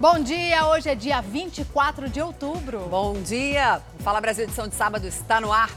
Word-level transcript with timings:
Bom 0.00 0.18
dia, 0.18 0.66
hoje 0.66 0.88
é 0.88 0.94
dia 0.94 1.20
24 1.20 2.08
de 2.08 2.22
outubro. 2.22 2.88
Bom 2.88 3.20
dia. 3.20 3.82
Fala 3.98 4.18
Brasil 4.18 4.44
edição 4.44 4.66
de 4.66 4.74
sábado 4.74 5.06
está 5.06 5.42
no 5.42 5.52
ar. 5.52 5.68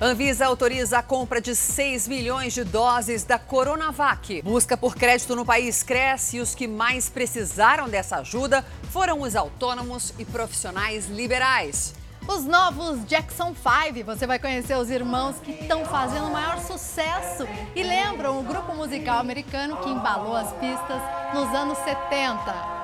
Anvisa 0.00 0.46
autoriza 0.46 0.98
a 0.98 1.02
compra 1.02 1.40
de 1.40 1.52
6 1.56 2.06
milhões 2.06 2.54
de 2.54 2.62
doses 2.62 3.24
da 3.24 3.36
Coronavac. 3.36 4.40
Busca 4.42 4.76
por 4.76 4.94
crédito 4.94 5.34
no 5.34 5.44
país 5.44 5.82
cresce 5.82 6.36
e 6.36 6.40
os 6.40 6.54
que 6.54 6.68
mais 6.68 7.08
precisaram 7.08 7.88
dessa 7.88 8.18
ajuda 8.18 8.64
foram 8.92 9.22
os 9.22 9.34
autônomos 9.34 10.14
e 10.16 10.24
profissionais 10.24 11.08
liberais. 11.08 11.92
Os 12.28 12.44
novos 12.44 13.04
Jackson 13.04 13.52
5, 13.52 14.04
você 14.04 14.28
vai 14.28 14.38
conhecer 14.38 14.76
os 14.76 14.88
irmãos 14.88 15.34
que 15.42 15.50
estão 15.50 15.84
fazendo 15.86 16.28
o 16.28 16.32
maior 16.32 16.60
sucesso 16.60 17.48
e 17.74 17.82
lembram 17.82 18.38
o 18.38 18.44
grupo 18.44 18.76
musical 18.76 19.18
americano 19.18 19.78
que 19.78 19.90
embalou 19.90 20.36
as 20.36 20.52
pistas 20.52 21.02
nos 21.34 21.52
anos 21.52 21.76
70. 21.78 22.83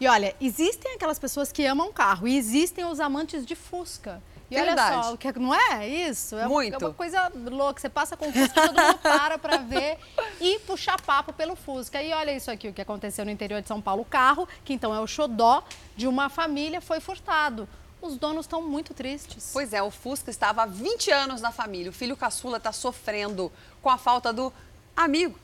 E 0.00 0.08
olha, 0.08 0.34
existem 0.40 0.94
aquelas 0.94 1.18
pessoas 1.18 1.52
que 1.52 1.64
amam 1.66 1.92
carro 1.92 2.26
e 2.26 2.36
existem 2.36 2.84
os 2.86 2.98
amantes 3.00 3.44
de 3.44 3.54
Fusca. 3.54 4.22
E 4.50 4.54
Verdade. 4.56 4.94
olha 4.96 5.02
só, 5.04 5.16
que- 5.16 5.38
não 5.38 5.54
é 5.54 5.86
isso? 5.86 6.34
É 6.36 6.40
uma- 6.40 6.48
Muito. 6.48 6.74
é 6.74 6.78
uma 6.78 6.92
coisa 6.94 7.30
louca. 7.34 7.80
Você 7.80 7.88
passa 7.88 8.16
com 8.16 8.28
o 8.28 8.32
Fusca, 8.32 8.66
todo 8.66 8.80
mundo 8.82 8.98
para 8.98 9.38
para 9.38 9.58
ver 9.58 9.98
e 10.40 10.58
puxar 10.60 11.00
papo 11.02 11.32
pelo 11.32 11.54
Fusca. 11.54 12.02
E 12.02 12.12
olha 12.12 12.34
isso 12.34 12.50
aqui, 12.50 12.68
o 12.68 12.72
que 12.72 12.80
aconteceu 12.80 13.24
no 13.24 13.30
interior 13.30 13.60
de 13.62 13.68
São 13.68 13.80
Paulo. 13.80 14.02
O 14.02 14.04
carro, 14.04 14.48
que 14.64 14.72
então 14.72 14.92
é 14.94 14.98
o 14.98 15.06
xodó 15.06 15.62
de 15.96 16.08
uma 16.08 16.28
família, 16.28 16.80
foi 16.80 16.98
furtado. 16.98 17.68
Os 18.02 18.16
donos 18.16 18.46
estão 18.46 18.62
muito 18.62 18.94
tristes. 18.94 19.50
Pois 19.52 19.72
é, 19.74 19.82
o 19.82 19.90
Fusca 19.90 20.30
estava 20.30 20.62
há 20.62 20.66
20 20.66 21.10
anos 21.12 21.42
na 21.42 21.52
família. 21.52 21.90
O 21.90 21.92
filho 21.94 22.16
caçula 22.16 22.56
está 22.56 22.72
sofrendo 22.72 23.52
com 23.82 23.90
a 23.90 23.98
falta 23.98 24.32
do 24.32 24.50
amigo. 24.96 25.38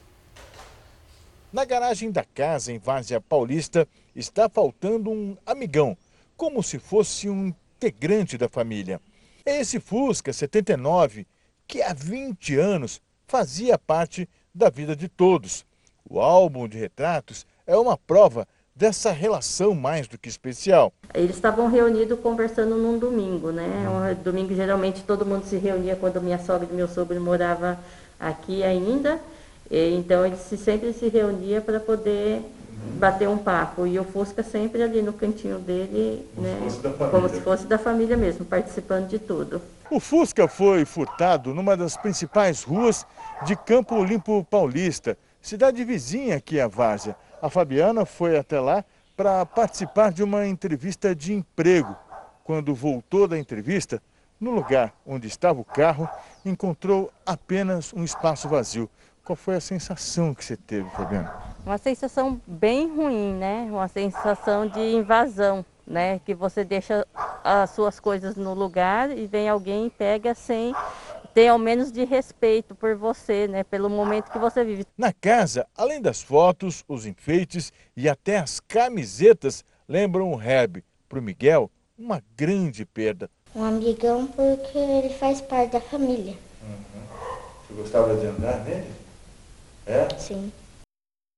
Na 1.52 1.64
garagem 1.64 2.10
da 2.10 2.24
casa, 2.24 2.72
em 2.72 2.78
Várzea 2.78 3.20
Paulista, 3.20 3.86
está 4.16 4.48
faltando 4.48 5.10
um 5.10 5.36
amigão, 5.44 5.96
como 6.36 6.62
se 6.62 6.78
fosse 6.78 7.28
um 7.28 7.48
integrante 7.76 8.38
da 8.38 8.48
família. 8.48 9.00
É 9.44 9.60
esse 9.60 9.78
Fusca 9.78 10.32
79 10.32 11.26
que 11.68 11.82
há 11.82 11.92
20 11.92 12.56
anos 12.56 13.00
fazia 13.26 13.78
parte 13.78 14.28
da 14.54 14.70
vida 14.70 14.96
de 14.96 15.08
todos. 15.08 15.64
O 16.08 16.20
álbum 16.20 16.66
de 16.66 16.78
retratos 16.78 17.46
é 17.66 17.76
uma 17.76 17.98
prova 17.98 18.46
dessa 18.74 19.10
relação 19.10 19.74
mais 19.74 20.06
do 20.06 20.18
que 20.18 20.28
especial. 20.28 20.92
Eles 21.14 21.36
estavam 21.36 21.68
reunidos 21.68 22.20
conversando 22.20 22.76
num 22.76 22.98
domingo, 22.98 23.50
né? 23.50 23.66
Um 23.88 24.22
domingo 24.22 24.54
geralmente 24.54 25.02
todo 25.02 25.24
mundo 25.24 25.44
se 25.44 25.56
reunia 25.56 25.96
quando 25.96 26.20
minha 26.20 26.38
sogra 26.38 26.68
e 26.70 26.74
meu 26.74 26.86
sogro 26.86 27.20
morava 27.20 27.78
aqui 28.20 28.62
ainda. 28.62 29.20
E, 29.70 29.94
então 29.94 30.24
eles 30.24 30.40
se, 30.40 30.56
sempre 30.56 30.92
se 30.92 31.08
reuniam 31.08 31.62
para 31.62 31.80
poder 31.80 32.42
bater 32.98 33.28
um 33.28 33.38
papo. 33.38 33.86
E 33.86 33.98
o 33.98 34.04
Fusca 34.04 34.42
sempre 34.42 34.82
ali 34.82 35.02
no 35.02 35.12
cantinho 35.12 35.58
dele, 35.58 36.26
né? 36.36 36.58
Como 37.10 37.28
se 37.28 37.40
fosse 37.40 37.66
da 37.66 37.78
família 37.78 38.16
mesmo, 38.16 38.44
participando 38.44 39.08
de 39.08 39.18
tudo. 39.18 39.60
O 39.90 40.00
Fusca 40.00 40.48
foi 40.48 40.84
furtado 40.84 41.54
numa 41.54 41.76
das 41.76 41.96
principais 41.96 42.62
ruas 42.62 43.06
de 43.44 43.54
Campo 43.54 44.02
Limpo 44.02 44.44
Paulista, 44.44 45.16
cidade 45.40 45.84
vizinha 45.84 46.36
aqui 46.36 46.60
a 46.60 46.66
Várzea. 46.66 47.16
A 47.40 47.48
Fabiana 47.48 48.04
foi 48.04 48.36
até 48.36 48.58
lá 48.58 48.84
para 49.16 49.46
participar 49.46 50.12
de 50.12 50.22
uma 50.22 50.46
entrevista 50.46 51.14
de 51.14 51.32
emprego. 51.32 51.94
Quando 52.42 52.74
voltou 52.74 53.28
da 53.28 53.38
entrevista, 53.38 54.02
no 54.40 54.50
lugar 54.50 54.92
onde 55.06 55.26
estava 55.28 55.60
o 55.60 55.64
carro, 55.64 56.08
encontrou 56.44 57.12
apenas 57.24 57.92
um 57.92 58.04
espaço 58.04 58.48
vazio. 58.48 58.90
Qual 59.26 59.34
foi 59.34 59.56
a 59.56 59.60
sensação 59.60 60.32
que 60.32 60.44
você 60.44 60.56
teve, 60.56 60.88
Fabiana? 60.90 61.34
Uma 61.66 61.78
sensação 61.78 62.40
bem 62.46 62.88
ruim, 62.88 63.34
né? 63.34 63.66
Uma 63.68 63.88
sensação 63.88 64.68
de 64.68 64.78
invasão, 64.78 65.66
né? 65.84 66.20
Que 66.20 66.32
você 66.32 66.62
deixa 66.62 67.04
as 67.42 67.70
suas 67.70 67.98
coisas 67.98 68.36
no 68.36 68.54
lugar 68.54 69.10
e 69.10 69.26
vem 69.26 69.48
alguém 69.48 69.86
e 69.86 69.90
pega 69.90 70.32
sem 70.32 70.72
ter 71.34 71.48
ao 71.48 71.58
menos 71.58 71.90
de 71.90 72.04
respeito 72.04 72.72
por 72.72 72.94
você, 72.94 73.48
né? 73.48 73.64
Pelo 73.64 73.90
momento 73.90 74.30
que 74.30 74.38
você 74.38 74.62
vive. 74.62 74.86
Na 74.96 75.12
casa, 75.12 75.66
além 75.76 76.00
das 76.00 76.22
fotos, 76.22 76.84
os 76.86 77.04
enfeites 77.04 77.72
e 77.96 78.08
até 78.08 78.38
as 78.38 78.60
camisetas 78.60 79.64
lembram 79.88 80.32
o 80.32 80.40
Herb. 80.40 80.84
Para 81.08 81.18
o 81.18 81.22
Miguel, 81.22 81.68
uma 81.98 82.22
grande 82.36 82.86
perda. 82.86 83.28
Um 83.56 83.64
amigão 83.64 84.28
porque 84.28 84.78
ele 84.78 85.12
faz 85.14 85.40
parte 85.40 85.72
da 85.72 85.80
família. 85.80 86.36
Você 87.66 87.74
gostava 87.74 88.14
de 88.14 88.26
andar 88.26 88.62
nele? 88.62 89.05
É? 89.86 90.08
Sim. 90.18 90.52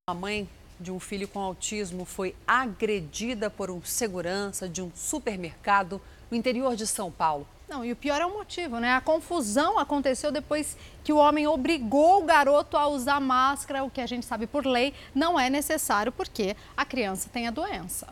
A 0.09 0.15
mãe 0.15 0.49
de 0.81 0.91
um 0.91 0.99
filho 0.99 1.29
com 1.29 1.39
autismo 1.39 2.05
foi 2.05 2.35
agredida 2.47 3.51
por 3.51 3.71
um 3.71 3.83
segurança 3.83 4.69
de 4.69 4.81
um 4.81 4.91
supermercado 4.95 6.01
no 6.31 6.37
interior 6.37 6.75
de 6.75 6.87
São 6.87 7.11
Paulo. 7.11 7.47
Não, 7.69 7.85
e 7.85 7.93
o 7.93 7.97
pior 7.97 8.21
é 8.21 8.25
o 8.25 8.33
motivo, 8.33 8.79
né? 8.79 8.95
A 8.95 9.01
confusão 9.01 9.79
aconteceu 9.79 10.33
depois 10.33 10.77
que 11.05 11.13
o 11.13 11.19
homem 11.19 11.47
obrigou 11.47 12.23
o 12.23 12.25
garoto 12.25 12.79
a 12.79 12.89
usar 12.89 13.21
máscara, 13.21 13.85
o 13.85 13.91
que 13.91 14.01
a 14.01 14.07
gente 14.07 14.25
sabe 14.25 14.47
por 14.47 14.65
lei 14.65 14.95
não 15.15 15.39
é 15.39 15.51
necessário 15.51 16.11
porque 16.11 16.57
a 16.75 16.87
criança 16.87 17.29
tem 17.31 17.47
a 17.47 17.51
doença. 17.51 18.09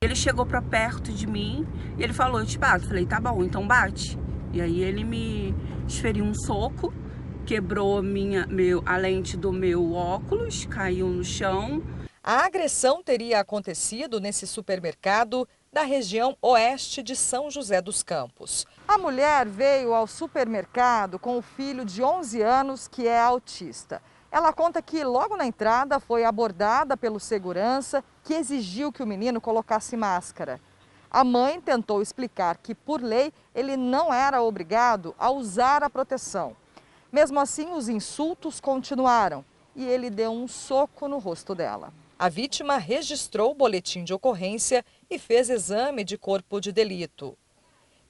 Ele 0.00 0.14
chegou 0.14 0.46
pra 0.46 0.62
perto 0.62 1.10
de 1.10 1.26
mim 1.26 1.66
e 1.98 2.02
ele 2.04 2.12
falou, 2.12 2.40
eu 2.40 2.46
te 2.46 2.56
bato. 2.56 2.84
Eu 2.84 2.88
Falei, 2.88 3.06
tá 3.06 3.18
bom, 3.18 3.42
então 3.42 3.66
bate. 3.66 4.16
E 4.52 4.60
aí 4.60 4.80
ele 4.80 5.02
me 5.02 5.52
esferiu 5.88 6.24
um 6.24 6.34
soco, 6.34 6.94
quebrou 7.46 8.02
minha, 8.02 8.44
meu, 8.48 8.82
a 8.84 8.96
lente 8.96 9.36
do 9.36 9.52
meu 9.52 9.94
óculos, 9.94 10.66
caiu 10.66 11.06
no 11.06 11.22
chão. 11.22 11.80
A 12.20 12.44
agressão 12.44 13.04
teria 13.04 13.38
acontecido 13.38 14.18
nesse 14.18 14.48
supermercado 14.48 15.48
da 15.72 15.82
região 15.82 16.36
oeste 16.42 17.04
de 17.04 17.14
São 17.14 17.48
José 17.48 17.80
dos 17.80 18.02
Campos. 18.02 18.66
A 18.88 18.98
mulher 18.98 19.46
veio 19.46 19.94
ao 19.94 20.08
supermercado 20.08 21.20
com 21.20 21.38
o 21.38 21.42
filho 21.42 21.84
de 21.84 22.02
11 22.02 22.42
anos 22.42 22.88
que 22.88 23.06
é 23.06 23.20
autista. 23.20 24.02
Ela 24.28 24.52
conta 24.52 24.82
que 24.82 25.04
logo 25.04 25.36
na 25.36 25.46
entrada 25.46 26.00
foi 26.00 26.24
abordada 26.24 26.96
pelo 26.96 27.20
segurança 27.20 28.02
que 28.24 28.34
exigiu 28.34 28.90
que 28.90 29.04
o 29.04 29.06
menino 29.06 29.40
colocasse 29.40 29.96
máscara. 29.96 30.60
A 31.08 31.22
mãe 31.22 31.60
tentou 31.60 32.02
explicar 32.02 32.56
que, 32.56 32.74
por 32.74 33.00
lei, 33.00 33.32
ele 33.54 33.76
não 33.76 34.12
era 34.12 34.42
obrigado 34.42 35.14
a 35.16 35.30
usar 35.30 35.84
a 35.84 35.88
proteção. 35.88 36.56
Mesmo 37.16 37.40
assim, 37.40 37.72
os 37.72 37.88
insultos 37.88 38.60
continuaram 38.60 39.42
e 39.74 39.86
ele 39.86 40.10
deu 40.10 40.30
um 40.32 40.46
soco 40.46 41.08
no 41.08 41.16
rosto 41.16 41.54
dela. 41.54 41.90
A 42.18 42.28
vítima 42.28 42.76
registrou 42.76 43.52
o 43.52 43.54
boletim 43.54 44.04
de 44.04 44.12
ocorrência 44.12 44.84
e 45.08 45.18
fez 45.18 45.48
exame 45.48 46.04
de 46.04 46.18
corpo 46.18 46.60
de 46.60 46.70
delito. 46.70 47.34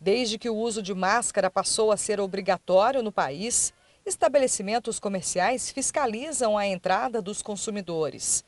Desde 0.01 0.37
que 0.37 0.51
o 0.51 0.57
uso 0.57 0.83
de 0.83 0.93
máscara 0.93 1.49
passou 1.49 1.93
a 1.93 1.97
ser 1.97 2.19
obrigatório 2.19 3.01
no 3.01 3.13
país, 3.13 3.73
estabelecimentos 4.05 4.99
comerciais 4.99 5.71
fiscalizam 5.71 6.59
a 6.59 6.67
entrada 6.67 7.23
dos 7.23 7.43
consumidores. 7.43 8.45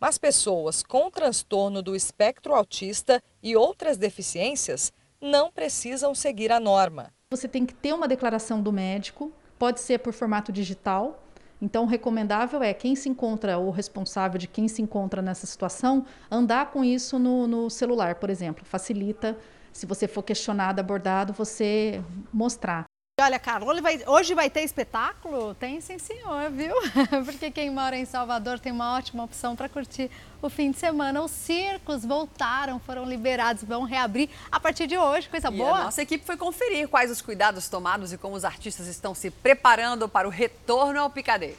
Mas 0.00 0.18
pessoas 0.18 0.82
com 0.82 1.12
transtorno 1.12 1.80
do 1.80 1.94
espectro 1.94 2.56
autista 2.56 3.22
e 3.40 3.54
outras 3.54 3.96
deficiências 3.96 4.92
não 5.20 5.52
precisam 5.52 6.12
seguir 6.12 6.50
a 6.50 6.58
norma. 6.58 7.14
Você 7.30 7.46
tem 7.46 7.64
que 7.64 7.72
ter 7.72 7.92
uma 7.92 8.08
declaração 8.08 8.60
do 8.60 8.72
médico, 8.72 9.32
pode 9.62 9.80
ser 9.80 10.00
por 10.00 10.12
formato 10.12 10.50
digital. 10.50 11.22
Então, 11.60 11.84
o 11.84 11.86
recomendável 11.86 12.60
é 12.64 12.74
quem 12.74 12.96
se 12.96 13.08
encontra, 13.08 13.58
o 13.58 13.70
responsável 13.70 14.36
de 14.36 14.48
quem 14.48 14.66
se 14.66 14.82
encontra 14.82 15.22
nessa 15.22 15.46
situação, 15.46 16.04
andar 16.28 16.72
com 16.72 16.82
isso 16.82 17.16
no, 17.16 17.46
no 17.46 17.70
celular, 17.70 18.16
por 18.16 18.28
exemplo. 18.28 18.64
Facilita, 18.64 19.38
se 19.72 19.86
você 19.86 20.08
for 20.08 20.24
questionado, 20.24 20.80
abordado, 20.80 21.32
você 21.32 22.02
mostrar. 22.32 22.91
Olha, 23.22 23.38
Carol, 23.38 23.80
vai- 23.80 24.02
hoje 24.06 24.34
vai 24.34 24.50
ter 24.50 24.62
espetáculo? 24.62 25.54
Tem 25.54 25.80
sim, 25.80 25.96
senhor, 25.98 26.50
viu? 26.50 26.74
Porque 27.24 27.50
quem 27.52 27.70
mora 27.70 27.96
em 27.96 28.04
Salvador 28.04 28.58
tem 28.58 28.72
uma 28.72 28.96
ótima 28.96 29.22
opção 29.22 29.54
para 29.54 29.68
curtir 29.68 30.10
o 30.40 30.48
fim 30.50 30.72
de 30.72 30.78
semana. 30.78 31.22
Os 31.22 31.30
circos 31.30 32.04
voltaram, 32.04 32.80
foram 32.80 33.04
liberados, 33.04 33.62
vão 33.62 33.84
reabrir 33.84 34.28
a 34.50 34.58
partir 34.58 34.88
de 34.88 34.98
hoje. 34.98 35.28
Coisa 35.28 35.48
E 35.52 35.56
boa. 35.56 35.78
a 35.78 35.84
nossa 35.84 36.02
equipe 36.02 36.24
foi 36.24 36.36
conferir 36.36 36.88
quais 36.88 37.10
os 37.12 37.22
cuidados 37.22 37.68
tomados 37.68 38.12
e 38.12 38.18
como 38.18 38.34
os 38.34 38.44
artistas 38.44 38.88
estão 38.88 39.14
se 39.14 39.30
preparando 39.30 40.08
para 40.08 40.26
o 40.26 40.30
retorno 40.30 40.98
ao 41.00 41.08
picadeiro. 41.08 41.56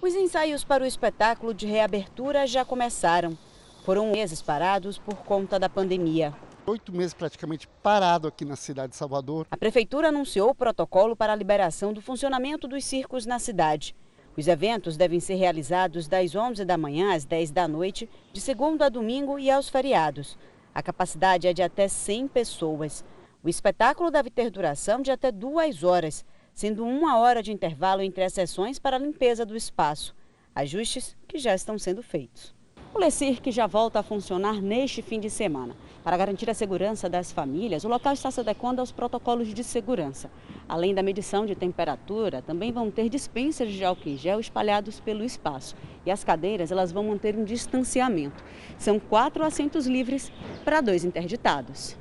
Os 0.00 0.14
ensaios 0.14 0.62
para 0.62 0.84
o 0.84 0.86
espetáculo 0.86 1.52
de 1.52 1.66
reabertura 1.66 2.46
já 2.46 2.64
começaram. 2.64 3.36
Foram 3.84 4.12
meses 4.12 4.40
parados 4.40 4.98
por 4.98 5.16
conta 5.16 5.58
da 5.58 5.68
pandemia. 5.68 6.32
Oito 6.66 6.96
meses 6.96 7.12
praticamente 7.12 7.68
parado 7.82 8.26
aqui 8.26 8.42
na 8.42 8.56
cidade 8.56 8.92
de 8.92 8.96
Salvador. 8.96 9.46
A 9.50 9.56
prefeitura 9.56 10.08
anunciou 10.08 10.48
o 10.48 10.54
protocolo 10.54 11.14
para 11.14 11.34
a 11.34 11.36
liberação 11.36 11.92
do 11.92 12.00
funcionamento 12.00 12.66
dos 12.66 12.86
circos 12.86 13.26
na 13.26 13.38
cidade. 13.38 13.94
Os 14.34 14.48
eventos 14.48 14.96
devem 14.96 15.20
ser 15.20 15.34
realizados 15.34 16.08
das 16.08 16.34
11 16.34 16.64
da 16.64 16.78
manhã 16.78 17.14
às 17.14 17.26
10 17.26 17.50
da 17.50 17.68
noite, 17.68 18.08
de 18.32 18.40
segunda 18.40 18.86
a 18.86 18.88
domingo 18.88 19.38
e 19.38 19.50
aos 19.50 19.68
feriados. 19.68 20.38
A 20.74 20.82
capacidade 20.82 21.46
é 21.46 21.52
de 21.52 21.62
até 21.62 21.86
100 21.86 22.28
pessoas. 22.28 23.04
O 23.42 23.48
espetáculo 23.50 24.10
deve 24.10 24.30
ter 24.30 24.50
duração 24.50 25.02
de 25.02 25.10
até 25.10 25.30
duas 25.30 25.84
horas, 25.84 26.24
sendo 26.54 26.82
uma 26.82 27.18
hora 27.18 27.42
de 27.42 27.52
intervalo 27.52 28.00
entre 28.00 28.24
as 28.24 28.32
sessões 28.32 28.78
para 28.78 28.96
a 28.96 28.98
limpeza 28.98 29.44
do 29.44 29.54
espaço. 29.54 30.16
Ajustes 30.54 31.14
que 31.28 31.36
já 31.36 31.54
estão 31.54 31.78
sendo 31.78 32.02
feitos. 32.02 32.54
O 32.94 32.98
Lecirque 32.98 33.50
já 33.50 33.66
volta 33.66 33.98
a 33.98 34.04
funcionar 34.04 34.62
neste 34.62 35.02
fim 35.02 35.20
de 35.20 35.28
semana. 35.28 35.76
Para 36.04 36.18
garantir 36.18 36.50
a 36.50 36.54
segurança 36.54 37.08
das 37.08 37.32
famílias, 37.32 37.82
o 37.82 37.88
local 37.88 38.12
está 38.12 38.30
se 38.30 38.38
adequando 38.38 38.78
aos 38.78 38.92
protocolos 38.92 39.48
de 39.48 39.64
segurança. 39.64 40.30
Além 40.68 40.94
da 40.94 41.02
medição 41.02 41.46
de 41.46 41.54
temperatura, 41.54 42.42
também 42.42 42.70
vão 42.70 42.90
ter 42.90 43.08
dispensers 43.08 43.72
de 43.72 43.82
álcool 43.82 44.10
em 44.10 44.18
gel 44.18 44.38
espalhados 44.38 45.00
pelo 45.00 45.24
espaço. 45.24 45.74
E 46.04 46.10
as 46.10 46.22
cadeiras 46.22 46.70
elas 46.70 46.92
vão 46.92 47.04
manter 47.04 47.34
um 47.34 47.42
distanciamento. 47.42 48.44
São 48.78 49.00
quatro 49.00 49.42
assentos 49.42 49.86
livres 49.86 50.30
para 50.62 50.82
dois 50.82 51.04
interditados. 51.04 51.96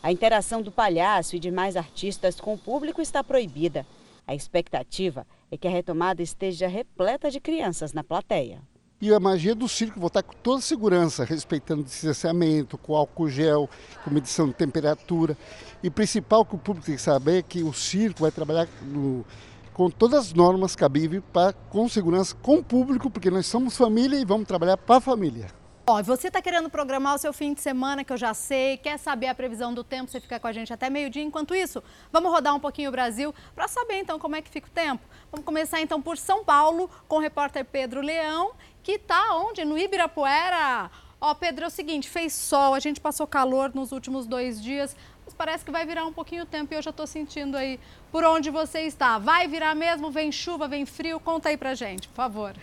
A 0.00 0.12
interação 0.12 0.62
do 0.62 0.70
palhaço 0.70 1.34
e 1.34 1.40
de 1.40 1.50
mais 1.50 1.76
artistas 1.76 2.40
com 2.40 2.54
o 2.54 2.58
público 2.58 3.02
está 3.02 3.24
proibida. 3.24 3.84
A 4.24 4.36
expectativa 4.36 5.26
é 5.50 5.56
que 5.56 5.66
a 5.66 5.70
retomada 5.70 6.22
esteja 6.22 6.68
repleta 6.68 7.28
de 7.28 7.40
crianças 7.40 7.92
na 7.92 8.04
plateia. 8.04 8.62
E 9.00 9.14
a 9.14 9.20
magia 9.20 9.54
do 9.54 9.68
circo 9.68 10.00
voltar 10.00 10.24
com 10.24 10.34
toda 10.42 10.60
segurança, 10.60 11.24
respeitando 11.24 11.82
o 11.82 11.84
distanciamento, 11.84 12.76
com 12.76 12.96
álcool 12.96 13.28
gel, 13.28 13.70
com 14.02 14.10
medição 14.10 14.48
de 14.48 14.54
temperatura. 14.54 15.36
E 15.80 15.88
principal 15.88 16.44
que 16.44 16.56
o 16.56 16.58
público 16.58 16.86
tem 16.86 16.96
que 16.96 17.02
saber 17.02 17.38
é 17.38 17.42
que 17.42 17.62
o 17.62 17.72
circo 17.72 18.22
vai 18.22 18.32
trabalhar 18.32 18.66
no, 18.82 19.24
com 19.72 19.88
todas 19.88 20.18
as 20.18 20.32
normas 20.32 20.74
cabíveis 20.74 21.22
para, 21.32 21.52
com 21.52 21.88
segurança 21.88 22.34
com 22.42 22.56
o 22.56 22.64
público, 22.64 23.08
porque 23.08 23.30
nós 23.30 23.46
somos 23.46 23.76
família 23.76 24.18
e 24.18 24.24
vamos 24.24 24.48
trabalhar 24.48 24.76
para 24.76 24.96
a 24.96 25.00
família. 25.00 25.46
Ó, 25.90 26.02
você 26.02 26.26
está 26.26 26.42
querendo 26.42 26.68
programar 26.68 27.14
o 27.14 27.18
seu 27.18 27.32
fim 27.32 27.54
de 27.54 27.62
semana, 27.62 28.04
que 28.04 28.12
eu 28.12 28.16
já 28.18 28.34
sei, 28.34 28.76
quer 28.76 28.98
saber 28.98 29.28
a 29.28 29.34
previsão 29.34 29.72
do 29.72 29.82
tempo, 29.82 30.10
você 30.10 30.20
fica 30.20 30.38
com 30.38 30.46
a 30.46 30.52
gente 30.52 30.70
até 30.70 30.90
meio-dia. 30.90 31.22
Enquanto 31.22 31.54
isso, 31.54 31.82
vamos 32.12 32.30
rodar 32.30 32.54
um 32.54 32.60
pouquinho 32.60 32.90
o 32.90 32.92
Brasil 32.92 33.34
para 33.54 33.66
saber 33.68 34.00
então 34.00 34.18
como 34.18 34.36
é 34.36 34.42
que 34.42 34.50
fica 34.50 34.66
o 34.66 34.70
tempo. 34.70 35.02
Vamos 35.32 35.46
começar 35.46 35.80
então 35.80 36.02
por 36.02 36.18
São 36.18 36.44
Paulo, 36.44 36.90
com 37.08 37.16
o 37.16 37.20
repórter 37.20 37.64
Pedro 37.64 38.02
Leão, 38.02 38.50
que 38.82 38.92
está 38.92 39.34
onde? 39.36 39.64
No 39.64 39.78
Ibirapuera. 39.78 40.90
Ó, 41.20 41.34
Pedro, 41.34 41.64
é 41.64 41.66
o 41.68 41.70
seguinte, 41.70 42.08
fez 42.08 42.32
sol, 42.32 42.74
a 42.74 42.80
gente 42.80 43.00
passou 43.00 43.26
calor 43.26 43.72
nos 43.74 43.90
últimos 43.90 44.26
dois 44.26 44.62
dias, 44.62 44.96
mas 45.24 45.34
parece 45.34 45.64
que 45.64 45.70
vai 45.70 45.84
virar 45.84 46.06
um 46.06 46.12
pouquinho 46.12 46.44
o 46.44 46.46
tempo 46.46 46.72
e 46.72 46.76
eu 46.76 46.82
já 46.82 46.90
estou 46.90 47.06
sentindo 47.06 47.56
aí 47.56 47.80
por 48.12 48.22
onde 48.22 48.50
você 48.50 48.82
está. 48.82 49.18
Vai 49.18 49.48
virar 49.48 49.74
mesmo? 49.74 50.12
Vem 50.12 50.30
chuva, 50.30 50.68
vem 50.68 50.86
frio? 50.86 51.18
Conta 51.18 51.48
aí 51.48 51.56
pra 51.56 51.74
gente, 51.74 52.06
por 52.08 52.14
favor. 52.14 52.54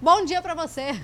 Bom 0.00 0.24
dia 0.24 0.42
para 0.42 0.54
você. 0.54 1.00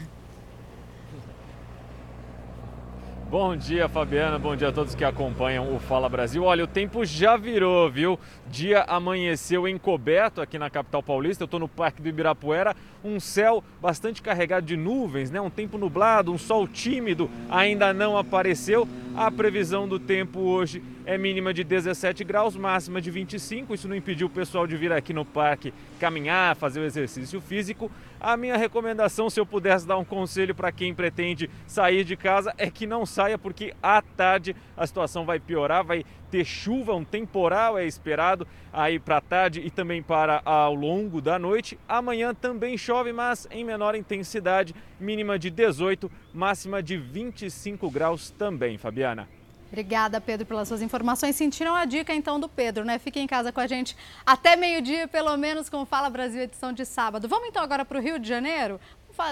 Bom 3.30 3.54
dia, 3.54 3.90
Fabiana. 3.90 4.38
Bom 4.38 4.56
dia 4.56 4.68
a 4.68 4.72
todos 4.72 4.94
que 4.94 5.04
acompanham 5.04 5.76
o 5.76 5.78
Fala 5.78 6.08
Brasil. 6.08 6.44
Olha, 6.44 6.64
o 6.64 6.66
tempo 6.66 7.04
já 7.04 7.36
virou, 7.36 7.90
viu? 7.90 8.18
Dia 8.50 8.84
amanheceu 8.88 9.68
encoberto 9.68 10.40
aqui 10.40 10.58
na 10.58 10.70
capital 10.70 11.02
paulista. 11.02 11.42
Eu 11.42 11.46
estou 11.46 11.60
no 11.60 11.68
Parque 11.68 12.00
do 12.00 12.08
Ibirapuera. 12.08 12.74
Um 13.04 13.20
céu 13.20 13.62
bastante 13.80 14.22
carregado 14.22 14.66
de 14.66 14.76
nuvens, 14.76 15.30
né? 15.30 15.40
Um 15.40 15.50
tempo 15.50 15.76
nublado, 15.76 16.32
um 16.32 16.38
sol 16.38 16.66
tímido 16.66 17.30
ainda 17.50 17.92
não 17.92 18.16
apareceu. 18.16 18.88
A 19.14 19.30
previsão 19.30 19.88
do 19.88 19.98
tempo 19.98 20.40
hoje 20.40 20.82
é 21.04 21.18
mínima 21.18 21.52
de 21.52 21.64
17 21.64 22.22
graus, 22.24 22.56
máxima 22.56 23.00
de 23.00 23.10
25. 23.10 23.74
Isso 23.74 23.88
não 23.88 23.96
impediu 23.96 24.28
o 24.28 24.30
pessoal 24.30 24.66
de 24.66 24.76
vir 24.76 24.92
aqui 24.92 25.12
no 25.12 25.24
parque 25.24 25.74
caminhar, 25.98 26.54
fazer 26.54 26.80
o 26.80 26.84
exercício 26.84 27.40
físico. 27.40 27.90
A 28.20 28.36
minha 28.36 28.56
recomendação, 28.56 29.28
se 29.28 29.40
eu 29.40 29.46
pudesse 29.46 29.86
dar 29.86 29.98
um 29.98 30.04
conselho 30.04 30.54
para 30.54 30.72
quem 30.72 30.94
pretende 30.94 31.50
sair 31.66 32.04
de 32.04 32.16
casa, 32.16 32.54
é 32.56 32.70
que 32.70 32.86
não 32.86 33.04
saia, 33.04 33.36
porque 33.36 33.74
à 33.82 34.00
tarde 34.00 34.54
a 34.78 34.86
situação 34.86 35.24
vai 35.24 35.40
piorar, 35.40 35.84
vai 35.84 36.04
ter 36.30 36.44
chuva, 36.44 36.94
um 36.94 37.04
temporal 37.04 37.76
é 37.76 37.86
esperado 37.86 38.46
aí 38.72 38.98
para 38.98 39.20
tarde 39.20 39.60
e 39.60 39.70
também 39.70 40.02
para 40.02 40.40
ao 40.44 40.74
longo 40.74 41.20
da 41.20 41.38
noite. 41.38 41.78
Amanhã 41.88 42.34
também 42.34 42.78
chove, 42.78 43.12
mas 43.12 43.48
em 43.50 43.64
menor 43.64 43.94
intensidade, 43.94 44.74
mínima 45.00 45.38
de 45.38 45.50
18, 45.50 46.10
máxima 46.32 46.82
de 46.82 46.96
25 46.96 47.90
graus 47.90 48.30
também, 48.30 48.78
Fabiana. 48.78 49.28
Obrigada, 49.70 50.18
Pedro, 50.18 50.46
pelas 50.46 50.66
suas 50.66 50.80
informações. 50.80 51.36
Sentiram 51.36 51.74
a 51.74 51.84
dica 51.84 52.14
então 52.14 52.40
do 52.40 52.48
Pedro, 52.48 52.86
né? 52.86 52.98
Fique 52.98 53.20
em 53.20 53.26
casa 53.26 53.52
com 53.52 53.60
a 53.60 53.66
gente 53.66 53.94
até 54.24 54.56
meio-dia, 54.56 55.06
pelo 55.06 55.36
menos, 55.36 55.68
com 55.68 55.84
Fala 55.84 56.08
Brasil, 56.08 56.40
edição 56.40 56.72
de 56.72 56.86
sábado. 56.86 57.28
Vamos 57.28 57.48
então 57.48 57.62
agora 57.62 57.84
para 57.84 57.98
o 57.98 58.00
Rio 58.00 58.18
de 58.18 58.26
Janeiro? 58.26 58.80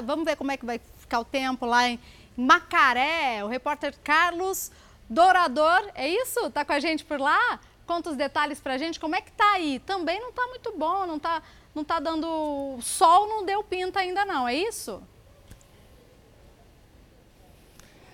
Vamos 0.04 0.26
ver 0.26 0.36
como 0.36 0.50
é 0.50 0.56
que 0.58 0.66
vai 0.66 0.78
ficar 0.98 1.20
o 1.20 1.24
tempo 1.24 1.64
lá 1.64 1.88
em 1.88 1.98
Macaré. 2.36 3.42
O 3.44 3.48
repórter 3.48 3.94
Carlos 4.04 4.70
Dourador, 5.08 5.90
é 5.94 6.08
isso? 6.08 6.50
Tá 6.50 6.64
com 6.64 6.72
a 6.72 6.80
gente 6.80 7.04
por 7.04 7.20
lá? 7.20 7.60
Conta 7.86 8.10
os 8.10 8.16
detalhes 8.16 8.60
pra 8.60 8.76
gente. 8.76 8.98
Como 8.98 9.14
é 9.14 9.20
que 9.20 9.30
tá 9.30 9.52
aí? 9.52 9.78
Também 9.80 10.20
não 10.20 10.32
tá 10.32 10.46
muito 10.48 10.76
bom, 10.76 11.06
não 11.06 11.18
tá, 11.18 11.42
não 11.74 11.84
tá 11.84 12.00
dando 12.00 12.78
sol, 12.82 13.28
não 13.28 13.44
deu 13.44 13.62
pinta 13.62 14.00
ainda 14.00 14.24
não, 14.24 14.48
é 14.48 14.54
isso? 14.54 15.00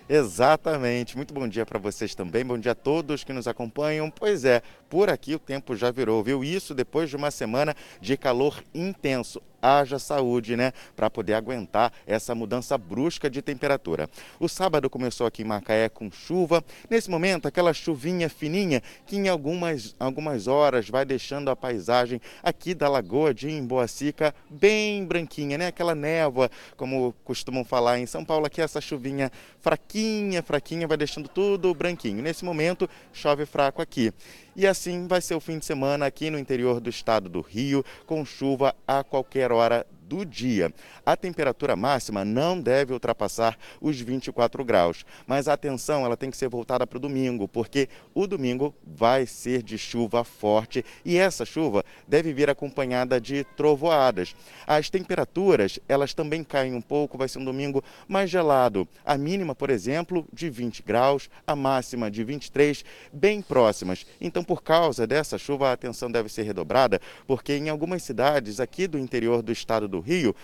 Exatamente. 0.07 1.17
Muito 1.17 1.33
bom 1.33 1.47
dia 1.47 1.65
para 1.65 1.79
vocês 1.79 2.13
também. 2.13 2.45
Bom 2.45 2.57
dia 2.57 2.73
a 2.73 2.75
todos 2.75 3.23
que 3.23 3.33
nos 3.33 3.47
acompanham. 3.47 4.11
Pois 4.11 4.45
é, 4.45 4.61
por 4.89 5.09
aqui 5.09 5.33
o 5.33 5.39
tempo 5.39 5.75
já 5.75 5.89
virou, 5.89 6.23
viu? 6.23 6.43
Isso 6.43 6.75
depois 6.75 7.09
de 7.09 7.15
uma 7.15 7.31
semana 7.31 7.75
de 7.99 8.15
calor 8.15 8.63
intenso 8.73 9.41
haja 9.63 9.97
saúde, 9.97 10.57
né, 10.57 10.73
para 10.93 11.09
poder 11.09 11.35
aguentar 11.35 11.93
essa 12.05 12.35
mudança 12.35 12.77
brusca 12.77 13.29
de 13.29 13.41
temperatura. 13.41 14.09
O 14.37 14.49
sábado 14.49 14.89
começou 14.89 15.25
aqui 15.25 15.41
em 15.41 15.45
Macaé 15.45 15.87
com 15.87 16.11
chuva. 16.11 16.61
Nesse 16.89 17.09
momento, 17.09 17.47
aquela 17.47 17.73
chuvinha 17.73 18.29
fininha 18.29 18.81
que 19.05 19.15
em 19.15 19.29
algumas, 19.29 19.95
algumas 19.97 20.47
horas 20.47 20.89
vai 20.89 21.05
deixando 21.05 21.49
a 21.49 21.55
paisagem 21.55 22.19
aqui 22.43 22.73
da 22.73 22.89
Lagoa 22.89 23.33
de 23.33 23.49
Imboacica 23.49 24.35
bem 24.49 25.05
branquinha, 25.05 25.57
né? 25.57 25.67
Aquela 25.67 25.95
névoa, 25.95 26.51
como 26.75 27.13
costumam 27.23 27.63
falar 27.63 27.99
em 27.99 28.05
São 28.05 28.25
Paulo, 28.25 28.45
aqui 28.45 28.61
essa 28.61 28.81
chuvinha 28.81 29.31
fraquinha, 29.61 30.43
fraquinha, 30.43 30.87
vai 30.87 30.97
deixando 30.97 31.29
tudo 31.29 31.73
branquinho. 31.73 32.21
Nesse 32.21 32.43
momento, 32.43 32.89
chove 33.13 33.45
fraco 33.45 33.81
aqui. 33.81 34.11
E 34.55 34.67
assim 34.67 35.07
vai 35.07 35.19
ser 35.19 35.33
o 35.33 35.39
fim 35.39 35.57
de 35.57 35.65
semana 35.65 36.05
aqui 36.05 36.29
no 36.29 36.37
interior 36.37 36.79
do 36.79 36.89
estado 36.89 37.27
do 37.27 37.41
Rio, 37.41 37.83
com 38.05 38.23
chuva 38.23 38.75
a 38.87 39.03
qualquer 39.03 39.51
hora 39.51 39.85
do 40.07 40.25
dia. 40.25 40.73
A 41.05 41.15
temperatura 41.15 41.75
máxima 41.75 42.23
não 42.23 42.59
deve 42.59 42.93
ultrapassar 42.93 43.57
os 43.81 43.99
24 43.99 44.63
graus, 44.63 45.05
mas 45.25 45.47
a 45.47 45.53
atenção 45.53 46.05
ela 46.05 46.17
tem 46.17 46.29
que 46.29 46.37
ser 46.37 46.49
voltada 46.49 46.85
para 46.85 46.97
o 46.97 47.01
domingo, 47.01 47.47
porque 47.47 47.89
o 48.13 48.27
domingo 48.27 48.73
vai 48.85 49.25
ser 49.25 49.61
de 49.63 49.77
chuva 49.77 50.23
forte 50.23 50.85
e 51.03 51.17
essa 51.17 51.45
chuva 51.45 51.83
deve 52.07 52.33
vir 52.33 52.49
acompanhada 52.49 53.19
de 53.19 53.43
trovoadas. 53.55 54.35
As 54.65 54.89
temperaturas 54.89 55.79
elas 55.87 56.13
também 56.13 56.43
caem 56.43 56.73
um 56.73 56.81
pouco, 56.81 57.17
vai 57.17 57.27
ser 57.27 57.39
um 57.39 57.45
domingo 57.45 57.83
mais 58.07 58.29
gelado. 58.29 58.87
A 59.05 59.17
mínima, 59.17 59.55
por 59.55 59.69
exemplo, 59.69 60.25
de 60.31 60.49
20 60.49 60.83
graus, 60.83 61.29
a 61.45 61.55
máxima 61.55 62.09
de 62.09 62.23
23, 62.23 62.83
bem 63.11 63.41
próximas. 63.41 64.05
Então, 64.19 64.43
por 64.43 64.63
causa 64.63 65.05
dessa 65.05 65.37
chuva, 65.37 65.69
a 65.69 65.73
atenção 65.73 66.11
deve 66.11 66.29
ser 66.29 66.43
redobrada, 66.43 66.99
porque 67.27 67.53
em 67.53 67.69
algumas 67.69 68.03
cidades 68.03 68.59
aqui 68.59 68.87
do 68.87 68.97
interior 68.97 69.41
do 69.41 69.51
estado 69.51 69.87
do 69.87 69.99
Rio, 70.03 70.35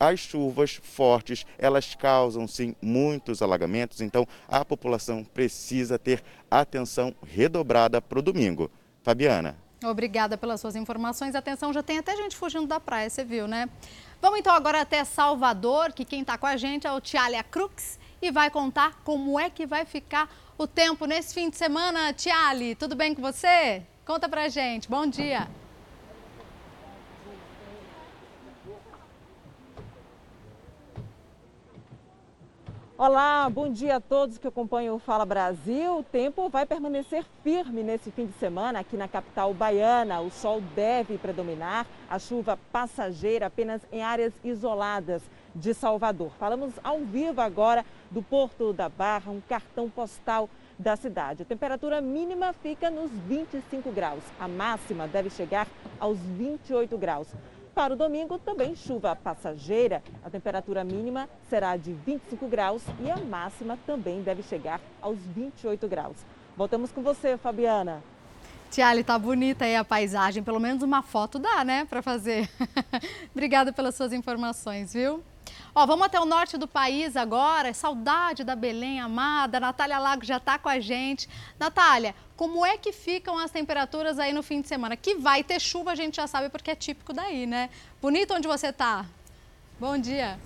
as 0.00 0.20
chuvas 0.20 0.80
fortes, 0.82 1.44
elas 1.58 1.94
causam 1.94 2.46
sim 2.46 2.74
muitos 2.80 3.42
alagamentos, 3.42 4.00
então 4.00 4.26
a 4.46 4.64
população 4.64 5.24
precisa 5.24 5.98
ter 5.98 6.22
atenção 6.50 7.14
redobrada 7.26 8.00
para 8.00 8.18
o 8.18 8.22
domingo. 8.22 8.70
Fabiana. 9.02 9.56
Obrigada 9.84 10.36
pelas 10.36 10.60
suas 10.60 10.74
informações. 10.74 11.34
Atenção, 11.34 11.72
já 11.72 11.82
tem 11.82 11.98
até 11.98 12.16
gente 12.16 12.36
fugindo 12.36 12.66
da 12.66 12.80
praia, 12.80 13.08
você 13.08 13.24
viu, 13.24 13.46
né? 13.46 13.68
Vamos 14.20 14.40
então 14.40 14.52
agora 14.52 14.80
até 14.80 15.04
Salvador, 15.04 15.92
que 15.92 16.04
quem 16.04 16.22
está 16.22 16.36
com 16.36 16.46
a 16.46 16.56
gente 16.56 16.86
é 16.86 16.92
o 16.92 17.00
Tialia 17.00 17.44
Crux 17.44 17.98
e 18.20 18.32
vai 18.32 18.50
contar 18.50 19.00
como 19.04 19.38
é 19.38 19.48
que 19.48 19.66
vai 19.66 19.84
ficar 19.84 20.28
o 20.56 20.66
tempo 20.66 21.06
nesse 21.06 21.32
fim 21.32 21.48
de 21.48 21.56
semana. 21.56 22.12
Tiali, 22.12 22.74
tudo 22.74 22.96
bem 22.96 23.14
com 23.14 23.22
você? 23.22 23.82
Conta 24.04 24.28
pra 24.28 24.48
gente. 24.48 24.88
Bom 24.88 25.06
dia. 25.06 25.46
Olá, 33.00 33.48
bom 33.48 33.70
dia 33.70 33.94
a 33.94 34.00
todos 34.00 34.38
que 34.38 34.48
acompanham 34.48 34.96
o 34.96 34.98
Fala 34.98 35.24
Brasil. 35.24 35.98
O 35.98 36.02
tempo 36.02 36.48
vai 36.48 36.66
permanecer 36.66 37.24
firme 37.44 37.84
nesse 37.84 38.10
fim 38.10 38.26
de 38.26 38.32
semana 38.32 38.80
aqui 38.80 38.96
na 38.96 39.06
capital 39.06 39.54
baiana. 39.54 40.20
O 40.20 40.32
sol 40.32 40.60
deve 40.74 41.16
predominar, 41.16 41.86
a 42.10 42.18
chuva 42.18 42.58
passageira 42.72 43.46
apenas 43.46 43.80
em 43.92 44.02
áreas 44.02 44.32
isoladas 44.42 45.22
de 45.54 45.72
Salvador. 45.74 46.32
Falamos 46.40 46.74
ao 46.82 46.98
vivo 46.98 47.40
agora 47.40 47.86
do 48.10 48.20
Porto 48.20 48.72
da 48.72 48.88
Barra, 48.88 49.30
um 49.30 49.40
cartão 49.40 49.88
postal 49.88 50.50
da 50.76 50.96
cidade. 50.96 51.42
A 51.42 51.46
temperatura 51.46 52.00
mínima 52.00 52.52
fica 52.52 52.90
nos 52.90 53.12
25 53.12 53.92
graus, 53.92 54.24
a 54.40 54.48
máxima 54.48 55.06
deve 55.06 55.30
chegar 55.30 55.68
aos 56.00 56.18
28 56.18 56.98
graus. 56.98 57.28
Para 57.78 57.94
o 57.94 57.96
domingo, 57.96 58.40
também 58.40 58.74
chuva 58.74 59.14
passageira. 59.14 60.02
A 60.24 60.28
temperatura 60.28 60.82
mínima 60.82 61.28
será 61.48 61.76
de 61.76 61.92
25 61.92 62.48
graus 62.48 62.82
e 62.98 63.08
a 63.08 63.16
máxima 63.18 63.78
também 63.86 64.20
deve 64.20 64.42
chegar 64.42 64.80
aos 65.00 65.16
28 65.20 65.86
graus. 65.86 66.16
Voltamos 66.56 66.90
com 66.90 67.02
você, 67.02 67.36
Fabiana. 67.36 68.02
Tiali, 68.68 69.04
tá 69.04 69.16
bonita 69.16 69.64
aí 69.64 69.76
a 69.76 69.84
paisagem. 69.84 70.42
Pelo 70.42 70.58
menos 70.58 70.82
uma 70.82 71.02
foto 71.02 71.38
dá, 71.38 71.64
né, 71.64 71.84
para 71.84 72.02
fazer. 72.02 72.50
Obrigada 73.30 73.72
pelas 73.72 73.94
suas 73.94 74.12
informações, 74.12 74.92
viu? 74.92 75.22
Ó, 75.72 75.86
vamos 75.86 76.06
até 76.06 76.18
o 76.18 76.24
norte 76.24 76.58
do 76.58 76.66
país 76.66 77.16
agora. 77.16 77.72
Saudade 77.72 78.42
da 78.42 78.56
Belém 78.56 78.98
amada. 78.98 79.60
Natália 79.60 80.00
Lago 80.00 80.24
já 80.24 80.38
está 80.38 80.58
com 80.58 80.68
a 80.68 80.80
gente. 80.80 81.28
Natália, 81.60 82.12
como 82.38 82.64
é 82.64 82.78
que 82.78 82.92
ficam 82.92 83.36
as 83.36 83.50
temperaturas 83.50 84.16
aí 84.16 84.32
no 84.32 84.44
fim 84.44 84.60
de 84.60 84.68
semana? 84.68 84.96
Que 84.96 85.16
vai 85.16 85.42
ter 85.42 85.60
chuva, 85.60 85.90
a 85.90 85.94
gente 85.96 86.18
já 86.18 86.26
sabe 86.28 86.48
porque 86.48 86.70
é 86.70 86.76
típico 86.76 87.12
daí, 87.12 87.46
né? 87.46 87.68
Bonito 88.00 88.32
onde 88.32 88.46
você 88.46 88.68
está. 88.68 89.04
Bom 89.80 89.98
dia. 89.98 90.38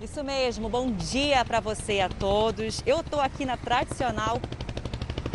Isso 0.00 0.24
mesmo, 0.24 0.68
bom 0.68 0.90
dia 0.90 1.44
para 1.44 1.60
você 1.60 2.00
a 2.00 2.08
todos. 2.08 2.82
Eu 2.84 2.98
estou 2.98 3.20
aqui 3.20 3.44
na 3.44 3.56
tradicional 3.56 4.40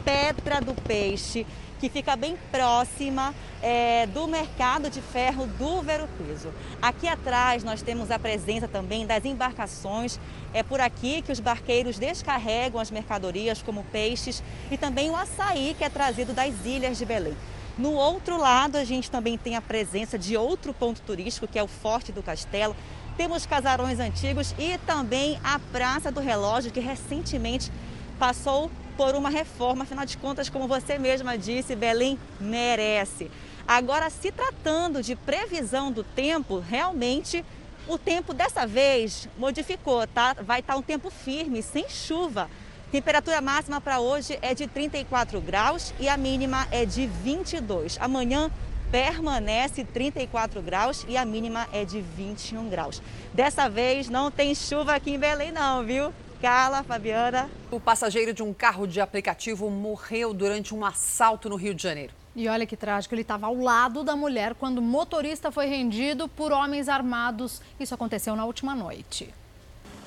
Pedra 0.03 0.59
do 0.59 0.73
Peixe, 0.81 1.47
que 1.79 1.89
fica 1.89 2.15
bem 2.15 2.37
próxima 2.51 3.33
é, 3.61 4.05
do 4.07 4.27
mercado 4.27 4.89
de 4.89 5.01
ferro 5.01 5.47
do 5.47 5.81
Veropeso. 5.81 6.53
Aqui 6.81 7.07
atrás 7.07 7.63
nós 7.63 7.81
temos 7.81 8.11
a 8.11 8.19
presença 8.19 8.67
também 8.67 9.05
das 9.05 9.25
embarcações. 9.25 10.19
É 10.53 10.61
por 10.61 10.81
aqui 10.81 11.21
que 11.21 11.31
os 11.31 11.39
barqueiros 11.39 11.97
descarregam 11.97 12.79
as 12.79 12.91
mercadorias, 12.91 13.61
como 13.61 13.83
peixes 13.85 14.43
e 14.69 14.77
também 14.77 15.09
o 15.09 15.15
açaí 15.15 15.75
que 15.77 15.83
é 15.83 15.89
trazido 15.89 16.33
das 16.33 16.53
ilhas 16.65 16.97
de 16.97 17.05
Belém. 17.05 17.35
No 17.77 17.93
outro 17.93 18.37
lado, 18.37 18.75
a 18.75 18.83
gente 18.83 19.09
também 19.09 19.37
tem 19.37 19.55
a 19.55 19.61
presença 19.61 20.19
de 20.19 20.35
outro 20.35 20.73
ponto 20.73 20.99
turístico, 21.01 21.47
que 21.47 21.57
é 21.57 21.63
o 21.63 21.67
Forte 21.67 22.11
do 22.11 22.21
Castelo. 22.21 22.75
Temos 23.15 23.45
casarões 23.45 23.99
antigos 23.99 24.53
e 24.59 24.77
também 24.79 25.39
a 25.41 25.59
Praça 25.71 26.11
do 26.11 26.19
Relógio, 26.19 26.71
que 26.71 26.81
recentemente 26.81 27.71
passou 28.17 28.69
por 28.99 29.15
uma 29.15 29.29
reforma. 29.29 29.83
Afinal 29.83 30.05
de 30.05 30.17
contas, 30.17 30.49
como 30.49 30.67
você 30.67 30.99
mesma 30.99 31.37
disse, 31.37 31.73
Belém 31.73 32.19
merece. 32.37 33.31
Agora, 33.65 34.09
se 34.09 34.29
tratando 34.29 35.01
de 35.01 35.15
previsão 35.15 35.89
do 35.89 36.03
tempo, 36.03 36.59
realmente 36.59 37.45
o 37.87 37.97
tempo 37.97 38.33
dessa 38.33 38.67
vez 38.67 39.29
modificou, 39.37 40.05
tá? 40.05 40.35
Vai 40.41 40.59
estar 40.59 40.75
um 40.75 40.81
tempo 40.81 41.09
firme, 41.09 41.63
sem 41.63 41.87
chuva. 41.87 42.49
Temperatura 42.91 43.39
máxima 43.39 43.79
para 43.79 44.01
hoje 44.01 44.37
é 44.41 44.53
de 44.53 44.67
34 44.67 45.39
graus 45.39 45.93
e 45.97 46.09
a 46.09 46.17
mínima 46.17 46.67
é 46.69 46.85
de 46.85 47.07
22. 47.07 47.97
Amanhã 48.01 48.51
permanece 48.91 49.85
34 49.85 50.61
graus 50.61 51.05
e 51.07 51.15
a 51.15 51.23
mínima 51.23 51.69
é 51.71 51.85
de 51.85 52.01
21 52.01 52.67
graus. 52.67 53.01
Dessa 53.33 53.69
vez 53.69 54.09
não 54.09 54.29
tem 54.29 54.53
chuva 54.53 54.93
aqui 54.93 55.11
em 55.11 55.19
Belém 55.19 55.53
não, 55.53 55.85
viu? 55.85 56.13
Carla, 56.41 56.83
Fabiana. 56.83 57.49
O 57.69 57.81
passageiro 57.81 58.33
de 58.33 58.41
um 58.41 58.53
carro 58.53 58.87
de 58.87 59.01
aplicativo 59.01 59.69
morreu 59.69 60.33
durante 60.33 60.73
um 60.73 60.85
assalto 60.85 61.49
no 61.49 61.57
Rio 61.57 61.75
de 61.75 61.83
Janeiro. 61.83 62.13
E 62.33 62.47
olha 62.47 62.65
que 62.65 62.77
trágico, 62.77 63.13
ele 63.13 63.23
estava 63.23 63.47
ao 63.47 63.55
lado 63.57 64.05
da 64.05 64.15
mulher 64.15 64.55
quando 64.55 64.77
o 64.77 64.81
motorista 64.81 65.51
foi 65.51 65.65
rendido 65.65 66.29
por 66.29 66.53
homens 66.53 66.87
armados. 66.87 67.61
Isso 67.77 67.93
aconteceu 67.93 68.37
na 68.37 68.45
última 68.45 68.73
noite. 68.73 69.33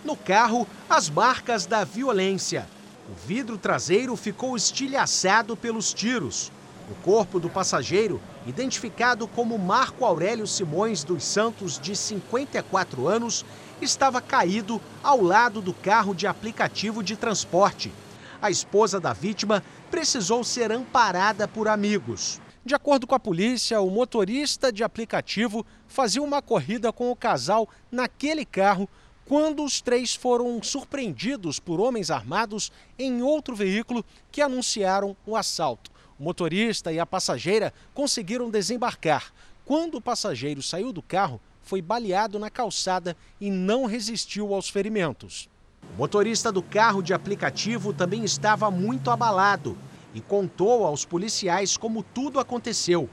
No 0.02 0.16
carro, 0.16 0.66
as 0.88 1.10
marcas 1.10 1.66
da 1.66 1.84
violência. 1.84 2.66
O 3.10 3.14
vidro 3.26 3.58
traseiro 3.58 4.16
ficou 4.16 4.56
estilhaçado 4.56 5.54
pelos 5.54 5.92
tiros. 5.92 6.50
O 6.90 6.94
corpo 7.02 7.38
do 7.38 7.50
passageiro, 7.50 8.22
identificado 8.46 9.28
como 9.28 9.58
Marco 9.58 10.04
Aurélio 10.04 10.46
Simões 10.46 11.04
dos 11.04 11.24
Santos, 11.24 11.78
de 11.78 11.94
54 11.94 13.06
anos, 13.06 13.44
estava 13.84 14.20
caído 14.20 14.80
ao 15.02 15.20
lado 15.20 15.60
do 15.60 15.74
carro 15.74 16.14
de 16.14 16.26
aplicativo 16.26 17.02
de 17.02 17.16
transporte. 17.16 17.92
A 18.40 18.50
esposa 18.50 18.98
da 18.98 19.12
vítima 19.12 19.62
precisou 19.90 20.42
ser 20.42 20.72
amparada 20.72 21.46
por 21.46 21.68
amigos. 21.68 22.40
De 22.64 22.74
acordo 22.74 23.06
com 23.06 23.14
a 23.14 23.20
polícia, 23.20 23.80
o 23.80 23.90
motorista 23.90 24.72
de 24.72 24.84
aplicativo 24.84 25.66
fazia 25.88 26.22
uma 26.22 26.40
corrida 26.40 26.92
com 26.92 27.10
o 27.10 27.16
casal 27.16 27.68
naquele 27.90 28.44
carro 28.44 28.88
quando 29.24 29.64
os 29.64 29.80
três 29.80 30.14
foram 30.14 30.62
surpreendidos 30.62 31.58
por 31.58 31.80
homens 31.80 32.10
armados 32.10 32.70
em 32.98 33.22
outro 33.22 33.54
veículo 33.54 34.04
que 34.30 34.42
anunciaram 34.42 35.16
o 35.26 35.36
assalto. 35.36 35.90
O 36.18 36.22
motorista 36.22 36.92
e 36.92 37.00
a 37.00 37.06
passageira 37.06 37.72
conseguiram 37.94 38.50
desembarcar. 38.50 39.32
Quando 39.64 39.96
o 39.96 40.00
passageiro 40.00 40.62
saiu 40.62 40.92
do 40.92 41.02
carro, 41.02 41.40
foi 41.72 41.80
baleado 41.80 42.38
na 42.38 42.50
calçada 42.50 43.16
e 43.40 43.50
não 43.50 43.86
resistiu 43.86 44.52
aos 44.52 44.68
ferimentos. 44.68 45.48
O 45.94 45.96
motorista 45.96 46.52
do 46.52 46.62
carro 46.62 47.00
de 47.00 47.14
aplicativo 47.14 47.94
também 47.94 48.24
estava 48.24 48.70
muito 48.70 49.10
abalado 49.10 49.78
e 50.12 50.20
contou 50.20 50.84
aos 50.84 51.06
policiais 51.06 51.74
como 51.78 52.02
tudo 52.02 52.38
aconteceu. 52.38 53.08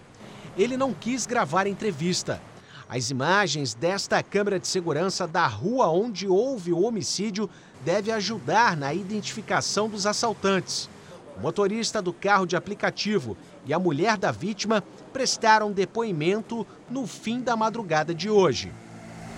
Ele 0.58 0.76
não 0.76 0.94
quis 0.94 1.26
gravar 1.26 1.68
entrevista. 1.68 2.42
As 2.90 3.10
imagens 3.10 3.74
desta 3.74 4.22
câmera 4.22 4.60
de 4.60 4.68
segurança 4.68 5.26
da 5.26 5.48
rua 5.48 5.88
onde 5.88 6.28
houve 6.28 6.74
o 6.74 6.82
homicídio 6.82 7.50
deve 7.86 8.12
ajudar 8.12 8.76
na 8.76 8.94
identificação 8.94 9.88
dos 9.88 10.06
assaltantes. 10.06 10.90
O 11.40 11.42
motorista 11.42 12.02
do 12.02 12.12
carro 12.12 12.46
de 12.46 12.58
aplicativo 12.58 13.38
e 13.66 13.74
a 13.74 13.80
mulher 13.80 14.18
da 14.18 14.30
vítima 14.30 14.84
prestaram 15.14 15.72
depoimento 15.72 16.68
no 16.90 17.08
fim 17.08 17.40
da 17.40 17.56
madrugada 17.56 18.14
de 18.14 18.30
hoje. 18.30 18.74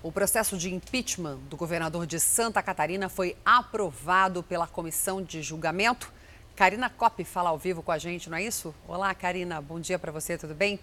O 0.01 0.12
processo 0.12 0.58
de 0.58 0.74
impeachment 0.74 1.38
do 1.48 1.55
governador 1.55 2.08
de 2.08 2.20
Santa 2.20 2.60
Catarina 2.63 3.08
foi 3.08 3.38
aprovado 3.46 4.41
pela 4.41 4.65
comissão 4.65 5.22
de 5.22 5.43
julgamento. 5.43 6.12
Karina 6.55 6.89
Kopp 6.89 7.24
fala 7.24 7.51
ao 7.51 7.58
vivo 7.60 7.84
com 7.84 7.91
a 7.91 8.00
gente, 8.00 8.31
não 8.31 8.38
é 8.39 8.43
isso? 8.43 8.74
Olá, 8.88 9.13
Karina, 9.13 9.62
bom 9.62 9.79
dia 9.79 10.00
para 10.00 10.12
você, 10.12 10.39
tudo 10.39 10.55
bem? 10.55 10.79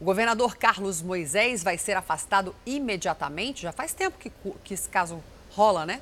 O 0.00 0.04
governador 0.04 0.56
Carlos 0.56 1.02
Moisés 1.02 1.64
vai 1.64 1.76
ser 1.76 1.96
afastado 1.96 2.54
imediatamente. 2.64 3.62
Já 3.62 3.72
faz 3.72 3.94
tempo 3.94 4.16
que, 4.16 4.30
que 4.62 4.74
esse 4.74 4.88
caso 4.88 5.20
rola, 5.50 5.84
né? 5.84 6.00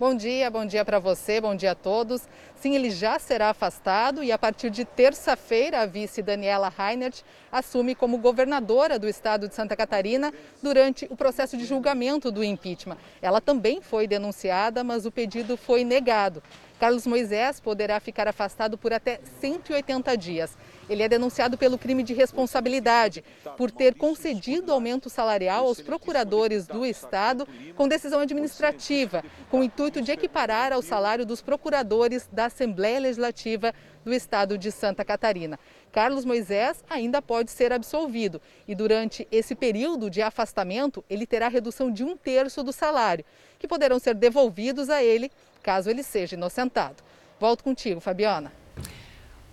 Bom 0.00 0.14
dia, 0.14 0.50
bom 0.50 0.64
dia 0.64 0.82
para 0.82 0.98
você, 0.98 1.42
bom 1.42 1.54
dia 1.54 1.72
a 1.72 1.74
todos. 1.74 2.22
Sim, 2.54 2.74
ele 2.74 2.90
já 2.90 3.18
será 3.18 3.50
afastado 3.50 4.24
e 4.24 4.32
a 4.32 4.38
partir 4.38 4.70
de 4.70 4.82
terça-feira 4.82 5.82
a 5.82 5.84
vice 5.84 6.22
Daniela 6.22 6.72
Reinert 6.74 7.20
assume 7.52 7.94
como 7.94 8.16
governadora 8.16 8.98
do 8.98 9.06
estado 9.06 9.46
de 9.46 9.54
Santa 9.54 9.76
Catarina 9.76 10.32
durante 10.62 11.06
o 11.10 11.16
processo 11.18 11.54
de 11.54 11.66
julgamento 11.66 12.32
do 12.32 12.42
impeachment. 12.42 12.96
Ela 13.20 13.42
também 13.42 13.82
foi 13.82 14.06
denunciada, 14.06 14.82
mas 14.82 15.04
o 15.04 15.12
pedido 15.12 15.54
foi 15.54 15.84
negado. 15.84 16.42
Carlos 16.78 17.06
Moisés 17.06 17.60
poderá 17.60 18.00
ficar 18.00 18.26
afastado 18.26 18.78
por 18.78 18.94
até 18.94 19.20
180 19.38 20.16
dias. 20.16 20.56
Ele 20.90 21.04
é 21.04 21.08
denunciado 21.08 21.56
pelo 21.56 21.78
crime 21.78 22.02
de 22.02 22.12
responsabilidade, 22.12 23.24
por 23.56 23.70
ter 23.70 23.94
concedido 23.94 24.72
aumento 24.72 25.08
salarial 25.08 25.68
aos 25.68 25.80
procuradores 25.80 26.66
do 26.66 26.84
Estado 26.84 27.46
com 27.76 27.86
decisão 27.86 28.18
administrativa, 28.18 29.22
com 29.48 29.60
o 29.60 29.64
intuito 29.64 30.02
de 30.02 30.10
equiparar 30.10 30.72
ao 30.72 30.82
salário 30.82 31.24
dos 31.24 31.40
procuradores 31.40 32.28
da 32.32 32.46
Assembleia 32.46 32.98
Legislativa 32.98 33.72
do 34.04 34.12
Estado 34.12 34.58
de 34.58 34.72
Santa 34.72 35.04
Catarina. 35.04 35.60
Carlos 35.92 36.24
Moisés 36.24 36.82
ainda 36.90 37.22
pode 37.22 37.52
ser 37.52 37.72
absolvido 37.72 38.42
e, 38.66 38.74
durante 38.74 39.28
esse 39.30 39.54
período 39.54 40.10
de 40.10 40.20
afastamento, 40.20 41.04
ele 41.08 41.24
terá 41.24 41.46
redução 41.46 41.88
de 41.88 42.02
um 42.02 42.16
terço 42.16 42.64
do 42.64 42.72
salário, 42.72 43.24
que 43.60 43.68
poderão 43.68 44.00
ser 44.00 44.16
devolvidos 44.16 44.90
a 44.90 45.04
ele 45.04 45.30
caso 45.62 45.88
ele 45.88 46.02
seja 46.02 46.34
inocentado. 46.34 46.96
Volto 47.38 47.62
contigo, 47.62 48.00
Fabiana. 48.00 48.59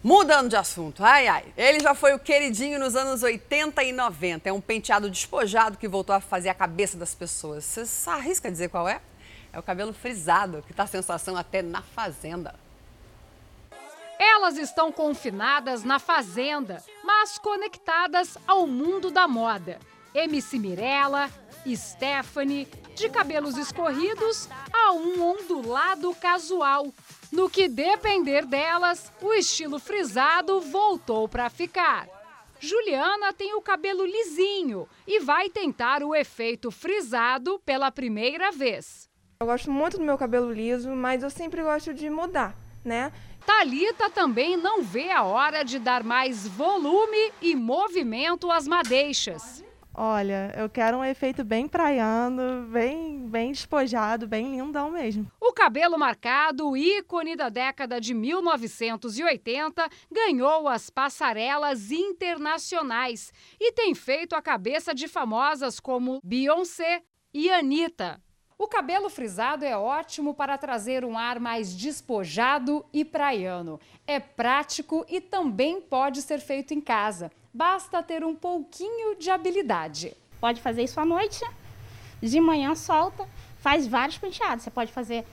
Mudando 0.03 0.49
de 0.49 0.55
assunto, 0.55 1.03
ai 1.03 1.27
ai, 1.27 1.45
ele 1.57 1.79
já 1.79 1.95
foi 1.95 2.13
o 2.13 2.19
queridinho 2.19 2.79
nos 2.79 2.95
anos 2.95 3.23
80 3.23 3.83
e 3.83 3.91
90. 3.91 4.47
É 4.47 4.53
um 4.53 4.61
penteado 4.61 5.09
despojado 5.09 5.77
que 5.77 5.87
voltou 5.87 6.15
a 6.15 6.21
fazer 6.21 6.49
a 6.49 6.53
cabeça 6.53 6.95
das 6.97 7.15
pessoas. 7.15 7.63
Você 7.63 8.09
arrisca 8.09 8.51
dizer 8.51 8.69
qual 8.69 8.87
é? 8.87 9.01
É 9.51 9.57
o 9.57 9.63
cabelo 9.63 9.91
frisado, 9.93 10.61
que 10.61 10.71
está 10.71 10.85
sensação 10.85 11.35
até 11.35 11.63
na 11.63 11.81
fazenda. 11.81 12.53
Elas 14.19 14.57
estão 14.57 14.91
confinadas 14.91 15.83
na 15.83 15.97
fazenda, 15.97 16.83
mas 17.03 17.39
conectadas 17.39 18.37
ao 18.47 18.67
mundo 18.67 19.09
da 19.09 19.27
moda. 19.27 19.79
MC 20.13 20.59
Mirella, 20.59 21.29
Stephanie, 21.75 22.67
de 22.95 23.09
cabelos 23.09 23.57
escorridos 23.57 24.47
a 24.71 24.91
um 24.93 25.21
ondulado 25.23 26.13
casual. 26.15 26.93
No 27.31 27.49
que 27.49 27.67
depender 27.67 28.45
delas, 28.45 29.11
o 29.21 29.33
estilo 29.33 29.79
frisado 29.79 30.61
voltou 30.61 31.27
para 31.27 31.49
ficar. 31.49 32.07
Juliana 32.59 33.33
tem 33.33 33.53
o 33.53 33.61
cabelo 33.61 34.05
lisinho 34.05 34.87
e 35.05 35.19
vai 35.19 35.49
tentar 35.49 36.01
o 36.03 36.15
efeito 36.15 36.71
frisado 36.71 37.59
pela 37.65 37.91
primeira 37.91 38.51
vez. 38.51 39.09
Eu 39.39 39.47
gosto 39.47 39.69
muito 39.69 39.97
do 39.97 40.03
meu 40.03 40.17
cabelo 40.17 40.51
liso, 40.51 40.89
mas 40.95 41.21
eu 41.21 41.29
sempre 41.29 41.61
gosto 41.61 41.93
de 41.93 42.09
mudar, 42.09 42.55
né? 42.83 43.11
Talita 43.45 44.09
também 44.09 44.57
não 44.57 44.81
vê 44.81 45.11
a 45.11 45.23
hora 45.23 45.63
de 45.63 45.77
dar 45.77 46.03
mais 46.03 46.47
volume 46.47 47.31
e 47.41 47.55
movimento 47.55 48.49
às 48.51 48.67
madeixas. 48.67 49.63
Olha, 49.99 50.53
eu 50.55 50.69
quero 50.69 50.97
um 50.97 51.03
efeito 51.03 51.43
bem 51.43 51.67
praiano, 51.67 52.67
bem, 52.67 53.27
bem 53.27 53.51
despojado, 53.51 54.27
bem 54.27 54.55
lindão 54.55 54.91
mesmo. 54.91 55.25
O 55.41 55.51
cabelo 55.51 55.97
marcado, 55.97 56.77
ícone 56.77 57.35
da 57.35 57.49
década 57.49 57.99
de 57.99 58.13
1980, 58.13 59.89
ganhou 60.11 60.67
as 60.67 60.91
passarelas 60.91 61.89
internacionais 61.89 63.33
e 63.59 63.71
tem 63.71 63.95
feito 63.95 64.35
a 64.35 64.41
cabeça 64.41 64.93
de 64.93 65.07
famosas 65.07 65.79
como 65.79 66.19
Beyoncé 66.23 67.01
e 67.33 67.49
Anitta. 67.49 68.21
O 68.59 68.67
cabelo 68.67 69.07
frisado 69.07 69.63
é 69.63 69.77
ótimo 69.77 70.33
para 70.33 70.57
trazer 70.57 71.05
um 71.05 71.15
ar 71.15 71.39
mais 71.39 71.75
despojado 71.75 72.83
e 72.91 73.05
praiano. 73.05 73.79
É 74.07 74.19
prático 74.19 75.05
e 75.07 75.21
também 75.21 75.79
pode 75.79 76.23
ser 76.23 76.39
feito 76.39 76.73
em 76.73 76.81
casa. 76.81 77.31
Basta 77.53 78.01
ter 78.01 78.23
um 78.25 78.33
pouquinho 78.33 79.15
de 79.15 79.29
habilidade. 79.29 80.17
Pode 80.41 80.59
fazer 80.59 80.83
isso 80.83 80.99
à 80.99 81.05
noite, 81.05 81.45
de 82.19 82.41
manhã 82.41 82.73
solta, 82.73 83.29
faz 83.59 83.85
vários 83.85 84.17
penteados. 84.17 84.63
Você 84.63 84.71
pode 84.71 84.91
fazer 84.91 85.23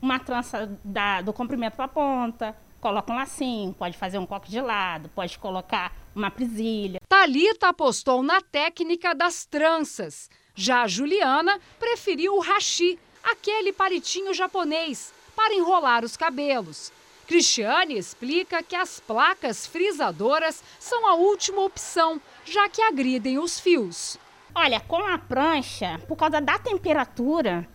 uma 0.00 0.18
trança 0.18 0.76
da, 0.82 1.22
do 1.22 1.32
comprimento 1.32 1.76
para 1.76 1.84
a 1.84 1.88
ponta, 1.88 2.56
coloca 2.80 3.12
um 3.12 3.16
lacinho, 3.16 3.72
pode 3.72 3.96
fazer 3.96 4.18
um 4.18 4.26
coque 4.26 4.50
de 4.50 4.60
lado, 4.60 5.08
pode 5.10 5.38
colocar 5.38 5.92
uma 6.16 6.32
presilha. 6.32 6.98
Talita 7.08 7.68
apostou 7.68 8.24
na 8.24 8.40
técnica 8.40 9.14
das 9.14 9.46
tranças. 9.46 10.28
Já 10.54 10.82
a 10.82 10.86
Juliana 10.86 11.58
preferiu 11.78 12.36
o 12.36 12.40
hashi, 12.40 12.98
aquele 13.22 13.72
palitinho 13.72 14.34
japonês, 14.34 15.12
para 15.34 15.54
enrolar 15.54 16.04
os 16.04 16.16
cabelos. 16.16 16.92
Cristiane 17.26 17.96
explica 17.96 18.62
que 18.62 18.76
as 18.76 19.00
placas 19.00 19.66
frisadoras 19.66 20.62
são 20.78 21.06
a 21.06 21.14
última 21.14 21.62
opção, 21.62 22.20
já 22.44 22.68
que 22.68 22.82
agridem 22.82 23.38
os 23.38 23.58
fios. 23.58 24.18
Olha, 24.54 24.80
com 24.80 24.98
a 24.98 25.16
prancha, 25.16 25.98
por 26.06 26.16
causa 26.16 26.40
da 26.40 26.58
temperatura, 26.58 27.66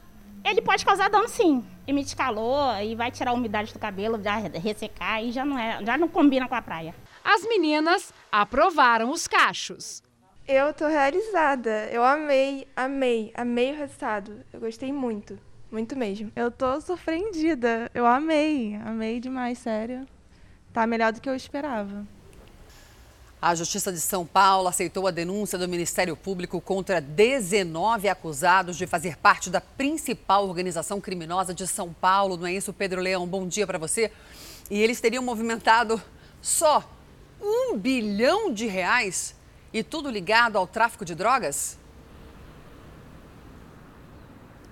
ele 0.45 0.61
pode 0.61 0.85
causar 0.85 1.09
dano 1.09 1.27
sim. 1.27 1.65
Emite 1.87 2.15
calor 2.15 2.79
e 2.83 2.93
vai 2.93 3.09
tirar 3.09 3.31
a 3.31 3.33
umidade 3.33 3.73
do 3.73 3.79
cabelo, 3.79 4.21
já 4.21 4.35
ressecar 4.35 5.23
e 5.23 5.31
já 5.31 5.43
não, 5.43 5.57
é, 5.57 5.83
já 5.83 5.97
não 5.97 6.07
combina 6.07 6.47
com 6.47 6.53
a 6.55 6.61
praia. 6.61 6.93
As 7.23 7.41
meninas 7.47 8.13
aprovaram 8.31 9.09
os 9.09 9.27
cachos. 9.27 10.03
Eu 10.47 10.73
tô 10.73 10.87
realizada. 10.87 11.89
Eu 11.91 12.01
amei, 12.05 12.65
amei, 12.73 13.33
amei 13.35 13.73
o 13.73 13.77
resultado. 13.77 14.45
Eu 14.53 14.61
gostei 14.61 14.93
muito, 14.93 15.37
muito 15.69 15.93
mesmo. 15.93 16.31
Eu 16.37 16.49
tô 16.49 16.79
surpreendida. 16.79 17.91
Eu 17.93 18.05
amei, 18.05 18.75
amei 18.75 19.19
demais, 19.19 19.57
sério. 19.57 20.07
Tá 20.71 20.87
melhor 20.87 21.11
do 21.11 21.19
que 21.19 21.27
eu 21.27 21.35
esperava. 21.35 22.07
A 23.41 23.53
Justiça 23.55 23.91
de 23.91 23.99
São 23.99 24.25
Paulo 24.25 24.69
aceitou 24.69 25.05
a 25.05 25.11
denúncia 25.11 25.59
do 25.59 25.67
Ministério 25.67 26.15
Público 26.15 26.61
contra 26.61 27.01
19 27.01 28.07
acusados 28.07 28.77
de 28.77 28.87
fazer 28.87 29.17
parte 29.17 29.49
da 29.49 29.59
principal 29.59 30.47
organização 30.47 31.01
criminosa 31.01 31.53
de 31.53 31.67
São 31.67 31.91
Paulo. 31.91 32.37
Não 32.37 32.47
é 32.47 32.53
isso, 32.53 32.71
Pedro 32.71 33.01
Leão? 33.01 33.27
Bom 33.27 33.45
dia 33.45 33.67
para 33.67 33.77
você. 33.77 34.13
E 34.71 34.81
eles 34.81 35.01
teriam 35.01 35.21
movimentado 35.21 36.01
só 36.41 36.89
um 37.41 37.77
bilhão 37.77 38.53
de 38.53 38.65
reais 38.65 39.35
e 39.77 39.83
tudo 39.83 40.09
ligado 40.09 40.57
ao 40.57 40.65
tráfico 40.65 41.05
de 41.05 41.13
drogas? 41.13 41.77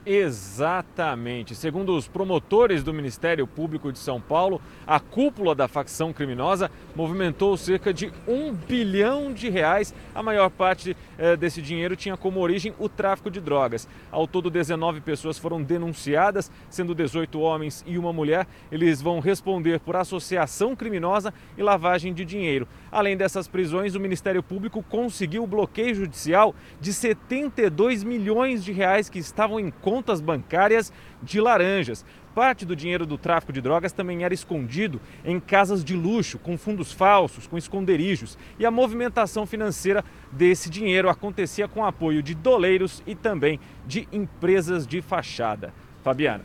Exatamente. 0.06 1.56
Segundo 1.56 1.96
os 1.96 2.08
promotores 2.08 2.84
do 2.84 2.94
Ministério 2.94 3.48
Público 3.48 3.92
de 3.92 3.98
São 3.98 4.22
Paulo, 4.22 4.62
a 4.86 5.00
cúpula 5.00 5.56
da 5.56 5.68
facção 5.68 6.14
criminosa 6.14 6.70
movimentou 6.96 7.58
cerca 7.58 7.92
de 7.92 8.14
um 8.28 8.54
bilhão 8.54 9.34
de 9.34 9.50
reais. 9.50 9.96
A 10.14 10.22
maior 10.22 10.52
parte 10.52 10.96
eh, 11.18 11.36
desse 11.36 11.60
dinheiro 11.60 11.96
tinha 11.96 12.16
como 12.16 12.40
origem 12.40 12.72
o 12.78 12.88
tráfico 12.88 13.32
de 13.32 13.42
drogas. 13.42 13.88
Ao 14.12 14.28
todo, 14.28 14.52
19 14.52 15.02
pessoas 15.02 15.40
foram 15.40 15.64
denunciadas, 15.64 16.52
sendo 16.70 16.94
18 16.94 17.40
homens 17.40 17.84
e 17.88 17.98
uma 17.98 18.14
mulher. 18.14 18.46
Eles 18.72 19.02
vão 19.02 19.20
responder 19.20 19.80
por 19.80 19.96
associação 19.96 20.76
criminosa 20.76 21.34
e 21.58 21.64
lavagem 21.64 22.14
de 22.14 22.24
dinheiro. 22.24 22.68
Além 22.92 23.18
dessas 23.18 23.48
prisões, 23.48 23.96
o 23.96 24.00
Ministério 24.00 24.44
Público 24.44 24.84
conseguiu 24.84 25.44
o 25.44 25.48
bloqueio 25.48 25.96
judicial 25.96 26.53
de 26.79 26.94
72 26.94 28.03
milhões 28.03 28.64
de 28.64 28.72
reais 28.72 29.10
que 29.10 29.18
estavam 29.18 29.60
em 29.60 29.72
conta 29.72 29.95
contas 29.96 30.20
bancárias 30.20 30.92
de 31.24 31.40
laranjas. 31.40 32.03
Parte 32.34 32.66
do 32.66 32.75
dinheiro 32.75 33.05
do 33.05 33.18
tráfico 33.18 33.53
de 33.53 33.62
drogas 33.62 33.94
também 33.94 34.25
era 34.25 34.34
escondido 34.34 35.00
em 35.24 35.40
casas 35.40 35.86
de 35.86 35.96
luxo, 35.96 36.38
com 36.38 36.58
fundos 36.58 36.92
falsos, 36.92 37.48
com 37.48 37.58
esconderijos. 37.58 38.38
E 38.60 38.66
a 38.66 38.72
movimentação 38.72 39.46
financeira 39.46 40.03
desse 40.34 40.70
dinheiro 40.70 41.10
acontecia 41.10 41.66
com 41.66 41.86
apoio 41.86 42.22
de 42.22 42.36
doleiros 42.36 43.01
e 43.08 43.16
também 43.16 43.58
de 43.88 44.05
empresas 44.12 44.86
de 44.86 45.01
fachada. 45.01 45.74
Fabiana. 46.03 46.44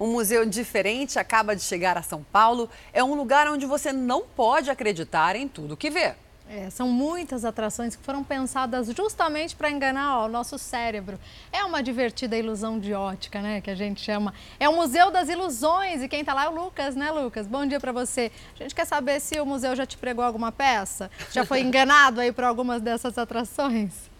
Um 0.00 0.10
museu 0.10 0.44
diferente 0.44 1.20
acaba 1.20 1.54
de 1.54 1.62
chegar 1.62 1.96
a 1.96 2.02
São 2.02 2.24
Paulo. 2.24 2.68
É 2.92 3.02
um 3.04 3.14
lugar 3.14 3.46
onde 3.46 3.64
você 3.64 3.92
não 3.92 4.22
pode 4.22 4.70
acreditar 4.70 5.36
em 5.36 5.46
tudo 5.46 5.76
que 5.76 5.88
vê. 5.88 6.16
É, 6.48 6.68
são 6.68 6.88
muitas 6.88 7.42
atrações 7.44 7.96
que 7.96 8.04
foram 8.04 8.22
pensadas 8.22 8.88
justamente 8.88 9.56
para 9.56 9.70
enganar 9.70 10.18
ó, 10.18 10.26
o 10.26 10.28
nosso 10.28 10.58
cérebro. 10.58 11.18
É 11.50 11.64
uma 11.64 11.82
divertida 11.82 12.36
ilusão 12.36 12.78
de 12.78 12.92
ótica, 12.92 13.40
né, 13.40 13.60
que 13.62 13.70
a 13.70 13.74
gente 13.74 14.00
chama. 14.00 14.34
É 14.60 14.68
o 14.68 14.76
Museu 14.76 15.10
das 15.10 15.28
Ilusões 15.28 16.02
e 16.02 16.08
quem 16.08 16.20
está 16.20 16.34
lá 16.34 16.44
é 16.44 16.48
o 16.48 16.54
Lucas, 16.54 16.94
né, 16.94 17.10
Lucas? 17.10 17.46
Bom 17.46 17.64
dia 17.66 17.80
para 17.80 17.92
você. 17.92 18.30
A 18.58 18.62
gente 18.62 18.74
quer 18.74 18.84
saber 18.84 19.20
se 19.20 19.40
o 19.40 19.46
museu 19.46 19.74
já 19.74 19.86
te 19.86 19.96
pregou 19.96 20.24
alguma 20.24 20.52
peça? 20.52 21.10
Já 21.32 21.46
foi 21.46 21.60
enganado 21.62 22.20
aí 22.20 22.30
por 22.30 22.44
algumas 22.44 22.82
dessas 22.82 23.16
atrações? 23.16 24.10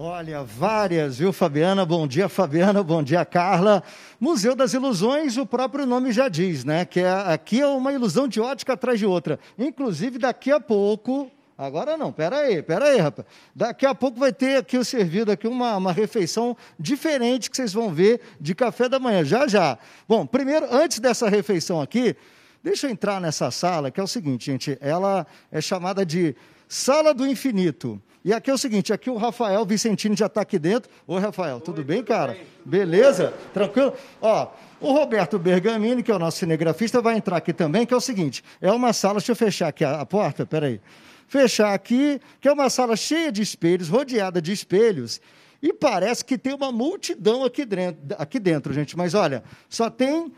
Olha, 0.00 0.44
várias, 0.44 1.18
viu, 1.18 1.32
Fabiana? 1.32 1.84
Bom 1.84 2.06
dia, 2.06 2.28
Fabiana. 2.28 2.84
Bom 2.84 3.02
dia, 3.02 3.24
Carla. 3.24 3.82
Museu 4.20 4.54
das 4.54 4.72
Ilusões, 4.72 5.36
o 5.36 5.44
próprio 5.44 5.84
nome 5.84 6.12
já 6.12 6.28
diz, 6.28 6.64
né? 6.64 6.84
Que 6.84 7.00
é, 7.00 7.10
aqui 7.10 7.60
é 7.60 7.66
uma 7.66 7.92
ilusão 7.92 8.28
de 8.28 8.40
ótica 8.40 8.74
atrás 8.74 9.00
de 9.00 9.04
outra. 9.04 9.40
Inclusive, 9.58 10.16
daqui 10.16 10.52
a 10.52 10.60
pouco. 10.60 11.28
Agora 11.58 11.96
não, 11.96 12.12
pera 12.12 12.36
aí, 12.36 12.62
pera 12.62 12.84
aí, 12.84 12.98
rapaz. 12.98 13.26
Daqui 13.52 13.84
a 13.84 13.92
pouco 13.92 14.20
vai 14.20 14.32
ter 14.32 14.58
aqui 14.58 14.78
o 14.78 14.84
servido 14.84 15.32
aqui 15.32 15.48
uma, 15.48 15.76
uma 15.76 15.92
refeição 15.92 16.56
diferente 16.78 17.50
que 17.50 17.56
vocês 17.56 17.72
vão 17.72 17.92
ver 17.92 18.20
de 18.40 18.54
café 18.54 18.88
da 18.88 19.00
manhã, 19.00 19.24
já 19.24 19.48
já. 19.48 19.76
Bom, 20.06 20.24
primeiro, 20.24 20.68
antes 20.70 21.00
dessa 21.00 21.28
refeição 21.28 21.80
aqui, 21.80 22.14
deixa 22.62 22.86
eu 22.86 22.92
entrar 22.92 23.20
nessa 23.20 23.50
sala, 23.50 23.90
que 23.90 23.98
é 23.98 24.02
o 24.04 24.06
seguinte, 24.06 24.46
gente, 24.46 24.78
ela 24.80 25.26
é 25.50 25.60
chamada 25.60 26.06
de 26.06 26.36
Sala 26.68 27.12
do 27.12 27.26
Infinito. 27.26 28.00
E 28.24 28.32
aqui 28.32 28.50
é 28.50 28.54
o 28.54 28.58
seguinte, 28.58 28.92
aqui 28.92 29.08
o 29.08 29.16
Rafael 29.16 29.64
Vicentini 29.64 30.16
já 30.16 30.26
está 30.26 30.40
aqui 30.40 30.58
dentro. 30.58 30.90
Oi, 31.06 31.20
Rafael, 31.20 31.60
tudo 31.60 31.78
Oi, 31.78 31.84
bem, 31.84 31.98
tudo 31.98 32.08
cara? 32.08 32.32
Bem. 32.32 32.46
Beleza? 32.64 33.32
Tranquilo? 33.54 33.92
Ó, 34.20 34.48
o 34.80 34.92
Roberto 34.92 35.38
Bergamini, 35.38 36.02
que 36.02 36.10
é 36.10 36.14
o 36.14 36.18
nosso 36.18 36.38
cinegrafista, 36.38 37.00
vai 37.00 37.16
entrar 37.16 37.36
aqui 37.36 37.52
também, 37.52 37.86
que 37.86 37.94
é 37.94 37.96
o 37.96 38.00
seguinte, 38.00 38.42
é 38.60 38.70
uma 38.72 38.92
sala, 38.92 39.14
deixa 39.14 39.32
eu 39.32 39.36
fechar 39.36 39.68
aqui 39.68 39.84
a, 39.84 40.00
a 40.00 40.06
porta, 40.06 40.44
peraí. 40.44 40.80
Fechar 41.28 41.74
aqui, 41.74 42.20
que 42.40 42.48
é 42.48 42.52
uma 42.52 42.68
sala 42.70 42.96
cheia 42.96 43.30
de 43.30 43.42
espelhos, 43.42 43.88
rodeada 43.88 44.40
de 44.40 44.52
espelhos, 44.52 45.20
e 45.62 45.72
parece 45.72 46.24
que 46.24 46.38
tem 46.38 46.54
uma 46.54 46.72
multidão 46.72 47.44
aqui 47.44 47.64
dentro, 47.64 48.00
aqui 48.18 48.38
dentro, 48.38 48.72
gente. 48.72 48.96
Mas 48.96 49.14
olha, 49.14 49.42
só 49.68 49.90
tem 49.90 50.32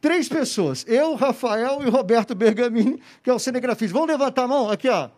três 0.00 0.28
pessoas. 0.28 0.84
Eu, 0.86 1.14
Rafael 1.14 1.82
e 1.82 1.86
o 1.86 1.90
Roberto 1.90 2.34
Bergamini, 2.34 3.00
que 3.22 3.30
é 3.30 3.32
o 3.32 3.38
cinegrafista. 3.38 3.92
Vamos 3.92 4.08
levantar 4.08 4.44
a 4.44 4.48
mão? 4.48 4.70
Aqui, 4.70 4.88
ó. 4.88 5.08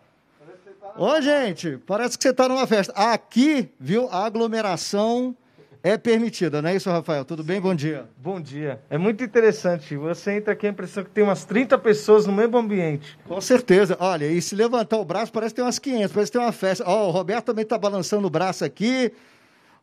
Ô, 0.96 1.20
gente, 1.20 1.78
parece 1.86 2.16
que 2.16 2.22
você 2.22 2.30
está 2.30 2.48
numa 2.48 2.66
festa. 2.66 2.92
Aqui, 2.94 3.68
viu, 3.78 4.08
a 4.10 4.24
aglomeração 4.24 5.36
é 5.82 5.96
permitida, 5.96 6.60
não 6.60 6.70
é 6.70 6.76
isso, 6.76 6.90
Rafael? 6.90 7.24
Tudo 7.24 7.44
bem? 7.44 7.60
Bom 7.60 7.74
dia. 7.74 8.06
Bom 8.16 8.40
dia. 8.40 8.80
É 8.90 8.98
muito 8.98 9.22
interessante. 9.22 9.96
Você 9.96 10.32
entra 10.32 10.52
aqui, 10.52 10.66
a 10.66 10.70
impressão 10.70 11.04
que 11.04 11.10
tem 11.10 11.22
umas 11.22 11.44
30 11.44 11.78
pessoas 11.78 12.26
no 12.26 12.32
mesmo 12.32 12.58
ambiente. 12.58 13.16
Com 13.26 13.40
certeza. 13.40 13.96
Olha, 14.00 14.26
e 14.26 14.42
se 14.42 14.54
levantar 14.56 14.98
o 14.98 15.04
braço, 15.04 15.32
parece 15.32 15.54
que 15.54 15.56
tem 15.56 15.64
umas 15.64 15.78
500, 15.78 16.12
parece 16.12 16.32
que 16.32 16.38
tem 16.38 16.46
uma 16.46 16.52
festa. 16.52 16.84
Ó, 16.86 17.04
oh, 17.04 17.08
o 17.08 17.10
Roberto 17.10 17.46
também 17.46 17.62
está 17.62 17.78
balançando 17.78 18.26
o 18.26 18.30
braço 18.30 18.64
aqui. 18.64 19.12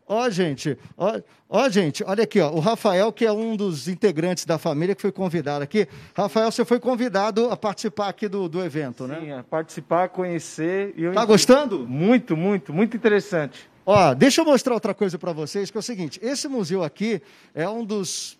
Ó, 0.08 0.30
gente, 0.30 0.78
ó, 0.96 1.20
ó, 1.50 1.68
gente, 1.68 2.04
olha 2.04 2.24
aqui, 2.24 2.39
ó, 2.39 2.52
o 2.52 2.60
Rafael, 2.60 3.12
que 3.12 3.26
é 3.26 3.32
um 3.32 3.56
dos 3.56 3.88
integrantes 3.88 4.46
da 4.46 4.60
família 4.60 4.94
que 4.94 5.02
foi 5.02 5.12
convidado 5.12 5.63
aqui. 5.63 5.88
Rafael, 6.15 6.52
você 6.52 6.63
foi 6.63 6.80
convidado 6.80 7.50
a 7.50 7.58
participar 7.58 8.10
aqui 8.10 8.28
do, 8.28 8.48
do 8.48 8.63
evento, 8.63 9.06
Sim, 9.06 9.10
né? 9.10 9.20
Sim, 9.20 9.32
a 9.32 9.44
participar, 9.44 10.10
conhecer. 10.10 10.94
E 10.96 11.04
eu 11.06 11.13
tá 11.13 11.26
gostando? 11.26 11.88
Muito, 11.88 12.38
muito, 12.38 12.72
muito 12.72 12.96
interessante. 12.96 13.68
Ó, 13.84 14.13
deixa 14.13 14.41
eu 14.41 14.46
mostrar 14.46 14.76
outra 14.76 14.94
coisa 14.94 15.18
para 15.18 15.32
vocês, 15.32 15.72
que 15.72 15.78
é 15.78 15.80
o 15.80 15.84
seguinte, 15.84 16.20
esse 16.22 16.48
museu 16.48 16.84
aqui 16.84 17.20
é 17.56 17.68
um 17.68 17.84
dos 17.84 18.38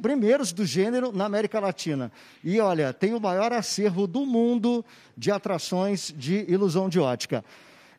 primeiros 0.00 0.52
do 0.52 0.64
gênero 0.64 1.12
na 1.12 1.26
América 1.26 1.60
Latina. 1.60 2.10
E 2.42 2.60
olha, 2.60 2.92
tem 2.92 3.14
o 3.14 3.20
maior 3.20 3.52
acervo 3.52 4.06
do 4.06 4.24
mundo 4.24 4.84
de 5.16 5.30
atrações 5.30 6.14
de 6.16 6.44
ilusão 6.48 6.88
de 6.88 6.98
ótica. 6.98 7.44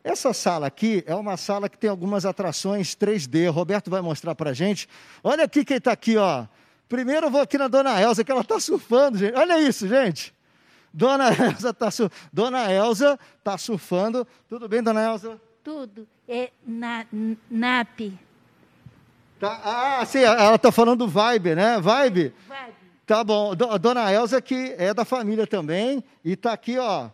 Essa 0.08 0.32
sala 0.32 0.68
aqui 0.68 1.04
é 1.06 1.14
uma 1.14 1.36
sala 1.36 1.68
que 1.68 1.76
tem 1.76 1.90
algumas 1.90 2.24
atrações 2.24 2.96
3D. 2.96 3.46
O 3.46 3.52
Roberto 3.52 3.90
vai 3.90 4.00
mostrar 4.00 4.34
para 4.34 4.54
gente. 4.54 4.88
Olha 5.22 5.44
aqui 5.44 5.66
quem 5.66 5.76
está 5.76 5.92
aqui, 5.92 6.16
ó. 6.16 6.46
Primeiro 6.88 7.26
eu 7.26 7.30
vou 7.30 7.42
aqui 7.42 7.58
na 7.58 7.68
Dona 7.68 8.00
Elza, 8.00 8.24
que 8.24 8.32
ela 8.32 8.40
está 8.40 8.58
surfando, 8.58 9.18
gente. 9.18 9.36
Olha 9.36 9.60
isso, 9.60 9.86
gente. 9.86 10.34
Dona 10.94 11.28
Elza 11.52 11.68
está. 11.68 11.90
Dona 12.32 12.72
Elza 12.72 13.18
tá 13.44 13.58
surfando. 13.58 14.26
Tudo 14.48 14.66
bem, 14.66 14.82
Dona 14.82 15.02
Elza? 15.02 15.38
Tudo. 15.62 16.08
É 16.26 16.52
na, 16.66 17.04
NAP. 17.50 18.18
Tá, 19.38 19.60
ah, 19.62 20.06
sim, 20.06 20.20
ela 20.20 20.54
está 20.54 20.72
falando 20.72 21.00
do 21.00 21.08
Vibe, 21.08 21.54
né? 21.54 21.78
Vibe? 21.82 22.32
Vibe. 22.48 22.74
Tá 23.04 23.22
bom. 23.22 23.52
A 23.52 23.76
Dona 23.76 24.10
Elza, 24.10 24.40
que 24.40 24.74
é 24.78 24.94
da 24.94 25.04
família 25.04 25.46
também, 25.46 26.02
e 26.24 26.32
está 26.32 26.54
aqui, 26.54 26.78
ó. 26.78 27.10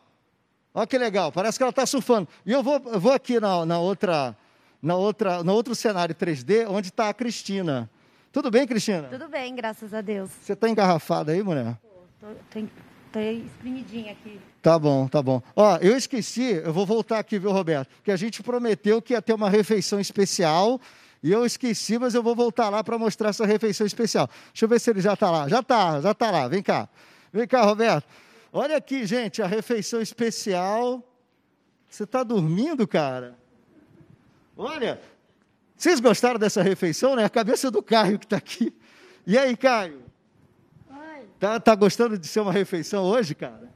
Olha 0.74 0.86
que 0.88 0.98
legal, 0.98 1.30
parece 1.30 1.56
que 1.56 1.62
ela 1.62 1.70
está 1.70 1.86
surfando. 1.86 2.28
E 2.44 2.50
eu 2.50 2.62
vou, 2.62 2.82
eu 2.86 2.98
vou 2.98 3.12
aqui 3.12 3.38
na, 3.38 3.64
na, 3.64 3.78
outra, 3.78 4.36
na 4.82 4.96
outra, 4.96 5.44
no 5.44 5.52
outro 5.52 5.72
cenário 5.72 6.14
3D, 6.14 6.66
onde 6.68 6.88
está 6.88 7.08
a 7.08 7.14
Cristina. 7.14 7.88
Tudo 8.32 8.50
bem, 8.50 8.66
Cristina? 8.66 9.04
Tudo 9.04 9.28
bem, 9.28 9.54
graças 9.54 9.94
a 9.94 10.00
Deus. 10.00 10.28
Você 10.42 10.54
está 10.54 10.68
engarrafada 10.68 11.30
aí, 11.30 11.40
mulher? 11.40 11.78
Estou 12.14 13.22
espremidinha 13.22 14.10
aqui. 14.10 14.40
Tá 14.60 14.76
bom, 14.76 15.06
tá 15.06 15.22
bom. 15.22 15.40
Ó, 15.54 15.76
eu 15.76 15.96
esqueci, 15.96 16.54
eu 16.64 16.72
vou 16.72 16.84
voltar 16.84 17.20
aqui, 17.20 17.38
viu, 17.38 17.52
Roberto? 17.52 17.88
Que 18.02 18.10
a 18.10 18.16
gente 18.16 18.42
prometeu 18.42 19.00
que 19.00 19.12
ia 19.12 19.22
ter 19.22 19.34
uma 19.34 19.48
refeição 19.48 20.00
especial 20.00 20.80
e 21.22 21.30
eu 21.30 21.46
esqueci, 21.46 21.96
mas 21.96 22.14
eu 22.14 22.22
vou 22.22 22.34
voltar 22.34 22.68
lá 22.68 22.82
para 22.82 22.98
mostrar 22.98 23.28
essa 23.28 23.46
refeição 23.46 23.86
especial. 23.86 24.28
Deixa 24.52 24.64
eu 24.64 24.68
ver 24.68 24.80
se 24.80 24.90
ele 24.90 25.00
já 25.00 25.14
está 25.14 25.30
lá. 25.30 25.48
Já 25.48 25.60
está, 25.60 26.00
já 26.00 26.10
está 26.10 26.30
lá. 26.30 26.48
Vem 26.48 26.62
cá. 26.62 26.88
Vem 27.32 27.46
cá, 27.46 27.62
Roberto. 27.62 28.06
Olha 28.56 28.76
aqui, 28.76 29.04
gente, 29.04 29.42
a 29.42 29.48
refeição 29.48 30.00
especial. 30.00 31.02
Você 31.90 32.04
está 32.04 32.22
dormindo, 32.22 32.86
cara? 32.86 33.36
Olha, 34.56 35.00
vocês 35.76 35.98
gostaram 35.98 36.38
dessa 36.38 36.62
refeição, 36.62 37.16
né? 37.16 37.24
A 37.24 37.28
cabeça 37.28 37.68
do 37.68 37.82
Caio 37.82 38.16
que 38.16 38.26
está 38.26 38.36
aqui. 38.36 38.72
E 39.26 39.36
aí, 39.36 39.56
Caio? 39.56 40.04
Oi. 40.88 41.28
Tá, 41.40 41.58
tá 41.58 41.74
gostando 41.74 42.16
de 42.16 42.28
ser 42.28 42.38
uma 42.38 42.52
refeição 42.52 43.02
hoje, 43.02 43.34
cara? 43.34 43.73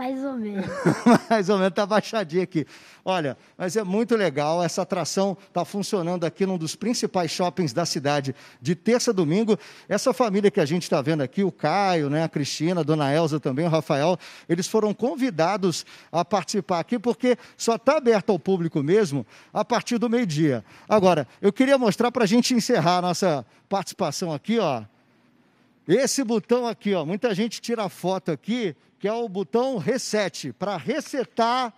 Mais 0.00 0.24
ou 0.24 0.32
menos. 0.32 0.64
Mais 1.28 1.48
ou 1.50 1.58
menos, 1.58 1.72
está 1.72 1.84
baixadinho 1.84 2.42
aqui. 2.42 2.66
Olha, 3.04 3.36
mas 3.58 3.76
é 3.76 3.84
muito 3.84 4.16
legal, 4.16 4.64
essa 4.64 4.80
atração 4.80 5.36
está 5.46 5.62
funcionando 5.62 6.24
aqui 6.24 6.46
num 6.46 6.56
dos 6.56 6.74
principais 6.74 7.30
shoppings 7.30 7.74
da 7.74 7.84
cidade, 7.84 8.34
de 8.62 8.74
terça 8.74 9.10
a 9.10 9.14
domingo. 9.14 9.58
Essa 9.86 10.14
família 10.14 10.50
que 10.50 10.58
a 10.58 10.64
gente 10.64 10.84
está 10.84 11.02
vendo 11.02 11.20
aqui, 11.20 11.44
o 11.44 11.52
Caio, 11.52 12.08
né, 12.08 12.24
a 12.24 12.30
Cristina, 12.30 12.80
a 12.80 12.82
dona 12.82 13.12
Elza 13.12 13.38
também, 13.38 13.66
o 13.66 13.68
Rafael, 13.68 14.16
eles 14.48 14.66
foram 14.66 14.94
convidados 14.94 15.84
a 16.10 16.24
participar 16.24 16.80
aqui, 16.80 16.98
porque 16.98 17.36
só 17.54 17.74
está 17.74 17.98
aberto 17.98 18.30
ao 18.30 18.38
público 18.38 18.82
mesmo 18.82 19.26
a 19.52 19.62
partir 19.62 19.98
do 19.98 20.08
meio-dia. 20.08 20.64
Agora, 20.88 21.28
eu 21.42 21.52
queria 21.52 21.76
mostrar 21.76 22.10
para 22.10 22.24
a 22.24 22.26
gente 22.26 22.54
encerrar 22.54 22.96
a 22.96 23.02
nossa 23.02 23.44
participação 23.68 24.32
aqui, 24.32 24.58
ó. 24.58 24.82
Esse 25.86 26.24
botão 26.24 26.66
aqui, 26.66 26.94
ó, 26.94 27.04
muita 27.04 27.34
gente 27.34 27.60
tira 27.60 27.86
foto 27.90 28.30
aqui, 28.30 28.74
que 29.00 29.08
é 29.08 29.12
o 29.12 29.26
botão 29.30 29.78
reset, 29.78 30.52
para 30.52 30.76
resetar. 30.76 31.72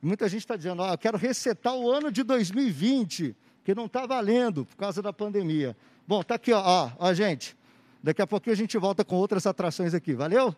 Muita 0.00 0.28
gente 0.28 0.42
está 0.42 0.54
dizendo, 0.54 0.80
ó, 0.80 0.92
eu 0.92 0.96
quero 0.96 1.18
resetar 1.18 1.74
o 1.74 1.90
ano 1.90 2.12
de 2.12 2.22
2020, 2.22 3.34
que 3.64 3.74
não 3.74 3.86
está 3.86 4.06
valendo 4.06 4.64
por 4.64 4.76
causa 4.76 5.02
da 5.02 5.12
pandemia. 5.12 5.76
Bom, 6.06 6.22
tá 6.22 6.36
aqui, 6.36 6.52
ó, 6.52 6.62
ó, 6.64 6.90
ó, 6.96 7.12
gente. 7.12 7.56
Daqui 8.00 8.22
a 8.22 8.26
pouquinho 8.28 8.54
a 8.54 8.56
gente 8.56 8.78
volta 8.78 9.04
com 9.04 9.16
outras 9.16 9.44
atrações 9.44 9.92
aqui, 9.92 10.14
valeu? 10.14 10.54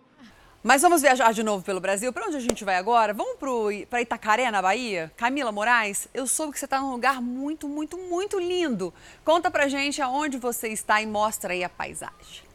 Mas 0.62 0.82
vamos 0.82 1.00
viajar 1.00 1.32
de 1.32 1.42
novo 1.42 1.64
pelo 1.64 1.80
Brasil. 1.80 2.12
Para 2.12 2.26
onde 2.26 2.36
a 2.36 2.40
gente 2.40 2.66
vai 2.66 2.76
agora? 2.76 3.14
Vamos 3.14 3.38
para 3.88 4.02
Itacaré, 4.02 4.50
na 4.50 4.60
Bahia? 4.60 5.10
Camila 5.16 5.50
Moraes, 5.50 6.06
eu 6.12 6.26
soube 6.26 6.52
que 6.52 6.58
você 6.58 6.66
está 6.66 6.82
num 6.82 6.90
lugar 6.90 7.22
muito, 7.22 7.66
muito, 7.66 7.96
muito 7.96 8.38
lindo. 8.38 8.92
Conta 9.24 9.50
pra 9.50 9.68
gente 9.68 10.02
aonde 10.02 10.36
você 10.36 10.68
está 10.68 11.00
e 11.00 11.06
mostra 11.06 11.54
aí 11.54 11.64
a 11.64 11.68
paisagem. 11.70 12.49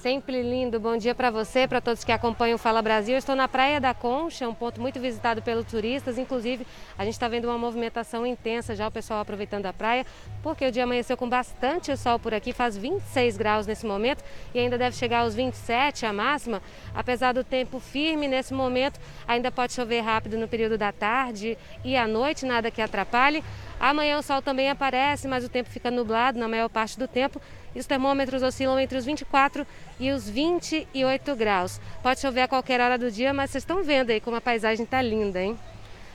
Sempre 0.00 0.40
lindo. 0.40 0.80
Bom 0.80 0.96
dia 0.96 1.14
para 1.14 1.30
você, 1.30 1.68
para 1.68 1.78
todos 1.78 2.04
que 2.04 2.10
acompanham 2.10 2.54
o 2.54 2.58
Fala 2.58 2.80
Brasil. 2.80 3.12
Eu 3.12 3.18
estou 3.18 3.36
na 3.36 3.46
Praia 3.46 3.78
da 3.78 3.92
Concha, 3.92 4.48
um 4.48 4.54
ponto 4.54 4.80
muito 4.80 4.98
visitado 4.98 5.42
pelos 5.42 5.66
turistas. 5.66 6.16
Inclusive, 6.16 6.66
a 6.96 7.04
gente 7.04 7.12
está 7.12 7.28
vendo 7.28 7.44
uma 7.44 7.58
movimentação 7.58 8.24
intensa 8.24 8.74
já, 8.74 8.88
o 8.88 8.90
pessoal 8.90 9.20
aproveitando 9.20 9.66
a 9.66 9.74
praia, 9.74 10.06
porque 10.42 10.66
o 10.66 10.72
dia 10.72 10.84
amanheceu 10.84 11.18
com 11.18 11.28
bastante 11.28 11.94
sol 11.98 12.18
por 12.18 12.32
aqui, 12.32 12.50
faz 12.50 12.78
26 12.78 13.36
graus 13.36 13.66
nesse 13.66 13.84
momento 13.84 14.24
e 14.54 14.58
ainda 14.58 14.78
deve 14.78 14.96
chegar 14.96 15.18
aos 15.18 15.34
27 15.34 16.06
a 16.06 16.14
máxima. 16.14 16.62
Apesar 16.94 17.34
do 17.34 17.44
tempo 17.44 17.78
firme 17.78 18.26
nesse 18.26 18.54
momento, 18.54 18.98
ainda 19.28 19.52
pode 19.52 19.74
chover 19.74 20.00
rápido 20.00 20.38
no 20.38 20.48
período 20.48 20.78
da 20.78 20.92
tarde 20.92 21.58
e 21.84 21.94
à 21.94 22.08
noite, 22.08 22.46
nada 22.46 22.70
que 22.70 22.80
atrapalhe. 22.80 23.44
Amanhã 23.80 24.18
o 24.18 24.22
sol 24.22 24.42
também 24.42 24.68
aparece, 24.68 25.26
mas 25.26 25.42
o 25.42 25.48
tempo 25.48 25.70
fica 25.70 25.90
nublado 25.90 26.38
na 26.38 26.46
maior 26.46 26.68
parte 26.68 26.98
do 26.98 27.08
tempo 27.08 27.40
e 27.74 27.80
os 27.80 27.86
termômetros 27.86 28.42
oscilam 28.42 28.78
entre 28.78 28.98
os 28.98 29.06
24 29.06 29.66
e 29.98 30.10
os 30.12 30.28
28 30.28 31.34
graus. 31.34 31.80
Pode 32.02 32.20
chover 32.20 32.42
a 32.42 32.48
qualquer 32.48 32.78
hora 32.78 32.98
do 32.98 33.10
dia, 33.10 33.32
mas 33.32 33.50
vocês 33.50 33.62
estão 33.62 33.82
vendo 33.82 34.10
aí 34.10 34.20
como 34.20 34.36
a 34.36 34.40
paisagem 34.40 34.84
está 34.84 35.00
linda, 35.00 35.40
hein? 35.40 35.58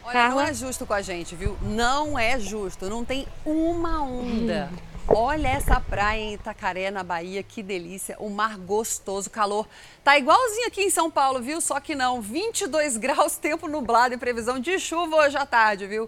Olha, 0.03 0.13
Carla? 0.13 0.43
não 0.43 0.49
é 0.49 0.53
justo 0.53 0.85
com 0.85 0.93
a 0.93 1.01
gente, 1.01 1.35
viu? 1.35 1.57
Não 1.63 2.19
é 2.19 2.39
justo. 2.39 2.87
Não 2.87 3.03
tem 3.03 3.27
uma 3.43 4.03
onda. 4.03 4.69
Olha 5.07 5.47
essa 5.47 5.79
praia 5.79 6.19
em 6.19 6.33
Itacaré, 6.33 6.91
na 6.91 7.03
Bahia, 7.03 7.41
que 7.41 7.63
delícia. 7.63 8.15
O 8.19 8.29
mar 8.29 8.57
gostoso, 8.57 9.29
calor. 9.29 9.67
Tá 10.03 10.17
igualzinho 10.17 10.67
aqui 10.67 10.81
em 10.81 10.89
São 10.91 11.09
Paulo, 11.09 11.41
viu? 11.41 11.59
Só 11.59 11.79
que 11.79 11.95
não. 11.95 12.21
22 12.21 12.97
graus, 12.97 13.37
tempo 13.37 13.67
nublado 13.67 14.13
e 14.13 14.17
previsão 14.17 14.59
de 14.59 14.77
chuva 14.77 15.15
hoje 15.17 15.37
à 15.37 15.45
tarde, 15.45 15.87
viu? 15.87 16.07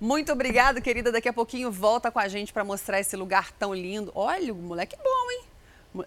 Muito 0.00 0.30
obrigada, 0.30 0.80
querida. 0.80 1.10
Daqui 1.10 1.28
a 1.28 1.32
pouquinho 1.32 1.70
volta 1.70 2.10
com 2.10 2.18
a 2.18 2.28
gente 2.28 2.52
para 2.52 2.62
mostrar 2.62 3.00
esse 3.00 3.16
lugar 3.16 3.50
tão 3.52 3.74
lindo. 3.74 4.12
Olha, 4.14 4.52
o 4.52 4.56
moleque 4.56 4.94
bom, 4.96 5.30
hein? 5.30 5.44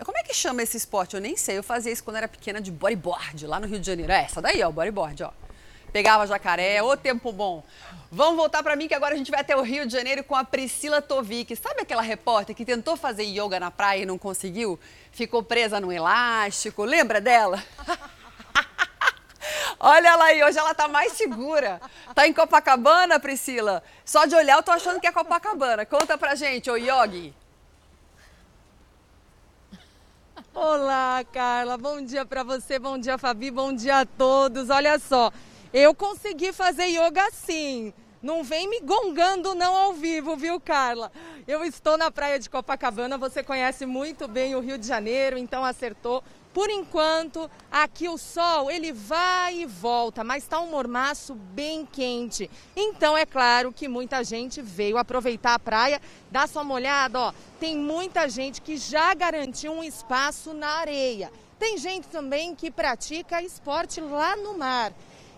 Como 0.06 0.17
é 0.17 0.23
que 0.23 0.34
chama 0.34 0.62
esse 0.62 0.78
esporte? 0.78 1.15
Eu 1.15 1.21
nem 1.21 1.36
sei. 1.36 1.58
Eu 1.58 1.63
fazia 1.63 1.91
isso 1.91 2.04
quando 2.04 2.17
era 2.17 2.28
pequena 2.28 2.62
de 2.62 2.71
bodyboard, 2.71 3.47
lá 3.47 3.60
no 3.60 3.65
Rio 3.65 3.80
de 3.80 3.88
Janeiro. 3.88 4.12
É 4.12 4.25
essa 4.25 4.39
daí, 4.39 4.62
ó, 4.62 4.71
bodyboard, 4.71 5.23
ó. 5.23 5.32
Pegava 5.91 6.28
jacaré, 6.28 6.84
ô 6.84 6.95
tempo 6.95 7.32
bom. 7.32 7.63
Vamos 8.12 8.36
voltar 8.36 8.62
para 8.62 8.75
mim 8.75 8.88
que 8.88 8.93
agora 8.93 9.15
a 9.15 9.17
gente 9.17 9.32
vai 9.32 9.39
até 9.39 9.56
o 9.56 9.62
Rio 9.63 9.88
de 9.88 9.93
Janeiro 9.93 10.23
com 10.23 10.36
a 10.36 10.43
Priscila 10.43 11.02
Tovic. 11.02 11.56
Sabe 11.56 11.82
aquela 11.82 12.04
repórter 12.04 12.56
que 12.56 12.63
tentou 12.63 12.95
fazer 12.95 13.23
yoga 13.23 13.60
na 13.60 13.71
praia 13.71 14.04
e 14.04 14.06
não 14.06 14.19
conseguiu? 14.19 14.80
Ficou 15.12 15.41
presa 15.41 15.80
no 15.80 15.91
elástico. 15.91 16.84
Lembra 16.84 17.19
dela? 17.19 17.63
Olha 19.80 20.10
ela 20.10 20.26
aí, 20.26 20.44
hoje 20.44 20.58
ela 20.58 20.74
tá 20.74 20.88
mais 20.88 21.14
segura. 21.14 21.82
Tá 22.14 22.28
em 22.28 22.34
Copacabana, 22.34 23.20
Priscila? 23.20 23.84
Só 24.04 24.26
de 24.26 24.36
olhar 24.36 24.58
eu 24.58 24.64
tô 24.64 24.72
achando 24.72 25.00
que 25.00 25.08
é 25.08 25.12
Copacabana. 25.12 25.86
Conta 25.86 26.18
pra 26.18 26.36
gente, 26.36 26.70
ô 26.70 26.76
Yogi. 26.76 27.34
Olá, 30.54 31.24
Carla. 31.32 31.78
Bom 31.78 32.02
dia 32.02 32.26
para 32.26 32.44
você, 32.44 32.80
bom 32.80 32.98
dia, 32.98 33.18
Fabi, 33.18 33.52
bom 33.52 33.72
dia 33.72 34.00
a 34.00 34.06
todos. 34.06 34.70
Olha 34.70 35.00
só, 35.00 35.32
eu 35.72 35.94
consegui 35.94 36.52
fazer 36.52 36.88
yoga 36.88 37.30
sim. 37.32 37.94
Não 38.22 38.44
vem 38.44 38.68
me 38.70 38.82
gongando 38.82 39.56
não 39.56 39.74
ao 39.76 39.94
vivo, 39.94 40.36
viu, 40.36 40.60
Carla? 40.60 41.12
Eu 41.48 41.64
estou 41.64 41.98
na 41.98 42.12
praia 42.12 42.38
de 42.38 42.50
Copacabana, 42.50 43.18
você 43.18 43.42
conhece 43.42 43.86
muito 43.86 44.28
bem 44.28 44.56
o 44.56 44.60
Rio 44.60 44.78
de 44.78 44.86
Janeiro, 44.86 45.38
então 45.38 45.64
acertou. 45.64 46.22
Por 46.54 46.70
enquanto, 46.70 47.50
aqui 47.72 48.10
o 48.10 48.18
sol 48.18 48.72
ele 48.72 48.92
vai 48.92 49.60
e 49.60 49.66
volta, 49.66 50.24
mas 50.24 50.44
está 50.44 50.60
um 50.60 50.72
mormaço 50.72 51.36
bem 51.36 51.86
quente. 51.86 52.50
Então 52.76 53.16
é 53.16 53.26
claro 53.26 53.72
que 53.72 53.88
muita 53.88 54.24
gente 54.24 54.60
veio 54.60 54.98
aproveitar 54.98 55.54
a 55.54 55.60
praia. 55.60 56.02
Dá 56.32 56.48
só 56.48 56.64
uma 56.64 56.74
olhada, 56.74 57.20
ó. 57.20 57.34
Tem 57.60 57.78
muita 57.78 58.28
gente 58.28 58.62
que 58.62 58.78
já 58.78 59.14
garantiu 59.14 59.72
um 59.72 59.84
espaço 59.84 60.52
na 60.54 60.70
areia. 60.80 61.32
Tem 61.60 61.78
gente 61.78 62.08
também 62.08 62.56
que 62.56 62.72
pratica 62.72 63.44
esporte 63.44 64.02
lá 64.02 64.36
no 64.36 64.58
mar. 64.58 64.92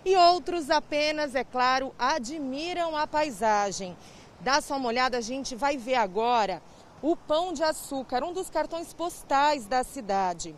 E 0.04 0.16
outros 0.16 0.70
apenas, 0.70 1.34
é 1.34 1.44
claro, 1.44 1.94
admiram 1.98 2.96
a 2.96 3.06
paisagem. 3.06 3.96
Dá 4.40 4.60
só 4.60 4.76
uma 4.76 4.88
olhada, 4.88 5.18
a 5.18 5.20
gente 5.20 5.54
vai 5.54 5.76
ver 5.76 5.96
agora 5.96 6.62
o 7.02 7.14
Pão 7.14 7.52
de 7.52 7.62
Açúcar, 7.62 8.24
um 8.24 8.32
dos 8.32 8.48
cartões 8.48 8.94
postais 8.94 9.66
da 9.66 9.84
cidade. 9.84 10.56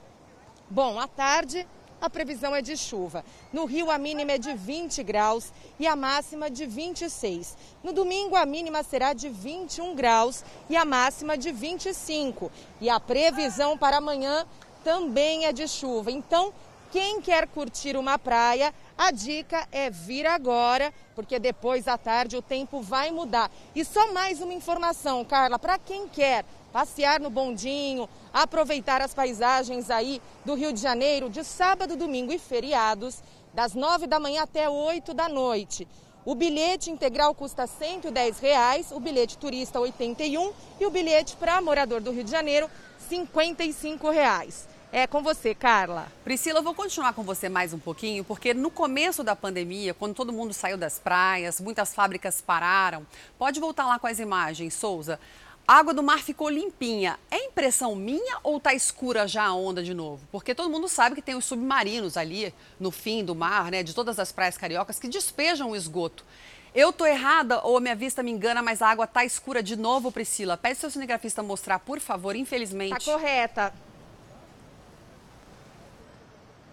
Bom, 0.71 0.99
à 0.99 1.07
tarde 1.07 1.67
a 2.01 2.11
previsão 2.11 2.55
é 2.55 2.61
de 2.61 2.77
chuva. 2.77 3.25
No 3.53 3.65
Rio, 3.65 3.91
a 3.91 3.97
mínima 3.97 4.33
é 4.33 4.39
de 4.39 4.53
20 4.53 5.03
graus 5.03 5.53
e 5.79 5.87
a 5.87 5.97
máxima 5.97 6.51
de 6.51 6.67
26. 6.67 7.57
No 7.83 7.93
domingo, 7.93 8.37
a 8.37 8.45
mínima 8.45 8.83
será 8.83 9.13
de 9.13 9.29
21 9.29 9.95
graus 9.95 10.45
e 10.69 10.77
a 10.77 10.85
máxima 10.85 11.37
de 11.37 11.51
25. 11.51 12.51
E 12.81 12.91
a 12.91 13.01
previsão 13.01 13.79
para 13.79 13.97
amanhã 13.99 14.47
também 14.83 15.47
é 15.47 15.53
de 15.53 15.67
chuva. 15.67 16.11
Então, 16.11 16.53
quem 16.95 17.21
quer 17.21 17.49
curtir 17.49 17.97
uma 17.97 18.17
praia, 18.17 18.73
a 18.97 19.11
dica 19.11 19.67
é 19.73 19.91
vir 19.91 20.25
agora, 20.27 20.95
porque 21.17 21.41
depois 21.41 21.89
à 21.89 21.99
tarde 21.99 22.37
o 22.37 22.43
tempo 22.43 22.81
vai 22.81 23.11
mudar. 23.11 23.51
E 23.75 23.85
só 23.85 24.13
mais 24.13 24.41
uma 24.41 24.55
informação, 24.55 25.25
Carla, 25.25 25.59
para 25.59 25.77
quem 25.77 26.07
quer 26.07 26.45
passear 26.73 27.19
no 27.19 27.31
bondinho, 27.31 28.09
aproveitar 28.33 29.03
as 29.03 29.13
paisagens 29.13 29.91
aí 29.91 30.23
do 30.45 30.55
Rio 30.55 30.73
de 30.73 30.81
Janeiro 30.81 31.29
de 31.29 31.43
sábado, 31.43 31.97
domingo 31.97 32.33
e 32.33 32.39
feriados, 32.39 33.25
das 33.53 33.75
nove 33.75 34.07
da 34.07 34.21
manhã 34.21 34.45
até 34.45 34.71
oito 34.71 35.13
da 35.13 35.29
noite. 35.29 35.89
O 36.25 36.37
bilhete 36.37 36.93
integral 36.93 37.35
custa 37.35 37.67
110 37.67 38.39
reais, 38.39 38.93
o 38.93 39.01
bilhete 39.01 39.37
turista 39.37 39.81
R$ 39.81 39.87
81 39.87 40.53
e 40.79 40.87
o 40.87 40.91
bilhete 40.91 41.35
para 41.35 41.61
morador 41.61 42.01
do 42.01 42.13
Rio 42.13 42.23
de 42.23 42.31
Janeiro 42.31 42.71
55 43.09 44.11
reais. 44.11 44.73
É 44.97 45.09
com 45.09 45.25
você, 45.25 45.57
Carla. 45.57 46.07
Priscila, 46.23 46.61
eu 46.61 46.63
vou 46.63 46.73
continuar 46.73 47.15
com 47.15 47.25
você 47.25 47.49
mais 47.49 47.75
um 47.75 47.81
pouquinho, 47.81 48.23
porque 48.23 48.55
no 48.55 48.71
começo 48.71 49.25
da 49.25 49.35
pandemia, 49.35 49.93
quando 49.93 50.15
todo 50.15 50.33
mundo 50.33 50.55
saiu 50.55 50.79
das 50.79 51.01
praias, 51.01 51.61
muitas 51.61 51.93
fábricas 51.93 52.41
pararam. 52.41 53.05
Pode 53.37 53.59
voltar 53.59 53.89
lá 53.89 53.99
com 53.99 54.07
as 54.07 54.21
imagens, 54.21 54.73
Souza. 54.73 55.19
A 55.67 55.79
água 55.79 55.93
do 55.93 56.01
mar 56.01 56.21
ficou 56.21 56.49
limpinha. 56.49 57.19
É 57.29 57.45
impressão 57.45 57.97
minha 57.97 58.39
ou 58.45 58.61
tá 58.61 58.73
escura 58.73 59.27
já 59.27 59.47
a 59.47 59.53
onda 59.53 59.83
de 59.83 59.93
novo? 59.93 60.29
Porque 60.31 60.55
todo 60.55 60.71
mundo 60.71 60.87
sabe 60.87 61.17
que 61.17 61.23
tem 61.23 61.35
os 61.35 61.45
submarinos 61.45 62.17
ali 62.17 62.55
no 62.79 62.93
fim 62.93 63.25
do 63.25 63.35
mar, 63.35 63.73
né, 63.73 63.83
de 63.83 63.97
todas 63.97 64.21
as 64.21 64.31
praias 64.31 64.57
cariocas 64.57 65.01
que 65.01 65.09
despejam 65.09 65.71
o 65.71 65.77
esgoto. 65.77 66.25
Eu 66.73 66.93
tô 66.93 67.05
errada 67.05 67.61
ou 67.65 67.79
a 67.79 67.81
minha 67.81 67.97
vista 67.97 68.23
me 68.23 68.31
engana, 68.31 68.63
mas 68.63 68.81
a 68.81 68.91
água 68.91 69.09
tá 69.09 69.25
escura 69.25 69.61
de 69.61 69.75
novo, 69.75 70.13
Priscila? 70.13 70.57
Pede 70.57 70.79
seu 70.79 70.89
cinegrafista 70.89 71.43
mostrar, 71.43 71.81
por 71.81 71.99
favor, 71.99 72.37
infelizmente. 72.37 72.91
Tá 72.91 73.13
correta. 73.13 73.75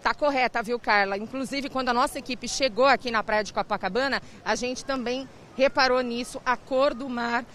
Tá 0.01 0.15
correta, 0.15 0.63
viu, 0.63 0.79
Carla? 0.79 1.15
Inclusive, 1.15 1.69
quando 1.69 1.89
a 1.89 1.93
nossa 1.93 2.17
equipe 2.17 2.47
chegou 2.47 2.85
aqui 2.85 3.11
na 3.11 3.21
praia 3.21 3.43
de 3.43 3.53
Copacabana, 3.53 4.21
a 4.43 4.55
gente 4.55 4.83
também 4.83 5.29
reparou 5.55 6.01
nisso. 6.01 6.41
A 6.43 6.57
cor 6.57 6.93
do 6.93 7.07
mar 7.07 7.45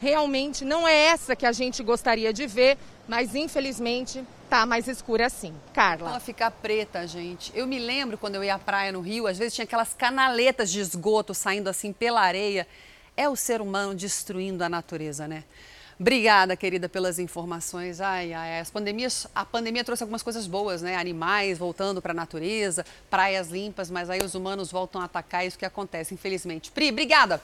realmente 0.00 0.64
não 0.64 0.86
é 0.86 0.94
essa 0.94 1.34
que 1.34 1.44
a 1.44 1.52
gente 1.52 1.82
gostaria 1.82 2.32
de 2.32 2.46
ver, 2.46 2.78
mas 3.08 3.34
infelizmente 3.34 4.24
tá 4.48 4.64
mais 4.64 4.86
escura 4.86 5.26
assim. 5.26 5.52
Carla. 5.72 6.10
Ela 6.10 6.20
fica 6.20 6.48
preta, 6.48 7.06
gente. 7.08 7.50
Eu 7.54 7.66
me 7.66 7.78
lembro 7.78 8.16
quando 8.16 8.36
eu 8.36 8.44
ia 8.44 8.54
à 8.54 8.58
praia 8.58 8.92
no 8.92 9.00
Rio, 9.00 9.26
às 9.26 9.38
vezes 9.38 9.54
tinha 9.54 9.64
aquelas 9.64 9.92
canaletas 9.92 10.70
de 10.70 10.78
esgoto 10.78 11.34
saindo 11.34 11.68
assim 11.68 11.92
pela 11.92 12.20
areia. 12.20 12.68
É 13.16 13.28
o 13.28 13.34
ser 13.34 13.60
humano 13.60 13.94
destruindo 13.94 14.62
a 14.62 14.68
natureza, 14.68 15.26
né? 15.26 15.42
Obrigada, 15.98 16.54
querida, 16.54 16.90
pelas 16.90 17.18
informações. 17.18 18.02
Ai, 18.02 18.34
ai, 18.34 18.60
as 18.60 18.70
pandemias, 18.70 19.26
a 19.34 19.46
pandemia 19.46 19.82
trouxe 19.82 20.02
algumas 20.02 20.22
coisas 20.22 20.46
boas, 20.46 20.82
né? 20.82 20.94
Animais 20.94 21.56
voltando 21.56 22.02
para 22.02 22.12
a 22.12 22.14
natureza, 22.14 22.84
praias 23.08 23.48
limpas, 23.48 23.90
mas 23.90 24.10
aí 24.10 24.20
os 24.20 24.34
humanos 24.34 24.70
voltam 24.70 25.00
a 25.00 25.04
atacar, 25.04 25.46
isso 25.46 25.58
que 25.58 25.64
acontece, 25.64 26.12
infelizmente. 26.12 26.70
Pri, 26.70 26.90
obrigada. 26.90 27.40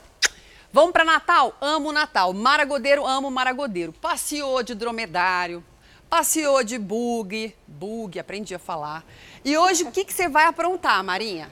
Vamos 0.71 0.91
para 0.91 1.03
Natal? 1.03 1.57
Amo 1.59 1.91
Natal. 1.91 2.31
Maragodeiro, 2.31 3.05
amo 3.07 3.31
Maragodeiro. 3.31 3.91
Passeou 3.91 4.61
de 4.61 4.75
dromedário, 4.75 5.63
passeou 6.07 6.63
de 6.63 6.77
bug, 6.77 7.55
bug, 7.65 8.19
aprendi 8.19 8.53
a 8.53 8.59
falar. 8.59 9.03
E 9.43 9.57
hoje, 9.57 9.83
o 9.83 9.91
que, 9.91 10.05
que 10.05 10.13
você 10.13 10.29
vai 10.29 10.45
aprontar, 10.45 11.03
Marinha? 11.03 11.49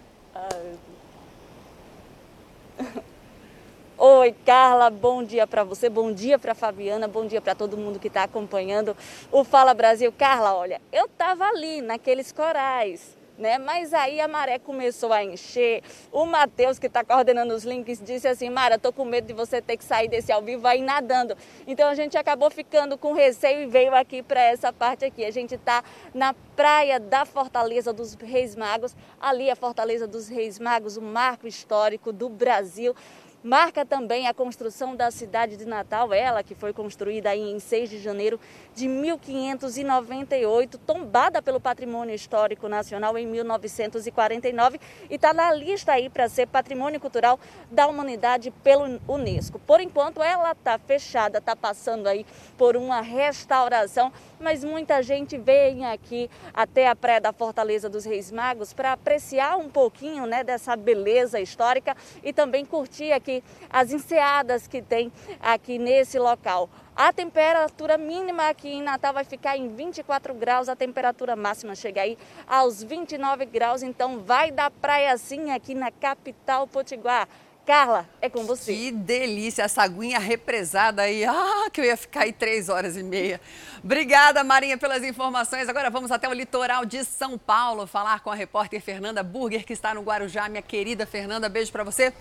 Oi, 4.04 4.34
Carla, 4.44 4.90
bom 4.90 5.24
dia 5.24 5.46
para 5.46 5.64
você, 5.64 5.88
bom 5.88 6.12
dia 6.12 6.40
para 6.40 6.56
Fabiana, 6.56 7.08
bom 7.08 7.28
dia 7.28 7.40
para 7.40 7.54
todo 7.54 7.78
mundo 7.78 8.00
que 8.00 8.08
está 8.08 8.24
acompanhando 8.24 8.98
o 9.32 9.44
Fala 9.44 9.76
Brasil. 9.76 10.12
Carla, 10.12 10.56
olha, 10.56 10.82
eu 10.92 11.06
estava 11.06 11.46
ali 11.46 11.84
naqueles 11.84 12.32
corais, 12.32 13.16
né? 13.38 13.60
Mas 13.60 13.94
aí 13.94 14.20
a 14.20 14.28
maré 14.28 14.58
começou 14.58 15.14
a 15.14 15.24
encher. 15.24 15.84
O 16.12 16.26
Matheus, 16.26 16.80
que 16.80 16.88
está 16.88 17.04
coordenando 17.04 17.54
os 17.54 17.64
links, 17.64 18.02
disse 18.04 18.28
assim: 18.28 18.50
Mara, 18.50 18.80
tô 18.80 18.92
com 18.92 19.06
medo 19.06 19.28
de 19.28 19.34
você 19.34 19.62
ter 19.62 19.78
que 19.78 19.84
sair 19.84 20.08
desse 20.08 20.32
ao 20.32 20.42
vivo 20.42 20.68
aí 20.68 20.82
nadando. 20.82 21.38
Então 21.68 21.88
a 21.88 21.94
gente 21.94 22.18
acabou 22.18 22.50
ficando 22.50 22.98
com 22.98 23.14
receio 23.14 23.62
e 23.62 23.66
veio 23.68 23.94
aqui 23.94 24.24
para 24.24 24.42
essa 24.42 24.74
parte 24.74 25.06
aqui. 25.06 25.24
A 25.24 25.32
gente 25.32 25.54
está 25.54 25.84
na 26.12 26.34
praia 26.56 27.00
da 27.00 27.24
Fortaleza 27.24 27.94
dos 27.94 28.16
Reis 28.16 28.56
Magos. 28.56 28.96
Ali 29.20 29.52
a 29.52 29.56
Fortaleza 29.56 30.08
dos 30.08 30.28
Reis 30.28 30.58
Magos, 30.58 30.98
o 30.98 31.04
marco 31.04 31.46
histórico 31.46 32.12
do 32.12 32.30
Brasil 32.30 32.96
marca 33.44 33.86
também 33.86 34.28
a 34.28 34.34
construção 34.34 34.96
da 34.96 35.10
cidade 35.10 35.58
de 35.58 35.66
Natal, 35.66 36.14
ela 36.14 36.44
que 36.44 36.54
foi 36.54 36.72
construída 36.74 37.36
em 37.36 37.60
6 37.60 37.90
de 37.90 38.00
janeiro 38.00 38.40
de 38.76 38.88
1598, 38.88 40.78
tombada 40.78 41.42
pelo 41.42 41.60
Patrimônio 41.60 42.14
Histórico 42.14 42.68
Nacional 42.68 43.18
em 43.18 43.26
1949 43.26 44.80
e 45.10 45.16
está 45.16 45.34
na 45.34 45.54
lista 45.54 45.94
aí 45.94 46.10
para 46.10 46.30
ser 46.30 46.48
Patrimônio 46.48 47.00
Cultural 47.00 47.40
da 47.72 47.88
Humanidade 47.88 48.52
pelo 48.64 49.00
Unesco. 49.08 49.60
Por 49.60 49.82
enquanto 49.82 50.22
ela 50.22 50.52
está 50.52 50.78
fechada, 50.78 51.40
está 51.40 51.56
passando 51.56 52.08
aí 52.08 52.26
por 52.58 52.78
uma 52.78 53.02
restauração, 53.02 54.14
mas 54.40 54.64
muita 54.64 55.02
gente 55.02 55.38
vem 55.38 55.86
aqui 55.86 56.30
até 56.54 56.88
a 56.88 56.96
Praia 56.96 57.20
da 57.20 57.34
Fortaleza 57.34 57.90
dos 57.90 58.06
Reis 58.06 58.32
Magos 58.32 58.72
para 58.72 58.94
apreciar 58.94 59.58
um 59.58 59.70
pouquinho 59.70 60.26
né, 60.26 60.44
dessa 60.44 60.76
beleza 60.76 61.40
histórica 61.40 61.96
e 62.24 62.32
também 62.32 62.66
curtir 62.66 63.12
aqui 63.12 63.31
aqui 63.32 63.44
as 63.70 63.94
enseadas 63.94 64.68
que 64.68 64.82
tem 64.82 65.12
aqui 65.40 65.78
nesse 65.78 66.20
local. 66.20 66.70
A 66.94 67.14
temperatura 67.14 67.98
mínima 67.98 68.50
aqui 68.50 68.68
em 68.68 68.82
Natal 68.82 69.14
vai 69.14 69.24
ficar 69.24 69.58
em 69.58 69.74
24 69.74 70.34
graus, 70.34 70.68
a 70.68 70.76
temperatura 70.76 71.36
máxima 71.36 71.74
chega 71.74 72.02
aí 72.02 72.18
aos 72.46 72.84
29 72.84 73.46
graus, 73.46 73.82
então 73.82 74.20
vai 74.20 74.52
dar 74.52 74.70
praia 74.70 75.18
sim 75.18 75.52
aqui 75.52 75.74
na 75.74 75.90
capital 75.90 76.68
potiguar. 76.68 77.28
Carla, 77.66 78.10
é 78.20 78.28
com 78.28 78.44
você. 78.44 78.74
Que 78.74 78.92
delícia, 78.92 79.62
essa 79.62 79.84
aguinha 79.84 80.18
represada 80.18 81.04
aí. 81.04 81.24
Ah, 81.24 81.70
que 81.72 81.80
eu 81.80 81.86
ia 81.86 81.96
ficar 81.96 82.22
aí 82.24 82.34
três 82.34 82.70
horas 82.70 82.98
e 82.98 83.04
meia. 83.04 83.40
Obrigada, 83.84 84.44
Marinha, 84.44 84.78
pelas 84.80 85.04
informações. 85.04 85.70
Agora 85.70 85.90
vamos 85.92 86.12
até 86.12 86.28
o 86.28 86.34
litoral 86.34 86.86
de 86.86 87.06
São 87.06 87.38
Paulo 87.38 87.86
falar 87.86 88.20
com 88.22 88.32
a 88.32 88.36
repórter 88.36 88.82
Fernanda 88.82 89.22
Burger, 89.22 89.64
que 89.64 89.74
está 89.74 89.94
no 89.94 90.02
Guarujá. 90.02 90.50
Minha 90.50 90.64
querida 90.64 91.06
Fernanda, 91.06 91.48
beijo 91.48 91.72
para 91.72 91.84
você. 91.84 92.12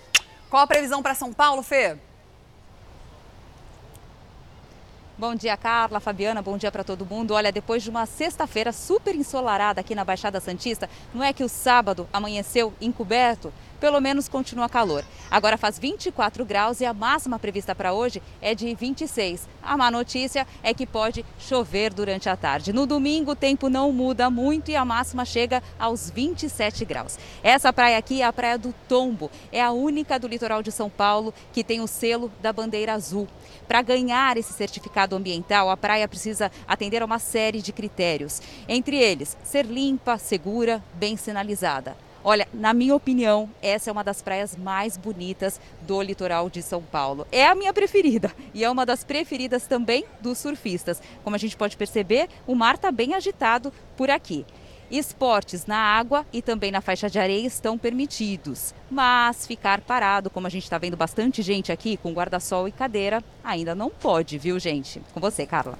Qual 0.50 0.64
a 0.64 0.66
previsão 0.66 1.00
para 1.00 1.14
São 1.14 1.32
Paulo, 1.32 1.62
Fê? 1.62 1.96
Bom 5.16 5.32
dia, 5.32 5.56
Carla, 5.56 6.00
Fabiana, 6.00 6.42
bom 6.42 6.58
dia 6.58 6.72
para 6.72 6.82
todo 6.82 7.06
mundo. 7.06 7.34
Olha, 7.34 7.52
depois 7.52 7.84
de 7.84 7.90
uma 7.90 8.04
sexta-feira 8.04 8.72
super 8.72 9.14
ensolarada 9.14 9.80
aqui 9.80 9.94
na 9.94 10.04
Baixada 10.04 10.40
Santista, 10.40 10.90
não 11.14 11.22
é 11.22 11.32
que 11.32 11.44
o 11.44 11.48
sábado 11.48 12.08
amanheceu 12.12 12.72
encoberto? 12.80 13.52
Pelo 13.80 14.00
menos 14.00 14.28
continua 14.28 14.68
calor. 14.68 15.04
Agora 15.30 15.56
faz 15.56 15.78
24 15.78 16.44
graus 16.44 16.80
e 16.80 16.84
a 16.84 16.92
máxima 16.92 17.38
prevista 17.38 17.74
para 17.74 17.92
hoje 17.92 18.22
é 18.42 18.54
de 18.54 18.74
26. 18.74 19.48
A 19.62 19.76
má 19.76 19.90
notícia 19.90 20.46
é 20.62 20.74
que 20.74 20.86
pode 20.86 21.24
chover 21.38 21.94
durante 21.94 22.28
a 22.28 22.36
tarde. 22.36 22.72
No 22.72 22.86
domingo 22.86 23.32
o 23.32 23.36
tempo 23.36 23.68
não 23.68 23.92
muda 23.92 24.28
muito 24.28 24.70
e 24.70 24.76
a 24.76 24.84
máxima 24.84 25.24
chega 25.24 25.62
aos 25.78 26.10
27 26.10 26.84
graus. 26.84 27.18
Essa 27.42 27.72
praia 27.72 27.96
aqui 27.96 28.20
é 28.22 28.24
a 28.24 28.32
Praia 28.32 28.58
do 28.58 28.74
Tombo. 28.88 29.30
É 29.50 29.62
a 29.62 29.72
única 29.72 30.18
do 30.18 30.28
litoral 30.28 30.62
de 30.62 30.70
São 30.70 30.90
Paulo 30.90 31.32
que 31.52 31.64
tem 31.64 31.80
o 31.80 31.86
selo 31.86 32.30
da 32.42 32.52
bandeira 32.52 32.92
azul. 32.92 33.26
Para 33.66 33.82
ganhar 33.82 34.36
esse 34.36 34.52
certificado 34.52 35.16
ambiental, 35.16 35.70
a 35.70 35.76
praia 35.76 36.08
precisa 36.08 36.50
atender 36.66 37.02
a 37.02 37.06
uma 37.06 37.18
série 37.18 37.62
de 37.62 37.72
critérios. 37.72 38.42
Entre 38.68 38.96
eles, 38.96 39.36
ser 39.44 39.64
limpa, 39.64 40.18
segura, 40.18 40.82
bem 40.94 41.16
sinalizada. 41.16 41.96
Olha, 42.22 42.46
na 42.52 42.74
minha 42.74 42.94
opinião, 42.94 43.48
essa 43.62 43.88
é 43.88 43.92
uma 43.92 44.04
das 44.04 44.20
praias 44.20 44.54
mais 44.54 44.96
bonitas 44.96 45.58
do 45.82 46.02
litoral 46.02 46.50
de 46.50 46.62
São 46.62 46.82
Paulo. 46.82 47.26
É 47.32 47.46
a 47.46 47.54
minha 47.54 47.72
preferida 47.72 48.30
e 48.52 48.62
é 48.62 48.70
uma 48.70 48.84
das 48.84 49.02
preferidas 49.02 49.66
também 49.66 50.04
dos 50.20 50.36
surfistas. 50.36 51.00
Como 51.24 51.34
a 51.34 51.38
gente 51.38 51.56
pode 51.56 51.78
perceber, 51.78 52.28
o 52.46 52.54
mar 52.54 52.74
está 52.74 52.92
bem 52.92 53.14
agitado 53.14 53.72
por 53.96 54.10
aqui. 54.10 54.44
Esportes 54.90 55.66
na 55.66 55.78
água 55.78 56.26
e 56.32 56.42
também 56.42 56.70
na 56.70 56.80
faixa 56.80 57.08
de 57.08 57.18
areia 57.18 57.46
estão 57.46 57.78
permitidos, 57.78 58.74
mas 58.90 59.46
ficar 59.46 59.80
parado, 59.80 60.28
como 60.28 60.48
a 60.48 60.50
gente 60.50 60.64
está 60.64 60.78
vendo 60.78 60.96
bastante 60.96 61.42
gente 61.42 61.70
aqui 61.70 61.96
com 61.96 62.12
guarda-sol 62.12 62.66
e 62.66 62.72
cadeira, 62.72 63.22
ainda 63.42 63.72
não 63.72 63.88
pode, 63.88 64.36
viu, 64.36 64.58
gente? 64.58 65.00
Com 65.14 65.20
você, 65.20 65.46
Carla. 65.46 65.78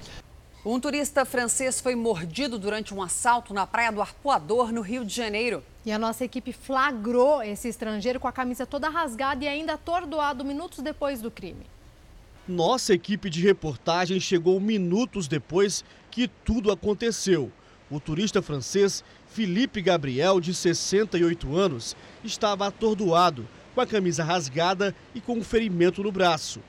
Um 0.62 0.78
turista 0.78 1.24
francês 1.24 1.80
foi 1.80 1.94
mordido 1.94 2.58
durante 2.58 2.92
um 2.92 3.00
assalto 3.02 3.54
na 3.54 3.66
praia 3.66 3.90
do 3.90 4.02
Arpoador, 4.02 4.70
no 4.70 4.82
Rio 4.82 5.06
de 5.06 5.14
Janeiro. 5.14 5.62
E 5.86 5.90
a 5.90 5.98
nossa 5.98 6.22
equipe 6.22 6.52
flagrou 6.52 7.42
esse 7.42 7.66
estrangeiro 7.66 8.20
com 8.20 8.28
a 8.28 8.32
camisa 8.32 8.66
toda 8.66 8.90
rasgada 8.90 9.42
e 9.42 9.48
ainda 9.48 9.72
atordoado 9.72 10.44
minutos 10.44 10.80
depois 10.80 11.22
do 11.22 11.30
crime. 11.30 11.64
Nossa 12.46 12.92
equipe 12.92 13.30
de 13.30 13.40
reportagem 13.40 14.20
chegou 14.20 14.60
minutos 14.60 15.26
depois 15.26 15.82
que 16.10 16.28
tudo 16.28 16.70
aconteceu. 16.70 17.50
O 17.90 17.98
turista 17.98 18.42
francês 18.42 19.02
Philippe 19.28 19.80
Gabriel, 19.80 20.40
de 20.40 20.52
68 20.52 21.56
anos, 21.56 21.96
estava 22.22 22.66
atordoado, 22.66 23.48
com 23.74 23.80
a 23.80 23.86
camisa 23.86 24.22
rasgada 24.22 24.94
e 25.14 25.22
com 25.22 25.38
um 25.38 25.42
ferimento 25.42 26.02
no 26.02 26.12
braço 26.12 26.60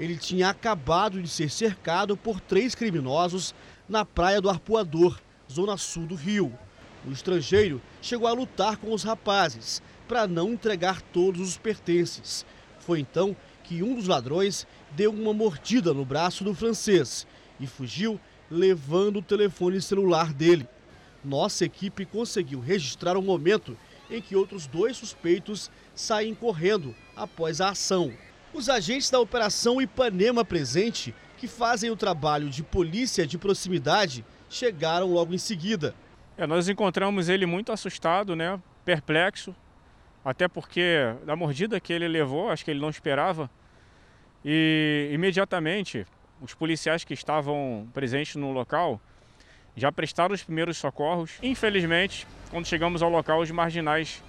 ele 0.00 0.16
tinha 0.16 0.48
acabado 0.48 1.20
de 1.20 1.28
ser 1.28 1.50
cercado 1.50 2.16
por 2.16 2.40
três 2.40 2.74
criminosos 2.74 3.54
na 3.86 4.02
praia 4.02 4.40
do 4.40 4.48
Arpoador, 4.48 5.20
zona 5.52 5.76
sul 5.76 6.06
do 6.06 6.14
Rio. 6.14 6.58
O 7.06 7.12
estrangeiro 7.12 7.82
chegou 8.00 8.26
a 8.26 8.32
lutar 8.32 8.78
com 8.78 8.94
os 8.94 9.02
rapazes 9.02 9.82
para 10.08 10.26
não 10.26 10.54
entregar 10.54 11.02
todos 11.02 11.42
os 11.42 11.58
pertences. 11.58 12.46
Foi 12.78 12.98
então 12.98 13.36
que 13.62 13.82
um 13.82 13.94
dos 13.94 14.08
ladrões 14.08 14.66
deu 14.92 15.12
uma 15.12 15.34
mordida 15.34 15.92
no 15.92 16.04
braço 16.04 16.44
do 16.44 16.54
francês 16.54 17.26
e 17.60 17.66
fugiu, 17.66 18.18
levando 18.50 19.18
o 19.18 19.22
telefone 19.22 19.82
celular 19.82 20.32
dele. 20.32 20.66
Nossa 21.22 21.66
equipe 21.66 22.06
conseguiu 22.06 22.58
registrar 22.58 23.18
o 23.18 23.22
momento 23.22 23.76
em 24.10 24.22
que 24.22 24.34
outros 24.34 24.66
dois 24.66 24.96
suspeitos 24.96 25.70
saem 25.94 26.34
correndo 26.34 26.96
após 27.14 27.60
a 27.60 27.68
ação. 27.68 28.12
Os 28.52 28.68
agentes 28.68 29.10
da 29.10 29.20
Operação 29.20 29.80
Ipanema 29.80 30.44
Presente, 30.44 31.14
que 31.38 31.46
fazem 31.46 31.90
o 31.90 31.96
trabalho 31.96 32.50
de 32.50 32.62
polícia 32.62 33.26
de 33.26 33.38
proximidade, 33.38 34.24
chegaram 34.48 35.12
logo 35.12 35.32
em 35.32 35.38
seguida. 35.38 35.94
É, 36.36 36.46
nós 36.46 36.68
encontramos 36.68 37.28
ele 37.28 37.46
muito 37.46 37.70
assustado, 37.70 38.34
né? 38.34 38.60
perplexo, 38.84 39.54
até 40.24 40.48
porque 40.48 41.14
da 41.24 41.36
mordida 41.36 41.78
que 41.78 41.92
ele 41.92 42.08
levou, 42.08 42.50
acho 42.50 42.64
que 42.64 42.70
ele 42.70 42.80
não 42.80 42.90
esperava. 42.90 43.48
E 44.44 45.10
imediatamente 45.12 46.04
os 46.40 46.52
policiais 46.54 47.04
que 47.04 47.14
estavam 47.14 47.88
presentes 47.92 48.34
no 48.34 48.50
local 48.50 49.00
já 49.76 49.92
prestaram 49.92 50.34
os 50.34 50.42
primeiros 50.42 50.76
socorros. 50.76 51.38
Infelizmente, 51.42 52.26
quando 52.50 52.66
chegamos 52.66 53.02
ao 53.02 53.10
local, 53.10 53.40
os 53.40 53.50
marginais 53.50 54.22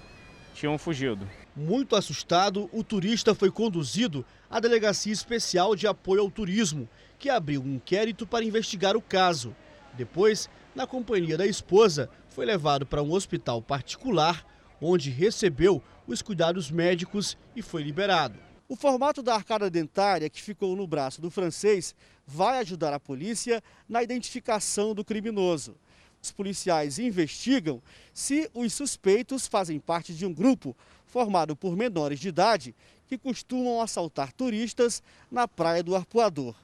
tinham 0.54 0.78
fugido. 0.78 1.28
Muito 1.62 1.96
assustado, 1.96 2.68
o 2.74 2.84
turista 2.84 3.36
foi 3.36 3.52
conduzido 3.52 4.26
à 4.50 4.60
Delegacia 4.60 5.14
Especial 5.14 5.76
de 5.76 5.86
Apoio 5.86 6.22
ao 6.22 6.32
Turismo, 6.32 6.90
que 7.20 7.30
abriu 7.30 7.62
um 7.62 7.76
inquérito 7.76 8.26
para 8.26 8.44
investigar 8.44 8.98
o 8.98 9.02
caso. 9.02 9.56
Depois, 9.94 10.50
na 10.74 10.88
companhia 10.88 11.38
da 11.38 11.46
esposa, 11.46 12.10
foi 12.30 12.48
levado 12.48 12.84
para 12.84 13.04
um 13.04 13.12
hospital 13.12 13.62
particular, 13.62 14.44
onde 14.82 15.12
recebeu 15.12 15.84
os 16.08 16.24
cuidados 16.24 16.72
médicos 16.72 17.38
e 17.56 17.62
foi 17.62 17.84
liberado. 17.84 18.40
O 18.68 18.76
formato 18.76 19.22
da 19.22 19.36
arcada 19.36 19.70
dentária 19.70 20.32
que 20.32 20.42
ficou 20.42 20.76
no 20.76 20.88
braço 20.88 21.22
do 21.22 21.30
francês 21.30 21.94
vai 22.26 22.58
ajudar 22.58 22.92
a 22.92 23.00
polícia 23.00 23.62
na 23.88 24.02
identificação 24.02 24.96
do 24.96 25.06
criminoso. 25.06 25.76
Os 26.24 26.32
policiais 26.32 27.00
investigam 27.00 27.82
se 28.14 28.50
os 28.54 28.74
suspeitos 28.74 29.48
fazem 29.48 29.80
parte 29.80 30.14
de 30.14 30.24
um 30.24 30.34
grupo 30.34 30.76
formado 31.12 31.56
por 31.58 31.76
menores 31.76 32.20
de 32.20 32.30
idade 32.30 32.74
que 33.06 33.18
costumam 33.18 33.82
assaltar 33.82 34.32
turistas 34.32 35.04
na 35.30 35.46
Praia 35.46 35.84
do 35.84 35.94
Arpoador. 35.94 36.56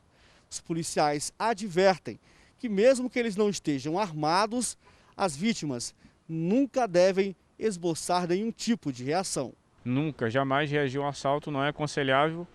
Os 0.50 0.62
policiais 0.62 1.34
advertem 1.38 2.18
que, 2.58 2.70
mesmo 2.70 3.10
que 3.10 3.20
eles 3.20 3.36
não 3.36 3.50
estejam 3.50 4.00
armados, 4.00 4.78
as 5.16 5.36
vítimas 5.36 5.94
nunca 6.28 6.88
devem 6.88 7.36
esboçar 7.60 8.26
nenhum 8.28 8.50
tipo 8.50 8.92
de 8.92 9.04
reação. 9.04 9.54
Nunca, 9.84 10.30
jamais 10.30 10.72
reagir 10.72 11.00
a 11.00 11.02
um 11.02 11.08
assalto 11.08 11.52
não 11.52 11.62
é 11.64 11.70
aconselhável. 11.70 12.48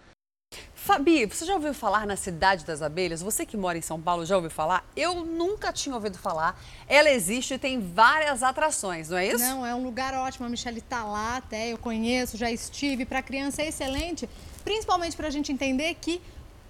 Fabi, 0.75 1.27
você 1.27 1.45
já 1.45 1.55
ouviu 1.55 1.73
falar 1.73 2.07
na 2.07 2.17
Cidade 2.17 2.65
das 2.65 2.83
Abelhas? 2.83 3.23
Você 3.23 3.47
que 3.47 3.57
mora 3.57 3.79
em 3.79 3.83
São 3.83 4.01
Paulo 4.01 4.27
já 4.27 4.35
ouviu 4.35 4.51
falar? 4.51 4.85
Eu 4.97 5.25
nunca 5.25 5.73
tinha 5.73 5.95
ouvido 5.95 6.19
falar. 6.19 6.61
Ela 6.89 7.11
existe 7.11 7.55
e 7.55 7.59
tem 7.59 7.81
várias 7.81 8.43
atrações, 8.43 9.09
não 9.09 9.17
é 9.17 9.29
isso? 9.29 9.39
Não, 9.39 9.65
é 9.65 9.75
um 9.75 9.85
lugar 9.85 10.13
ótimo. 10.15 10.47
A 10.47 10.49
Michelle 10.49 10.79
está 10.79 11.05
lá 11.05 11.37
até, 11.37 11.73
eu 11.73 11.79
conheço, 11.79 12.37
já 12.37 12.51
estive. 12.51 13.05
Para 13.05 13.23
criança 13.23 13.63
é 13.63 13.69
excelente, 13.69 14.29
principalmente 14.65 15.17
para 15.17 15.29
a 15.29 15.31
gente 15.31 15.53
entender 15.53 15.95
que 16.01 16.21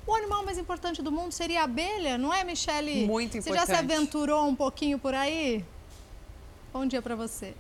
o 0.07 0.15
animal 0.15 0.45
mais 0.45 0.59
importante 0.59 1.01
do 1.01 1.11
mundo 1.11 1.33
seria 1.33 1.63
a 1.63 1.65
abelha, 1.65 2.19
não 2.19 2.35
é, 2.35 2.45
Michelle? 2.45 3.07
Muito 3.07 3.39
importante. 3.39 3.45
Você 3.45 3.67
já 3.67 3.67
se 3.67 3.73
aventurou 3.75 4.47
um 4.47 4.55
pouquinho 4.55 4.99
por 4.99 5.15
aí? 5.15 5.65
Bom 6.73 6.85
dia 6.85 7.01
para 7.01 7.15
você. 7.15 7.55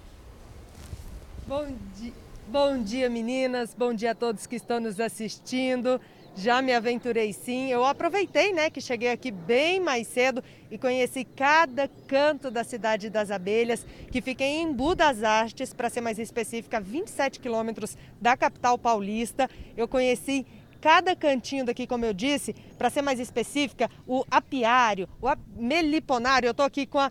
Bom 1.46 1.66
dia. 1.96 2.12
Bom 2.48 2.82
dia, 2.82 3.08
meninas. 3.08 3.72
Bom 3.72 3.94
dia 3.94 4.10
a 4.10 4.14
todos 4.14 4.46
que 4.46 4.56
estão 4.56 4.80
nos 4.80 4.98
assistindo. 4.98 6.00
Já 6.34 6.60
me 6.60 6.74
aventurei 6.74 7.32
sim. 7.32 7.70
Eu 7.70 7.84
aproveitei, 7.84 8.52
né, 8.52 8.68
que 8.68 8.80
cheguei 8.80 9.10
aqui 9.10 9.30
bem 9.30 9.78
mais 9.78 10.08
cedo 10.08 10.42
e 10.70 10.76
conheci 10.76 11.24
cada 11.24 11.88
canto 12.08 12.50
da 12.50 12.64
cidade 12.64 13.08
das 13.08 13.30
abelhas, 13.30 13.86
que 14.10 14.20
fica 14.20 14.42
em 14.42 14.62
Embu 14.62 14.94
das 14.94 15.22
Artes, 15.22 15.72
para 15.72 15.88
ser 15.88 16.00
mais 16.00 16.18
específica, 16.18 16.80
27 16.80 17.38
quilômetros 17.38 17.96
da 18.20 18.36
capital 18.36 18.76
paulista. 18.76 19.48
Eu 19.76 19.86
conheci 19.86 20.44
cada 20.80 21.14
cantinho 21.14 21.64
daqui, 21.64 21.86
como 21.86 22.04
eu 22.04 22.12
disse, 22.12 22.54
para 22.76 22.90
ser 22.90 23.02
mais 23.02 23.20
específica, 23.20 23.88
o 24.06 24.24
apiário, 24.28 25.08
o 25.22 25.28
meliponário. 25.56 26.48
Eu 26.48 26.50
estou 26.50 26.66
aqui 26.66 26.86
com 26.86 26.98
a 26.98 27.10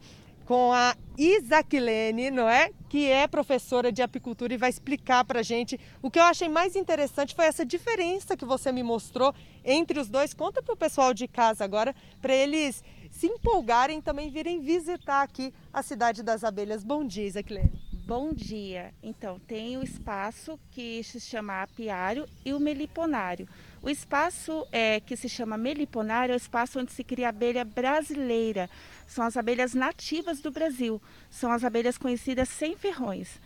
com 0.52 0.74
a 0.74 0.98
Isaquilene, 1.18 2.30
não 2.30 2.50
é? 2.50 2.72
Que 2.90 3.10
é 3.10 3.26
professora 3.26 3.90
de 3.90 4.02
apicultura 4.02 4.54
e 4.54 4.58
vai 4.58 4.70
explicar 4.70 5.24
para 5.24 5.42
gente. 5.42 5.80
O 6.02 6.12
que 6.12 6.20
eu 6.20 6.24
achei 6.24 6.50
mais 6.50 6.76
interessante 6.76 7.34
foi 7.34 7.46
essa 7.46 7.66
diferença 7.66 8.36
que 8.36 8.44
você 8.44 8.70
me 8.70 8.84
mostrou 8.84 9.34
entre 9.64 9.98
os 9.98 10.10
dois. 10.10 10.34
Conta 10.34 10.62
para 10.62 10.74
o 10.74 10.78
pessoal 10.78 11.14
de 11.14 11.26
casa 11.26 11.64
agora, 11.64 11.96
para 12.22 12.34
eles 12.36 12.84
se 13.10 13.28
empolgarem 13.28 14.00
e 14.00 14.02
também 14.02 14.30
virem 14.30 14.60
visitar 14.60 15.22
aqui 15.22 15.54
a 15.72 15.82
Cidade 15.82 16.22
das 16.22 16.44
Abelhas. 16.44 16.84
Bom 16.84 17.08
dia, 17.08 17.28
Isaquilene. 17.28 17.72
Bom 18.06 18.34
dia. 18.34 18.94
Então, 19.02 19.40
tem 19.40 19.78
o 19.78 19.84
espaço 19.84 20.60
que 20.70 21.02
se 21.02 21.22
chama 21.22 21.62
apiário 21.62 22.28
e 22.44 22.52
o 22.54 22.60
meliponário. 22.60 23.48
O 23.82 23.90
espaço 23.90 24.68
é, 24.72 25.00
que 25.00 25.16
se 25.16 25.28
chama 25.28 25.58
meliponário 25.58 26.34
é 26.34 26.36
o 26.36 26.38
espaço 26.38 26.80
onde 26.80 26.92
se 26.92 27.04
cria 27.04 27.30
abelha 27.30 27.66
brasileira. 27.66 28.70
São 29.08 29.26
as 29.26 29.36
abelhas 29.36 29.74
nativas 29.74 30.40
do 30.40 30.52
Brasil, 30.52 31.02
são 31.32 31.52
as 31.52 31.64
abelhas 31.64 31.98
conhecidas 31.98 32.48
sem 32.48 32.76
ferrões. 32.78 33.40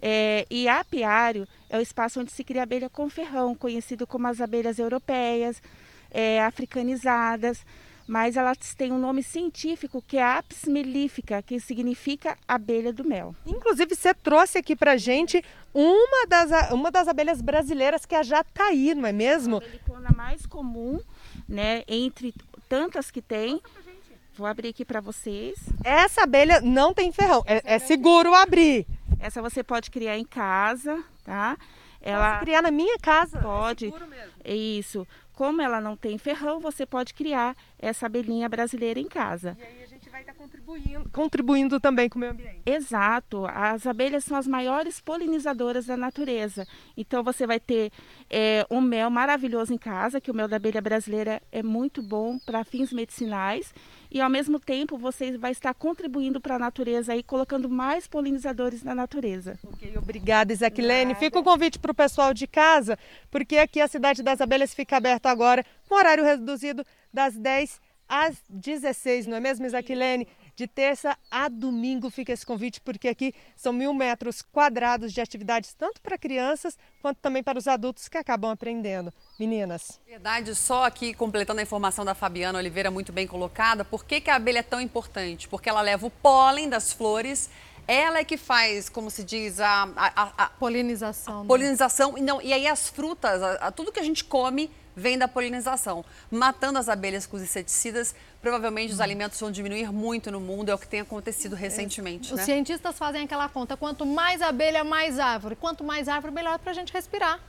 É, 0.00 0.46
e 0.48 0.68
apiário 0.68 1.46
é 1.68 1.78
o 1.78 1.80
espaço 1.80 2.20
onde 2.20 2.30
se 2.30 2.44
cria 2.44 2.62
abelha 2.62 2.88
com 2.88 3.08
ferrão, 3.08 3.54
conhecido 3.56 4.06
como 4.06 4.28
as 4.28 4.40
abelhas 4.40 4.78
europeias, 4.78 5.60
é, 6.10 6.40
africanizadas, 6.42 7.64
mas 8.06 8.36
elas 8.36 8.58
têm 8.74 8.92
um 8.92 8.98
nome 8.98 9.22
científico 9.22 10.02
que 10.06 10.18
é 10.18 10.24
Apis 10.24 10.64
mellifera, 10.64 11.42
que 11.42 11.58
significa 11.60 12.36
abelha 12.46 12.92
do 12.92 13.04
mel. 13.04 13.34
Inclusive, 13.46 13.94
você 13.94 14.12
trouxe 14.14 14.58
aqui 14.58 14.76
pra 14.76 14.96
gente 14.96 15.42
uma 15.74 16.26
das, 16.26 16.70
uma 16.70 16.90
das 16.90 17.08
abelhas 17.08 17.40
brasileiras 17.40 18.04
que 18.04 18.14
é 18.14 18.18
a 18.18 18.22
jataí, 18.22 18.94
não 18.94 19.06
é 19.06 19.12
mesmo? 19.12 19.62
A 20.04 20.12
mais 20.12 20.46
comum, 20.46 21.00
né, 21.48 21.82
entre 21.88 22.34
tantas 22.68 23.10
que 23.10 23.22
tem, 23.22 23.60
Vou 24.34 24.46
abrir 24.46 24.68
aqui 24.68 24.82
para 24.82 24.98
vocês. 24.98 25.58
Essa 25.84 26.22
abelha 26.22 26.60
não 26.62 26.94
tem 26.94 27.12
ferrão, 27.12 27.44
é, 27.46 27.74
é, 27.74 27.78
seguro 27.78 28.34
abrir. 28.34 28.86
Essa 29.20 29.42
você 29.42 29.62
pode 29.62 29.90
criar 29.90 30.16
em 30.16 30.24
casa, 30.24 31.04
tá? 31.22 31.58
Ela 32.00 32.32
Posso 32.32 32.44
criar 32.44 32.62
na 32.62 32.70
minha 32.70 32.98
casa? 32.98 33.38
Pode. 33.38 33.86
É 33.86 33.90
seguro 33.90 34.08
mesmo. 34.08 34.32
Isso. 34.44 35.06
Como 35.42 35.60
ela 35.60 35.80
não 35.80 35.96
tem 35.96 36.16
ferrão, 36.18 36.60
você 36.60 36.86
pode 36.86 37.12
criar 37.12 37.56
essa 37.76 38.06
abelhinha 38.06 38.48
brasileira 38.48 39.00
em 39.00 39.08
casa. 39.08 39.58
E 39.58 39.62
aí 39.64 39.82
a 39.82 39.86
gente 39.86 39.91
vai 40.12 40.20
estar 40.20 40.34
tá 40.34 40.38
contribuindo, 40.38 41.10
contribuindo 41.10 41.80
também 41.80 42.08
com 42.08 42.18
o 42.18 42.20
meio 42.20 42.32
ambiente. 42.32 42.60
Exato. 42.66 43.46
As 43.46 43.86
abelhas 43.86 44.24
são 44.24 44.36
as 44.36 44.46
maiores 44.46 45.00
polinizadoras 45.00 45.86
da 45.86 45.96
natureza. 45.96 46.68
Então 46.94 47.24
você 47.24 47.46
vai 47.46 47.58
ter 47.58 47.90
é, 48.28 48.66
um 48.70 48.80
mel 48.80 49.08
maravilhoso 49.08 49.72
em 49.72 49.78
casa, 49.78 50.20
que 50.20 50.30
o 50.30 50.34
mel 50.34 50.46
da 50.46 50.56
abelha 50.56 50.82
brasileira 50.82 51.40
é 51.50 51.62
muito 51.62 52.02
bom 52.02 52.38
para 52.38 52.62
fins 52.62 52.92
medicinais 52.92 53.74
e 54.10 54.20
ao 54.20 54.28
mesmo 54.28 54.60
tempo 54.60 54.98
você 54.98 55.38
vai 55.38 55.52
estar 55.52 55.72
contribuindo 55.72 56.38
para 56.38 56.56
a 56.56 56.58
natureza 56.58 57.16
e 57.16 57.22
colocando 57.22 57.70
mais 57.70 58.06
polinizadores 58.06 58.82
na 58.82 58.94
natureza. 58.94 59.58
Ok, 59.64 59.96
obrigada, 59.96 60.52
Isaquilene. 60.52 61.14
Fica 61.14 61.38
o 61.38 61.42
convite 61.42 61.78
para 61.78 61.92
o 61.92 61.94
pessoal 61.94 62.34
de 62.34 62.46
casa, 62.46 62.98
porque 63.30 63.56
aqui 63.56 63.80
a 63.80 63.88
Cidade 63.88 64.22
das 64.22 64.42
Abelhas 64.42 64.74
fica 64.74 64.98
aberta 64.98 65.30
agora 65.30 65.64
com 65.88 65.94
horário 65.94 66.22
reduzido 66.22 66.84
das 67.10 67.34
10 67.36 67.80
às 68.12 68.36
16, 68.50 69.26
não 69.26 69.38
é 69.38 69.40
mesmo, 69.40 69.64
Isaquilene? 69.64 70.28
De 70.54 70.66
terça 70.66 71.16
a 71.30 71.48
domingo 71.48 72.10
fica 72.10 72.30
esse 72.30 72.44
convite, 72.44 72.78
porque 72.78 73.08
aqui 73.08 73.32
são 73.56 73.72
mil 73.72 73.94
metros 73.94 74.42
quadrados 74.42 75.14
de 75.14 75.20
atividades, 75.22 75.72
tanto 75.72 75.98
para 76.02 76.18
crianças 76.18 76.76
quanto 77.00 77.16
também 77.20 77.42
para 77.42 77.58
os 77.58 77.66
adultos 77.66 78.08
que 78.08 78.18
acabam 78.18 78.50
aprendendo. 78.50 79.10
Meninas. 79.40 79.98
Verdade, 80.06 80.54
só 80.54 80.84
aqui 80.84 81.14
completando 81.14 81.60
a 81.60 81.62
informação 81.62 82.04
da 82.04 82.14
Fabiana 82.14 82.58
Oliveira, 82.58 82.90
muito 82.90 83.14
bem 83.14 83.26
colocada. 83.26 83.82
Por 83.82 84.04
que, 84.04 84.20
que 84.20 84.28
a 84.28 84.36
abelha 84.36 84.58
é 84.58 84.62
tão 84.62 84.78
importante? 84.78 85.48
Porque 85.48 85.70
ela 85.70 85.80
leva 85.80 86.06
o 86.06 86.10
pólen 86.10 86.68
das 86.68 86.92
flores 86.92 87.48
ela 87.88 88.20
é 88.20 88.24
que 88.24 88.36
faz, 88.36 88.88
como 88.88 89.10
se 89.10 89.24
diz, 89.24 89.58
a, 89.58 89.88
a, 89.96 90.44
a 90.44 90.46
polinização. 90.50 91.40
A 91.40 91.42
né? 91.42 91.48
polinização. 91.48 92.12
Não, 92.20 92.40
e 92.40 92.52
aí 92.52 92.68
as 92.68 92.88
frutas, 92.88 93.40
tudo 93.74 93.90
que 93.90 93.98
a 93.98 94.04
gente 94.04 94.22
come 94.22 94.70
vem 94.94 95.18
da 95.18 95.26
polinização. 95.28 96.04
Matando 96.30 96.78
as 96.78 96.88
abelhas 96.88 97.26
com 97.26 97.36
os 97.36 97.42
inseticidas, 97.42 98.14
provavelmente 98.40 98.92
os 98.92 99.00
hum. 99.00 99.02
alimentos 99.02 99.40
vão 99.40 99.50
diminuir 99.50 99.92
muito 99.92 100.30
no 100.30 100.40
mundo, 100.40 100.70
é 100.70 100.74
o 100.74 100.78
que 100.78 100.88
tem 100.88 101.00
acontecido 101.00 101.56
recentemente. 101.56 102.32
Os 102.32 102.38
né? 102.38 102.44
cientistas 102.44 102.96
fazem 102.98 103.22
aquela 103.22 103.48
conta: 103.48 103.76
quanto 103.76 104.06
mais 104.06 104.42
abelha, 104.42 104.84
mais 104.84 105.18
árvore. 105.18 105.56
Quanto 105.56 105.82
mais 105.84 106.08
árvore, 106.08 106.32
melhor 106.32 106.58
para 106.58 106.70
a 106.70 106.74
gente 106.74 106.92
respirar. 106.92 107.40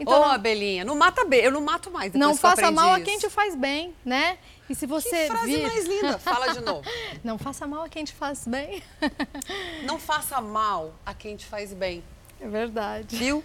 Então, 0.00 0.18
Ô, 0.18 0.24
abelhinha, 0.24 0.82
não 0.82 0.96
mata 0.96 1.20
abelha, 1.20 1.44
eu 1.44 1.50
não 1.52 1.60
mato 1.60 1.90
mais. 1.90 2.14
Não 2.14 2.34
faça 2.34 2.70
mal 2.70 2.94
isso. 2.94 3.02
a 3.02 3.04
quem 3.04 3.18
te 3.18 3.28
faz 3.28 3.54
bem, 3.54 3.94
né? 4.02 4.38
E 4.66 4.74
se 4.74 4.86
você 4.86 5.10
que 5.10 5.26
frase 5.26 5.46
vir... 5.46 5.62
mais 5.62 5.86
linda, 5.86 6.18
fala 6.18 6.54
de 6.54 6.60
novo. 6.60 6.88
não 7.22 7.36
faça 7.36 7.66
mal 7.66 7.82
a 7.82 7.88
quem 7.88 8.02
te 8.04 8.14
faz 8.14 8.46
bem. 8.46 8.82
não 9.84 9.98
faça 9.98 10.40
mal 10.40 10.94
a 11.04 11.12
quem 11.12 11.36
te 11.36 11.44
faz 11.44 11.74
bem. 11.74 12.02
É 12.40 12.48
verdade. 12.48 13.14
Viu? 13.14 13.44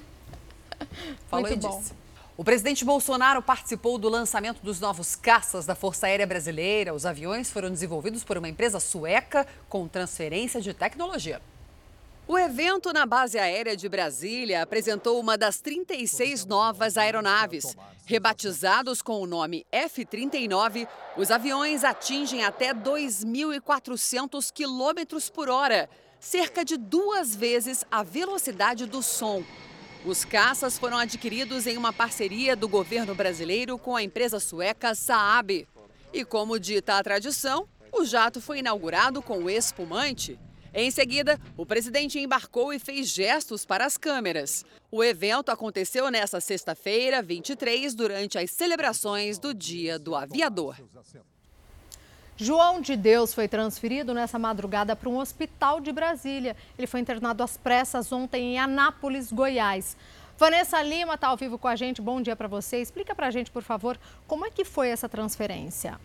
Falou 1.28 1.46
Muito 1.46 1.60
bom. 1.60 1.80
Disse. 1.80 2.05
O 2.38 2.44
presidente 2.44 2.84
Bolsonaro 2.84 3.42
participou 3.42 3.98
do 3.98 4.10
lançamento 4.10 4.60
dos 4.62 4.82
novos 4.82 5.16
caças 5.16 5.66
da 5.66 5.74
Força 5.74 6.08
Aérea 6.08 6.28
Brasileira. 6.28 6.94
Os 6.94 7.06
aviões 7.06 7.50
foram 7.50 7.70
desenvolvidos 7.70 8.26
por 8.26 8.38
uma 8.38 8.50
empresa 8.50 8.78
sueca 8.78 9.48
com 9.70 9.88
transferência 9.88 10.60
de 10.60 10.74
tecnologia. 10.74 11.42
O 12.28 12.38
evento 12.38 12.92
na 12.92 13.06
base 13.06 13.40
aérea 13.40 13.78
de 13.78 13.88
Brasília 13.88 14.64
apresentou 14.64 15.18
uma 15.18 15.38
das 15.38 15.62
36 15.62 16.46
novas 16.46 16.98
aeronaves. 16.98 17.74
Rebatizados 18.06 19.02
com 19.02 19.22
o 19.22 19.28
nome 19.28 19.66
F-39, 19.72 20.90
os 21.16 21.32
aviões 21.32 21.86
atingem 21.86 22.44
até 22.44 22.74
2.400 22.74 24.52
quilômetros 24.52 25.30
por 25.30 25.48
hora, 25.48 25.90
cerca 26.20 26.66
de 26.66 26.76
duas 26.76 27.34
vezes 27.34 27.86
a 27.90 28.04
velocidade 28.04 28.86
do 28.86 29.02
som. 29.02 29.42
Os 30.06 30.24
caças 30.24 30.78
foram 30.78 30.98
adquiridos 30.98 31.66
em 31.66 31.78
uma 31.78 31.92
parceria 31.92 32.56
do 32.56 32.70
governo 32.70 33.16
brasileiro 33.16 33.76
com 33.76 33.96
a 33.96 34.04
empresa 34.04 34.40
sueca 34.40 34.94
Saab. 34.94 35.68
E 36.14 36.24
como 36.24 36.60
dita 36.60 37.00
a 37.00 37.04
tradição, 37.04 37.68
o 37.92 38.06
jato 38.06 38.40
foi 38.40 38.60
inaugurado 38.60 39.20
com 39.20 39.50
espumante. 39.50 40.40
Em 40.72 40.92
seguida, 40.92 41.42
o 41.58 41.66
presidente 41.66 42.20
embarcou 42.20 42.72
e 42.72 42.78
fez 42.78 43.08
gestos 43.08 43.66
para 43.66 43.84
as 43.84 43.98
câmeras. 43.98 44.64
O 44.92 45.04
evento 45.04 45.50
aconteceu 45.50 46.12
nesta 46.12 46.40
sexta-feira, 46.40 47.24
23, 47.24 47.96
durante 47.96 48.38
as 48.38 48.52
celebrações 48.52 49.40
do 49.40 49.56
Dia 49.56 49.98
do 49.98 50.16
Aviador. 50.16 50.76
João 52.38 52.82
de 52.82 52.98
Deus 52.98 53.34
foi 53.34 53.48
transferido 53.48 54.14
nessa 54.14 54.38
madrugada 54.38 54.94
para 54.94 55.08
um 55.08 55.18
hospital 55.18 55.80
de 55.80 55.92
Brasília. 55.94 56.56
Ele 56.78 56.86
foi 56.86 57.00
internado 57.00 57.42
às 57.42 57.56
pressas 57.56 58.12
ontem 58.12 58.56
em 58.56 58.60
Anápolis, 58.60 59.32
Goiás. 59.32 59.96
Vanessa 60.38 60.82
Lima 60.82 61.14
está 61.14 61.30
ao 61.30 61.38
vivo 61.38 61.58
com 61.58 61.70
a 61.70 61.78
gente. 61.78 62.02
Bom 62.02 62.22
dia 62.22 62.36
para 62.36 62.50
você. 62.50 62.82
Explica 62.82 63.16
para 63.16 63.28
a 63.28 63.32
gente, 63.32 63.50
por 63.50 63.64
favor, 63.64 63.98
como 64.28 64.46
é 64.46 64.52
que 64.52 64.66
foi 64.66 64.90
essa 64.90 65.08
transferência. 65.08 65.98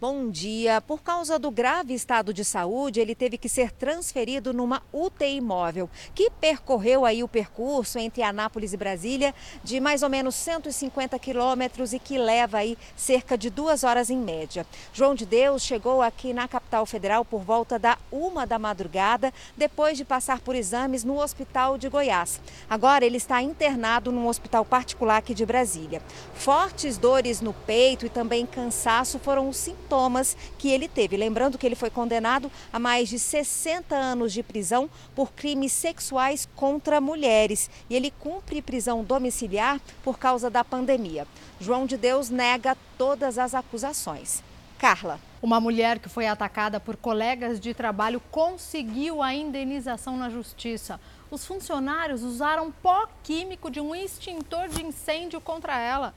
Bom 0.00 0.30
dia. 0.30 0.80
Por 0.80 1.02
causa 1.02 1.38
do 1.38 1.50
grave 1.50 1.92
estado 1.92 2.32
de 2.32 2.42
saúde, 2.42 3.00
ele 3.00 3.14
teve 3.14 3.36
que 3.36 3.50
ser 3.50 3.70
transferido 3.70 4.50
numa 4.50 4.82
UTI 4.90 5.42
móvel, 5.42 5.90
que 6.14 6.30
percorreu 6.30 7.04
aí 7.04 7.22
o 7.22 7.28
percurso 7.28 7.98
entre 7.98 8.22
Anápolis 8.22 8.72
e 8.72 8.78
Brasília 8.78 9.34
de 9.62 9.78
mais 9.78 10.02
ou 10.02 10.08
menos 10.08 10.34
150 10.36 11.18
quilômetros 11.18 11.92
e 11.92 11.98
que 11.98 12.16
leva 12.16 12.56
aí 12.56 12.78
cerca 12.96 13.36
de 13.36 13.50
duas 13.50 13.84
horas 13.84 14.08
em 14.08 14.16
média. 14.16 14.66
João 14.90 15.14
de 15.14 15.26
Deus 15.26 15.62
chegou 15.62 16.00
aqui 16.00 16.32
na 16.32 16.48
capital 16.48 16.86
federal 16.86 17.22
por 17.22 17.42
volta 17.42 17.78
da 17.78 17.98
uma 18.10 18.46
da 18.46 18.58
madrugada, 18.58 19.30
depois 19.54 19.98
de 19.98 20.04
passar 20.06 20.40
por 20.40 20.54
exames 20.54 21.04
no 21.04 21.20
Hospital 21.20 21.76
de 21.76 21.90
Goiás. 21.90 22.40
Agora 22.70 23.04
ele 23.04 23.18
está 23.18 23.42
internado 23.42 24.10
num 24.10 24.28
hospital 24.28 24.64
particular 24.64 25.18
aqui 25.18 25.34
de 25.34 25.44
Brasília. 25.44 26.00
Fortes 26.32 26.96
dores 26.96 27.42
no 27.42 27.52
peito 27.52 28.06
e 28.06 28.08
também 28.08 28.46
cansaço 28.46 29.18
foram 29.18 29.46
os 29.46 29.58
sintomas 29.58 29.89
sintomas 29.90 30.36
que 30.56 30.70
ele 30.70 30.86
teve. 30.86 31.16
Lembrando 31.16 31.58
que 31.58 31.66
ele 31.66 31.74
foi 31.74 31.90
condenado 31.90 32.50
a 32.72 32.78
mais 32.78 33.08
de 33.08 33.18
60 33.18 33.96
anos 33.96 34.32
de 34.32 34.42
prisão 34.42 34.88
por 35.16 35.32
crimes 35.32 35.72
sexuais 35.72 36.48
contra 36.54 37.00
mulheres 37.00 37.68
e 37.90 37.96
ele 37.96 38.12
cumpre 38.12 38.62
prisão 38.62 39.02
domiciliar 39.02 39.80
por 40.04 40.16
causa 40.16 40.48
da 40.48 40.62
pandemia. 40.62 41.26
João 41.60 41.86
de 41.86 41.96
Deus 41.96 42.30
nega 42.30 42.76
todas 42.96 43.36
as 43.36 43.52
acusações. 43.52 44.42
Carla. 44.78 45.18
Uma 45.42 45.58
mulher 45.58 45.98
que 45.98 46.08
foi 46.08 46.26
atacada 46.26 46.78
por 46.78 46.96
colegas 46.96 47.58
de 47.58 47.72
trabalho 47.72 48.20
conseguiu 48.30 49.22
a 49.22 49.34
indenização 49.34 50.16
na 50.16 50.28
justiça. 50.28 51.00
Os 51.30 51.46
funcionários 51.46 52.22
usaram 52.22 52.70
pó 52.70 53.08
químico 53.22 53.70
de 53.70 53.80
um 53.80 53.94
extintor 53.94 54.68
de 54.68 54.84
incêndio 54.84 55.40
contra 55.40 55.78
ela. 55.78 56.14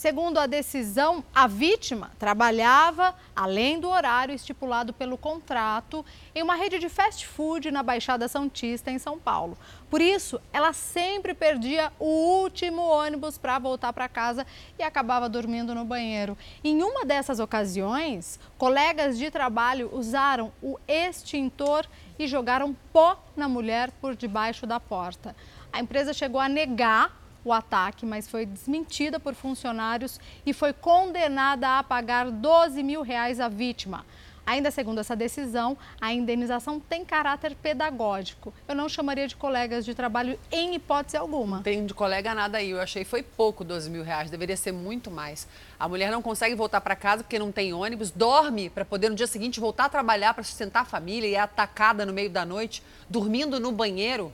Segundo 0.00 0.38
a 0.38 0.46
decisão, 0.46 1.22
a 1.34 1.46
vítima 1.46 2.10
trabalhava 2.18 3.14
além 3.36 3.78
do 3.78 3.90
horário 3.90 4.34
estipulado 4.34 4.94
pelo 4.94 5.18
contrato 5.18 6.02
em 6.34 6.42
uma 6.42 6.54
rede 6.54 6.78
de 6.78 6.88
fast 6.88 7.26
food 7.26 7.70
na 7.70 7.82
Baixada 7.82 8.26
Santista, 8.26 8.90
em 8.90 8.98
São 8.98 9.18
Paulo. 9.18 9.58
Por 9.90 10.00
isso, 10.00 10.40
ela 10.54 10.72
sempre 10.72 11.34
perdia 11.34 11.92
o 11.98 12.06
último 12.06 12.80
ônibus 12.80 13.36
para 13.36 13.58
voltar 13.58 13.92
para 13.92 14.08
casa 14.08 14.46
e 14.78 14.82
acabava 14.82 15.28
dormindo 15.28 15.74
no 15.74 15.84
banheiro. 15.84 16.34
Em 16.64 16.82
uma 16.82 17.04
dessas 17.04 17.38
ocasiões, 17.38 18.40
colegas 18.56 19.18
de 19.18 19.30
trabalho 19.30 19.90
usaram 19.92 20.50
o 20.62 20.78
extintor 20.88 21.84
e 22.18 22.26
jogaram 22.26 22.74
pó 22.90 23.22
na 23.36 23.50
mulher 23.50 23.90
por 24.00 24.16
debaixo 24.16 24.66
da 24.66 24.80
porta. 24.80 25.36
A 25.70 25.78
empresa 25.78 26.14
chegou 26.14 26.40
a 26.40 26.48
negar 26.48 27.19
o 27.44 27.52
ataque, 27.52 28.04
mas 28.04 28.28
foi 28.28 28.46
desmentida 28.46 29.18
por 29.18 29.34
funcionários 29.34 30.20
e 30.44 30.52
foi 30.52 30.72
condenada 30.72 31.78
a 31.78 31.82
pagar 31.82 32.30
12 32.30 32.82
mil 32.82 33.02
reais 33.02 33.40
à 33.40 33.48
vítima. 33.48 34.04
Ainda 34.50 34.70
segundo 34.72 34.98
essa 34.98 35.14
decisão, 35.14 35.78
a 36.00 36.12
indenização 36.12 36.80
tem 36.80 37.04
caráter 37.04 37.54
pedagógico. 37.54 38.52
Eu 38.66 38.74
não 38.74 38.88
chamaria 38.88 39.28
de 39.28 39.36
colegas 39.36 39.84
de 39.84 39.94
trabalho 39.94 40.36
em 40.50 40.74
hipótese 40.74 41.16
alguma. 41.16 41.58
Não 41.58 41.62
tem 41.62 41.86
de 41.86 41.94
colega 41.94 42.34
nada 42.34 42.58
aí. 42.58 42.70
Eu 42.70 42.80
achei 42.80 43.04
foi 43.04 43.22
pouco 43.22 43.62
12 43.62 43.88
mil 43.88 44.02
reais, 44.02 44.28
deveria 44.28 44.56
ser 44.56 44.72
muito 44.72 45.08
mais. 45.08 45.46
A 45.78 45.86
mulher 45.88 46.10
não 46.10 46.20
consegue 46.20 46.56
voltar 46.56 46.80
para 46.80 46.96
casa 46.96 47.22
porque 47.22 47.38
não 47.38 47.52
tem 47.52 47.72
ônibus, 47.72 48.10
dorme 48.10 48.70
para 48.70 48.84
poder 48.84 49.08
no 49.08 49.14
dia 49.14 49.28
seguinte 49.28 49.60
voltar 49.60 49.84
a 49.84 49.88
trabalhar 49.88 50.34
para 50.34 50.42
sustentar 50.42 50.80
a 50.80 50.84
família 50.84 51.28
e 51.28 51.34
é 51.34 51.40
atacada 51.40 52.04
no 52.04 52.12
meio 52.12 52.30
da 52.30 52.44
noite, 52.44 52.82
dormindo 53.08 53.60
no 53.60 53.70
banheiro. 53.70 54.32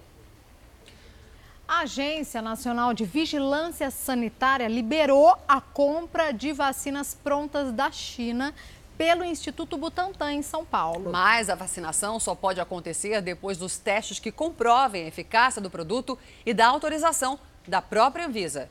A 1.76 1.80
Agência 1.80 2.40
Nacional 2.40 2.94
de 2.94 3.04
Vigilância 3.04 3.90
Sanitária 3.90 4.66
liberou 4.66 5.36
a 5.46 5.60
compra 5.60 6.32
de 6.32 6.50
vacinas 6.50 7.14
prontas 7.14 7.70
da 7.70 7.92
China 7.92 8.54
pelo 8.96 9.22
Instituto 9.22 9.76
Butantan 9.76 10.32
em 10.32 10.40
São 10.40 10.64
Paulo. 10.64 11.12
Mas 11.12 11.50
a 11.50 11.54
vacinação 11.54 12.18
só 12.18 12.34
pode 12.34 12.62
acontecer 12.62 13.20
depois 13.20 13.58
dos 13.58 13.76
testes 13.76 14.18
que 14.18 14.32
comprovem 14.32 15.04
a 15.04 15.08
eficácia 15.08 15.60
do 15.60 15.68
produto 15.68 16.18
e 16.46 16.54
da 16.54 16.66
autorização 16.66 17.38
da 17.68 17.82
própria 17.82 18.26
Anvisa. 18.26 18.70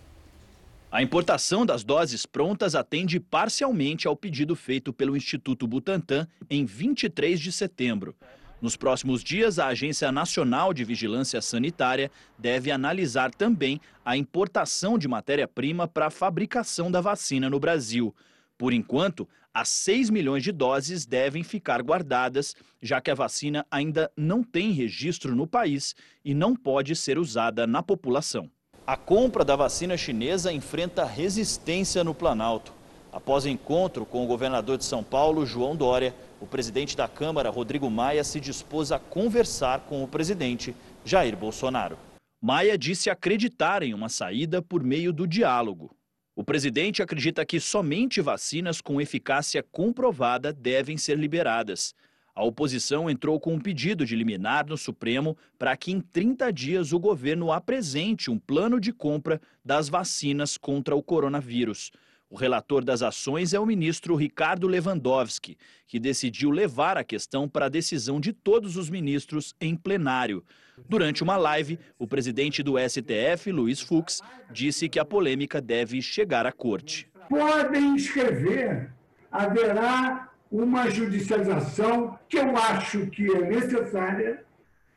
A 0.91 1.03
importação 1.03 1.63
das 1.63 1.83
doses 1.83 2.25
prontas 2.25 2.73
atende 2.73 3.19
parcialmente 3.19 4.07
ao 4.07 4.15
pedido 4.15 4.55
feito 4.55 4.91
pelo 4.91 5.15
Instituto 5.15 5.67
Butantan 5.67 6.27
em 6.49 6.65
23 6.65 7.39
de 7.39 7.51
setembro. 7.51 8.15
Nos 8.61 8.75
próximos 8.75 9.23
dias, 9.23 9.59
a 9.59 9.67
Agência 9.67 10.11
Nacional 10.11 10.73
de 10.73 10.83
Vigilância 10.83 11.41
Sanitária 11.41 12.09
deve 12.37 12.71
analisar 12.71 13.33
também 13.33 13.81
a 14.03 14.15
importação 14.15 14.97
de 14.97 15.07
matéria-prima 15.07 15.87
para 15.87 16.07
a 16.07 16.11
fabricação 16.11 16.89
da 16.89 17.01
vacina 17.01 17.49
no 17.49 17.59
Brasil. 17.59 18.15
Por 18.57 18.71
enquanto, 18.71 19.27
as 19.53 19.69
6 19.69 20.09
milhões 20.09 20.43
de 20.43 20.51
doses 20.51 21.05
devem 21.05 21.43
ficar 21.43 21.81
guardadas, 21.81 22.55
já 22.81 23.01
que 23.01 23.11
a 23.11 23.15
vacina 23.15 23.65
ainda 23.69 24.11
não 24.15 24.43
tem 24.43 24.71
registro 24.71 25.35
no 25.35 25.45
país 25.45 25.95
e 26.23 26.33
não 26.33 26.55
pode 26.55 26.95
ser 26.95 27.17
usada 27.17 27.67
na 27.67 27.83
população. 27.83 28.49
A 28.87 28.95
compra 28.95 29.43
da 29.43 29.55
vacina 29.55 29.97
chinesa 29.97 30.51
enfrenta 30.51 31.03
resistência 31.05 32.03
no 32.03 32.13
Planalto. 32.13 32.73
Após 33.11 33.45
encontro 33.45 34.05
com 34.05 34.23
o 34.23 34.27
governador 34.27 34.77
de 34.77 34.83
São 34.83 35.03
Paulo, 35.03 35.45
João 35.45 35.75
Dória, 35.75 36.13
o 36.39 36.45
presidente 36.45 36.95
da 36.95 37.07
Câmara, 37.07 37.49
Rodrigo 37.49 37.89
Maia, 37.89 38.23
se 38.23 38.39
dispôs 38.39 38.91
a 38.91 38.99
conversar 38.99 39.81
com 39.81 40.03
o 40.03 40.07
presidente 40.07 40.75
Jair 41.03 41.35
Bolsonaro. 41.35 41.97
Maia 42.41 42.77
disse 42.77 43.09
acreditar 43.09 43.81
em 43.83 43.93
uma 43.93 44.09
saída 44.09 44.61
por 44.61 44.83
meio 44.83 45.11
do 45.11 45.27
diálogo. 45.27 45.95
O 46.35 46.43
presidente 46.43 47.01
acredita 47.01 47.45
que 47.45 47.59
somente 47.59 48.19
vacinas 48.19 48.81
com 48.81 48.99
eficácia 48.99 49.63
comprovada 49.63 50.51
devem 50.51 50.97
ser 50.97 51.17
liberadas. 51.17 51.93
A 52.35 52.43
oposição 52.43 53.09
entrou 53.09 53.39
com 53.39 53.53
um 53.53 53.59
pedido 53.59 54.05
de 54.05 54.13
liminar 54.13 54.67
no 54.67 54.77
Supremo 54.77 55.37
para 55.57 55.77
que 55.77 55.93
em 55.93 56.01
30 56.01 56.51
dias 56.51 56.91
o 56.91 56.99
governo 56.99 57.53
apresente 57.53 58.29
um 58.29 58.37
plano 58.37 58.77
de 58.77 58.91
compra 58.91 59.39
das 59.63 59.87
vacinas 59.87 60.57
contra 60.57 60.93
o 60.93 61.01
coronavírus. 61.01 61.91
O 62.27 62.35
relator 62.35 62.83
das 62.83 63.03
ações 63.03 63.53
é 63.53 63.59
o 63.59 63.65
ministro 63.65 64.15
Ricardo 64.15 64.67
Lewandowski, 64.67 65.57
que 65.87 65.99
decidiu 65.99 66.49
levar 66.49 66.97
a 66.97 67.03
questão 67.03 67.47
para 67.47 67.67
a 67.67 67.69
decisão 67.69 68.19
de 68.19 68.33
todos 68.33 68.77
os 68.77 68.89
ministros 68.89 69.53
em 69.61 69.75
plenário. 69.75 70.43
Durante 70.89 71.21
uma 71.21 71.37
live, 71.37 71.77
o 71.99 72.07
presidente 72.07 72.63
do 72.63 72.77
STF, 72.79 73.51
Luiz 73.51 73.79
Fux, 73.79 74.21
disse 74.51 74.89
que 74.89 74.99
a 74.99 75.05
polêmica 75.05 75.61
deve 75.61 76.01
chegar 76.01 76.47
à 76.47 76.51
corte. 76.51 77.07
Podem 77.29 77.95
escrever, 77.95 78.91
haverá 79.31 80.31
uma 80.51 80.89
judicialização 80.89 82.17
que 82.27 82.37
eu 82.37 82.57
acho 82.57 83.05
que 83.07 83.31
é 83.31 83.41
necessária 83.47 84.43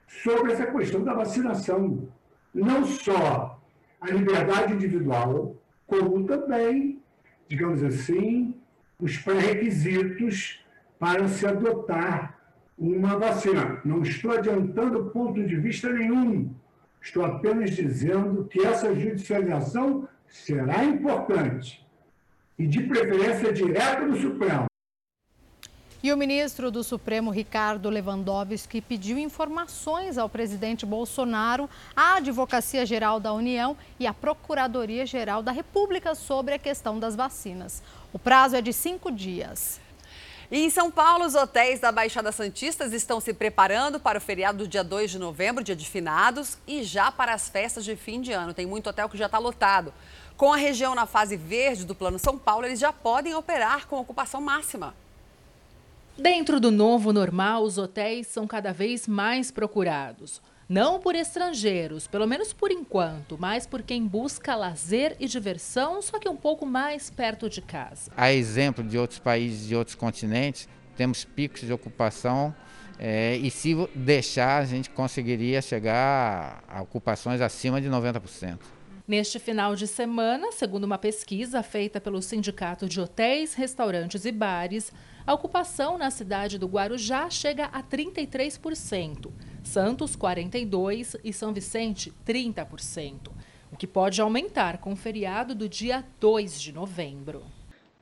sobre 0.06 0.52
essa 0.52 0.66
questão 0.66 1.04
da 1.04 1.12
vacinação. 1.12 2.08
Não 2.54 2.86
só 2.86 3.60
a 4.00 4.10
liberdade 4.10 4.72
individual, 4.72 5.54
como 5.86 6.24
também 6.24 6.87
digamos 7.48 7.82
assim, 7.82 8.54
os 9.00 9.16
pré-requisitos 9.16 10.64
para 10.98 11.26
se 11.28 11.46
adotar 11.46 12.38
uma 12.76 13.18
vacina. 13.18 13.80
Não 13.84 14.02
estou 14.02 14.32
adiantando 14.32 15.06
ponto 15.06 15.44
de 15.44 15.56
vista 15.56 15.92
nenhum. 15.92 16.54
Estou 17.00 17.24
apenas 17.24 17.70
dizendo 17.70 18.44
que 18.44 18.60
essa 18.64 18.94
judicialização 18.94 20.08
será 20.26 20.84
importante 20.84 21.86
e, 22.58 22.66
de 22.66 22.82
preferência, 22.82 23.52
direto 23.52 24.06
no 24.06 24.16
Supremo. 24.16 24.66
E 26.00 26.12
o 26.12 26.16
ministro 26.16 26.70
do 26.70 26.84
Supremo, 26.84 27.32
Ricardo 27.32 27.90
Lewandowski, 27.90 28.80
pediu 28.80 29.18
informações 29.18 30.16
ao 30.16 30.28
presidente 30.28 30.86
Bolsonaro, 30.86 31.68
à 31.96 32.18
Advocacia 32.18 32.86
Geral 32.86 33.18
da 33.18 33.32
União 33.32 33.76
e 33.98 34.06
à 34.06 34.14
Procuradoria 34.14 35.04
Geral 35.04 35.42
da 35.42 35.50
República 35.50 36.14
sobre 36.14 36.54
a 36.54 36.58
questão 36.58 37.00
das 37.00 37.16
vacinas. 37.16 37.82
O 38.12 38.18
prazo 38.18 38.54
é 38.54 38.60
de 38.60 38.72
cinco 38.72 39.10
dias. 39.10 39.80
E 40.52 40.64
em 40.64 40.70
São 40.70 40.88
Paulo, 40.88 41.26
os 41.26 41.34
hotéis 41.34 41.80
da 41.80 41.90
Baixada 41.90 42.30
Santistas 42.30 42.92
estão 42.92 43.18
se 43.18 43.34
preparando 43.34 43.98
para 43.98 44.18
o 44.18 44.20
feriado 44.20 44.58
do 44.58 44.68
dia 44.68 44.84
2 44.84 45.10
de 45.10 45.18
novembro, 45.18 45.64
dia 45.64 45.74
de 45.74 45.84
finados, 45.84 46.56
e 46.64 46.84
já 46.84 47.10
para 47.10 47.34
as 47.34 47.48
festas 47.48 47.84
de 47.84 47.96
fim 47.96 48.20
de 48.20 48.30
ano. 48.30 48.54
Tem 48.54 48.64
muito 48.64 48.88
hotel 48.88 49.08
que 49.08 49.18
já 49.18 49.26
está 49.26 49.38
lotado. 49.38 49.92
Com 50.36 50.52
a 50.52 50.56
região 50.56 50.94
na 50.94 51.06
fase 51.06 51.36
verde 51.36 51.84
do 51.84 51.94
Plano 51.94 52.20
São 52.20 52.38
Paulo, 52.38 52.64
eles 52.64 52.78
já 52.78 52.92
podem 52.92 53.34
operar 53.34 53.88
com 53.88 53.98
ocupação 53.98 54.40
máxima. 54.40 54.94
Dentro 56.20 56.58
do 56.58 56.72
novo 56.72 57.12
normal, 57.12 57.62
os 57.62 57.78
hotéis 57.78 58.26
são 58.26 58.44
cada 58.44 58.72
vez 58.72 59.06
mais 59.06 59.52
procurados. 59.52 60.42
Não 60.68 60.98
por 60.98 61.14
estrangeiros, 61.14 62.08
pelo 62.08 62.26
menos 62.26 62.52
por 62.52 62.72
enquanto, 62.72 63.38
mas 63.38 63.68
por 63.68 63.82
quem 63.82 64.04
busca 64.04 64.56
lazer 64.56 65.16
e 65.20 65.28
diversão, 65.28 66.02
só 66.02 66.18
que 66.18 66.28
um 66.28 66.34
pouco 66.34 66.66
mais 66.66 67.08
perto 67.08 67.48
de 67.48 67.62
casa. 67.62 68.10
A 68.16 68.32
exemplo 68.32 68.82
de 68.82 68.98
outros 68.98 69.20
países 69.20 69.70
e 69.70 69.76
outros 69.76 69.94
continentes, 69.94 70.68
temos 70.96 71.24
picos 71.24 71.60
de 71.60 71.72
ocupação 71.72 72.52
é, 72.98 73.36
e 73.36 73.48
se 73.48 73.76
deixar, 73.94 74.60
a 74.60 74.64
gente 74.64 74.90
conseguiria 74.90 75.62
chegar 75.62 76.64
a 76.68 76.82
ocupações 76.82 77.40
acima 77.40 77.80
de 77.80 77.88
90%. 77.88 78.58
Neste 79.06 79.38
final 79.38 79.74
de 79.74 79.86
semana, 79.86 80.52
segundo 80.52 80.84
uma 80.84 80.98
pesquisa 80.98 81.62
feita 81.62 81.98
pelo 81.98 82.20
Sindicato 82.20 82.86
de 82.86 83.00
Hotéis, 83.00 83.54
Restaurantes 83.54 84.26
e 84.26 84.32
Bares, 84.32 84.92
a 85.28 85.34
ocupação 85.34 85.98
na 85.98 86.10
cidade 86.10 86.56
do 86.56 86.66
Guarujá 86.66 87.28
chega 87.28 87.66
a 87.66 87.82
33%, 87.82 89.30
Santos 89.62 90.16
42% 90.16 91.20
e 91.22 91.34
São 91.34 91.52
Vicente 91.52 92.10
30%, 92.26 93.30
o 93.70 93.76
que 93.76 93.86
pode 93.86 94.22
aumentar 94.22 94.78
com 94.78 94.94
o 94.94 94.96
feriado 94.96 95.54
do 95.54 95.68
dia 95.68 96.02
2 96.18 96.58
de 96.58 96.72
novembro. 96.72 97.42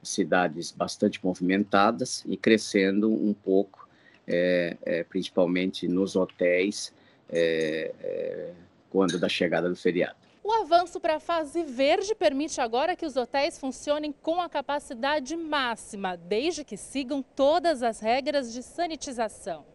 Cidades 0.04 0.70
bastante 0.70 1.18
movimentadas 1.20 2.24
e 2.28 2.36
crescendo 2.36 3.12
um 3.12 3.34
pouco, 3.34 3.88
é, 4.24 4.76
é, 4.82 5.02
principalmente 5.02 5.88
nos 5.88 6.14
hotéis, 6.14 6.92
é, 7.28 7.92
é 7.98 8.52
quando 8.88 9.18
da 9.18 9.28
chegada 9.28 9.68
do 9.68 9.74
feriado. 9.74 10.25
O 10.46 10.52
avanço 10.52 11.00
para 11.00 11.16
a 11.16 11.20
fase 11.20 11.64
verde 11.64 12.14
permite 12.14 12.60
agora 12.60 12.94
que 12.94 13.04
os 13.04 13.16
hotéis 13.16 13.58
funcionem 13.58 14.12
com 14.12 14.40
a 14.40 14.48
capacidade 14.48 15.34
máxima, 15.34 16.16
desde 16.16 16.62
que 16.62 16.76
sigam 16.76 17.20
todas 17.20 17.82
as 17.82 17.98
regras 17.98 18.52
de 18.52 18.62
sanitização. 18.62 19.66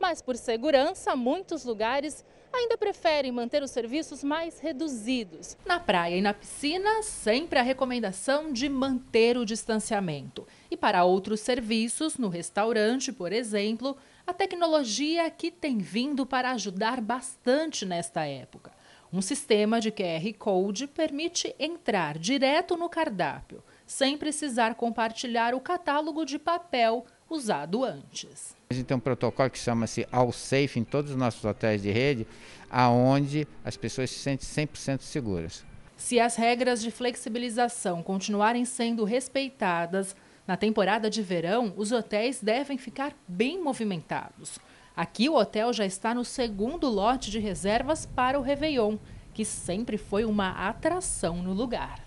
Mas 0.00 0.22
por 0.22 0.34
segurança, 0.38 1.14
muitos 1.14 1.62
lugares 1.66 2.24
ainda 2.50 2.78
preferem 2.78 3.30
manter 3.32 3.62
os 3.62 3.70
serviços 3.70 4.24
mais 4.24 4.60
reduzidos. 4.60 5.58
Na 5.66 5.78
praia 5.78 6.16
e 6.16 6.22
na 6.22 6.32
piscina, 6.32 7.02
sempre 7.02 7.58
a 7.58 7.62
recomendação 7.62 8.50
de 8.50 8.66
manter 8.66 9.36
o 9.36 9.44
distanciamento. 9.44 10.48
E 10.70 10.76
para 10.76 11.04
outros 11.04 11.40
serviços, 11.40 12.16
no 12.16 12.30
restaurante, 12.30 13.12
por 13.12 13.30
exemplo, 13.30 13.94
a 14.26 14.32
tecnologia 14.32 15.28
que 15.28 15.50
tem 15.50 15.76
vindo 15.76 16.24
para 16.24 16.52
ajudar 16.52 17.02
bastante 17.02 17.84
nesta 17.84 18.24
época. 18.24 18.72
Um 19.14 19.22
sistema 19.22 19.80
de 19.80 19.92
QR 19.92 20.34
Code 20.36 20.88
permite 20.88 21.54
entrar 21.56 22.18
direto 22.18 22.76
no 22.76 22.88
cardápio, 22.88 23.62
sem 23.86 24.18
precisar 24.18 24.74
compartilhar 24.74 25.54
o 25.54 25.60
catálogo 25.60 26.24
de 26.24 26.36
papel 26.36 27.06
usado 27.30 27.84
antes. 27.84 28.56
A 28.68 28.74
gente 28.74 28.86
tem 28.86 28.96
um 28.96 28.98
protocolo 28.98 29.48
que 29.48 29.56
chama-se 29.56 30.04
All 30.10 30.32
Safe 30.32 30.80
em 30.80 30.82
todos 30.82 31.12
os 31.12 31.16
nossos 31.16 31.44
hotéis 31.44 31.80
de 31.80 31.92
rede, 31.92 32.26
aonde 32.68 33.46
as 33.64 33.76
pessoas 33.76 34.10
se 34.10 34.18
sentem 34.18 34.66
100% 34.66 35.02
seguras. 35.02 35.64
Se 35.96 36.18
as 36.18 36.34
regras 36.34 36.82
de 36.82 36.90
flexibilização 36.90 38.02
continuarem 38.02 38.64
sendo 38.64 39.04
respeitadas, 39.04 40.16
na 40.44 40.56
temporada 40.56 41.08
de 41.08 41.22
verão, 41.22 41.72
os 41.76 41.92
hotéis 41.92 42.40
devem 42.42 42.76
ficar 42.76 43.14
bem 43.28 43.62
movimentados. 43.62 44.58
Aqui 44.96 45.28
o 45.28 45.34
hotel 45.34 45.72
já 45.72 45.84
está 45.84 46.14
no 46.14 46.24
segundo 46.24 46.88
lote 46.88 47.28
de 47.28 47.40
reservas 47.40 48.06
para 48.06 48.38
o 48.38 48.42
Réveillon, 48.42 48.96
que 49.32 49.44
sempre 49.44 49.98
foi 49.98 50.24
uma 50.24 50.68
atração 50.68 51.42
no 51.42 51.52
lugar. 51.52 52.04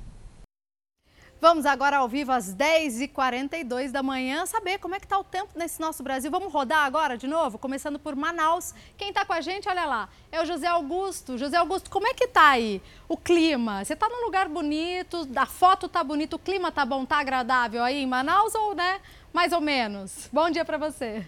Vamos 1.40 1.66
agora 1.66 1.98
ao 1.98 2.08
vivo 2.08 2.32
às 2.32 2.56
10h42 2.56 3.92
da 3.92 4.02
manhã 4.02 4.46
saber 4.46 4.80
como 4.80 4.96
é 4.96 5.00
que 5.00 5.06
está 5.06 5.20
o 5.20 5.24
tempo 5.24 5.52
nesse 5.56 5.82
nosso 5.82 6.02
Brasil. 6.02 6.32
Vamos 6.32 6.52
rodar 6.52 6.86
agora 6.86 7.18
de 7.18 7.28
novo, 7.28 7.60
começando 7.60 8.00
por 8.00 8.16
Manaus. 8.16 8.74
Quem 8.98 9.10
está 9.10 9.26
com 9.26 9.34
a 9.34 9.42
gente, 9.42 9.68
olha 9.68 9.86
lá, 9.86 10.10
é 10.32 10.42
o 10.42 10.46
José 10.46 10.66
Augusto. 10.66 11.38
José 11.38 11.58
Augusto, 11.58 11.92
como 11.92 12.08
é 12.08 12.14
que 12.14 12.24
está 12.24 12.52
aí 12.52 12.82
o 13.08 13.18
clima? 13.18 13.84
Você 13.84 13.94
está 13.94 14.08
num 14.08 14.24
lugar 14.24 14.48
bonito, 14.48 15.28
a 15.36 15.46
foto 15.46 15.88
está 15.88 16.04
bonita, 16.04 16.38
o 16.38 16.40
clima 16.40 16.70
está 16.70 16.86
bom, 16.86 17.04
está 17.04 17.20
agradável 17.20 17.84
aí 17.84 17.98
em 18.02 18.08
Manaus 18.08 18.56
ou, 18.56 18.74
né, 18.74 19.02
mais 19.34 19.52
ou 19.52 19.60
menos? 19.60 20.30
Bom 20.32 20.50
dia 20.50 20.64
para 20.64 20.78
você. 20.78 21.28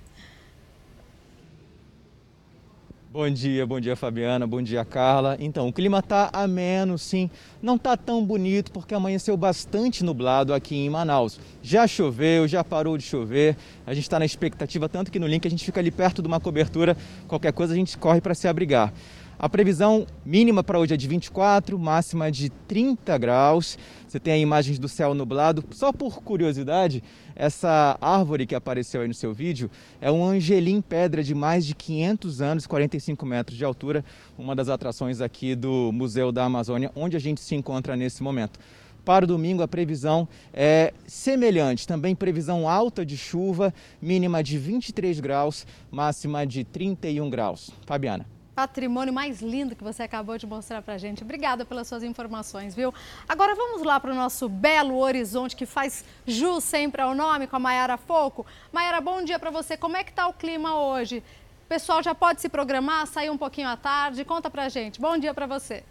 Bom 3.12 3.28
dia, 3.28 3.66
bom 3.66 3.80
dia 3.80 3.96
Fabiana, 3.96 4.46
bom 4.46 4.62
dia 4.62 4.86
Carla. 4.86 5.36
Então, 5.40 5.68
o 5.68 5.74
clima 5.74 6.00
tá 6.00 6.30
ameno, 6.32 6.96
sim. 6.96 7.28
Não 7.60 7.76
tá 7.76 7.98
tão 7.98 8.24
bonito 8.24 8.72
porque 8.72 8.94
amanheceu 8.94 9.36
bastante 9.36 10.04
nublado 10.04 10.54
aqui 10.54 10.76
em 10.76 10.92
Manaus. 10.92 11.40
Já 11.60 11.88
choveu, 11.88 12.48
já 12.48 12.64
parou 12.64 12.96
de 13.00 13.04
chover. 13.04 13.58
A 13.84 13.96
gente 13.96 14.04
está 14.04 14.20
na 14.20 14.26
expectativa 14.26 14.88
tanto 14.88 15.12
que 15.12 15.18
no 15.18 15.26
link 15.26 15.44
a 15.48 15.50
gente 15.50 15.66
fica 15.66 15.80
ali 15.80 15.90
perto 15.90 16.22
de 16.22 16.28
uma 16.28 16.40
cobertura. 16.40 16.96
Qualquer 17.28 17.52
coisa 17.52 17.74
a 17.74 17.76
gente 17.76 17.98
corre 17.98 18.22
para 18.22 18.36
se 18.36 18.48
abrigar. 18.48 18.94
A 19.42 19.48
previsão 19.48 20.06
mínima 20.26 20.62
para 20.62 20.78
hoje 20.78 20.94
é 20.94 20.98
de 20.98 21.08
24, 21.08 21.80
máxima 21.80 22.30
de 22.30 22.50
30 22.50 23.18
graus. 23.18 23.78
Você 24.06 24.20
tem 24.20 24.34
aí 24.34 24.42
imagens 24.42 24.78
do 24.78 24.90
céu 24.90 25.14
nublado. 25.14 25.64
Só 25.72 25.94
por 25.94 26.22
curiosidade, 26.22 27.02
essa 27.38 27.98
árvore 28.02 28.46
que 28.46 28.54
apareceu 28.54 29.00
aí 29.00 29.08
no 29.08 29.14
seu 29.14 29.34
vídeo 29.34 29.72
é 30.02 30.12
um 30.12 30.26
angelim 30.26 30.82
pedra 30.82 31.24
de 31.24 31.34
mais 31.34 31.66
de 31.66 31.74
500 31.74 32.42
anos, 32.42 32.68
45 32.68 33.26
metros 33.26 33.58
de 33.58 33.64
altura, 33.64 34.04
uma 34.38 34.54
das 34.54 34.68
atrações 34.68 35.22
aqui 35.22 35.56
do 35.56 35.90
Museu 35.94 36.34
da 36.34 36.44
Amazônia, 36.44 36.92
onde 36.94 37.16
a 37.16 37.20
gente 37.20 37.40
se 37.40 37.56
encontra 37.56 37.96
nesse 37.96 38.22
momento. 38.22 38.60
Para 39.06 39.24
o 39.24 39.28
domingo, 39.28 39.64
a 39.64 39.70
previsão 39.70 40.28
é 40.54 40.94
semelhante, 41.08 41.88
também 41.88 42.14
previsão 42.14 42.68
alta 42.68 43.06
de 43.06 43.16
chuva, 43.16 43.74
mínima 44.02 44.44
de 44.44 44.58
23 44.58 45.22
graus, 45.22 45.66
máxima 45.90 46.46
de 46.46 46.66
31 46.66 47.30
graus. 47.30 47.72
Fabiana 47.86 48.39
patrimônio 48.56 49.14
mais 49.14 49.42
lindo 49.42 49.76
que 49.76 49.84
você 49.84 50.04
acabou 50.04 50.38
de 50.38 50.46
mostrar 50.46 50.82
para 50.82 50.96
a 50.96 50.98
gente. 50.98 51.24
Obrigada 51.24 51.64
pelas 51.66 51.88
suas 51.88 52.04
informações, 52.04 52.76
viu? 52.76 52.94
Agora 53.28 53.56
vamos 53.56 53.84
lá 53.84 54.00
para 54.00 54.12
o 54.12 54.16
nosso 54.16 54.50
belo 54.50 54.98
horizonte 54.98 55.56
que 55.56 55.66
faz 55.66 56.04
jus 56.26 56.64
sempre 56.64 57.02
ao 57.02 57.16
nome 57.16 57.48
com 57.48 57.56
a 57.56 57.60
Maiara 57.60 57.98
Foco. 57.98 58.46
Maiara, 58.72 59.00
bom 59.00 59.24
dia 59.24 59.40
para 59.40 59.52
você. 59.52 59.78
Como 59.78 59.96
é 59.96 60.04
que 60.04 60.12
está 60.12 60.28
o 60.28 60.34
clima 60.34 60.76
hoje? 60.76 61.24
O 61.66 61.68
pessoal 61.70 62.04
já 62.04 62.14
pode 62.16 62.42
se 62.42 62.50
programar, 62.50 63.08
sair 63.08 63.30
um 63.30 63.38
pouquinho 63.38 63.70
à 63.70 63.78
tarde? 63.78 64.26
Conta 64.26 64.50
para 64.50 64.64
a 64.64 64.70
gente. 64.70 65.00
Bom 65.00 65.18
dia 65.18 65.34
para 65.34 65.46
você. 65.46 65.84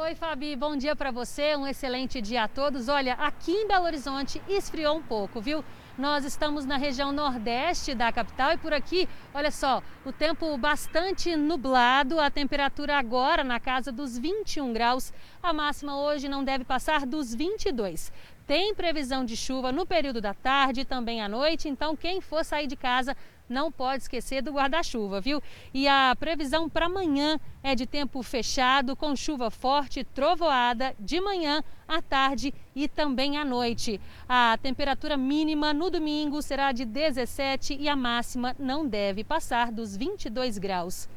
Oi, 0.00 0.14
Fabi, 0.14 0.54
bom 0.54 0.76
dia 0.76 0.94
para 0.94 1.10
você, 1.10 1.56
um 1.56 1.66
excelente 1.66 2.20
dia 2.22 2.44
a 2.44 2.48
todos. 2.48 2.88
Olha, 2.88 3.14
aqui 3.14 3.50
em 3.50 3.66
Belo 3.66 3.84
Horizonte 3.84 4.40
esfriou 4.48 4.96
um 4.96 5.02
pouco, 5.02 5.40
viu? 5.40 5.64
Nós 5.98 6.24
estamos 6.24 6.64
na 6.64 6.76
região 6.76 7.10
nordeste 7.10 7.92
da 7.92 8.12
capital 8.12 8.52
e 8.52 8.56
por 8.56 8.72
aqui, 8.72 9.08
olha 9.34 9.50
só, 9.50 9.82
o 10.04 10.12
tempo 10.12 10.56
bastante 10.56 11.34
nublado, 11.34 12.20
a 12.20 12.30
temperatura 12.30 12.96
agora 12.96 13.42
na 13.42 13.58
casa 13.58 13.90
dos 13.90 14.16
21 14.16 14.72
graus, 14.72 15.12
a 15.42 15.52
máxima 15.52 15.98
hoje 15.98 16.28
não 16.28 16.44
deve 16.44 16.62
passar 16.62 17.04
dos 17.04 17.34
22. 17.34 18.12
Tem 18.46 18.72
previsão 18.76 19.24
de 19.24 19.36
chuva 19.36 19.72
no 19.72 19.84
período 19.84 20.20
da 20.20 20.32
tarde 20.32 20.82
e 20.82 20.84
também 20.84 21.20
à 21.20 21.28
noite, 21.28 21.68
então 21.68 21.96
quem 21.96 22.20
for 22.20 22.44
sair 22.44 22.68
de 22.68 22.76
casa 22.76 23.16
não 23.48 23.72
pode 23.72 24.02
esquecer 24.02 24.42
do 24.42 24.52
guarda-chuva, 24.52 25.20
viu? 25.20 25.42
E 25.72 25.88
a 25.88 26.14
previsão 26.18 26.68
para 26.68 26.86
amanhã 26.86 27.38
é 27.62 27.74
de 27.74 27.86
tempo 27.86 28.22
fechado, 28.22 28.94
com 28.94 29.14
chuva 29.16 29.50
forte, 29.50 30.04
trovoada 30.04 30.94
de 30.98 31.20
manhã, 31.20 31.62
à 31.86 32.02
tarde 32.02 32.52
e 32.74 32.86
também 32.86 33.38
à 33.38 33.44
noite. 33.44 34.00
A 34.28 34.58
temperatura 34.62 35.16
mínima 35.16 35.72
no 35.72 35.90
domingo 35.90 36.42
será 36.42 36.72
de 36.72 36.84
17 36.84 37.76
e 37.78 37.88
a 37.88 37.96
máxima 37.96 38.54
não 38.58 38.86
deve 38.86 39.24
passar 39.24 39.72
dos 39.72 39.96
22 39.96 40.58
graus. 40.58 41.08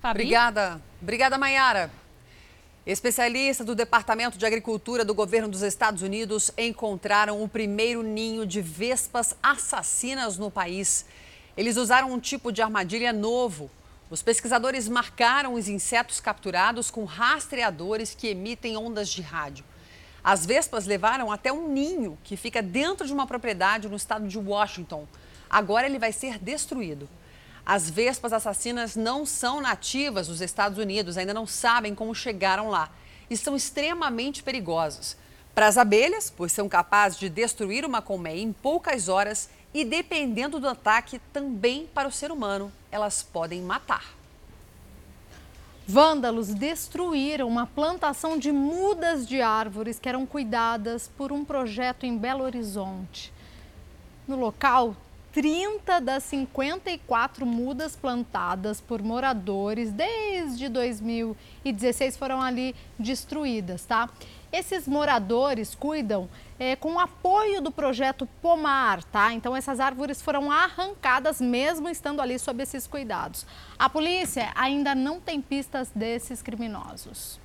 Fabi? 0.00 0.20
Obrigada. 0.20 0.80
Obrigada, 1.00 1.36
Mayara. 1.36 1.90
Especialistas 2.90 3.64
do 3.64 3.76
Departamento 3.76 4.36
de 4.36 4.44
Agricultura 4.44 5.04
do 5.04 5.14
governo 5.14 5.46
dos 5.46 5.62
Estados 5.62 6.02
Unidos 6.02 6.50
encontraram 6.58 7.40
o 7.40 7.48
primeiro 7.48 8.02
ninho 8.02 8.44
de 8.44 8.60
vespas 8.60 9.36
assassinas 9.40 10.36
no 10.36 10.50
país. 10.50 11.06
Eles 11.56 11.76
usaram 11.76 12.12
um 12.12 12.18
tipo 12.18 12.50
de 12.50 12.60
armadilha 12.60 13.12
novo. 13.12 13.70
Os 14.10 14.22
pesquisadores 14.22 14.88
marcaram 14.88 15.54
os 15.54 15.68
insetos 15.68 16.18
capturados 16.18 16.90
com 16.90 17.04
rastreadores 17.04 18.12
que 18.12 18.26
emitem 18.26 18.76
ondas 18.76 19.08
de 19.08 19.22
rádio. 19.22 19.64
As 20.24 20.44
vespas 20.44 20.84
levaram 20.84 21.30
até 21.30 21.52
um 21.52 21.68
ninho 21.72 22.18
que 22.24 22.36
fica 22.36 22.60
dentro 22.60 23.06
de 23.06 23.12
uma 23.12 23.24
propriedade 23.24 23.88
no 23.88 23.94
estado 23.94 24.26
de 24.26 24.36
Washington. 24.36 25.06
Agora 25.48 25.86
ele 25.86 26.00
vai 26.00 26.10
ser 26.10 26.40
destruído. 26.40 27.08
As 27.70 27.88
vespas 27.88 28.32
assassinas 28.32 28.96
não 28.96 29.24
são 29.24 29.60
nativas 29.60 30.26
dos 30.26 30.40
Estados 30.40 30.76
Unidos, 30.76 31.16
ainda 31.16 31.32
não 31.32 31.46
sabem 31.46 31.94
como 31.94 32.12
chegaram 32.12 32.68
lá 32.68 32.90
e 33.30 33.36
são 33.36 33.54
extremamente 33.54 34.42
perigosas. 34.42 35.16
Para 35.54 35.68
as 35.68 35.78
abelhas, 35.78 36.28
pois 36.36 36.50
são 36.50 36.68
capazes 36.68 37.16
de 37.16 37.28
destruir 37.28 37.84
uma 37.84 38.02
colmeia 38.02 38.42
em 38.42 38.52
poucas 38.52 39.08
horas 39.08 39.48
e, 39.72 39.84
dependendo 39.84 40.58
do 40.58 40.68
ataque, 40.68 41.20
também 41.32 41.86
para 41.86 42.08
o 42.08 42.10
ser 42.10 42.32
humano, 42.32 42.72
elas 42.90 43.22
podem 43.22 43.62
matar. 43.62 44.16
Vândalos 45.86 46.48
destruíram 46.48 47.46
uma 47.46 47.68
plantação 47.68 48.36
de 48.36 48.50
mudas 48.50 49.28
de 49.28 49.40
árvores 49.40 49.96
que 49.96 50.08
eram 50.08 50.26
cuidadas 50.26 51.08
por 51.16 51.30
um 51.30 51.44
projeto 51.44 52.04
em 52.04 52.18
Belo 52.18 52.42
Horizonte. 52.42 53.32
No 54.26 54.34
local, 54.34 54.96
30 55.32 56.00
das 56.00 56.24
54 56.24 57.46
mudas 57.46 57.94
plantadas 57.94 58.80
por 58.80 59.00
moradores 59.02 59.92
desde 59.92 60.68
2016 60.68 62.16
foram 62.16 62.42
ali 62.42 62.74
destruídas, 62.98 63.84
tá? 63.84 64.10
Esses 64.52 64.88
moradores 64.88 65.76
cuidam 65.76 66.28
é, 66.58 66.74
com 66.74 66.94
o 66.94 66.98
apoio 66.98 67.62
do 67.62 67.70
projeto 67.70 68.28
Pomar, 68.42 69.04
tá? 69.04 69.32
Então 69.32 69.56
essas 69.56 69.78
árvores 69.78 70.20
foram 70.20 70.50
arrancadas 70.50 71.40
mesmo 71.40 71.88
estando 71.88 72.20
ali 72.20 72.36
sob 72.38 72.62
esses 72.62 72.86
cuidados. 72.86 73.46
A 73.78 73.88
polícia 73.88 74.50
ainda 74.56 74.94
não 74.94 75.20
tem 75.20 75.40
pistas 75.40 75.90
desses 75.94 76.42
criminosos. 76.42 77.39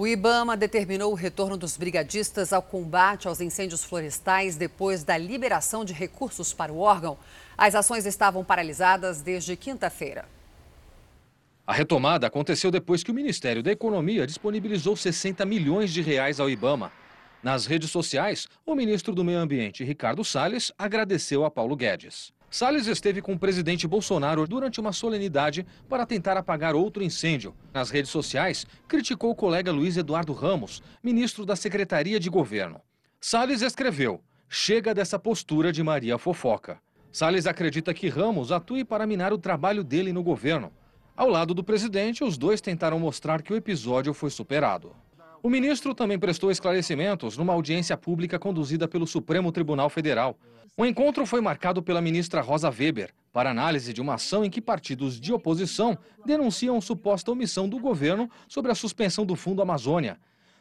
O 0.00 0.06
Ibama 0.06 0.56
determinou 0.56 1.12
o 1.12 1.14
retorno 1.14 1.58
dos 1.58 1.76
brigadistas 1.76 2.54
ao 2.54 2.62
combate 2.62 3.28
aos 3.28 3.38
incêndios 3.38 3.84
florestais 3.84 4.56
depois 4.56 5.04
da 5.04 5.18
liberação 5.18 5.84
de 5.84 5.92
recursos 5.92 6.54
para 6.54 6.72
o 6.72 6.78
órgão. 6.78 7.18
As 7.54 7.74
ações 7.74 8.06
estavam 8.06 8.42
paralisadas 8.42 9.20
desde 9.20 9.54
quinta-feira. 9.56 10.24
A 11.66 11.74
retomada 11.74 12.26
aconteceu 12.26 12.70
depois 12.70 13.02
que 13.02 13.10
o 13.10 13.14
Ministério 13.14 13.62
da 13.62 13.72
Economia 13.72 14.26
disponibilizou 14.26 14.96
60 14.96 15.44
milhões 15.44 15.92
de 15.92 16.00
reais 16.00 16.40
ao 16.40 16.48
Ibama. 16.48 16.90
Nas 17.42 17.66
redes 17.66 17.90
sociais, 17.90 18.48
o 18.64 18.74
ministro 18.74 19.14
do 19.14 19.22
Meio 19.22 19.40
Ambiente, 19.40 19.84
Ricardo 19.84 20.24
Salles, 20.24 20.72
agradeceu 20.78 21.44
a 21.44 21.50
Paulo 21.50 21.76
Guedes. 21.76 22.32
Salles 22.50 22.88
esteve 22.88 23.22
com 23.22 23.34
o 23.34 23.38
presidente 23.38 23.86
Bolsonaro 23.86 24.44
durante 24.44 24.80
uma 24.80 24.92
solenidade 24.92 25.64
para 25.88 26.04
tentar 26.04 26.36
apagar 26.36 26.74
outro 26.74 27.00
incêndio. 27.00 27.54
Nas 27.72 27.90
redes 27.90 28.10
sociais, 28.10 28.66
criticou 28.88 29.30
o 29.30 29.36
colega 29.36 29.70
Luiz 29.70 29.96
Eduardo 29.96 30.32
Ramos, 30.32 30.82
ministro 31.00 31.46
da 31.46 31.54
Secretaria 31.54 32.18
de 32.18 32.28
Governo. 32.28 32.80
Salles 33.20 33.62
escreveu: 33.62 34.20
Chega 34.48 34.92
dessa 34.92 35.16
postura 35.16 35.70
de 35.70 35.80
Maria 35.80 36.18
Fofoca. 36.18 36.80
Salles 37.12 37.46
acredita 37.46 37.94
que 37.94 38.08
Ramos 38.08 38.50
atue 38.50 38.84
para 38.84 39.06
minar 39.06 39.32
o 39.32 39.38
trabalho 39.38 39.84
dele 39.84 40.12
no 40.12 40.22
governo. 40.22 40.72
Ao 41.16 41.28
lado 41.28 41.54
do 41.54 41.62
presidente, 41.62 42.24
os 42.24 42.36
dois 42.36 42.60
tentaram 42.60 42.98
mostrar 42.98 43.42
que 43.42 43.52
o 43.52 43.56
episódio 43.56 44.12
foi 44.12 44.30
superado. 44.30 44.92
O 45.42 45.48
ministro 45.48 45.94
também 45.94 46.18
prestou 46.18 46.50
esclarecimentos 46.50 47.38
numa 47.38 47.54
audiência 47.54 47.96
pública 47.96 48.38
conduzida 48.38 48.86
pelo 48.86 49.06
Supremo 49.06 49.50
Tribunal 49.50 49.88
Federal. 49.88 50.36
O 50.76 50.84
encontro 50.84 51.24
foi 51.24 51.40
marcado 51.40 51.82
pela 51.82 52.02
ministra 52.02 52.42
Rosa 52.42 52.68
Weber 52.68 53.10
para 53.32 53.50
análise 53.50 53.94
de 53.94 54.02
uma 54.02 54.14
ação 54.14 54.44
em 54.44 54.50
que 54.50 54.60
partidos 54.60 55.18
de 55.18 55.32
oposição 55.32 55.96
denunciam 56.26 56.78
suposta 56.78 57.30
omissão 57.30 57.66
do 57.66 57.78
governo 57.78 58.28
sobre 58.46 58.70
a 58.70 58.74
suspensão 58.74 59.24
do 59.24 59.34
Fundo 59.34 59.62
Amazônia. 59.62 60.18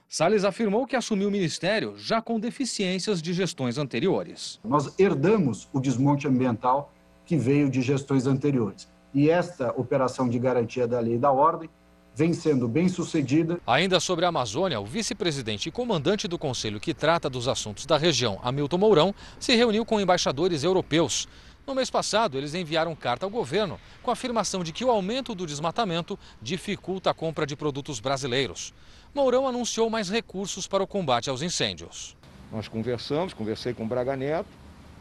Salles 0.07 0.45
afirmou 0.45 0.88
que 0.88 0.95
assumiu 0.95 1.27
o 1.27 1.32
ministério 1.32 1.95
já 1.97 2.21
com 2.21 2.39
deficiências 2.39 3.21
de 3.21 3.34
gestões 3.34 3.77
anteriores. 3.77 4.61
Nós 4.63 4.97
herdamos 4.97 5.67
o 5.73 5.80
desmonte 5.82 6.25
ambiental 6.25 6.93
que 7.25 7.36
veio 7.36 7.69
de 7.69 7.82
gestões 7.82 8.25
anteriores. 8.25 8.89
E 9.13 9.30
esta 9.30 9.71
operação 9.71 10.30
de 10.30 10.39
garantia 10.39 10.88
da 10.88 11.01
lei 11.01 11.15
e 11.15 11.19
da 11.19 11.32
ordem 11.32 11.69
vem 12.16 12.34
sendo 12.34 12.68
bem 12.68 12.89
sucedida. 12.89 13.60
Ainda 13.66 13.99
sobre 13.99 14.26
a 14.26 14.30
Amazônia, 14.30 14.80
o 14.80 14.86
vice-presidente 14.86 15.70
e 15.70 15.72
comandante 15.72 16.28
do 16.28 16.38
conselho 16.38 16.80
que 16.80 16.93
trata 16.93 17.30
dos 17.30 17.47
assuntos 17.47 17.86
da 17.86 17.97
região, 17.97 18.39
Hamilton 18.43 18.78
Mourão, 18.78 19.16
se 19.39 19.55
reuniu 19.55 19.86
com 19.86 19.99
embaixadores 19.99 20.64
europeus. 20.64 21.28
No 21.66 21.76
mês 21.76 21.89
passado, 21.89 22.38
eles 22.38 22.55
enviaram 22.55 22.95
carta 22.95 23.26
ao 23.26 23.30
governo 23.30 23.80
com 24.01 24.10
a 24.10 24.14
afirmação 24.14 24.64
de 24.64 24.74
que 24.74 24.84
o 24.84 24.89
aumento 24.89 25.36
do 25.36 25.45
desmatamento 25.45 26.18
dificulta 26.41 27.12
a 27.12 27.14
compra 27.14 27.45
de 27.45 27.55
produtos 27.55 27.99
brasileiros. 27.99 28.74
Mourão 29.14 29.47
anunciou 29.47 29.89
mais 29.89 30.10
recursos 30.10 30.68
para 30.68 30.84
o 30.84 30.88
combate 30.88 31.30
aos 31.30 31.41
incêndios. 31.41 32.18
Nós 32.51 32.68
conversamos, 32.68 33.34
conversei 33.34 33.74
com 33.74 33.84
o 33.84 33.88
Braga 33.88 34.16
Neto 34.16 34.49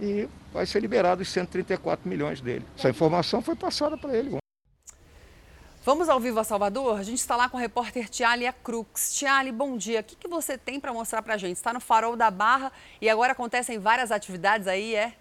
e 0.00 0.28
vai 0.52 0.66
ser 0.66 0.80
liberado 0.80 1.22
os 1.22 1.28
134 1.28 2.08
milhões 2.08 2.40
dele. 2.40 2.64
Essa 2.76 2.90
informação 2.90 3.40
foi 3.42 3.56
passada 3.56 3.96
para 3.96 4.16
ele. 4.16 4.36
Vamos 5.88 6.10
ao 6.10 6.20
vivo 6.20 6.38
a 6.38 6.44
Salvador? 6.44 6.98
A 6.98 7.02
gente 7.02 7.16
está 7.16 7.34
lá 7.34 7.48
com 7.48 7.56
o 7.56 7.60
repórter 7.60 8.10
Tialia 8.10 8.52
Crux. 8.52 9.14
Tiali, 9.14 9.50
bom 9.50 9.74
dia. 9.74 10.00
O 10.00 10.04
que, 10.04 10.16
que 10.16 10.28
você 10.28 10.58
tem 10.58 10.78
para 10.78 10.92
mostrar 10.92 11.22
para 11.22 11.32
a 11.32 11.36
gente? 11.38 11.56
Está 11.56 11.72
no 11.72 11.80
Farol 11.80 12.14
da 12.14 12.30
Barra 12.30 12.70
e 13.00 13.08
agora 13.08 13.32
acontecem 13.32 13.78
várias 13.78 14.12
atividades 14.12 14.68
aí, 14.68 14.94
é? 14.94 15.14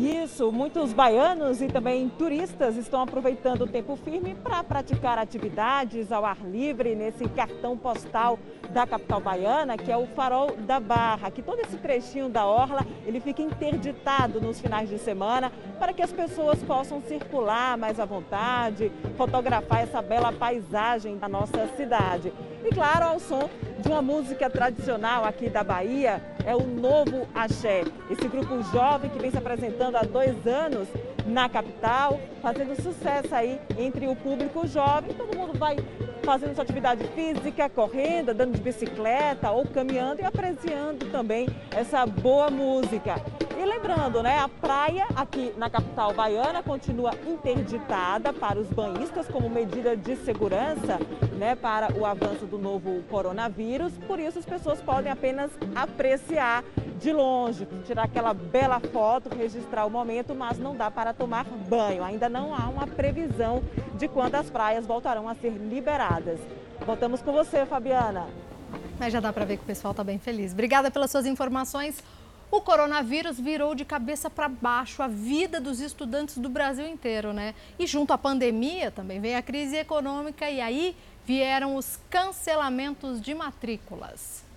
Isso, 0.00 0.50
muitos 0.50 0.94
baianos 0.94 1.60
e 1.60 1.66
também 1.66 2.08
turistas 2.08 2.74
estão 2.78 3.02
aproveitando 3.02 3.62
o 3.64 3.66
tempo 3.66 3.96
firme 3.96 4.34
para 4.34 4.64
praticar 4.64 5.18
atividades 5.18 6.10
ao 6.10 6.24
ar 6.24 6.38
livre 6.42 6.94
nesse 6.94 7.28
cartão 7.28 7.76
postal 7.76 8.38
da 8.70 8.86
capital 8.86 9.20
baiana, 9.20 9.76
que 9.76 9.92
é 9.92 9.96
o 9.98 10.06
Farol 10.06 10.56
da 10.56 10.80
Barra, 10.80 11.30
que 11.30 11.42
todo 11.42 11.60
esse 11.60 11.76
trechinho 11.76 12.30
da 12.30 12.46
orla, 12.46 12.86
ele 13.04 13.20
fica 13.20 13.42
interditado 13.42 14.40
nos 14.40 14.58
finais 14.58 14.88
de 14.88 14.98
semana 14.98 15.52
para 15.78 15.92
que 15.92 16.00
as 16.00 16.12
pessoas 16.12 16.62
possam 16.62 17.02
circular 17.02 17.76
mais 17.76 18.00
à 18.00 18.06
vontade, 18.06 18.90
fotografar 19.18 19.82
essa 19.82 20.00
bela 20.00 20.32
paisagem 20.32 21.18
da 21.18 21.28
nossa 21.28 21.66
cidade. 21.76 22.32
E 22.64 22.74
claro, 22.74 23.04
ao 23.04 23.20
som 23.20 23.50
de 23.80 23.88
uma 23.88 24.02
música 24.02 24.48
tradicional 24.50 25.24
aqui 25.24 25.48
da 25.48 25.64
Bahia, 25.64 26.22
é 26.44 26.54
o 26.54 26.66
Novo 26.66 27.26
Axé. 27.34 27.82
Esse 28.10 28.28
grupo 28.28 28.62
jovem 28.70 29.10
que 29.10 29.18
vem 29.18 29.30
se 29.30 29.38
apresentando 29.38 29.96
há 29.96 30.02
dois 30.02 30.46
anos 30.46 30.86
na 31.26 31.48
capital, 31.48 32.20
fazendo 32.42 32.80
sucesso 32.80 33.34
aí 33.34 33.60
entre 33.78 34.06
o 34.06 34.16
público 34.16 34.66
jovem. 34.66 35.12
Todo 35.14 35.36
mundo 35.36 35.58
vai 35.58 35.76
fazendo 36.22 36.54
sua 36.54 36.64
atividade 36.64 37.04
física, 37.08 37.68
correndo, 37.68 38.30
andando 38.30 38.54
de 38.54 38.60
bicicleta 38.60 39.50
ou 39.50 39.66
caminhando 39.66 40.20
e 40.20 40.24
apreciando 40.24 41.06
também 41.06 41.48
essa 41.70 42.04
boa 42.06 42.50
música. 42.50 43.16
E 43.60 43.64
lembrando, 43.64 44.22
né, 44.22 44.38
a 44.38 44.48
praia 44.48 45.06
aqui 45.14 45.52
na 45.58 45.68
capital 45.68 46.14
baiana 46.14 46.62
continua 46.62 47.12
interditada 47.26 48.32
para 48.32 48.58
os 48.58 48.68
banhistas 48.68 49.28
como 49.28 49.50
medida 49.50 49.94
de 49.94 50.16
segurança, 50.16 50.98
né, 51.36 51.54
para 51.54 51.92
o 51.92 52.06
avanço 52.06 52.46
do 52.46 52.58
novo 52.58 53.02
coronavírus. 53.10 53.92
Por 54.06 54.18
isso 54.18 54.38
as 54.38 54.46
pessoas 54.46 54.80
podem 54.80 55.12
apenas 55.12 55.50
apreciar 55.74 56.64
de 57.00 57.12
longe, 57.12 57.66
tirar 57.86 58.04
aquela 58.04 58.34
bela 58.34 58.78
foto, 58.78 59.34
registrar 59.34 59.86
o 59.86 59.90
momento, 59.90 60.34
mas 60.34 60.58
não 60.58 60.76
dá 60.76 60.90
para 60.90 61.14
tomar 61.14 61.44
banho. 61.44 62.04
Ainda 62.04 62.28
não 62.28 62.54
há 62.54 62.68
uma 62.68 62.86
previsão 62.86 63.62
de 63.96 64.06
quando 64.06 64.34
as 64.34 64.50
praias 64.50 64.86
voltarão 64.86 65.28
a 65.28 65.34
ser 65.34 65.50
liberadas. 65.50 66.38
Voltamos 66.84 67.22
com 67.22 67.32
você, 67.32 67.64
Fabiana. 67.64 68.26
Mas 68.98 69.12
já 69.12 69.20
dá 69.20 69.32
para 69.32 69.46
ver 69.46 69.56
que 69.56 69.62
o 69.62 69.66
pessoal 69.66 69.92
está 69.92 70.04
bem 70.04 70.18
feliz. 70.18 70.52
Obrigada 70.52 70.90
pelas 70.90 71.10
suas 71.10 71.24
informações. 71.24 72.04
O 72.50 72.60
coronavírus 72.60 73.38
virou 73.38 73.74
de 73.74 73.84
cabeça 73.84 74.28
para 74.28 74.48
baixo 74.48 75.02
a 75.02 75.08
vida 75.08 75.60
dos 75.60 75.80
estudantes 75.80 76.36
do 76.36 76.48
Brasil 76.48 76.86
inteiro, 76.86 77.32
né? 77.32 77.54
E 77.78 77.86
junto 77.86 78.12
à 78.12 78.18
pandemia 78.18 78.90
também 78.90 79.20
veio 79.20 79.38
a 79.38 79.42
crise 79.42 79.76
econômica 79.76 80.50
e 80.50 80.60
aí 80.60 80.96
vieram 81.24 81.76
os 81.76 81.98
cancelamentos 82.10 83.20
de 83.20 83.34
matrículas. 83.34 84.49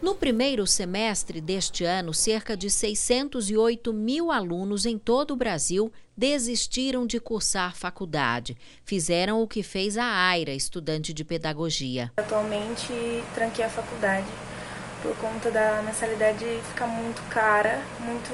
No 0.00 0.14
primeiro 0.14 0.64
semestre 0.64 1.40
deste 1.40 1.84
ano, 1.84 2.14
cerca 2.14 2.56
de 2.56 2.70
608 2.70 3.92
mil 3.92 4.30
alunos 4.30 4.86
em 4.86 4.96
todo 4.96 5.32
o 5.32 5.36
Brasil 5.36 5.92
desistiram 6.16 7.04
de 7.04 7.18
cursar 7.18 7.74
faculdade. 7.74 8.56
Fizeram 8.84 9.42
o 9.42 9.48
que 9.48 9.60
fez 9.60 9.98
a 9.98 10.04
Aira, 10.04 10.52
estudante 10.52 11.12
de 11.12 11.24
pedagogia. 11.24 12.12
Atualmente, 12.16 12.92
tranquei 13.34 13.64
a 13.64 13.68
faculdade 13.68 14.28
por 15.02 15.16
conta 15.16 15.50
da 15.50 15.82
mensalidade 15.82 16.44
ficar 16.68 16.86
muito 16.86 17.20
cara, 17.28 17.82
muito 17.98 18.32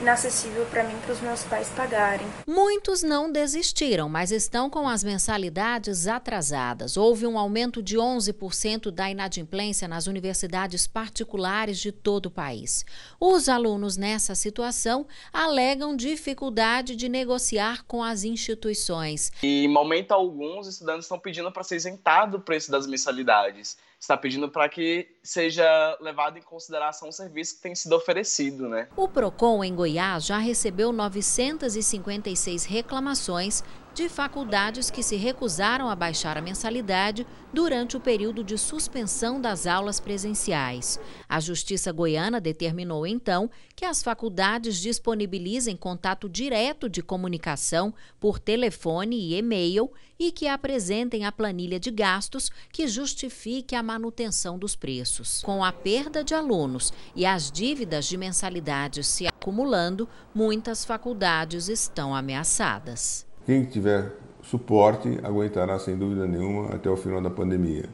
inacessível 0.00 0.66
para 0.66 0.84
mim 0.84 0.94
e 0.94 1.00
para 1.00 1.12
os 1.12 1.20
meus 1.20 1.42
pais 1.44 1.68
pagarem. 1.70 2.26
Muitos 2.46 3.02
não 3.02 3.30
desistiram, 3.30 4.08
mas 4.08 4.30
estão 4.30 4.68
com 4.68 4.88
as 4.88 5.04
mensalidades 5.04 6.06
atrasadas. 6.06 6.96
Houve 6.96 7.26
um 7.26 7.38
aumento 7.38 7.82
de 7.82 7.96
11% 7.96 8.90
da 8.90 9.10
inadimplência 9.10 9.86
nas 9.86 10.06
universidades 10.06 10.86
particulares 10.86 11.78
de 11.78 11.92
todo 11.92 12.26
o 12.26 12.30
país. 12.30 12.84
Os 13.20 13.48
alunos 13.48 13.96
nessa 13.96 14.34
situação 14.34 15.06
alegam 15.32 15.96
dificuldade 15.96 16.96
de 16.96 17.08
negociar 17.08 17.84
com 17.84 18.02
as 18.02 18.24
instituições. 18.24 19.32
E, 19.42 19.64
em 19.64 19.68
momento 19.68 20.12
algum, 20.12 20.58
os 20.58 20.66
estudantes 20.66 21.04
estão 21.04 21.18
pedindo 21.18 21.50
para 21.52 21.62
ser 21.62 21.76
isentado 21.76 22.38
o 22.38 22.40
preço 22.40 22.70
das 22.70 22.86
mensalidades 22.86 23.76
está 24.04 24.16
pedindo 24.16 24.48
para 24.48 24.68
que 24.68 25.08
seja 25.22 25.64
levado 26.00 26.38
em 26.38 26.42
consideração 26.42 27.08
o 27.08 27.12
serviço 27.12 27.56
que 27.56 27.62
tem 27.62 27.74
sido 27.74 27.94
oferecido, 27.96 28.68
né? 28.68 28.88
O 28.96 29.08
Procon 29.08 29.64
em 29.64 29.74
Goiás 29.74 30.24
já 30.24 30.38
recebeu 30.38 30.92
956 30.92 32.64
reclamações 32.64 33.62
de 33.94 34.08
faculdades 34.08 34.90
que 34.90 35.04
se 35.04 35.14
recusaram 35.14 35.88
a 35.88 35.94
baixar 35.94 36.36
a 36.36 36.40
mensalidade 36.40 37.24
durante 37.52 37.96
o 37.96 38.00
período 38.00 38.42
de 38.42 38.58
suspensão 38.58 39.40
das 39.40 39.68
aulas 39.68 40.00
presenciais. 40.00 40.98
A 41.28 41.38
Justiça 41.38 41.92
Goiana 41.92 42.40
determinou 42.40 43.06
então 43.06 43.48
que 43.76 43.84
as 43.84 44.02
faculdades 44.02 44.80
disponibilizem 44.80 45.76
contato 45.76 46.28
direto 46.28 46.88
de 46.88 47.02
comunicação 47.02 47.94
por 48.18 48.40
telefone 48.40 49.16
e 49.16 49.36
e-mail 49.36 49.88
e 50.18 50.32
que 50.32 50.48
apresentem 50.48 51.24
a 51.24 51.30
planilha 51.30 51.78
de 51.78 51.92
gastos 51.92 52.50
que 52.72 52.88
justifique 52.88 53.76
a 53.76 53.82
manutenção 53.82 54.58
dos 54.58 54.74
preços. 54.74 55.40
Com 55.42 55.62
a 55.62 55.70
perda 55.70 56.24
de 56.24 56.34
alunos 56.34 56.92
e 57.14 57.24
as 57.24 57.48
dívidas 57.48 58.06
de 58.06 58.16
mensalidades 58.16 59.06
se 59.06 59.28
acumulando, 59.28 60.08
muitas 60.34 60.84
faculdades 60.84 61.68
estão 61.68 62.12
ameaçadas. 62.12 63.24
Quem 63.46 63.62
tiver 63.66 64.10
suporte 64.42 65.20
aguentará 65.22 65.78
sem 65.78 65.96
dúvida 65.96 66.26
nenhuma 66.26 66.74
até 66.74 66.88
o 66.88 66.96
final 66.96 67.20
da 67.20 67.28
pandemia, 67.28 67.90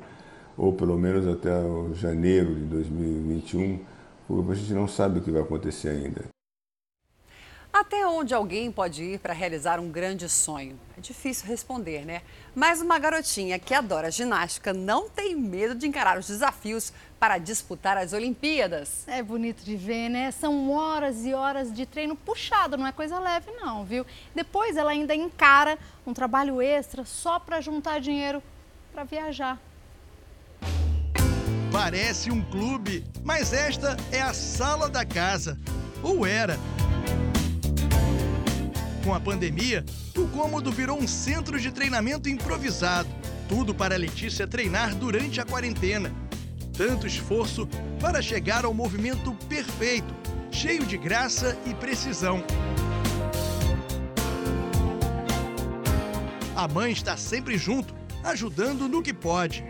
ou 0.57 0.72
pelo 0.72 0.96
menos 0.96 1.26
até 1.26 1.51
janeiro 1.94 2.55
de 2.55 2.66
2021, 2.66 3.80
porque 4.28 4.53
a 4.53 4.55
gente 4.55 4.72
não 4.72 4.86
sabe 4.86 5.18
o 5.18 5.22
que 5.22 5.30
vai 5.32 5.42
acontecer 5.42 5.88
ainda. 5.88 6.24
Até 7.72 8.07
onde 8.07 8.32
alguém 8.32 8.70
pode 8.70 9.03
ir 9.03 9.18
para 9.18 9.32
realizar 9.32 9.80
um 9.80 9.90
grande 9.90 10.28
sonho? 10.28 10.78
É 10.96 11.01
difícil 11.01 11.48
responder, 11.48 12.05
né? 12.05 12.22
Mas 12.55 12.80
uma 12.80 12.98
garotinha 12.98 13.59
que 13.59 13.72
adora 13.72 14.11
ginástica 14.11 14.72
não 14.72 15.09
tem 15.09 15.36
medo 15.36 15.74
de 15.74 15.86
encarar 15.86 16.18
os 16.18 16.26
desafios 16.26 16.92
para 17.18 17.38
disputar 17.38 17.96
as 17.96 18.12
Olimpíadas. 18.12 19.07
É 19.07 19.22
bonito 19.22 19.62
de 19.62 19.76
ver, 19.76 20.09
né? 20.09 20.30
São 20.30 20.70
horas 20.70 21.24
e 21.24 21.34
horas 21.34 21.72
de 21.72 21.86
treino 21.86 22.16
puxado, 22.16 22.76
não 22.76 22.86
é 22.86 22.92
coisa 22.92 23.18
leve 23.20 23.51
não, 23.53 23.84
viu? 23.84 24.07
Depois 24.34 24.76
ela 24.76 24.90
ainda 24.90 25.14
encara 25.14 25.78
um 26.07 26.14
trabalho 26.14 26.61
extra 26.61 27.05
só 27.05 27.38
para 27.38 27.61
juntar 27.61 28.01
dinheiro 28.01 28.42
para 28.92 29.05
viajar. 29.05 29.59
Parece 31.70 32.32
um 32.32 32.42
clube, 32.42 33.05
mas 33.22 33.53
esta 33.53 33.96
é 34.11 34.20
a 34.20 34.34
sala 34.34 34.88
da 34.88 35.05
casa. 35.05 35.57
Ou 36.03 36.26
era. 36.26 36.59
Com 39.03 39.14
a 39.14 39.20
pandemia, 39.20 39.82
o 40.14 40.28
cômodo 40.28 40.70
virou 40.70 40.98
um 40.98 41.09
centro 41.09 41.59
de 41.59 41.72
treinamento 41.72 42.28
improvisado. 42.28 43.09
Tudo 43.48 43.74
para 43.74 43.96
Letícia 43.96 44.46
treinar 44.46 44.94
durante 44.94 45.40
a 45.40 45.44
quarentena. 45.44 46.12
Tanto 46.76 47.07
esforço 47.07 47.66
para 47.98 48.20
chegar 48.20 48.66
ao 48.66 48.74
movimento 48.74 49.34
perfeito, 49.48 50.14
cheio 50.53 50.84
de 50.84 50.98
graça 50.98 51.59
e 51.66 51.74
precisão. 51.74 52.44
A 56.55 56.68
mãe 56.68 56.92
está 56.92 57.16
sempre 57.16 57.57
junto, 57.57 57.94
ajudando 58.22 58.86
no 58.86 59.03
que 59.03 59.14
pode. 59.14 59.64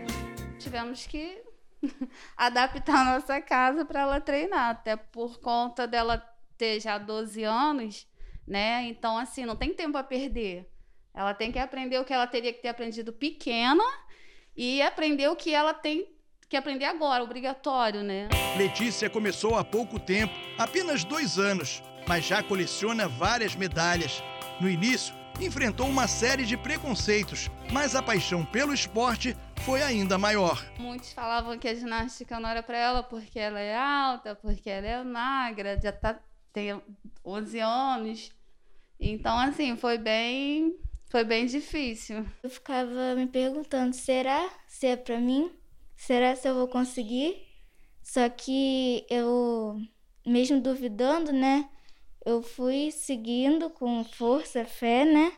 Tivemos 0.59 1.07
que 1.07 1.41
adaptar 2.35 3.07
a 3.07 3.13
nossa 3.13 3.39
casa 3.39 3.85
para 3.85 4.01
ela 4.01 4.19
treinar, 4.19 4.71
até 4.71 4.97
por 4.97 5.39
conta 5.39 5.87
dela 5.87 6.21
ter 6.57 6.81
já 6.81 6.97
12 6.97 7.43
anos 7.45 8.10
né? 8.51 8.83
Então, 8.83 9.17
assim, 9.17 9.45
não 9.45 9.55
tem 9.55 9.73
tempo 9.73 9.97
a 9.97 10.03
perder. 10.03 10.69
Ela 11.13 11.33
tem 11.33 11.53
que 11.53 11.57
aprender 11.57 11.97
o 11.99 12.03
que 12.03 12.11
ela 12.11 12.27
teria 12.27 12.51
que 12.51 12.61
ter 12.61 12.67
aprendido 12.67 13.13
pequena 13.13 13.83
e 14.55 14.81
aprender 14.81 15.29
o 15.29 15.37
que 15.37 15.53
ela 15.53 15.73
tem 15.73 16.09
que 16.49 16.57
aprender 16.57 16.83
agora, 16.83 17.23
obrigatório, 17.23 18.03
né? 18.03 18.27
Letícia 18.57 19.09
começou 19.09 19.57
há 19.57 19.63
pouco 19.63 19.97
tempo, 19.97 20.33
apenas 20.57 21.05
dois 21.05 21.39
anos, 21.39 21.81
mas 22.05 22.25
já 22.25 22.43
coleciona 22.43 23.07
várias 23.07 23.55
medalhas. 23.55 24.21
No 24.59 24.69
início, 24.69 25.15
enfrentou 25.39 25.87
uma 25.87 26.05
série 26.05 26.45
de 26.45 26.57
preconceitos, 26.57 27.49
mas 27.71 27.95
a 27.95 28.03
paixão 28.03 28.43
pelo 28.43 28.73
esporte 28.73 29.33
foi 29.61 29.81
ainda 29.81 30.17
maior. 30.17 30.61
Muitos 30.77 31.13
falavam 31.13 31.57
que 31.57 31.69
a 31.69 31.73
ginástica 31.73 32.37
não 32.37 32.49
era 32.49 32.61
para 32.61 32.77
ela 32.77 33.01
porque 33.01 33.39
ela 33.39 33.61
é 33.61 33.77
alta, 33.77 34.35
porque 34.35 34.69
ela 34.69 34.87
é 34.87 35.03
magra, 35.05 35.79
já 35.81 35.93
tá, 35.93 36.19
tem 36.51 36.81
11 37.23 37.59
anos. 37.59 38.40
Então, 39.03 39.35
assim, 39.39 39.75
foi 39.75 39.97
bem, 39.97 40.77
foi 41.09 41.23
bem 41.23 41.47
difícil. 41.47 42.23
Eu 42.43 42.49
ficava 42.51 43.15
me 43.15 43.25
perguntando, 43.25 43.95
será 43.95 44.47
se 44.67 44.85
é 44.85 44.95
para 44.95 45.19
mim? 45.19 45.51
Será 45.97 46.35
se 46.35 46.47
eu 46.47 46.53
vou 46.53 46.67
conseguir? 46.67 47.35
Só 48.03 48.29
que 48.29 49.03
eu, 49.09 49.81
mesmo 50.25 50.61
duvidando, 50.61 51.31
né? 51.31 51.67
Eu 52.23 52.43
fui 52.43 52.91
seguindo 52.91 53.71
com 53.71 54.03
força, 54.03 54.63
fé, 54.65 55.03
né? 55.03 55.33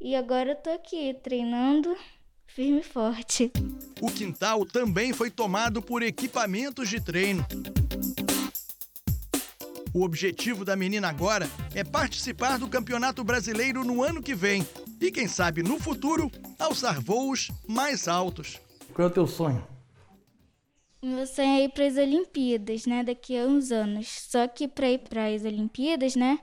E 0.00 0.16
agora 0.16 0.50
eu 0.50 0.56
tô 0.56 0.70
aqui 0.70 1.14
treinando 1.22 1.96
firme 2.44 2.80
e 2.80 2.82
forte. 2.82 3.52
O 4.00 4.10
quintal 4.10 4.66
também 4.66 5.12
foi 5.12 5.30
tomado 5.30 5.80
por 5.80 6.02
equipamentos 6.02 6.88
de 6.88 7.00
treino. 7.00 7.46
O 9.96 10.02
objetivo 10.04 10.62
da 10.62 10.76
menina 10.76 11.08
agora 11.08 11.48
é 11.74 11.82
participar 11.82 12.58
do 12.58 12.68
Campeonato 12.68 13.24
Brasileiro 13.24 13.82
no 13.82 14.02
ano 14.02 14.22
que 14.22 14.34
vem 14.34 14.62
e, 15.00 15.10
quem 15.10 15.26
sabe, 15.26 15.62
no 15.62 15.80
futuro, 15.80 16.30
alçar 16.58 17.00
voos 17.00 17.50
mais 17.66 18.06
altos. 18.06 18.60
Qual 18.92 19.08
é 19.08 19.10
o 19.10 19.14
teu 19.14 19.26
sonho? 19.26 19.66
Meu 21.02 21.26
sonho 21.26 21.48
é 21.48 21.64
ir 21.64 21.70
para 21.70 21.86
as 21.86 21.96
Olimpíadas, 21.96 22.84
né? 22.84 23.02
Daqui 23.02 23.38
a 23.38 23.46
uns 23.46 23.72
anos. 23.72 24.06
Só 24.06 24.46
que 24.46 24.68
para 24.68 24.90
ir 24.90 24.98
para 24.98 25.28
as 25.28 25.46
Olimpíadas, 25.46 26.14
né? 26.14 26.40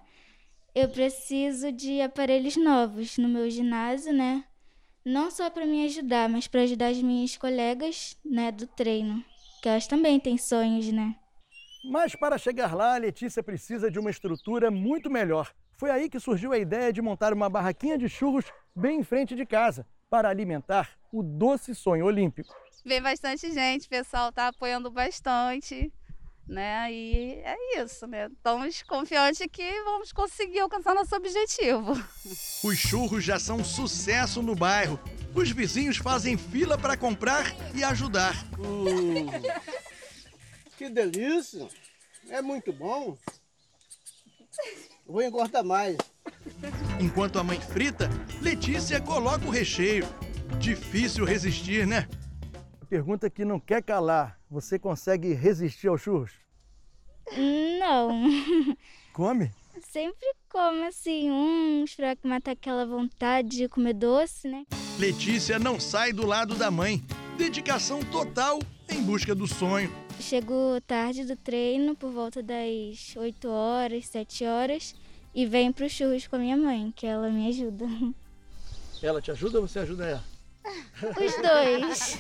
Eu 0.74 0.90
preciso 0.90 1.72
de 1.72 2.02
aparelhos 2.02 2.58
novos 2.58 3.20
no 3.20 3.30
meu 3.30 3.48
ginásio, 3.52 4.12
né? 4.12 4.44
Não 5.06 5.30
só 5.30 5.52
para 5.52 5.68
me 5.68 5.86
ajudar, 5.86 6.28
mas 6.28 6.48
para 6.48 6.62
ajudar 6.62 6.88
as 6.88 6.98
minhas 7.04 7.38
colegas, 7.38 8.18
né, 8.26 8.52
do 8.52 8.66
treino, 8.66 9.24
que 9.62 9.70
elas 9.70 9.86
também 9.86 10.20
têm 10.20 10.40
sonhos, 10.40 10.92
né? 10.92 11.16
Mas 11.84 12.16
para 12.16 12.38
chegar 12.38 12.74
lá, 12.74 12.96
a 12.96 12.98
Letícia 12.98 13.44
precisa 13.44 13.92
de 13.92 14.00
uma 14.00 14.10
estrutura 14.10 14.72
muito 14.72 15.10
melhor. 15.10 15.54
Foi 15.74 15.90
aí 15.90 16.10
que 16.10 16.20
surgiu 16.20 16.54
a 16.54 16.58
ideia 16.58 16.94
de 16.94 17.02
montar 17.02 17.34
uma 17.34 17.50
barraquinha 17.50 17.98
de 17.98 18.08
churros 18.08 18.46
bem 18.74 19.02
em 19.02 19.04
frente 19.04 19.36
de 19.36 19.46
casa, 19.46 19.86
para 20.10 20.30
alimentar 20.30 20.92
o 21.12 21.22
doce 21.22 21.76
sonho 21.76 22.06
olímpico. 22.06 22.56
Vem 22.86 23.02
bastante 23.02 23.52
gente, 23.52 23.88
o 23.88 23.90
pessoal 23.90 24.30
está 24.30 24.48
apoiando 24.48 24.90
bastante, 24.90 25.92
né? 26.48 26.92
E 26.92 27.42
é 27.44 27.82
isso, 27.82 28.08
né? 28.08 28.28
Estamos 28.28 28.82
confiantes 28.84 29.46
que 29.52 29.84
vamos 29.84 30.14
conseguir 30.14 30.60
alcançar 30.60 30.96
nosso 30.96 31.16
objetivo. 31.16 31.94
Os 32.64 32.78
churros 32.78 33.24
já 33.24 33.38
são 33.38 33.58
um 33.58 33.64
sucesso 33.64 34.42
no 34.42 34.56
bairro. 34.56 35.00
Os 35.36 35.52
vizinhos 35.52 35.98
fazem 35.98 36.38
fila 36.38 36.78
para 36.78 36.96
comprar 36.96 37.44
e 37.76 37.84
ajudar. 37.84 38.34
Hum. 38.58 39.28
Que 40.84 40.90
delícia! 40.90 41.66
É 42.28 42.42
muito 42.42 42.74
bom. 42.74 43.18
Vou 45.08 45.22
engordar 45.22 45.64
mais. 45.64 45.96
Enquanto 47.00 47.40
a 47.40 47.44
mãe 47.44 47.58
frita, 47.58 48.10
Letícia 48.42 49.00
coloca 49.00 49.46
o 49.46 49.50
recheio. 49.50 50.06
Difícil 50.60 51.24
resistir, 51.24 51.88
né? 51.88 52.06
Pergunta 52.90 53.30
que 53.30 53.46
não 53.46 53.62
quer 53.62 53.82
calar. 53.82 54.38
Você 54.50 54.78
consegue 54.78 55.32
resistir 55.34 55.88
aos 55.88 56.02
churros? 56.02 56.34
Não. 57.80 58.22
Come? 59.14 59.54
Sempre 59.90 60.34
como 60.50 60.86
assim, 60.86 61.32
uns 61.32 61.96
pra 61.96 62.18
matar 62.26 62.52
aquela 62.52 62.86
vontade 62.86 63.56
de 63.56 63.70
comer 63.70 63.94
doce, 63.94 64.50
né? 64.50 64.66
Letícia 65.00 65.58
não 65.58 65.80
sai 65.80 66.12
do 66.12 66.26
lado 66.28 66.56
da 66.56 66.70
mãe. 66.70 67.02
Dedicação 67.38 68.04
total 68.04 68.60
em 68.90 69.02
busca 69.02 69.34
do 69.34 69.48
sonho. 69.48 70.03
Chego 70.24 70.80
tarde 70.88 71.26
do 71.26 71.36
treino, 71.36 71.98
por 71.98 72.10
volta 72.10 72.42
das 72.42 73.14
8 73.18 73.50
horas, 73.50 74.08
7 74.08 74.46
horas, 74.46 74.96
e 75.36 75.46
venho 75.46 75.74
para 75.74 75.86
os 75.86 75.92
churros 75.92 76.28
com 76.28 76.38
a 76.38 76.40
minha 76.40 76.56
mãe, 76.56 76.94
que 76.96 77.06
ela 77.06 77.30
me 77.30 77.50
ajuda. 77.50 77.86
Ela 79.04 79.22
te 79.22 79.32
ajuda 79.32 79.60
ou 79.60 79.68
você 79.68 79.80
ajuda 79.80 80.06
ela? 80.06 80.24
Os 81.20 81.36
dois. 81.42 82.20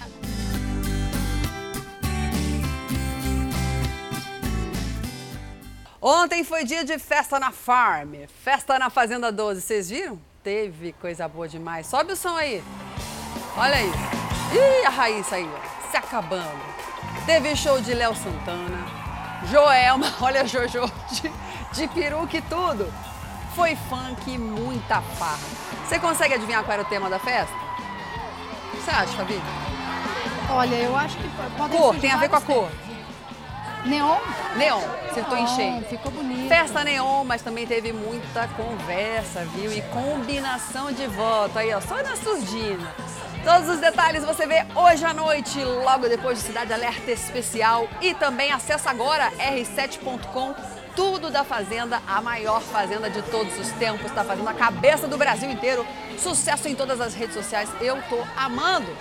Ontem 6.01 6.43
foi 6.43 6.65
dia 6.65 6.83
de 6.83 6.99
festa 6.99 7.39
na 7.39 7.53
farm, 7.53 8.15
festa 8.43 8.77
na 8.77 8.89
Fazenda 8.89 9.31
12. 9.31 9.61
Vocês 9.61 9.89
viram? 9.89 10.19
Teve 10.43 10.91
coisa 10.91 11.25
boa 11.29 11.47
demais. 11.47 11.87
Sobe 11.87 12.11
o 12.11 12.17
som 12.17 12.35
aí. 12.35 12.61
Olha 13.55 13.81
isso. 13.81 13.97
Ih, 14.53 14.85
a 14.85 14.89
Raíssa 14.89 15.35
aí, 15.37 15.47
ó, 15.47 15.89
se 15.89 15.95
acabando. 15.95 16.82
Teve 17.25 17.55
show 17.55 17.79
de 17.79 17.93
Léo 17.93 18.13
Santana, 18.15 18.85
Joelma, 19.49 20.07
olha 20.19 20.45
Jojo, 20.45 20.91
de, 21.09 21.31
de 21.71 21.87
peruca 21.87 22.37
e 22.37 22.41
tudo. 22.41 22.91
Foi 23.55 23.75
funk 23.75 24.29
e 24.29 24.37
muita 24.37 25.01
farra. 25.01 25.39
Você 25.87 25.99
consegue 25.99 26.33
adivinhar 26.33 26.63
qual 26.63 26.73
era 26.73 26.81
o 26.81 26.85
tema 26.85 27.09
da 27.09 27.19
festa? 27.19 27.53
O 27.53 28.71
que 28.71 28.83
você 28.83 28.91
acha, 28.91 29.13
Fabi? 29.13 29.41
Olha, 30.49 30.75
eu 30.75 30.95
acho 30.97 31.17
que 31.17 31.29
pode 31.57 31.77
Cor, 31.77 31.95
tem 31.95 32.11
a 32.11 32.17
ver 32.17 32.29
com 32.29 32.35
a 32.35 32.41
cor. 32.41 32.69
Neon? 33.85 34.17
Neon, 34.55 34.81
acertou 35.09 35.37
em 35.37 35.47
cheio. 35.47 35.83
Ficou 35.85 36.11
bonito. 36.11 36.47
Festa 36.47 36.83
neon, 36.83 37.23
mas 37.25 37.41
também 37.41 37.67
teve 37.67 37.91
muita 37.91 38.47
conversa, 38.49 39.45
viu? 39.45 39.71
E 39.71 39.81
combinação 39.83 40.91
de 40.91 41.05
voto. 41.07 41.59
Aí, 41.59 41.73
ó, 41.73 41.81
só 41.81 42.01
na 42.01 42.15
surdina. 42.15 42.93
Todos 43.43 43.67
os 43.67 43.79
detalhes 43.79 44.23
você 44.23 44.47
vê 44.47 44.65
hoje 44.73 45.03
à 45.03 45.13
noite, 45.13 45.61
logo 45.61 46.07
depois 46.07 46.37
de 46.39 46.45
Cidade 46.45 46.71
Alerta 46.71 47.11
Especial. 47.11 47.89
E 48.01 48.13
também 48.13 48.53
acessa 48.53 48.89
agora 48.89 49.29
r7.com. 49.31 50.55
Tudo 50.95 51.29
da 51.29 51.43
Fazenda, 51.43 52.01
a 52.07 52.21
maior 52.21 52.61
fazenda 52.61 53.09
de 53.09 53.21
todos 53.23 53.57
os 53.59 53.69
tempos. 53.73 54.05
Está 54.05 54.23
fazendo 54.23 54.47
a 54.47 54.53
cabeça 54.53 55.09
do 55.09 55.17
Brasil 55.17 55.51
inteiro. 55.51 55.85
Sucesso 56.17 56.69
em 56.69 56.75
todas 56.75 57.01
as 57.01 57.13
redes 57.13 57.35
sociais. 57.35 57.69
Eu 57.81 58.01
tô 58.03 58.17
amando. 58.37 58.95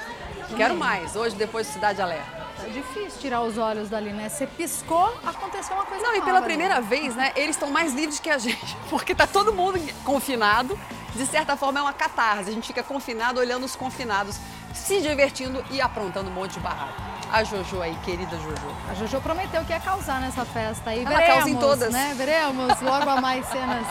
Quero 0.56 0.74
mais, 0.74 1.14
hoje 1.14 1.36
depois 1.36 1.68
de 1.68 1.74
Cidade 1.74 2.02
Alerta. 2.02 2.41
É 2.64 2.68
difícil 2.70 3.20
tirar 3.20 3.42
os 3.42 3.58
olhos 3.58 3.88
dali, 3.88 4.12
né? 4.12 4.28
Você 4.28 4.46
piscou, 4.46 5.12
aconteceu 5.24 5.74
uma 5.74 5.84
coisa 5.84 6.02
Não, 6.02 6.12
e 6.14 6.18
nova 6.18 6.26
pela 6.26 6.38
ali. 6.38 6.46
primeira 6.46 6.80
vez, 6.80 7.14
né, 7.14 7.32
eles 7.36 7.56
estão 7.56 7.70
mais 7.70 7.92
livres 7.94 8.18
que 8.20 8.30
a 8.30 8.38
gente, 8.38 8.76
porque 8.88 9.14
tá 9.14 9.26
todo 9.26 9.52
mundo 9.52 9.78
confinado. 10.04 10.78
De 11.14 11.26
certa 11.26 11.56
forma 11.58 11.78
é 11.78 11.82
uma 11.82 11.92
catarse, 11.92 12.48
a 12.48 12.52
gente 12.52 12.66
fica 12.66 12.82
confinado 12.82 13.38
olhando 13.38 13.64
os 13.64 13.76
confinados, 13.76 14.38
se 14.72 15.02
divertindo 15.02 15.62
e 15.70 15.78
aprontando 15.78 16.30
um 16.30 16.32
monte 16.32 16.54
de 16.54 16.60
barraco. 16.60 16.94
A 17.30 17.44
Jojo 17.44 17.82
aí, 17.82 17.94
querida 18.02 18.34
Jojo. 18.38 18.76
A 18.90 18.94
Jojo 18.94 19.20
prometeu 19.20 19.62
que 19.64 19.72
ia 19.72 19.80
causar 19.80 20.20
nessa 20.22 20.44
festa 20.46 20.88
aí. 20.90 21.00
Ela 21.00 21.10
Veremos, 21.10 21.34
causa 21.34 21.50
em 21.50 21.56
todas. 21.58 21.92
né? 21.92 22.14
Veremos 22.16 22.80
logo 22.80 23.10
a 23.10 23.20
mais 23.20 23.44
cenas 23.46 23.86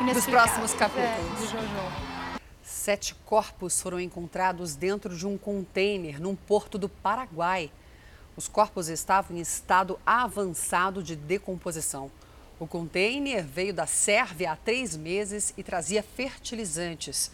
Dos 0.14 0.26
próximos 0.26 0.72
capítulos. 0.74 1.04
É, 1.06 1.40
de 1.40 1.46
Jojo. 1.48 1.92
Sete 2.62 3.14
corpos 3.26 3.80
foram 3.80 4.00
encontrados 4.00 4.74
dentro 4.74 5.16
de 5.16 5.26
um 5.26 5.36
container 5.38 6.20
num 6.20 6.34
porto 6.34 6.76
do 6.78 6.88
Paraguai. 6.88 7.70
Os 8.36 8.48
corpos 8.48 8.88
estavam 8.88 9.36
em 9.36 9.40
estado 9.40 9.98
avançado 10.04 11.02
de 11.02 11.14
decomposição. 11.14 12.10
O 12.58 12.66
container 12.66 13.44
veio 13.44 13.72
da 13.72 13.86
Sérvia 13.86 14.52
há 14.52 14.56
três 14.56 14.96
meses 14.96 15.54
e 15.56 15.62
trazia 15.62 16.02
fertilizantes. 16.02 17.30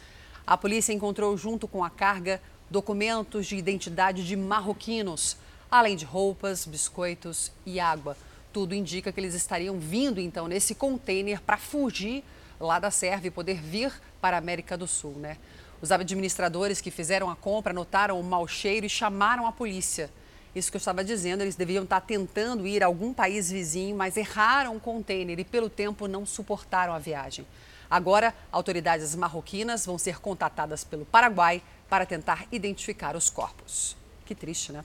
A 0.47 0.59
polícia 0.59 0.93
encontrou, 0.93 1.37
junto 1.39 1.67
com 1.67 1.83
a 1.83 1.89
carga, 1.89 2.41
documentos 2.69 3.47
de 3.47 3.57
identidade 3.57 4.27
de 4.27 4.37
marroquinos, 4.37 5.39
além 5.71 5.97
de 5.97 6.05
roupas, 6.05 6.67
biscoitos 6.67 7.51
e 7.65 7.81
água. 7.81 8.17
Tudo 8.53 8.75
indica 8.75 9.11
que 9.11 9.21
eles 9.21 9.35
estariam 9.35 9.79
vindo, 9.79 10.21
então, 10.21 10.49
nesse 10.49 10.75
container 10.75 11.41
para 11.41 11.57
fugir 11.57 12.23
lá 12.59 12.79
da 12.79 12.91
Sérvia 12.91 13.29
e 13.29 13.31
poder 13.31 13.61
vir 13.63 13.93
para 14.21 14.37
a 14.37 14.39
América 14.39 14.77
do 14.77 14.87
Sul, 14.87 15.13
né? 15.13 15.39
Os 15.81 15.91
administradores 15.91 16.81
que 16.81 16.91
fizeram 16.91 17.31
a 17.31 17.37
compra 17.37 17.73
notaram 17.73 18.21
o 18.21 18.25
mau 18.25 18.47
cheiro 18.47 18.85
e 18.85 18.91
chamaram 18.91 19.47
a 19.47 19.53
polícia. 19.53 20.11
Isso 20.55 20.71
que 20.71 20.77
eu 20.77 20.81
estava 20.81 21.05
dizendo, 21.05 21.43
eles 21.43 21.55
deviam 21.55 21.85
estar 21.85 22.01
tentando 22.01 22.67
ir 22.67 22.83
a 22.83 22.87
algum 22.87 23.15
país 23.15 23.51
vizinho, 23.51 23.97
mas 23.97 24.17
erraram 24.17 24.77
o 24.77 24.81
container 24.81 25.39
e 25.39 25.45
pelo 25.45 25.71
tempo 25.71 26.09
não 26.09 26.27
suportaram 26.27 26.93
a 26.93 26.99
viagem. 26.99 27.47
Agora, 27.89 28.35
autoridades 28.51 29.15
marroquinas 29.15 29.87
vão 29.87 29.99
ser 29.99 30.21
contatadas 30.21 30.85
pelo 30.85 31.05
Paraguai 31.05 31.63
para 31.89 32.07
tentar 32.07 32.47
identificar 32.53 33.17
os 33.17 33.29
corpos. 33.29 33.97
Que 34.25 34.35
triste, 34.35 34.73
né? 34.73 34.85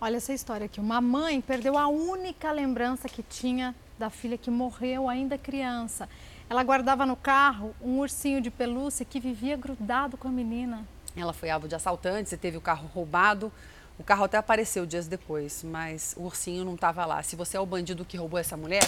Olha 0.00 0.16
essa 0.16 0.32
história 0.32 0.66
aqui. 0.66 0.80
Uma 0.80 1.00
mãe 1.00 1.40
perdeu 1.40 1.78
a 1.78 1.86
única 1.86 2.50
lembrança 2.50 3.08
que 3.08 3.22
tinha 3.22 3.74
da 3.98 4.10
filha 4.10 4.36
que 4.36 4.50
morreu 4.50 5.08
ainda 5.08 5.38
criança. 5.38 6.08
Ela 6.50 6.62
guardava 6.62 7.06
no 7.06 7.16
carro 7.16 7.74
um 7.80 8.00
ursinho 8.00 8.40
de 8.40 8.50
pelúcia 8.50 9.04
que 9.04 9.20
vivia 9.20 9.56
grudado 9.56 10.16
com 10.16 10.28
a 10.28 10.32
menina. 10.32 10.86
Ela 11.16 11.32
foi 11.32 11.48
alvo 11.48 11.68
de 11.68 11.74
assaltantes 11.74 12.32
e 12.32 12.36
teve 12.36 12.56
o 12.56 12.60
carro 12.60 12.88
roubado. 12.92 13.52
O 13.98 14.02
carro 14.02 14.24
até 14.24 14.36
apareceu 14.36 14.84
dias 14.84 15.06
depois, 15.06 15.62
mas 15.62 16.14
o 16.16 16.24
ursinho 16.24 16.64
não 16.64 16.74
estava 16.74 17.06
lá. 17.06 17.22
Se 17.22 17.36
você 17.36 17.56
é 17.56 17.60
o 17.60 17.66
bandido 17.66 18.04
que 18.04 18.16
roubou 18.16 18.38
essa 18.38 18.56
mulher, 18.56 18.82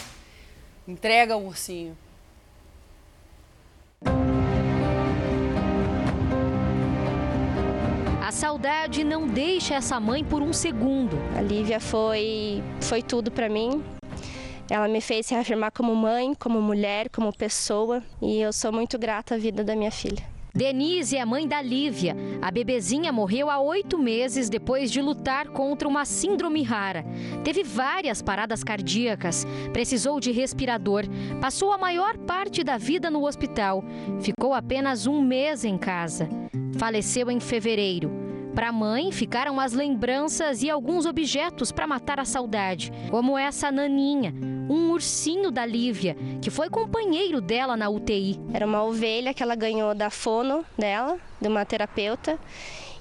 entrega 0.87 1.37
o 1.37 1.47
ursinho. 1.47 1.97
A 8.21 8.33
saudade 8.33 9.05
não 9.05 9.29
deixa 9.29 9.77
essa 9.77 10.01
mãe 10.01 10.25
por 10.25 10.43
um 10.43 10.53
segundo. 10.53 11.17
A 11.37 11.41
Lívia 11.41 11.79
foi, 11.79 12.61
foi 12.81 13.01
tudo 13.01 13.31
para 13.31 13.49
mim. 13.49 13.85
Ela 14.69 14.89
me 14.89 15.01
fez 15.01 15.27
se 15.27 15.35
reafirmar 15.35 15.71
como 15.71 15.95
mãe, 15.95 16.35
como 16.35 16.61
mulher, 16.61 17.09
como 17.09 17.33
pessoa 17.33 18.03
e 18.21 18.41
eu 18.41 18.53
sou 18.53 18.73
muito 18.73 18.99
grata 18.99 19.37
à 19.37 19.39
vida 19.39 19.63
da 19.63 19.77
minha 19.77 19.93
filha. 19.93 20.36
Denise 20.57 21.19
é 21.19 21.21
a 21.21 21.27
mãe 21.27 21.47
da 21.47 21.61
Lívia. 21.61 22.17
A 22.41 22.51
bebezinha 22.51 23.13
morreu 23.13 23.51
há 23.51 23.61
oito 23.61 23.99
meses 23.99 24.49
depois 24.49 24.91
de 24.91 25.03
lutar 25.03 25.49
contra 25.49 25.87
uma 25.87 26.07
síndrome 26.07 26.63
rara. 26.63 27.05
Teve 27.45 27.63
várias 27.63 28.23
paradas 28.23 28.65
cardíacas, 28.65 29.47
precisou 29.71 30.19
de 30.19 30.33
respirador, 30.33 31.05
passou 31.43 31.73
a 31.73 31.79
maior 31.79 32.17
parte 32.17 32.65
da 32.65 32.79
vida 32.79 33.11
no 33.11 33.27
hospital, 33.27 33.85
ficou 34.23 34.55
apenas 34.55 35.07
um 35.07 35.21
mês 35.21 35.63
em 35.63 35.77
casa. 35.77 36.27
Faleceu 36.79 37.31
em 37.31 37.39
fevereiro. 37.39 38.11
Para 38.55 38.71
a 38.71 38.73
mãe, 38.73 39.13
ficaram 39.13 39.61
as 39.61 39.75
lembranças 39.75 40.63
e 40.63 40.71
alguns 40.71 41.05
objetos 41.05 41.71
para 41.71 41.87
matar 41.87 42.19
a 42.19 42.25
saudade, 42.25 42.91
como 43.11 43.37
essa 43.37 43.71
naninha, 43.71 44.33
um 44.69 44.91
ursinho 44.91 45.51
da 45.51 45.65
Lívia, 45.65 46.17
que 46.43 46.51
foi 46.51 46.69
companheiro 46.69 47.41
dela 47.41 47.77
na 47.77 47.89
UTI. 47.89 48.39
Era 48.53 48.67
uma 48.67 48.83
ovelha 48.83 49.33
que 49.33 49.43
ela 49.43 49.55
ganhou 49.55 49.95
da 49.95 50.11
fono 50.11 50.65
dela, 50.79 51.19
de 51.41 51.49
uma 51.49 51.65
terapeuta. 51.65 52.39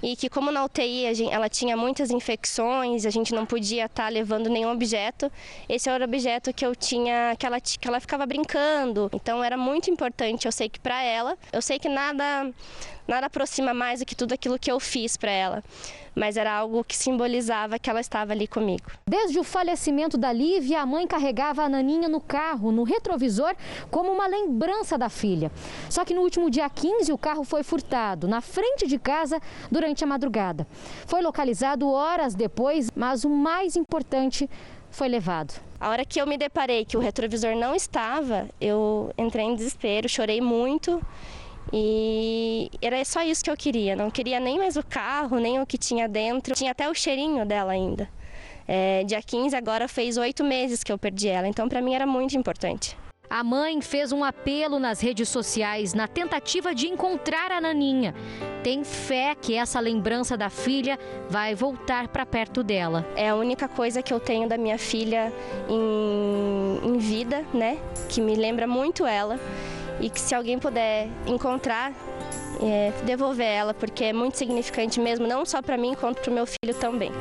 E 0.04 0.16
que, 0.16 0.30
como 0.30 0.52
na 0.52 0.64
UTI 0.64 1.12
gente- 1.16 1.34
ela 1.34 1.50
tinha 1.50 1.76
muitas 1.76 2.12
infecções, 2.12 3.06
a 3.08 3.10
gente 3.10 3.34
não 3.34 3.44
podia 3.44 3.86
estar 3.86 4.08
levando 4.12 4.50
nenhum 4.50 4.70
objeto. 4.72 5.32
Esse 5.68 5.90
era 5.90 6.04
o 6.04 6.08
objeto 6.08 6.54
que 6.54 6.64
eu 6.64 6.76
tinha, 6.76 7.36
que 7.40 7.46
ela, 7.46 7.60
que 7.60 7.88
ela 7.88 8.00
ficava 8.00 8.24
brincando. 8.26 9.10
Então 9.14 9.44
era 9.44 9.58
muito 9.58 9.90
importante. 9.90 10.46
Eu 10.46 10.52
sei 10.52 10.70
que 10.70 10.80
para 10.80 11.02
ela, 11.02 11.36
eu 11.52 11.62
sei 11.62 11.80
que 11.80 11.90
nada, 11.90 12.52
nada 13.08 13.28
aproxima 13.28 13.74
mais 13.74 14.00
do 14.00 14.06
que 14.06 14.16
tudo 14.16 14.34
aquilo 14.34 14.60
que 14.60 14.72
eu 14.72 14.80
fiz 14.80 15.18
para 15.18 15.32
ela. 15.32 15.64
Mas 16.16 16.38
era 16.38 16.52
algo 16.54 16.84
que 16.84 16.96
simbolizava 16.96 17.78
que 17.78 17.90
ela 17.90 18.00
estava 18.00 18.32
ali 18.32 18.48
comigo. 18.48 18.92
Desde 19.08 19.38
o 19.38 19.44
falecimento 19.44 20.18
da 20.18 20.32
Lívia, 20.32 20.82
a 20.82 20.86
mãe 20.86 21.06
carregava 21.06 21.64
a 21.64 21.70
naninha 21.70 22.08
no 22.08 22.22
carro, 22.22 22.72
no 22.72 22.84
retrovisor, 22.84 23.54
como 23.92 24.12
uma 24.12 24.26
lembrança 24.26 24.98
da 24.98 25.10
filha. 25.10 25.52
Só 25.90 26.06
que 26.06 26.14
no 26.14 26.22
último 26.22 26.50
dia 26.50 26.70
15, 26.70 27.12
o 27.12 27.18
carro 27.18 27.44
foi 27.44 27.64
furtado 27.64 28.28
na 28.28 28.40
frente 28.40 28.88
de 28.88 28.98
casa 28.98 29.42
durante 29.70 30.04
a 30.04 30.08
madrugada. 30.08 30.66
Foi 31.06 31.22
localizado 31.22 31.90
horas 31.90 32.34
depois, 32.34 32.90
mas 32.96 33.26
o 33.26 33.30
mais 33.30 33.76
importante 33.76 34.50
foi 34.90 35.10
levado. 35.10 35.60
A 35.78 35.90
hora 35.90 36.06
que 36.06 36.22
eu 36.22 36.26
me 36.26 36.38
deparei 36.38 36.86
que 36.86 36.96
o 36.96 37.02
retrovisor 37.02 37.56
não 37.56 37.76
estava, 37.76 38.48
eu 38.62 39.14
entrei 39.18 39.46
em 39.46 39.54
desespero, 39.54 40.08
chorei 40.08 40.40
muito. 40.40 41.02
E 41.74 42.70
era 42.82 43.04
só 43.04 43.22
isso 43.24 43.44
que 43.44 43.50
eu 43.50 43.58
queria. 43.58 43.96
Não 43.96 44.10
queria 44.10 44.40
nem 44.40 44.58
mais 44.58 44.78
o 44.78 44.84
carro, 44.84 45.40
nem 45.40 45.60
o 45.60 45.66
que 45.66 45.78
tinha 45.78 46.08
dentro. 46.08 46.54
Tinha 46.54 46.72
até 46.72 46.90
o 46.90 46.94
cheirinho 46.94 47.46
dela 47.46 47.72
ainda. 47.72 48.10
É, 48.68 49.04
dia 49.04 49.22
15 49.22 49.56
agora 49.56 49.88
fez 49.88 50.18
oito 50.18 50.44
meses 50.44 50.84
que 50.84 50.92
eu 50.92 50.98
perdi 50.98 51.28
ela, 51.28 51.48
então 51.48 51.70
para 51.70 51.82
mim 51.82 51.94
era 51.94 52.08
muito 52.08 52.36
importante. 52.36 52.98
A 53.30 53.44
mãe 53.44 53.82
fez 53.82 54.12
um 54.12 54.24
apelo 54.24 54.80
nas 54.80 55.02
redes 55.02 55.30
sociais 55.30 55.94
na 55.94 56.08
tentativa 56.08 56.76
de 56.76 56.88
encontrar 56.88 57.52
a 57.52 57.60
naninha. 57.60 58.14
Tem 58.64 58.84
fé 58.84 59.36
que 59.36 59.56
essa 59.56 59.80
lembrança 59.80 60.38
da 60.38 60.50
filha 60.50 61.00
vai 61.30 61.56
voltar 61.56 62.08
para 62.08 62.26
perto 62.26 62.64
dela. 62.64 63.06
É 63.16 63.30
a 63.30 63.36
única 63.36 63.68
coisa 63.68 64.02
que 64.02 64.14
eu 64.14 64.20
tenho 64.20 64.48
da 64.48 64.58
minha 64.58 64.78
filha 64.78 65.34
em, 65.68 66.88
em 66.88 66.98
vida, 66.98 67.44
né? 67.54 67.80
Que 68.10 68.22
me 68.22 68.36
lembra 68.36 68.68
muito 68.68 69.06
ela. 69.06 69.40
E 70.00 70.10
que 70.10 70.20
se 70.20 70.36
alguém 70.36 70.60
puder 70.60 71.08
encontrar, 71.26 71.94
é, 72.62 72.92
devolver 73.06 73.48
ela, 73.48 73.74
porque 73.74 74.06
é 74.06 74.14
muito 74.14 74.38
significante 74.38 75.00
mesmo, 75.00 75.26
não 75.26 75.46
só 75.46 75.62
para 75.62 75.78
mim, 75.78 75.96
quanto 75.96 76.22
para 76.22 76.32
o 76.32 76.34
meu 76.34 76.46
filho 76.46 76.74
também. 76.80 77.12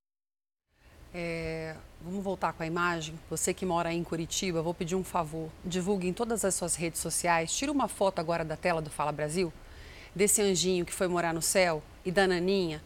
É, 1.12 1.76
vamos 2.00 2.22
voltar 2.22 2.52
com 2.52 2.62
a 2.62 2.66
imagem. 2.66 3.18
Você 3.30 3.54
que 3.54 3.64
mora 3.64 3.90
aí 3.90 3.96
em 3.96 4.04
Curitiba, 4.04 4.60
vou 4.60 4.74
pedir 4.74 4.96
um 4.96 5.04
favor. 5.04 5.48
Divulgue 5.64 6.08
em 6.08 6.12
todas 6.12 6.44
as 6.44 6.54
suas 6.54 6.74
redes 6.74 7.00
sociais. 7.00 7.54
Tira 7.54 7.70
uma 7.70 7.88
foto 7.88 8.18
agora 8.18 8.44
da 8.44 8.56
tela 8.56 8.82
do 8.82 8.90
Fala 8.90 9.12
Brasil, 9.12 9.52
desse 10.14 10.42
anjinho 10.42 10.84
que 10.84 10.92
foi 10.92 11.06
morar 11.06 11.32
no 11.32 11.42
céu 11.42 11.82
e 12.04 12.10
da 12.10 12.26
naninha. 12.26 12.82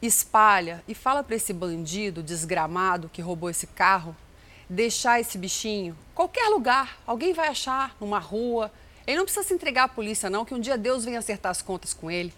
Espalha 0.00 0.82
e 0.88 0.94
fala 0.94 1.22
para 1.22 1.36
esse 1.36 1.52
bandido 1.52 2.22
desgramado 2.22 3.10
que 3.12 3.20
roubou 3.20 3.50
esse 3.50 3.66
carro 3.66 4.16
deixar 4.70 5.20
esse 5.20 5.36
bichinho, 5.36 5.98
qualquer 6.14 6.48
lugar, 6.48 6.96
alguém 7.04 7.32
vai 7.32 7.48
achar, 7.48 7.96
numa 8.00 8.20
rua. 8.20 8.70
Ele 9.10 9.18
não 9.18 9.24
precisa 9.24 9.44
se 9.44 9.52
entregar 9.52 9.84
à 9.84 9.88
polícia, 9.88 10.30
não, 10.30 10.44
que 10.44 10.54
um 10.54 10.60
dia 10.60 10.78
Deus 10.78 11.04
venha 11.04 11.18
acertar 11.18 11.50
as 11.50 11.60
contas 11.60 11.92
com 11.92 12.08
ele. 12.08 12.32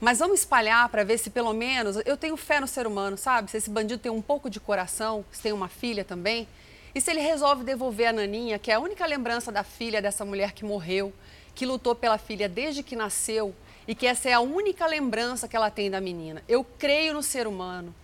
Mas 0.00 0.18
vamos 0.18 0.40
espalhar 0.40 0.88
para 0.88 1.04
ver 1.04 1.16
se 1.16 1.30
pelo 1.30 1.52
menos. 1.52 1.96
Eu 2.04 2.16
tenho 2.16 2.36
fé 2.36 2.58
no 2.58 2.66
ser 2.66 2.88
humano, 2.88 3.16
sabe? 3.16 3.50
Se 3.50 3.56
esse 3.56 3.70
bandido 3.70 4.02
tem 4.02 4.10
um 4.10 4.20
pouco 4.20 4.50
de 4.50 4.58
coração, 4.58 5.24
se 5.30 5.42
tem 5.42 5.52
uma 5.52 5.68
filha 5.68 6.04
também. 6.04 6.48
E 6.92 7.00
se 7.00 7.10
ele 7.10 7.20
resolve 7.20 7.62
devolver 7.62 8.08
a 8.08 8.12
Naninha, 8.12 8.58
que 8.58 8.70
é 8.70 8.74
a 8.74 8.80
única 8.80 9.06
lembrança 9.06 9.52
da 9.52 9.62
filha 9.62 10.02
dessa 10.02 10.24
mulher 10.24 10.52
que 10.52 10.64
morreu, 10.64 11.12
que 11.54 11.64
lutou 11.64 11.94
pela 11.94 12.18
filha 12.18 12.48
desde 12.48 12.82
que 12.82 12.96
nasceu 12.96 13.54
e 13.86 13.94
que 13.94 14.06
essa 14.06 14.28
é 14.28 14.32
a 14.32 14.40
única 14.40 14.86
lembrança 14.86 15.46
que 15.46 15.54
ela 15.54 15.70
tem 15.70 15.88
da 15.88 16.00
menina. 16.00 16.42
Eu 16.48 16.64
creio 16.64 17.14
no 17.14 17.22
ser 17.22 17.46
humano. 17.46 17.94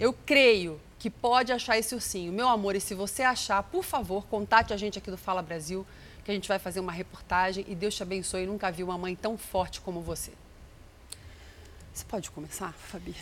Eu 0.00 0.12
creio 0.12 0.80
que 0.98 1.08
pode 1.08 1.52
achar 1.52 1.78
esse 1.78 1.94
ursinho. 1.94 2.32
Meu 2.32 2.48
amor, 2.48 2.74
e 2.74 2.80
se 2.80 2.94
você 2.94 3.22
achar, 3.22 3.62
por 3.62 3.84
favor, 3.84 4.26
contate 4.26 4.72
a 4.72 4.76
gente 4.76 4.98
aqui 4.98 5.10
do 5.10 5.16
Fala 5.16 5.40
Brasil, 5.40 5.86
que 6.28 6.32
a 6.32 6.34
gente 6.34 6.46
vai 6.46 6.58
fazer 6.58 6.78
uma 6.78 6.92
reportagem 6.92 7.64
e 7.66 7.74
Deus 7.74 7.94
te 7.94 8.02
abençoe. 8.02 8.44
Nunca 8.44 8.70
vi 8.70 8.84
uma 8.84 8.98
mãe 8.98 9.16
tão 9.16 9.38
forte 9.38 9.80
como 9.80 10.02
você. 10.02 10.30
Você 11.90 12.04
pode 12.04 12.30
começar, 12.30 12.70
Fabi? 12.74 13.16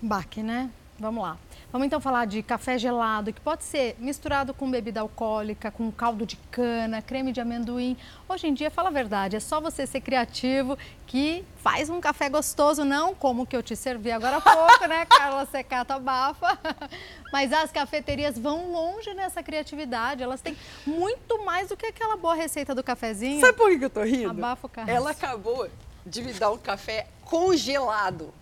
Baque, 0.00 0.40
né? 0.40 0.70
Vamos 0.96 1.24
lá. 1.24 1.36
Vamos 1.70 1.86
então 1.86 2.00
falar 2.00 2.24
de 2.24 2.42
café 2.42 2.78
gelado, 2.78 3.30
que 3.30 3.42
pode 3.42 3.62
ser 3.62 3.94
misturado 3.98 4.54
com 4.54 4.70
bebida 4.70 5.00
alcoólica, 5.00 5.70
com 5.70 5.92
caldo 5.92 6.24
de 6.24 6.34
cana, 6.50 7.02
creme 7.02 7.30
de 7.30 7.42
amendoim. 7.42 7.94
Hoje 8.26 8.46
em 8.46 8.54
dia, 8.54 8.70
fala 8.70 8.88
a 8.88 8.92
verdade, 8.92 9.36
é 9.36 9.40
só 9.40 9.60
você 9.60 9.86
ser 9.86 10.00
criativo 10.00 10.78
que 11.06 11.44
faz 11.62 11.90
um 11.90 12.00
café 12.00 12.30
gostoso, 12.30 12.86
não 12.86 13.14
como 13.14 13.42
o 13.42 13.46
que 13.46 13.54
eu 13.54 13.62
te 13.62 13.76
servi 13.76 14.10
agora 14.10 14.38
há 14.38 14.40
pouco, 14.40 14.86
né, 14.86 15.04
Carla 15.14 15.44
Secata 15.44 15.98
Bafa? 15.98 16.58
Mas 17.30 17.52
as 17.52 17.70
cafeterias 17.70 18.38
vão 18.38 18.72
longe 18.72 19.12
nessa 19.12 19.42
criatividade, 19.42 20.22
elas 20.22 20.40
têm 20.40 20.56
muito 20.86 21.44
mais 21.44 21.68
do 21.68 21.76
que 21.76 21.84
aquela 21.84 22.16
boa 22.16 22.34
receita 22.34 22.74
do 22.74 22.82
cafezinho. 22.82 23.42
Sabe 23.42 23.58
por 23.58 23.78
que 23.78 23.84
eu 23.84 23.90
tô 23.90 24.02
rindo? 24.04 24.30
Abafa 24.30 24.66
o 24.66 24.70
carro. 24.70 24.90
Ela 24.90 25.10
acabou 25.10 25.68
de 26.06 26.22
me 26.22 26.32
dar 26.32 26.50
um 26.50 26.56
café 26.56 27.08
congelado. 27.26 28.32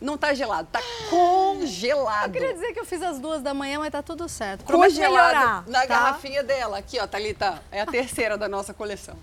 Não 0.00 0.16
tá 0.16 0.32
gelado, 0.32 0.66
tá 0.72 0.80
congelado. 1.10 2.28
Eu 2.28 2.32
queria 2.32 2.54
dizer 2.54 2.72
que 2.72 2.80
eu 2.80 2.86
fiz 2.86 3.02
às 3.02 3.18
duas 3.18 3.42
da 3.42 3.52
manhã, 3.52 3.78
mas 3.78 3.90
tá 3.90 4.02
tudo 4.02 4.28
certo. 4.28 4.64
Prometo 4.64 4.92
Congelado 4.92 5.12
melhorar, 5.12 5.64
na 5.66 5.80
tá? 5.80 5.86
garrafinha 5.86 6.42
dela. 6.42 6.78
Aqui, 6.78 6.98
ó, 6.98 7.06
Thalita. 7.06 7.62
É 7.70 7.82
a 7.82 7.86
terceira 7.86 8.38
da 8.38 8.48
nossa 8.48 8.72
coleção. 8.72 9.16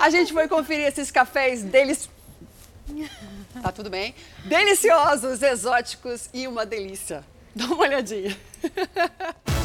A 0.00 0.10
gente 0.10 0.32
foi 0.32 0.48
conferir 0.48 0.86
esses 0.86 1.10
cafés 1.10 1.62
deles. 1.62 2.10
Tá 3.62 3.70
tudo 3.70 3.88
bem? 3.88 4.14
Deliciosos, 4.44 5.42
exóticos 5.42 6.28
e 6.34 6.48
uma 6.48 6.66
delícia. 6.66 7.24
Dá 7.54 7.66
uma 7.66 7.82
olhadinha. 7.82 8.36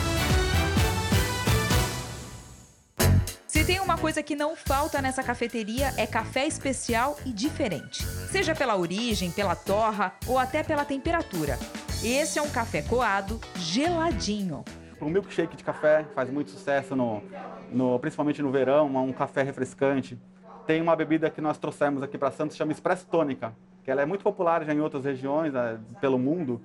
Se 3.55 3.63
tem 3.63 3.79
uma 3.79 3.97
coisa 3.97 4.21
que 4.21 4.35
não 4.35 4.53
falta 4.53 5.01
nessa 5.01 5.23
cafeteria 5.23 5.93
é 5.95 6.05
café 6.05 6.45
especial 6.45 7.15
e 7.25 7.31
diferente. 7.31 8.03
Seja 8.03 8.53
pela 8.53 8.75
origem, 8.75 9.31
pela 9.31 9.55
torra 9.55 10.11
ou 10.27 10.37
até 10.37 10.61
pela 10.61 10.83
temperatura. 10.83 11.57
Esse 12.03 12.37
é 12.37 12.41
um 12.41 12.49
café 12.49 12.81
coado 12.81 13.39
geladinho. 13.55 14.65
O 14.99 15.05
milkshake 15.05 15.55
de 15.55 15.63
café 15.63 16.05
faz 16.13 16.29
muito 16.29 16.51
sucesso, 16.51 16.97
no, 16.97 17.23
no- 17.71 17.97
principalmente 17.97 18.41
no 18.41 18.51
verão, 18.51 18.93
um 18.93 19.13
café 19.13 19.41
refrescante. 19.41 20.19
Tem 20.67 20.81
uma 20.81 20.93
bebida 20.93 21.29
que 21.29 21.39
nós 21.39 21.57
trouxemos 21.57 22.03
aqui 22.03 22.17
para 22.17 22.31
Santos, 22.31 22.57
chama 22.57 22.73
Expresso 22.73 23.07
Tônica, 23.07 23.55
que 23.85 23.89
ela 23.89 24.01
é 24.01 24.05
muito 24.05 24.21
popular 24.21 24.65
já 24.65 24.73
em 24.73 24.81
outras 24.81 25.05
regiões 25.05 25.55
eh, 25.55 25.77
pelo 26.01 26.19
mundo. 26.19 26.61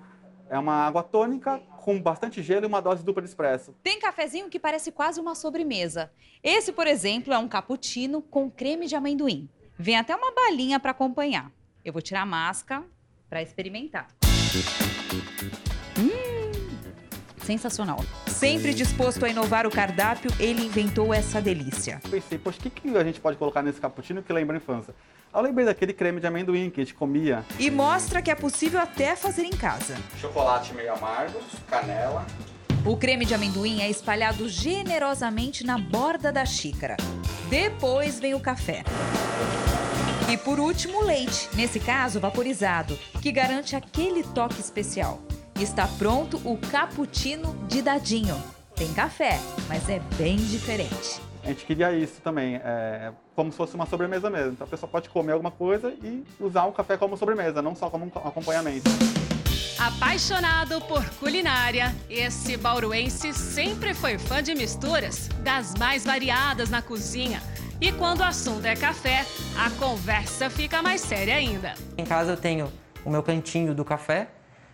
É 0.51 0.59
uma 0.59 0.75
água 0.85 1.05
tônica 1.05 1.61
com 1.81 2.03
bastante 2.03 2.43
gelo 2.43 2.65
e 2.65 2.67
uma 2.67 2.83
dose 2.83 3.05
dupla 3.05 3.23
de 3.23 3.29
expresso. 3.29 3.73
Tem 3.85 4.01
cafezinho 4.01 4.51
que 4.51 4.59
parece 4.59 4.91
quase 4.91 5.21
uma 5.21 5.37
sobremesa. 5.37 6.11
Esse, 6.43 6.73
por 6.73 6.89
exemplo, 6.89 7.33
é 7.33 7.39
um 7.39 7.47
cappuccino 7.47 8.21
com 8.21 8.51
creme 8.51 8.89
de 8.89 8.97
amendoim. 8.97 9.49
Vem 9.79 9.97
até 9.97 10.15
uma 10.15 10.35
balinha 10.35 10.81
para 10.81 10.91
acompanhar. 10.91 11.53
Eu 11.85 11.93
vou 11.93 12.03
tirar 12.03 12.23
a 12.23 12.27
máscara 12.27 12.85
para 13.29 13.41
experimentar. 13.41 14.09
Sensacional. 17.51 17.99
Sempre 18.29 18.73
disposto 18.73 19.25
a 19.25 19.29
inovar 19.29 19.67
o 19.67 19.71
cardápio, 19.73 20.31
ele 20.39 20.65
inventou 20.65 21.13
essa 21.13 21.43
delícia. 21.43 22.01
Pensei, 22.09 22.39
poxa, 22.39 22.59
o 22.61 22.63
que, 22.63 22.71
que 22.71 22.97
a 22.97 23.03
gente 23.03 23.21
pode 23.21 23.37
colocar 23.37 23.61
nesse 23.61 23.81
cappuccino 23.81 24.23
que 24.23 24.33
lembra 24.33 24.57
a 24.57 24.59
infância? 24.59 24.95
Eu 25.35 25.41
lembrei 25.41 25.67
daquele 25.67 25.93
creme 25.93 26.21
de 26.21 26.29
amendoim 26.29 26.71
que 26.71 26.81
a 26.81 26.85
gente 26.85 26.95
comia. 26.95 27.45
E 27.59 27.69
mostra 27.69 28.23
que 28.23 28.31
é 28.31 28.37
possível 28.37 28.79
até 28.79 29.17
fazer 29.17 29.43
em 29.43 29.51
casa. 29.51 29.97
Chocolate 30.21 30.73
meio 30.75 30.95
amargo, 30.95 31.41
canela. 31.69 32.25
O 32.87 32.97
creme 32.97 33.25
de 33.25 33.35
amendoim 33.35 33.81
é 33.81 33.91
espalhado 33.91 34.49
generosamente 34.49 35.67
na 35.67 35.77
borda 35.77 36.31
da 36.31 36.47
xícara. 36.47 36.97
Depois 37.49 38.21
vem 38.21 38.33
o 38.33 38.39
café. 38.39 38.85
E 40.31 40.37
por 40.37 40.61
último, 40.61 41.01
o 41.01 41.05
leite, 41.05 41.49
nesse 41.57 41.81
caso 41.81 42.21
vaporizado, 42.21 42.97
que 43.21 43.33
garante 43.33 43.75
aquele 43.75 44.23
toque 44.23 44.61
especial. 44.61 45.21
Está 45.61 45.87
pronto 45.87 46.41
o 46.43 46.57
cappuccino 46.57 47.55
de 47.69 47.83
dadinho. 47.83 48.35
Tem 48.75 48.91
café, 48.95 49.39
mas 49.69 49.91
é 49.91 50.01
bem 50.17 50.39
diferente. 50.39 51.21
A 51.45 51.49
gente 51.49 51.67
queria 51.67 51.93
isso 51.93 52.19
também, 52.23 52.57
é, 52.65 53.13
como 53.37 53.53
se 53.53 53.59
fosse 53.59 53.75
uma 53.75 53.85
sobremesa 53.85 54.31
mesmo. 54.31 54.53
Então 54.53 54.67
a 54.67 54.71
pessoa 54.71 54.91
pode 54.91 55.11
comer 55.11 55.33
alguma 55.33 55.51
coisa 55.51 55.91
e 56.03 56.25
usar 56.41 56.65
o 56.65 56.73
café 56.73 56.97
como 56.97 57.15
sobremesa, 57.15 57.61
não 57.61 57.77
só 57.77 57.91
como 57.91 58.07
um 58.07 58.09
acompanhamento. 58.27 58.89
Apaixonado 59.79 60.81
por 60.81 61.05
culinária, 61.17 61.95
esse 62.09 62.57
bauruense 62.57 63.35
sempre 63.35 63.93
foi 63.93 64.17
fã 64.17 64.43
de 64.43 64.55
misturas 64.55 65.29
das 65.43 65.75
mais 65.75 66.07
variadas 66.07 66.71
na 66.71 66.81
cozinha. 66.81 67.43
E 67.79 67.93
quando 67.93 68.21
o 68.21 68.25
assunto 68.25 68.65
é 68.65 68.75
café, 68.75 69.27
a 69.59 69.69
conversa 69.73 70.49
fica 70.49 70.83
mais 70.83 71.03
séria 71.03 71.35
ainda. 71.35 71.75
Em 71.99 72.05
casa 72.07 72.33
eu 72.33 72.37
tenho 72.39 72.73
o 73.05 73.11
meu 73.11 73.23
cantinho 73.23 73.75
do 73.75 73.85
café. 73.85 74.29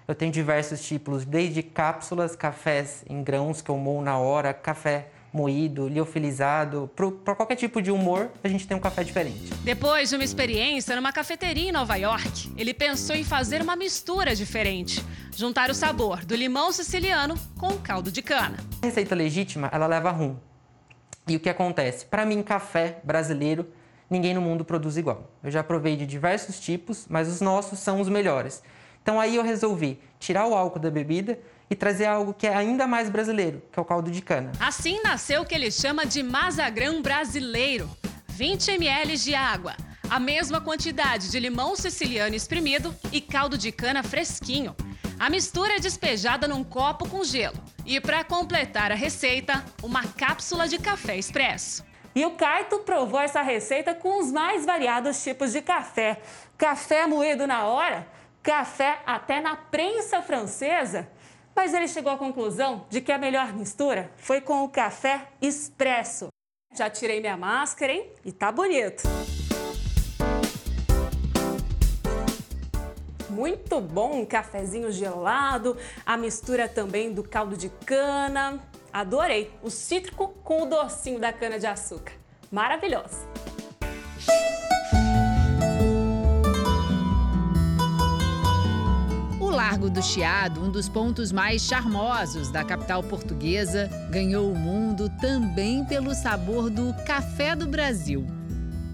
Eu 0.08 0.14
tenho 0.14 0.30
diversos 0.30 0.80
tipos, 0.86 1.24
desde 1.24 1.64
cápsulas, 1.64 2.36
cafés 2.36 3.04
em 3.10 3.24
grãos 3.24 3.60
que 3.60 3.68
eu 3.68 3.76
moo 3.76 4.00
na 4.00 4.16
hora, 4.16 4.54
café 4.54 5.08
moído, 5.32 5.88
liofilizado. 5.88 6.88
Para 7.24 7.34
qualquer 7.34 7.56
tipo 7.56 7.82
de 7.82 7.90
humor, 7.90 8.30
a 8.42 8.46
gente 8.46 8.68
tem 8.68 8.76
um 8.76 8.80
café 8.80 9.02
diferente. 9.02 9.52
Depois 9.64 10.08
de 10.10 10.14
uma 10.14 10.22
experiência 10.22 10.94
numa 10.94 11.12
cafeteria 11.12 11.70
em 11.70 11.72
Nova 11.72 11.96
York, 11.96 12.52
ele 12.56 12.72
pensou 12.72 13.16
em 13.16 13.24
fazer 13.24 13.60
uma 13.60 13.74
mistura 13.74 14.32
diferente. 14.32 15.04
Juntar 15.34 15.70
o 15.70 15.74
sabor 15.74 16.24
do 16.24 16.36
limão 16.36 16.70
siciliano 16.70 17.34
com 17.58 17.70
o 17.70 17.78
caldo 17.78 18.12
de 18.12 18.22
cana. 18.22 18.58
A 18.80 18.86
receita 18.86 19.14
legítima, 19.14 19.68
ela 19.72 19.88
leva 19.88 20.12
rum. 20.12 20.36
E 21.26 21.34
o 21.34 21.40
que 21.40 21.48
acontece? 21.48 22.06
Para 22.06 22.24
mim, 22.24 22.44
café 22.44 23.00
brasileiro, 23.02 23.68
ninguém 24.08 24.32
no 24.32 24.40
mundo 24.40 24.64
produz 24.64 24.96
igual. 24.96 25.32
Eu 25.42 25.50
já 25.50 25.64
provei 25.64 25.96
de 25.96 26.06
diversos 26.06 26.60
tipos, 26.60 27.06
mas 27.10 27.26
os 27.26 27.40
nossos 27.40 27.80
são 27.80 28.00
os 28.00 28.08
melhores. 28.08 28.62
Então 29.06 29.20
aí 29.20 29.36
eu 29.36 29.44
resolvi 29.44 30.00
tirar 30.18 30.48
o 30.48 30.54
álcool 30.56 30.80
da 30.80 30.90
bebida 30.90 31.38
e 31.70 31.76
trazer 31.76 32.06
algo 32.06 32.34
que 32.34 32.44
é 32.44 32.52
ainda 32.52 32.88
mais 32.88 33.08
brasileiro, 33.08 33.62
que 33.70 33.78
é 33.78 33.82
o 33.82 33.84
caldo 33.84 34.10
de 34.10 34.20
cana. 34.20 34.50
Assim 34.58 35.00
nasceu 35.00 35.42
o 35.42 35.46
que 35.46 35.54
ele 35.54 35.70
chama 35.70 36.04
de 36.04 36.24
mazagrão 36.24 37.00
brasileiro. 37.00 37.88
20 38.26 38.72
ml 38.72 39.16
de 39.16 39.32
água, 39.32 39.76
a 40.10 40.18
mesma 40.18 40.60
quantidade 40.60 41.30
de 41.30 41.38
limão 41.38 41.76
siciliano 41.76 42.34
espremido 42.34 42.92
e 43.12 43.20
caldo 43.20 43.56
de 43.56 43.70
cana 43.70 44.02
fresquinho. 44.02 44.74
A 45.20 45.30
mistura 45.30 45.76
é 45.76 45.78
despejada 45.78 46.48
num 46.48 46.64
copo 46.64 47.08
com 47.08 47.22
gelo. 47.22 47.62
E 47.84 48.00
para 48.00 48.24
completar 48.24 48.90
a 48.90 48.96
receita, 48.96 49.64
uma 49.84 50.02
cápsula 50.02 50.66
de 50.66 50.80
café 50.80 51.16
expresso. 51.16 51.84
E 52.12 52.26
o 52.26 52.32
Caito 52.32 52.80
provou 52.80 53.20
essa 53.20 53.40
receita 53.40 53.94
com 53.94 54.18
os 54.18 54.32
mais 54.32 54.66
variados 54.66 55.22
tipos 55.22 55.52
de 55.52 55.62
café. 55.62 56.18
Café 56.58 57.06
moído 57.06 57.46
na 57.46 57.66
hora, 57.66 58.15
café 58.46 59.00
até 59.04 59.40
na 59.40 59.56
prensa 59.56 60.22
francesa. 60.22 61.08
Mas 61.52 61.74
ele 61.74 61.88
chegou 61.88 62.12
à 62.12 62.16
conclusão 62.16 62.86
de 62.88 63.00
que 63.00 63.10
a 63.10 63.18
melhor 63.18 63.52
mistura 63.52 64.12
foi 64.16 64.40
com 64.40 64.62
o 64.62 64.68
café 64.68 65.26
expresso. 65.42 66.28
Já 66.72 66.88
tirei 66.88 67.20
minha 67.20 67.36
máscara, 67.36 67.92
hein? 67.92 68.08
E 68.24 68.30
tá 68.30 68.52
bonito. 68.52 69.02
Muito 73.28 73.80
bom, 73.80 74.20
um 74.20 74.24
cafezinho 74.24 74.92
gelado, 74.92 75.76
a 76.04 76.16
mistura 76.16 76.68
também 76.68 77.12
do 77.12 77.24
caldo 77.24 77.56
de 77.56 77.68
cana. 77.68 78.60
Adorei 78.92 79.50
o 79.60 79.70
cítrico 79.70 80.28
com 80.44 80.62
o 80.62 80.66
docinho 80.66 81.18
da 81.18 81.32
cana 81.32 81.58
de 81.58 81.66
açúcar. 81.66 82.12
Maravilhoso. 82.50 83.26
O 89.46 89.48
Largo 89.48 89.88
do 89.88 90.02
Chiado, 90.02 90.60
um 90.60 90.68
dos 90.68 90.88
pontos 90.88 91.30
mais 91.30 91.62
charmosos 91.62 92.50
da 92.50 92.64
capital 92.64 93.00
portuguesa, 93.00 93.88
ganhou 94.10 94.50
o 94.50 94.58
mundo 94.58 95.08
também 95.20 95.84
pelo 95.84 96.12
sabor 96.16 96.68
do 96.68 96.92
café 97.06 97.54
do 97.54 97.64
Brasil. 97.64 98.26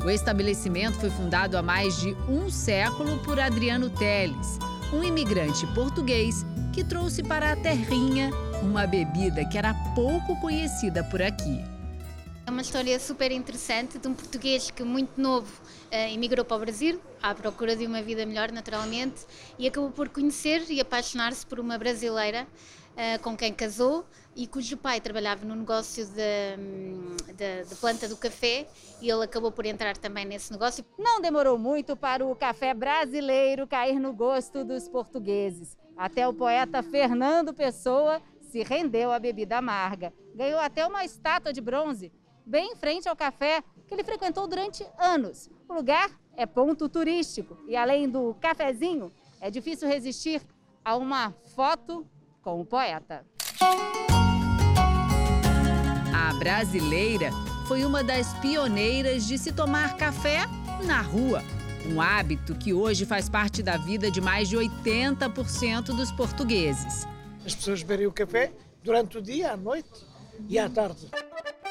O 0.04 0.10
estabelecimento 0.10 1.00
foi 1.00 1.08
fundado 1.08 1.56
há 1.56 1.62
mais 1.62 1.98
de 1.98 2.14
um 2.28 2.50
século 2.50 3.18
por 3.20 3.40
Adriano 3.40 3.88
Teles, 3.88 4.58
um 4.92 5.02
imigrante 5.02 5.66
português 5.68 6.44
que 6.70 6.84
trouxe 6.84 7.22
para 7.22 7.52
a 7.52 7.56
terrinha 7.56 8.30
uma 8.62 8.86
bebida 8.86 9.46
que 9.46 9.56
era 9.56 9.72
pouco 9.94 10.38
conhecida 10.38 11.02
por 11.02 11.22
aqui. 11.22 11.64
É 12.46 12.50
uma 12.50 12.60
história 12.60 13.00
super 13.00 13.32
interessante 13.32 13.98
de 13.98 14.06
um 14.06 14.12
português 14.12 14.70
que, 14.70 14.82
muito 14.82 15.18
novo, 15.18 15.61
emigrou 15.92 16.44
para 16.44 16.56
o 16.56 16.60
Brasil, 16.60 17.00
à 17.22 17.34
procura 17.34 17.76
de 17.76 17.86
uma 17.86 18.02
vida 18.02 18.24
melhor, 18.24 18.50
naturalmente, 18.50 19.26
e 19.58 19.66
acabou 19.68 19.90
por 19.90 20.08
conhecer 20.08 20.64
e 20.70 20.80
apaixonar-se 20.80 21.46
por 21.46 21.60
uma 21.60 21.76
brasileira 21.76 22.46
eh, 22.96 23.18
com 23.18 23.36
quem 23.36 23.52
casou 23.54 24.04
e 24.36 24.46
cujo 24.46 24.76
pai 24.76 25.00
trabalhava 25.00 25.44
no 25.44 25.54
negócio 25.54 26.06
de, 26.06 27.76
planta 27.80 28.06
do 28.06 28.16
café 28.16 28.66
e 29.00 29.10
ele 29.10 29.24
acabou 29.24 29.50
por 29.50 29.64
entrar 29.64 29.96
também 29.96 30.24
nesse 30.24 30.52
negócio. 30.52 30.84
Não 30.98 31.20
demorou 31.20 31.58
muito 31.58 31.96
para 31.96 32.24
o 32.24 32.34
café 32.36 32.74
brasileiro 32.74 33.66
cair 33.66 33.98
no 33.98 34.12
gosto 34.12 34.64
dos 34.64 34.88
portugueses. 34.88 35.76
Até 35.96 36.26
o 36.26 36.34
poeta 36.34 36.82
Fernando 36.82 37.54
Pessoa 37.54 38.20
se 38.40 38.62
rendeu 38.62 39.10
à 39.10 39.18
bebida 39.18 39.58
amarga. 39.58 40.12
Ganhou 40.34 40.60
até 40.60 40.86
uma 40.86 41.04
estátua 41.04 41.52
de 41.52 41.60
bronze 41.60 42.12
bem 42.44 42.72
em 42.72 42.76
frente 42.76 43.08
ao 43.08 43.16
café 43.16 43.62
que 43.92 43.96
ele 43.96 44.04
frequentou 44.04 44.48
durante 44.48 44.86
anos. 44.98 45.50
O 45.68 45.74
lugar 45.74 46.10
é 46.34 46.46
ponto 46.46 46.88
turístico 46.88 47.58
e 47.68 47.76
além 47.76 48.08
do 48.08 48.34
cafezinho, 48.40 49.12
é 49.38 49.50
difícil 49.50 49.86
resistir 49.86 50.40
a 50.82 50.96
uma 50.96 51.32
foto 51.54 52.06
com 52.40 52.58
o 52.58 52.64
poeta. 52.64 53.24
A 56.14 56.34
brasileira 56.38 57.30
foi 57.68 57.84
uma 57.84 58.02
das 58.02 58.32
pioneiras 58.38 59.26
de 59.26 59.36
se 59.36 59.52
tomar 59.52 59.96
café 59.98 60.40
na 60.86 61.02
rua. 61.02 61.42
Um 61.86 62.00
hábito 62.00 62.54
que 62.54 62.72
hoje 62.72 63.04
faz 63.04 63.28
parte 63.28 63.62
da 63.62 63.76
vida 63.76 64.10
de 64.10 64.22
mais 64.22 64.48
de 64.48 64.56
80% 64.56 65.94
dos 65.94 66.10
portugueses. 66.12 67.06
As 67.44 67.54
pessoas 67.54 67.82
beberem 67.82 68.06
o 68.06 68.12
café 68.12 68.52
durante 68.82 69.18
o 69.18 69.22
dia, 69.22 69.52
à 69.52 69.56
noite 69.56 70.06
e 70.48 70.58
à 70.58 70.68
tarde. 70.68 71.08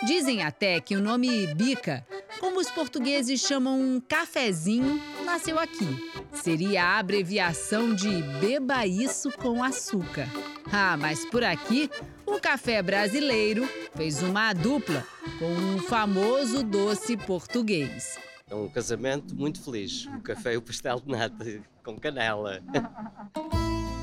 Dizem 0.04 0.42
até 0.42 0.80
que 0.80 0.96
o 0.96 1.02
nome 1.02 1.54
bica, 1.54 2.06
como 2.40 2.60
os 2.60 2.72
portugueses 2.72 3.40
chamam 3.40 3.80
um 3.80 4.02
cafezinho, 4.02 5.00
nasceu 5.24 5.60
aqui. 5.60 5.88
Seria 6.34 6.84
a 6.84 7.00
abreviação 7.00 7.94
de 7.94 8.10
beba 8.40 8.86
isso 8.88 9.30
com 9.38 9.64
açúcar. 9.64 10.28
Ah, 10.72 10.98
mas 10.98 11.24
por 11.26 11.44
aqui, 11.44 11.88
o 12.26 12.40
café 12.40 12.82
brasileiro 12.82 13.70
fez 13.96 14.24
uma 14.24 14.54
dupla 14.54 15.06
com 15.38 15.52
um 15.52 15.78
famoso 15.80 16.64
doce 16.64 17.16
português. 17.16 18.18
É 18.50 18.56
um 18.56 18.70
casamento 18.70 19.36
muito 19.36 19.62
feliz. 19.64 20.08
O 20.08 20.22
café 20.22 20.56
e 20.56 20.58
o 20.58 20.62
pastel 20.64 21.00
de 21.00 21.10
nata 21.10 21.62
com 21.84 21.96
canela. 21.96 22.60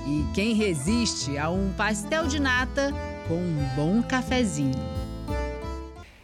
E 0.07 0.33
quem 0.33 0.55
resiste 0.55 1.37
a 1.37 1.51
um 1.51 1.73
pastel 1.73 2.29
de 2.29 2.41
nata 2.41 2.93
com 3.27 3.35
um 3.35 3.69
bom 3.75 4.03
cafezinho? 4.03 5.08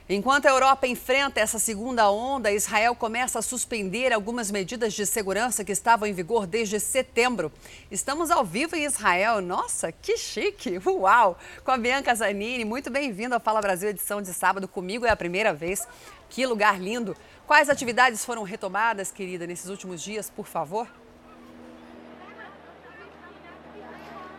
Enquanto 0.06 0.44
a 0.44 0.50
Europa 0.50 0.86
enfrenta 0.86 1.40
essa 1.40 1.58
segunda 1.58 2.10
onda, 2.10 2.52
Israel 2.52 2.94
começa 2.94 3.38
a 3.38 3.42
suspender 3.42 4.12
algumas 4.12 4.50
medidas 4.50 4.92
de 4.92 5.06
segurança 5.06 5.64
que 5.64 5.72
estavam 5.72 6.06
em 6.06 6.12
vigor 6.12 6.46
desde 6.46 6.78
setembro. 6.78 7.50
Estamos 7.90 8.30
ao 8.30 8.44
vivo 8.44 8.76
em 8.76 8.84
Israel. 8.84 9.40
Nossa, 9.40 9.90
que 9.90 10.18
chique! 10.18 10.78
Uau! 10.84 11.38
Com 11.64 11.70
a 11.70 11.78
Bianca 11.78 12.14
Zanini, 12.14 12.66
muito 12.66 12.90
bem-vindo 12.90 13.34
ao 13.34 13.40
Fala 13.40 13.62
Brasil, 13.62 13.88
edição 13.88 14.20
de 14.20 14.34
sábado. 14.34 14.68
Comigo 14.68 15.06
é 15.06 15.10
a 15.10 15.16
primeira 15.16 15.54
vez. 15.54 15.88
Que 16.28 16.44
lugar 16.44 16.78
lindo! 16.78 17.16
Quais 17.46 17.70
atividades 17.70 18.26
foram 18.26 18.42
retomadas, 18.42 19.10
querida, 19.10 19.46
nesses 19.46 19.70
últimos 19.70 20.02
dias, 20.02 20.28
por 20.28 20.46
favor? 20.46 20.86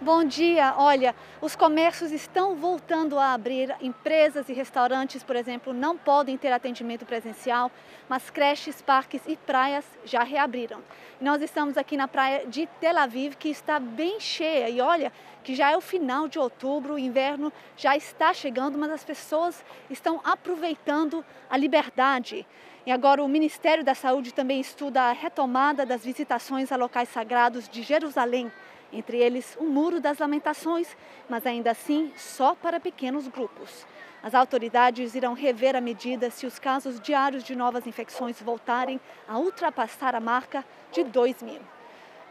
Bom 0.06 0.24
dia. 0.24 0.76
Olha, 0.78 1.16
os 1.42 1.56
comércios 1.56 2.12
estão 2.12 2.54
voltando 2.56 3.18
a 3.18 3.34
abrir. 3.34 3.76
Empresas 3.82 4.48
e 4.48 4.54
restaurantes, 4.54 5.24
por 5.24 5.36
exemplo, 5.36 5.74
não 5.74 5.98
podem 5.98 6.38
ter 6.38 6.52
atendimento 6.52 7.08
presencial, 7.08 7.72
mas 8.08 8.30
creches, 8.30 8.84
parques 8.84 9.24
e 9.26 9.36
praias 9.36 9.84
já 10.06 10.22
reabriram. 10.22 10.80
Nós 11.20 11.42
estamos 11.42 11.76
aqui 11.76 11.98
na 11.98 12.08
praia 12.08 12.46
de 12.46 12.68
Tel 12.80 13.00
Aviv, 13.00 13.34
que 13.34 13.50
está 13.50 13.80
bem 13.80 14.20
cheia. 14.20 14.70
E 14.70 14.80
olha, 14.80 15.12
que 15.44 15.56
já 15.56 15.72
é 15.72 15.76
o 15.76 15.82
final 15.82 16.28
de 16.28 16.38
outubro, 16.38 16.94
o 16.94 17.00
inverno 17.00 17.52
já 17.76 17.98
está 17.98 18.32
chegando, 18.32 18.78
mas 18.78 18.92
as 18.92 19.04
pessoas 19.04 19.66
estão 19.90 20.22
aproveitando 20.24 21.26
a 21.50 21.58
liberdade. 21.58 22.46
E 22.86 22.92
agora 22.92 23.24
o 23.24 23.28
Ministério 23.28 23.84
da 23.84 23.96
Saúde 23.96 24.32
também 24.32 24.62
estuda 24.62 25.02
a 25.02 25.14
retomada 25.14 25.84
das 25.84 26.06
visitações 26.06 26.72
a 26.72 26.76
locais 26.76 27.10
sagrados 27.10 27.68
de 27.68 27.82
Jerusalém 27.82 28.52
entre 28.96 29.18
eles 29.18 29.56
o 29.60 29.66
Muro 29.66 30.00
das 30.00 30.20
Lamentações, 30.20 30.88
mas 31.30 31.46
ainda 31.46 31.72
assim 31.72 32.12
só 32.16 32.56
para 32.56 32.80
pequenos 32.80 33.28
grupos. 33.28 33.86
As 34.24 34.34
autoridades 34.34 35.14
irão 35.14 35.34
rever 35.34 35.76
a 35.76 35.82
medida 35.82 36.32
se 36.32 36.48
os 36.48 36.58
casos 36.58 37.00
diários 37.00 37.44
de 37.44 37.56
novas 37.56 37.86
infecções 37.86 38.42
voltarem 38.42 39.00
a 39.28 39.38
ultrapassar 39.38 40.16
a 40.16 40.20
marca 40.20 40.66
de 40.92 41.04
2 41.04 41.44
mil. 41.44 41.62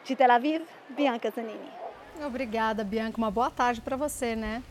De 0.03 0.17
Tel 0.17 0.33
Aviv, 0.33 0.65
Bianca 0.89 1.31
Zanini. 1.31 1.71
Obrigada, 2.27 2.83
Bianca. 2.83 3.19
Uma 3.19 3.31
boa 3.31 3.51
tarde 3.51 3.81
para 3.81 3.97
você, 3.97 4.35
né? 4.35 4.63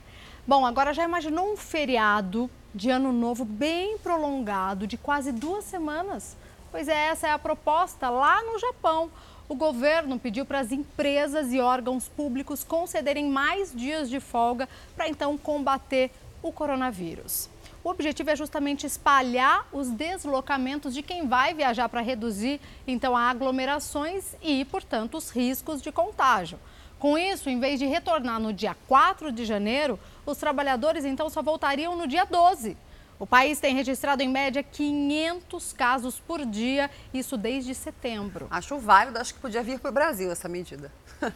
Bom, 0.45 0.65
agora 0.65 0.93
já 0.93 1.03
imaginou 1.05 1.53
um 1.53 1.55
feriado 1.55 2.49
de 2.75 2.89
ano 2.89 3.13
novo 3.13 3.45
bem 3.45 3.97
prolongado, 3.97 4.85
de 4.85 4.97
quase 4.97 5.31
duas 5.31 5.63
semanas? 5.63 6.35
Pois 6.71 6.87
é, 6.87 7.05
essa 7.05 7.27
é 7.27 7.31
a 7.31 7.39
proposta 7.39 8.09
lá 8.09 8.41
no 8.43 8.59
Japão 8.59 9.09
o 9.47 9.55
governo 9.55 10.19
pediu 10.19 10.45
para 10.45 10.59
as 10.59 10.71
empresas 10.71 11.51
e 11.51 11.59
órgãos 11.59 12.07
públicos 12.07 12.63
concederem 12.63 13.29
mais 13.29 13.73
dias 13.73 14.09
de 14.09 14.19
folga 14.19 14.67
para 14.95 15.07
então 15.07 15.37
combater 15.37 16.11
o 16.41 16.51
coronavírus. 16.51 17.49
O 17.83 17.89
objetivo 17.89 18.29
é 18.29 18.35
justamente 18.35 18.85
espalhar 18.85 19.67
os 19.71 19.89
deslocamentos 19.89 20.93
de 20.93 21.01
quem 21.01 21.27
vai 21.27 21.53
viajar 21.53 21.89
para 21.89 21.99
reduzir 21.99 22.61
então 22.87 23.15
aglomerações 23.15 24.35
e, 24.41 24.63
portanto, 24.65 25.17
os 25.17 25.29
riscos 25.29 25.81
de 25.81 25.91
contágio. 25.91 26.57
Com 26.97 27.17
isso, 27.17 27.49
em 27.49 27.59
vez 27.59 27.79
de 27.79 27.85
retornar 27.85 28.39
no 28.39 28.53
dia 28.53 28.73
4 28.87 29.33
de 29.33 29.43
janeiro, 29.43 29.99
os 30.25 30.37
trabalhadores 30.37 31.03
então 31.03 31.29
só 31.29 31.41
voltariam 31.41 31.97
no 31.97 32.07
dia 32.07 32.23
12. 32.23 32.77
O 33.23 33.25
país 33.25 33.57
tem 33.57 33.73
registrado 33.73 34.21
em 34.21 34.27
média 34.27 34.61
500 34.61 35.71
casos 35.71 36.19
por 36.19 36.45
dia, 36.45 36.91
isso 37.13 37.37
desde 37.37 37.73
setembro. 37.73 38.47
Acho 38.51 38.77
válido, 38.77 39.17
acho 39.17 39.33
que 39.33 39.39
podia 39.39 39.63
vir 39.63 39.79
para 39.79 39.91
o 39.91 39.93
Brasil 39.93 40.29
essa 40.29 40.49
medida. 40.49 40.91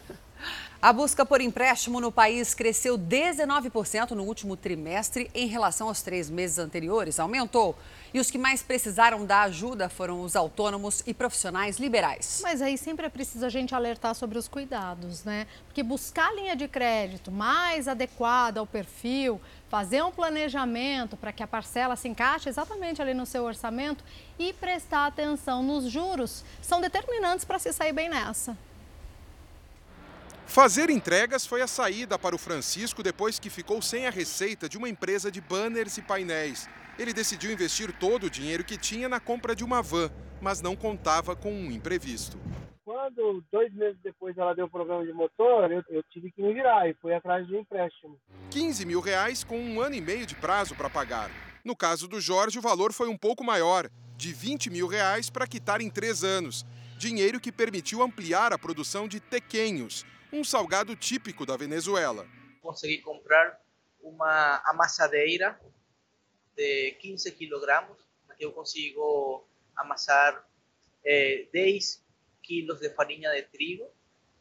A 0.80 0.92
busca 0.92 1.26
por 1.26 1.40
empréstimo 1.40 2.00
no 2.00 2.12
país 2.12 2.54
cresceu 2.54 2.96
19% 2.96 4.12
no 4.12 4.22
último 4.22 4.56
trimestre 4.56 5.28
em 5.34 5.48
relação 5.48 5.88
aos 5.88 6.02
três 6.02 6.30
meses 6.30 6.56
anteriores. 6.56 7.18
Aumentou. 7.18 7.76
E 8.14 8.20
os 8.20 8.30
que 8.30 8.38
mais 8.38 8.62
precisaram 8.62 9.26
da 9.26 9.42
ajuda 9.42 9.88
foram 9.88 10.22
os 10.22 10.36
autônomos 10.36 11.02
e 11.04 11.12
profissionais 11.12 11.78
liberais. 11.78 12.40
Mas 12.44 12.62
aí 12.62 12.78
sempre 12.78 13.06
é 13.06 13.08
preciso 13.08 13.44
a 13.44 13.48
gente 13.48 13.74
alertar 13.74 14.14
sobre 14.14 14.38
os 14.38 14.46
cuidados, 14.46 15.24
né? 15.24 15.48
Porque 15.66 15.82
buscar 15.82 16.32
linha 16.36 16.54
de 16.54 16.68
crédito 16.68 17.32
mais 17.32 17.88
adequada 17.88 18.60
ao 18.60 18.66
perfil, 18.66 19.40
fazer 19.68 20.02
um 20.02 20.10
planejamento 20.10 21.16
para 21.16 21.32
que 21.32 21.42
a 21.42 21.46
parcela 21.46 21.96
se 21.96 22.08
encaixe 22.08 22.48
exatamente 22.48 23.02
ali 23.02 23.14
no 23.14 23.26
seu 23.26 23.44
orçamento 23.44 24.02
e 24.38 24.52
prestar 24.52 25.06
atenção 25.06 25.62
nos 25.62 25.90
juros 25.90 26.44
são 26.62 26.80
determinantes 26.80 27.44
para 27.44 27.58
se 27.58 27.72
sair 27.72 27.92
bem 27.92 28.08
nessa. 28.08 28.56
Fazer 30.46 30.88
entregas 30.88 31.46
foi 31.46 31.60
a 31.60 31.66
saída 31.66 32.18
para 32.18 32.34
o 32.34 32.38
Francisco 32.38 33.02
depois 33.02 33.38
que 33.38 33.50
ficou 33.50 33.82
sem 33.82 34.06
a 34.06 34.10
receita 34.10 34.66
de 34.66 34.78
uma 34.78 34.88
empresa 34.88 35.30
de 35.30 35.42
banners 35.42 35.98
e 35.98 36.02
painéis. 36.02 36.66
Ele 36.98 37.12
decidiu 37.12 37.52
investir 37.52 37.92
todo 37.92 38.24
o 38.24 38.30
dinheiro 38.30 38.64
que 38.64 38.78
tinha 38.78 39.08
na 39.08 39.20
compra 39.20 39.54
de 39.54 39.62
uma 39.62 39.82
van, 39.82 40.10
mas 40.40 40.62
não 40.62 40.74
contava 40.74 41.36
com 41.36 41.52
um 41.52 41.70
imprevisto. 41.70 42.38
Quando, 42.88 43.44
dois 43.52 43.70
meses 43.74 44.00
depois, 44.02 44.34
ela 44.38 44.54
deu 44.54 44.66
problema 44.66 45.04
de 45.04 45.12
motor, 45.12 45.70
eu, 45.70 45.84
eu 45.90 46.02
tive 46.04 46.32
que 46.32 46.40
me 46.40 46.54
virar 46.54 46.88
e 46.88 46.94
fui 46.94 47.12
atrás 47.12 47.46
de 47.46 47.54
um 47.54 47.60
empréstimo. 47.60 48.18
15 48.50 48.86
mil 48.86 48.98
reais 48.98 49.44
com 49.44 49.58
um 49.58 49.82
ano 49.82 49.94
e 49.94 50.00
meio 50.00 50.24
de 50.24 50.34
prazo 50.34 50.74
para 50.74 50.88
pagar. 50.88 51.30
No 51.62 51.76
caso 51.76 52.08
do 52.08 52.18
Jorge, 52.18 52.58
o 52.58 52.62
valor 52.62 52.94
foi 52.94 53.06
um 53.06 53.16
pouco 53.18 53.44
maior, 53.44 53.90
de 54.16 54.32
20 54.32 54.70
mil 54.70 54.86
reais 54.86 55.28
para 55.28 55.46
quitar 55.46 55.82
em 55.82 55.90
três 55.90 56.24
anos. 56.24 56.64
Dinheiro 56.96 57.38
que 57.38 57.52
permitiu 57.52 58.00
ampliar 58.00 58.54
a 58.54 58.58
produção 58.58 59.06
de 59.06 59.20
tequenhos, 59.20 60.06
um 60.32 60.42
salgado 60.42 60.96
típico 60.96 61.44
da 61.44 61.58
Venezuela. 61.58 62.26
Consegui 62.62 63.02
comprar 63.02 63.60
uma 64.00 64.62
amassadeira 64.64 65.60
de 66.56 66.92
15 66.92 67.32
quilogramas, 67.32 67.98
que 68.38 68.46
eu 68.46 68.52
consigo 68.52 69.46
amassar 69.76 70.42
eh, 71.04 71.48
10 71.52 72.07
quilos 72.48 72.80
de 72.80 72.88
farinha 72.94 73.30
de 73.30 73.42
trigo, 73.42 73.84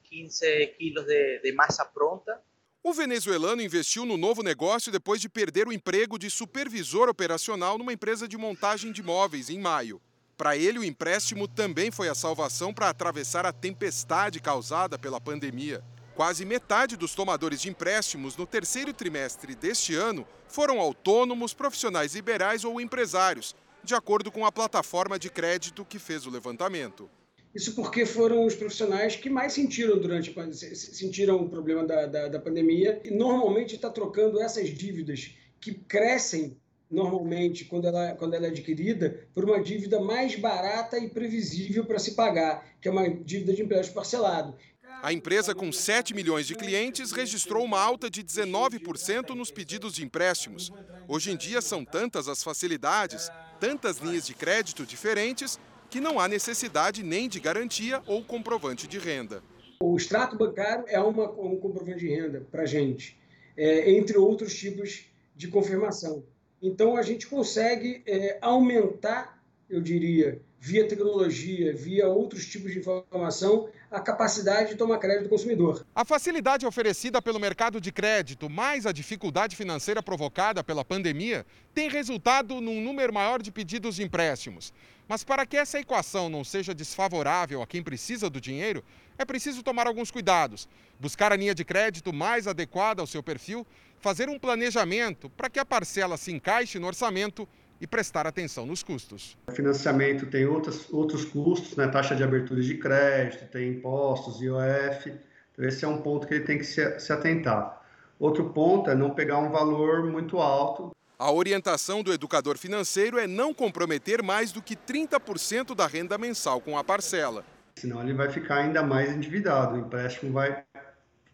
15 0.06 0.68
quilos 0.78 1.06
de, 1.06 1.42
de 1.42 1.52
massa 1.52 1.84
pronta. 1.84 2.42
O 2.82 2.94
venezuelano 2.94 3.62
investiu 3.62 4.06
no 4.06 4.16
novo 4.16 4.42
negócio 4.42 4.90
depois 4.90 5.20
de 5.20 5.28
perder 5.28 5.68
o 5.68 5.74
emprego 5.74 6.18
de 6.18 6.30
supervisor 6.30 7.10
operacional 7.10 7.78
numa 7.78 7.92
empresa 7.92 8.26
de 8.26 8.38
montagem 8.38 8.94
de 8.94 9.04
móveis 9.04 9.50
em 9.50 9.60
maio. 9.60 10.02
Para 10.38 10.56
ele, 10.56 10.80
o 10.80 10.84
empréstimo 10.84 11.48
também 11.50 11.92
foi 11.92 12.08
a 12.08 12.16
salvação 12.16 12.74
para 12.74 12.88
atravessar 12.88 13.46
a 13.46 13.52
tempestade 13.52 14.40
causada 14.40 14.98
pela 14.98 15.20
pandemia. 15.20 15.84
Quase 16.16 16.46
metade 16.46 16.96
dos 16.96 17.14
tomadores 17.14 17.60
de 17.60 17.70
empréstimos 17.70 18.38
no 18.38 18.48
terceiro 18.48 18.94
trimestre 18.94 19.54
deste 19.54 19.96
ano 19.96 20.26
foram 20.48 20.80
autônomos, 20.80 21.54
profissionais 21.54 22.16
liberais 22.16 22.64
ou 22.64 22.80
empresários, 22.80 23.56
de 23.84 23.94
acordo 23.94 24.32
com 24.32 24.46
a 24.46 24.52
plataforma 24.52 25.20
de 25.20 25.30
crédito 25.30 25.84
que 25.84 26.00
fez 26.00 26.26
o 26.26 26.30
levantamento. 26.30 27.10
Isso 27.58 27.74
porque 27.74 28.06
foram 28.06 28.46
os 28.46 28.54
profissionais 28.54 29.16
que 29.16 29.32
mais 29.32 29.52
sentiram 29.52 29.98
durante 29.98 30.32
sentiram 30.76 31.38
o 31.38 31.50
problema 31.50 31.84
da, 31.84 32.06
da, 32.06 32.28
da 32.28 32.40
pandemia 32.40 33.02
e 33.04 33.10
normalmente 33.10 33.74
está 33.74 33.90
trocando 33.90 34.40
essas 34.40 34.70
dívidas 34.70 35.36
que 35.60 35.74
crescem 35.74 36.56
normalmente 36.90 37.66
quando 37.66 37.88
ela, 37.88 38.14
quando 38.14 38.36
ela 38.36 38.46
é 38.46 38.50
adquirida 38.50 39.28
por 39.34 39.44
uma 39.44 39.60
dívida 39.60 40.00
mais 40.00 40.36
barata 40.36 41.00
e 41.00 41.10
previsível 41.10 41.84
para 41.84 41.98
se 41.98 42.14
pagar, 42.14 42.64
que 42.80 42.88
é 42.88 42.92
uma 42.92 43.10
dívida 43.10 43.52
de 43.54 43.64
empréstimo 43.64 43.96
parcelado. 43.96 44.56
A 45.02 45.12
empresa, 45.12 45.56
com 45.56 45.72
7 45.72 46.14
milhões 46.14 46.46
de 46.46 46.54
clientes, 46.54 47.12
registrou 47.12 47.66
uma 47.66 47.82
alta 47.82 48.08
de 48.08 48.24
19% 48.24 49.30
nos 49.30 49.50
pedidos 49.50 49.96
de 49.96 50.06
empréstimos. 50.06 50.72
Hoje 51.08 51.32
em 51.32 51.36
dia, 51.36 51.60
são 51.60 51.84
tantas 51.84 52.28
as 52.28 52.44
facilidades, 52.44 53.32
tantas 53.60 53.98
linhas 53.98 54.28
de 54.28 54.36
crédito 54.36 54.86
diferentes, 54.86 55.60
que 55.90 56.00
não 56.00 56.20
há 56.20 56.28
necessidade 56.28 57.04
nem 57.04 57.28
de 57.30 57.40
garantia 57.40 58.02
ou 58.06 58.24
comprovante 58.24 58.88
de 58.88 58.98
renda. 58.98 59.42
O 59.80 59.96
extrato 59.96 60.36
bancário 60.36 60.86
é 60.88 61.00
uma, 61.00 61.30
um 61.32 61.58
comprovante 61.58 62.00
de 62.00 62.10
renda 62.10 62.46
para 62.52 62.64
a 62.64 62.66
gente, 62.66 63.18
é, 63.56 63.92
entre 63.92 64.18
outros 64.18 64.56
tipos 64.56 65.06
de 65.36 65.48
confirmação. 65.48 66.24
Então, 66.62 66.98
a 66.98 67.04
gente 67.04 67.28
consegue 67.28 68.02
é, 68.08 68.40
aumentar, 68.42 69.40
eu 69.70 69.80
diria, 69.80 70.42
via 70.60 70.88
tecnologia, 70.88 71.74
via 71.74 72.08
outros 72.08 72.46
tipos 72.48 72.72
de 72.72 72.80
informação, 72.80 73.70
a 73.92 74.00
capacidade 74.00 74.70
de 74.70 74.76
tomar 74.76 74.98
crédito 74.98 75.24
do 75.24 75.30
consumidor. 75.30 75.86
A 75.96 76.04
facilidade 76.04 76.66
oferecida 76.66 77.22
pelo 77.22 77.40
mercado 77.40 77.80
de 77.80 77.92
crédito, 77.92 78.50
mais 78.50 78.86
a 78.86 78.92
dificuldade 78.92 79.56
financeira 79.56 80.02
provocada 80.02 80.64
pela 80.64 80.84
pandemia, 80.84 81.46
tem 81.74 81.88
resultado 81.90 82.60
num 82.60 82.82
número 82.82 83.14
maior 83.14 83.42
de 83.42 83.52
pedidos 83.52 83.96
de 83.96 84.04
empréstimos. 84.04 84.74
Mas 85.08 85.24
para 85.24 85.46
que 85.46 85.56
essa 85.56 85.80
equação 85.80 86.30
não 86.30 86.44
seja 86.44 86.74
desfavorável 86.74 87.62
a 87.62 87.68
quem 87.68 87.82
precisa 87.82 88.30
do 88.30 88.42
dinheiro, 88.42 88.84
é 89.18 89.24
preciso 89.24 89.64
tomar 89.64 89.88
alguns 89.88 90.12
cuidados. 90.12 90.68
Buscar 91.00 91.32
a 91.32 91.36
linha 91.36 91.56
de 91.56 91.64
crédito 91.64 92.12
mais 92.12 92.48
adequada 92.48 93.02
ao 93.02 93.08
seu 93.08 93.24
perfil, 93.24 93.66
fazer 94.00 94.30
um 94.30 94.38
planejamento 94.38 95.30
para 95.30 95.50
que 95.50 95.60
a 95.60 95.66
parcela 95.66 96.18
se 96.18 96.32
encaixe 96.32 96.78
no 96.78 96.88
orçamento 96.88 97.48
e 97.80 97.88
prestar 97.88 98.26
atenção 98.26 98.66
nos 98.66 98.84
custos. 98.84 99.38
O 99.48 99.52
financiamento 99.52 100.26
tem 100.26 100.46
outros, 100.46 100.92
outros 100.92 101.26
custos, 101.26 101.76
né? 101.76 101.88
taxa 101.88 102.16
de 102.16 102.24
abertura 102.24 102.62
de 102.62 102.76
crédito, 102.78 103.50
tem 103.52 103.70
impostos, 103.70 104.42
IOF. 104.42 105.14
Então, 105.54 105.66
esse 105.66 105.86
é 105.86 105.88
um 105.88 106.02
ponto 106.02 106.28
que 106.28 106.34
ele 106.34 106.44
tem 106.44 106.58
que 106.58 106.64
se, 106.64 107.00
se 107.00 107.14
atentar. 107.14 107.82
Outro 108.20 108.50
ponto 108.50 108.90
é 108.90 108.96
não 108.96 109.12
pegar 109.12 109.38
um 109.38 109.52
valor 109.52 110.04
muito 110.10 110.40
alto. 110.40 110.92
A 111.20 111.32
orientação 111.32 112.04
do 112.04 112.14
educador 112.14 112.60
financeiro 112.60 113.18
é 113.18 113.26
não 113.26 113.52
comprometer 113.52 114.22
mais 114.22 114.52
do 114.52 114.62
que 114.62 114.76
30% 114.76 115.74
da 115.74 115.88
renda 115.88 116.16
mensal 116.16 116.62
com 116.62 116.78
a 116.78 116.84
parcela. 116.84 117.44
Senão 117.76 118.04
ele 118.04 118.14
vai 118.14 118.30
ficar 118.30 118.58
ainda 118.58 118.84
mais 118.84 119.12
endividado, 119.12 119.76
o 119.76 119.80
empréstimo 119.80 120.32
vai, 120.32 120.64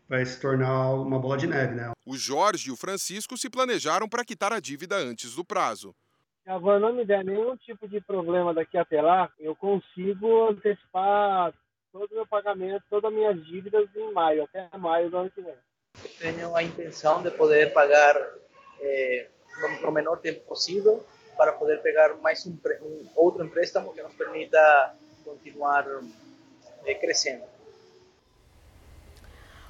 vai 0.07 0.25
se 0.25 0.39
tornar 0.39 0.93
uma 0.93 1.19
bola 1.19 1.37
de 1.37 1.47
neve. 1.47 1.75
Né? 1.75 1.91
O 2.05 2.15
Jorge 2.15 2.69
e 2.69 2.71
o 2.71 2.77
Francisco 2.77 3.37
se 3.37 3.49
planejaram 3.49 4.07
para 4.07 4.23
quitar 4.23 4.53
a 4.53 4.61
dívida 4.61 4.95
antes 4.95 5.35
do 5.35 5.43
prazo. 5.43 5.93
Se 6.45 6.49
a 6.49 6.57
van 6.57 6.79
não 6.79 6.93
me 6.93 7.03
der 7.03 7.25
nenhum 7.25 7.57
tipo 7.57 7.85
de 7.85 7.99
problema 7.99 8.53
daqui 8.53 8.77
até 8.77 9.01
lá, 9.01 9.29
eu 9.37 9.53
consigo 9.53 10.47
antecipar 10.47 11.53
todo 11.91 12.09
o 12.09 12.15
meu 12.15 12.27
pagamento, 12.27 12.85
todas 12.89 13.11
as 13.11 13.17
minhas 13.17 13.45
dívidas 13.45 13.89
em 13.93 14.13
maio, 14.13 14.43
até 14.43 14.69
maio 14.77 15.09
do 15.09 15.17
ano 15.17 15.29
que 15.31 15.41
vem. 15.41 15.55
Tenho 16.19 16.55
a 16.55 16.63
intenção 16.63 17.21
de 17.21 17.31
poder 17.31 17.73
pagar 17.73 18.15
eh, 18.79 19.27
no 19.81 19.91
menor 19.91 20.19
tempo 20.19 20.41
possível 20.41 21.03
para 21.37 21.53
poder 21.53 21.81
pegar 21.81 22.15
mais 22.15 22.45
um, 22.45 22.55
outro 23.15 23.43
empréstimo 23.43 23.93
que 23.93 24.01
nos 24.01 24.13
permita 24.13 24.95
continuar 25.23 25.87
eh, 26.85 26.95
crescendo. 26.95 27.43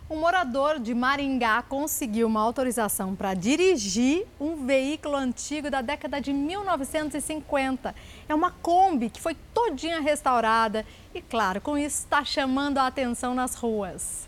Um 0.10 0.18
morador 0.18 0.80
de 0.80 0.94
Maringá 0.94 1.64
conseguiu 1.64 2.28
uma 2.28 2.42
autorização 2.42 3.16
para 3.16 3.34
dirigir 3.34 4.28
um 4.40 4.66
veículo 4.66 5.16
antigo 5.16 5.72
da 5.72 5.82
década 5.82 6.20
de 6.20 6.34
1950. 6.34 7.96
É 8.28 8.36
uma 8.36 8.52
Kombi 8.52 9.10
que 9.10 9.22
foi 9.22 9.36
todinha 9.54 10.02
restaurada 10.02 10.86
e, 11.16 11.22
claro, 11.22 11.62
com 11.62 11.78
isso 11.78 12.00
está 12.00 12.24
chamando 12.24 12.80
a 12.80 12.88
atenção 12.88 13.34
nas 13.34 13.56
ruas. 13.56 14.28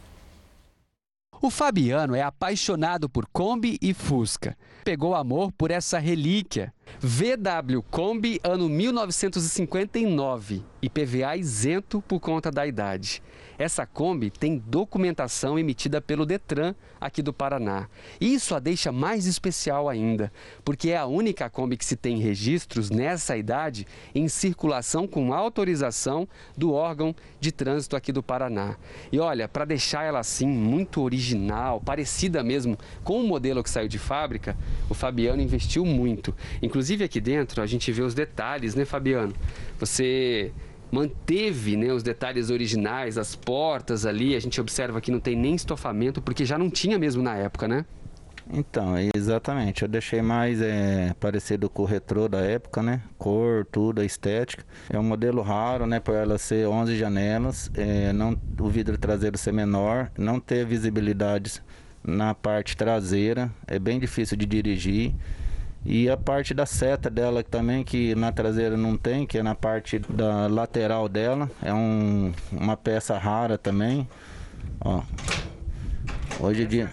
O 1.42 1.50
Fabiano 1.50 2.16
é 2.16 2.22
apaixonado 2.22 3.10
por 3.10 3.28
Kombi 3.28 3.78
e 3.82 3.94
Fusca. 3.94 4.58
Pegou 4.86 5.14
amor 5.14 5.52
por 5.52 5.70
essa 5.70 6.00
relíquia. 6.00 6.74
VW 7.00 7.82
Kombi 7.92 8.40
ano 8.44 8.70
1959. 8.70 10.64
IPVA 10.82 11.36
isento 11.36 12.02
por 12.02 12.20
conta 12.20 12.50
da 12.50 12.66
idade. 12.66 13.22
Essa 13.58 13.86
Kombi 13.86 14.30
tem 14.32 14.58
documentação 14.58 15.60
emitida 15.60 16.00
pelo 16.02 16.26
Detran 16.26 16.74
aqui 17.00 17.22
do 17.22 17.34
Paraná. 17.34 17.88
Isso 18.20 18.56
a 18.56 18.60
deixa 18.60 18.92
mais 18.92 19.26
especial 19.26 19.90
ainda, 19.90 20.32
porque 20.64 20.90
é 20.90 20.98
a 20.98 21.06
única 21.06 21.50
Kombi 21.50 21.78
que 21.78 21.86
se 21.86 21.96
tem 21.96 22.18
registros 22.18 22.90
nessa 22.90 23.38
idade 23.38 23.88
em 24.14 24.28
circulação 24.28 25.08
com 25.08 25.34
autorização 25.34 26.28
do 26.58 26.74
órgão 26.74 27.16
de 27.40 27.52
trânsito 27.52 27.96
aqui 27.96 28.12
do 28.12 28.24
Paraná. 28.24 28.76
E 29.12 29.20
olha, 29.20 29.48
para 29.48 29.66
deixar 29.66 30.04
ela 30.04 30.20
assim 30.20 30.48
muito 30.48 31.02
original, 31.02 31.82
parecida 31.82 32.44
mesmo 32.44 32.78
com 33.04 33.22
o 33.22 33.28
modelo 33.28 33.64
que 33.64 33.70
saiu 33.70 33.88
de 33.88 34.00
fábrica, 34.00 34.58
o 34.90 34.94
Fabiano 34.94 35.42
investiu 35.42 35.86
muito. 35.86 36.36
Inclusive 36.62 37.04
aqui 37.04 37.20
dentro 37.20 37.62
a 37.62 37.66
gente 37.66 37.92
vê 37.92 38.02
os 38.02 38.14
detalhes, 38.14 38.76
né, 38.76 38.86
Fabiano? 38.86 39.34
Você 39.80 40.52
manteve 40.92 41.76
né, 41.76 41.92
os 41.92 42.04
detalhes 42.04 42.50
originais, 42.50 43.18
as 43.18 43.36
portas 43.36 44.06
ali. 44.06 44.36
A 44.36 44.40
gente 44.40 44.60
observa 44.60 45.02
que 45.02 45.12
não 45.12 45.20
tem 45.20 45.36
nem 45.36 45.56
estofamento, 45.56 46.22
porque 46.22 46.46
já 46.46 46.58
não 46.58 46.70
tinha 46.70 46.98
mesmo 46.98 47.22
na 47.22 47.36
época, 47.36 47.68
né? 47.68 47.86
Então, 48.52 48.94
exatamente. 49.16 49.82
Eu 49.82 49.88
deixei 49.88 50.22
mais 50.22 50.62
é, 50.62 51.14
parecido 51.20 51.70
com 51.70 51.82
o 51.82 51.86
retrô 51.86 52.28
da 52.28 52.42
época, 52.42 52.82
né? 52.82 53.02
Cor, 53.18 53.66
tudo, 53.66 54.02
a 54.02 54.06
estética. 54.06 54.64
É 54.90 55.00
um 55.00 55.04
modelo 55.04 55.42
raro, 55.42 55.88
né? 55.88 56.00
Por 56.00 56.14
ela 56.14 56.38
ser 56.38 56.68
11 56.68 56.96
janelas, 56.96 57.72
é, 57.74 58.14
não, 58.14 58.40
o 58.60 58.70
vidro 58.70 58.98
traseiro 58.98 59.38
ser 59.38 59.52
menor, 59.52 60.12
não 60.18 60.40
ter 60.40 60.66
visibilidade 60.66 61.62
na 62.04 62.36
parte 62.36 62.78
traseira. 62.78 63.52
É 63.66 63.80
bem 63.80 64.00
difícil 64.00 64.38
de 64.38 64.46
dirigir. 64.46 65.14
E 65.86 66.10
a 66.10 66.18
parte 66.18 66.54
da 66.54 66.66
seta 66.66 67.12
dela 67.12 67.44
também, 67.44 67.84
que 67.84 68.16
na 68.16 68.32
traseira 68.32 68.76
não 68.76 68.98
tem, 68.98 69.28
que 69.28 69.38
é 69.38 69.44
na 69.44 69.54
parte 69.54 70.00
da 70.00 70.48
lateral 70.48 71.08
dela. 71.08 71.50
É 71.62 71.72
um, 71.72 72.34
uma 72.52 72.76
peça 72.76 73.16
rara 73.20 73.56
também. 73.56 74.10
Ó. 74.82 75.04
Hoje 76.40 76.64
em 76.64 76.68
dia. 76.68 76.90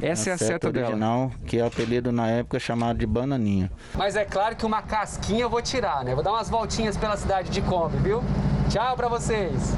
Essa 0.00 0.30
é 0.30 0.32
a 0.32 0.38
seta, 0.38 0.68
original, 0.68 1.28
dela. 1.28 1.40
que 1.46 1.58
é 1.58 1.66
apelido 1.66 2.10
na 2.10 2.26
época 2.28 2.58
chamado 2.58 2.98
de 2.98 3.06
bananinha. 3.06 3.70
Mas 3.94 4.16
é 4.16 4.24
claro 4.24 4.56
que 4.56 4.64
uma 4.64 4.80
casquinha 4.80 5.42
eu 5.42 5.50
vou 5.50 5.60
tirar, 5.60 6.02
né? 6.02 6.14
Vou 6.14 6.24
dar 6.24 6.32
umas 6.32 6.48
voltinhas 6.48 6.96
pela 6.96 7.16
cidade 7.16 7.50
de 7.50 7.60
Kombi, 7.60 7.98
viu? 7.98 8.24
Tchau 8.70 8.96
pra 8.96 9.08
vocês! 9.08 9.76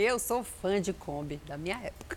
Eu 0.00 0.16
sou 0.20 0.44
fã 0.44 0.80
de 0.80 0.92
Kombi, 0.92 1.40
da 1.44 1.58
minha 1.58 1.76
época. 1.82 2.16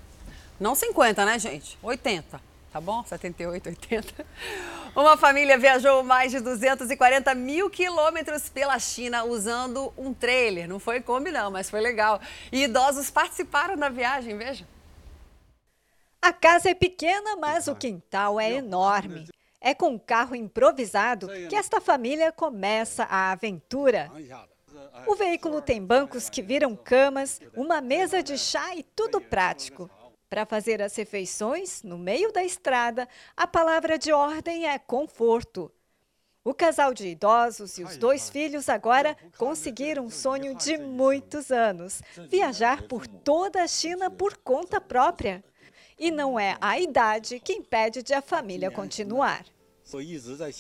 Não 0.60 0.76
50, 0.76 1.26
né, 1.26 1.40
gente? 1.40 1.80
80, 1.82 2.40
tá 2.72 2.80
bom? 2.80 3.04
78, 3.04 3.70
80. 3.70 4.26
Uma 4.96 5.18
família 5.18 5.58
viajou 5.58 6.04
mais 6.04 6.32
de 6.32 6.40
240 6.42 7.34
mil 7.34 7.72
quilômetros 7.72 8.50
pela 8.50 8.78
China 8.78 9.24
usando 9.24 9.92
um 9.98 10.14
trailer. 10.14 10.70
Não 10.70 10.78
foi 10.78 11.02
Kombi, 11.02 11.32
não, 11.32 11.50
mas 11.50 11.72
foi 11.72 11.82
legal. 11.82 12.22
E 12.52 12.66
idosos 12.66 13.10
participaram 13.10 13.76
da 13.76 13.90
viagem, 13.90 14.38
veja. 14.38 14.64
A 16.22 16.32
casa 16.32 16.70
é 16.70 16.76
pequena, 16.76 17.36
mas 17.38 17.68
o 17.68 17.74
quintal 17.76 18.40
é 18.40 18.54
enorme. 18.54 19.28
É 19.60 19.74
com 19.74 19.90
um 19.90 19.98
carro 19.98 20.36
improvisado 20.36 21.28
que 21.50 21.56
esta 21.56 21.82
família 21.82 22.32
começa 22.32 23.06
a 23.06 23.32
aventura. 23.32 24.12
O 25.08 25.16
veículo 25.16 25.62
tem 25.62 25.84
bancos 25.84 26.30
que 26.30 26.42
viram 26.42 26.76
camas, 26.76 27.40
uma 27.56 27.82
mesa 27.82 28.22
de 28.22 28.38
chá 28.38 28.76
e 28.76 28.84
tudo 28.84 29.20
prático. 29.22 29.90
Para 30.30 30.46
fazer 30.46 30.82
as 30.82 30.96
refeições, 30.96 31.84
no 31.84 31.98
meio 31.98 32.32
da 32.32 32.44
estrada, 32.44 33.08
a 33.36 33.46
palavra 33.46 33.98
de 33.98 34.14
ordem 34.14 34.68
é 34.68 34.80
conforto. 34.80 35.72
O 36.44 36.54
casal 36.54 36.94
de 36.94 37.08
idosos 37.08 37.78
e 37.78 37.84
os 37.84 37.98
dois 37.98 38.30
filhos 38.30 38.68
agora 38.68 39.16
conseguiram 39.38 40.06
um 40.06 40.10
sonho 40.10 40.56
de 40.56 40.78
muitos 40.78 41.52
anos: 41.52 42.02
viajar 42.30 42.84
por 42.84 43.06
toda 43.06 43.62
a 43.62 43.68
China 43.68 44.10
por 44.10 44.38
conta 44.38 44.82
própria. 44.82 45.44
E 46.00 46.10
não 46.10 46.40
é 46.40 46.58
a 46.60 46.80
idade 46.80 47.40
que 47.40 47.54
impede 47.54 48.02
de 48.02 48.14
a 48.14 48.22
família 48.22 48.72
continuar. 48.72 49.46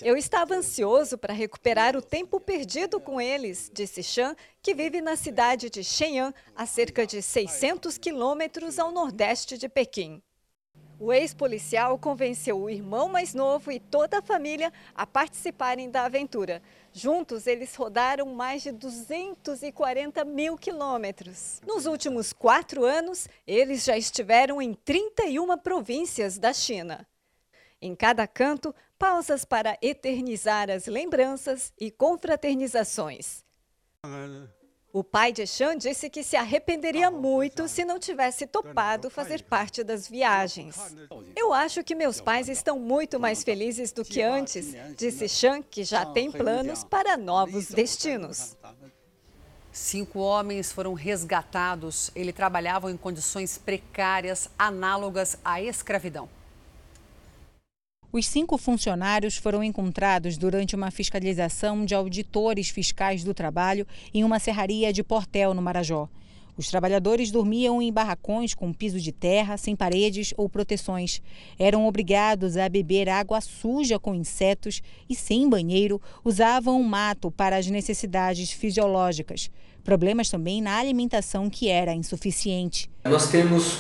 Eu 0.03 0.17
estava 0.17 0.55
ansioso 0.55 1.17
para 1.17 1.33
recuperar 1.33 1.95
o 1.95 2.01
tempo 2.01 2.39
perdido 2.39 2.99
com 2.99 3.21
eles, 3.21 3.71
disse 3.73 4.03
Chan, 4.03 4.35
que 4.61 4.73
vive 4.73 5.01
na 5.01 5.15
cidade 5.15 5.69
de 5.69 5.83
Shenyang, 5.83 6.35
a 6.55 6.65
cerca 6.65 7.05
de 7.05 7.21
600 7.21 7.97
quilômetros 7.97 8.77
ao 8.77 8.91
nordeste 8.91 9.57
de 9.57 9.69
Pequim. 9.69 10.21
O 11.03 11.11
ex-policial 11.11 11.97
convenceu 11.97 12.61
o 12.61 12.69
irmão 12.69 13.09
mais 13.09 13.33
novo 13.33 13.71
e 13.71 13.79
toda 13.79 14.19
a 14.19 14.21
família 14.21 14.71
a 14.93 15.07
participarem 15.07 15.89
da 15.89 16.05
aventura. 16.05 16.61
Juntos, 16.93 17.47
eles 17.47 17.73
rodaram 17.73 18.27
mais 18.35 18.61
de 18.61 18.71
240 18.71 20.23
mil 20.23 20.55
quilômetros. 20.55 21.59
Nos 21.65 21.87
últimos 21.87 22.31
quatro 22.31 22.85
anos, 22.85 23.27
eles 23.47 23.83
já 23.83 23.97
estiveram 23.97 24.61
em 24.61 24.75
31 24.75 25.57
províncias 25.57 26.37
da 26.37 26.53
China. 26.53 27.07
Em 27.81 27.95
cada 27.95 28.27
canto, 28.27 28.75
pausas 29.01 29.43
para 29.43 29.75
eternizar 29.81 30.69
as 30.69 30.85
lembranças 30.85 31.73
e 31.79 31.89
confraternizações. 31.89 33.43
O 34.93 35.03
pai 35.03 35.33
de 35.33 35.47
Chan 35.47 35.75
disse 35.75 36.07
que 36.07 36.21
se 36.21 36.35
arrependeria 36.35 37.09
muito 37.09 37.67
se 37.67 37.83
não 37.83 37.97
tivesse 37.97 38.45
topado 38.45 39.09
fazer 39.09 39.41
parte 39.41 39.83
das 39.83 40.07
viagens. 40.07 40.75
Eu 41.35 41.51
acho 41.51 41.83
que 41.83 41.95
meus 41.95 42.21
pais 42.21 42.47
estão 42.47 42.77
muito 42.77 43.19
mais 43.19 43.43
felizes 43.43 43.91
do 43.91 44.05
que 44.05 44.21
antes, 44.21 44.75
disse 44.95 45.27
Chan, 45.27 45.63
que 45.63 45.83
já 45.83 46.05
tem 46.05 46.31
planos 46.31 46.83
para 46.83 47.17
novos 47.17 47.69
destinos. 47.69 48.55
Cinco 49.71 50.19
homens 50.19 50.71
foram 50.71 50.93
resgatados. 50.93 52.11
Eles 52.13 52.35
trabalhavam 52.35 52.91
em 52.91 52.97
condições 52.97 53.57
precárias, 53.57 54.47
análogas 54.59 55.37
à 55.43 55.59
escravidão. 55.59 56.29
Os 58.13 58.27
cinco 58.27 58.57
funcionários 58.57 59.37
foram 59.37 59.63
encontrados 59.63 60.37
durante 60.37 60.75
uma 60.75 60.91
fiscalização 60.91 61.85
de 61.85 61.95
auditores 61.95 62.69
fiscais 62.69 63.23
do 63.23 63.33
trabalho 63.33 63.87
em 64.13 64.25
uma 64.25 64.37
serraria 64.37 64.91
de 64.91 65.01
Portel, 65.01 65.53
no 65.53 65.61
Marajó. 65.61 66.09
Os 66.57 66.67
trabalhadores 66.67 67.31
dormiam 67.31 67.81
em 67.81 67.91
barracões 67.91 68.53
com 68.53 68.73
piso 68.73 68.99
de 68.99 69.13
terra, 69.13 69.55
sem 69.55 69.77
paredes 69.77 70.33
ou 70.35 70.49
proteções. 70.49 71.21
Eram 71.57 71.87
obrigados 71.87 72.57
a 72.57 72.67
beber 72.67 73.07
água 73.07 73.39
suja 73.39 73.97
com 73.97 74.13
insetos 74.13 74.81
e, 75.09 75.15
sem 75.15 75.47
banheiro, 75.47 76.01
usavam 76.21 76.81
o 76.81 76.83
mato 76.83 77.31
para 77.31 77.55
as 77.55 77.67
necessidades 77.67 78.51
fisiológicas. 78.51 79.49
Problemas 79.85 80.29
também 80.29 80.61
na 80.61 80.77
alimentação, 80.77 81.49
que 81.49 81.69
era 81.69 81.93
insuficiente. 81.93 82.89
Nós 83.05 83.31
temos 83.31 83.79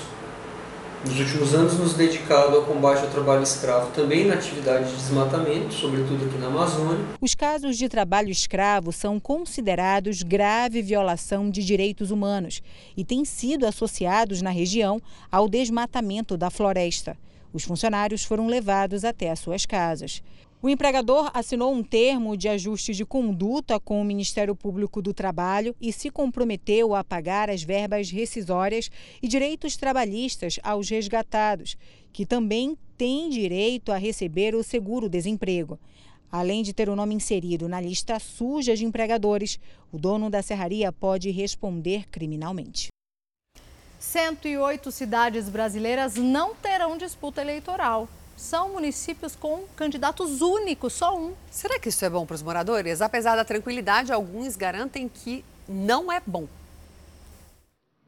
nos 1.05 1.19
últimos 1.19 1.53
anos 1.55 1.79
nos 1.79 1.93
dedicado 1.93 2.55
ao 2.55 2.63
combate 2.63 3.03
ao 3.03 3.09
trabalho 3.09 3.41
escravo, 3.41 3.91
também 3.91 4.25
na 4.25 4.35
atividade 4.35 4.89
de 4.89 4.95
desmatamento, 4.95 5.73
sobretudo 5.73 6.25
aqui 6.25 6.37
na 6.37 6.47
Amazônia. 6.47 7.05
Os 7.19 7.33
casos 7.33 7.77
de 7.77 7.89
trabalho 7.89 8.29
escravo 8.29 8.91
são 8.91 9.19
considerados 9.19 10.21
grave 10.21 10.81
violação 10.81 11.49
de 11.49 11.63
direitos 11.63 12.11
humanos 12.11 12.61
e 12.95 13.03
têm 13.03 13.25
sido 13.25 13.65
associados 13.65 14.41
na 14.41 14.51
região 14.51 15.01
ao 15.31 15.49
desmatamento 15.49 16.37
da 16.37 16.49
floresta. 16.49 17.17
Os 17.53 17.63
funcionários 17.63 18.23
foram 18.23 18.47
levados 18.47 19.03
até 19.03 19.29
as 19.29 19.39
suas 19.39 19.65
casas. 19.65 20.21
O 20.63 20.69
empregador 20.69 21.31
assinou 21.33 21.73
um 21.73 21.81
termo 21.81 22.37
de 22.37 22.47
ajuste 22.47 22.93
de 22.93 23.03
conduta 23.03 23.79
com 23.79 23.99
o 23.99 24.05
Ministério 24.05 24.55
Público 24.55 25.01
do 25.01 25.11
Trabalho 25.11 25.75
e 25.81 25.91
se 25.91 26.11
comprometeu 26.11 26.93
a 26.93 27.03
pagar 27.03 27.49
as 27.49 27.63
verbas 27.63 28.11
rescisórias 28.11 28.91
e 29.23 29.27
direitos 29.27 29.75
trabalhistas 29.75 30.59
aos 30.61 30.87
resgatados, 30.87 31.75
que 32.13 32.27
também 32.27 32.77
têm 32.95 33.27
direito 33.31 33.91
a 33.91 33.97
receber 33.97 34.53
o 34.53 34.61
seguro-desemprego. 34.61 35.79
Além 36.31 36.61
de 36.61 36.73
ter 36.73 36.89
o 36.89 36.95
nome 36.95 37.15
inserido 37.15 37.67
na 37.67 37.81
lista 37.81 38.19
suja 38.19 38.75
de 38.75 38.85
empregadores, 38.85 39.59
o 39.91 39.97
dono 39.97 40.29
da 40.29 40.43
serraria 40.43 40.91
pode 40.91 41.31
responder 41.31 42.07
criminalmente. 42.11 42.89
108 43.97 44.91
cidades 44.91 45.49
brasileiras 45.49 46.15
não 46.15 46.53
terão 46.53 46.99
disputa 46.99 47.41
eleitoral 47.41 48.07
são 48.41 48.69
municípios 48.69 49.35
com 49.35 49.65
candidatos 49.75 50.41
únicos, 50.41 50.93
só 50.93 51.15
um. 51.15 51.33
Será 51.51 51.79
que 51.79 51.89
isso 51.89 52.03
é 52.03 52.09
bom 52.09 52.25
para 52.25 52.33
os 52.33 52.41
moradores? 52.41 52.99
Apesar 52.99 53.35
da 53.35 53.45
tranquilidade, 53.45 54.11
alguns 54.11 54.55
garantem 54.55 55.07
que 55.07 55.45
não 55.69 56.11
é 56.11 56.19
bom. 56.25 56.47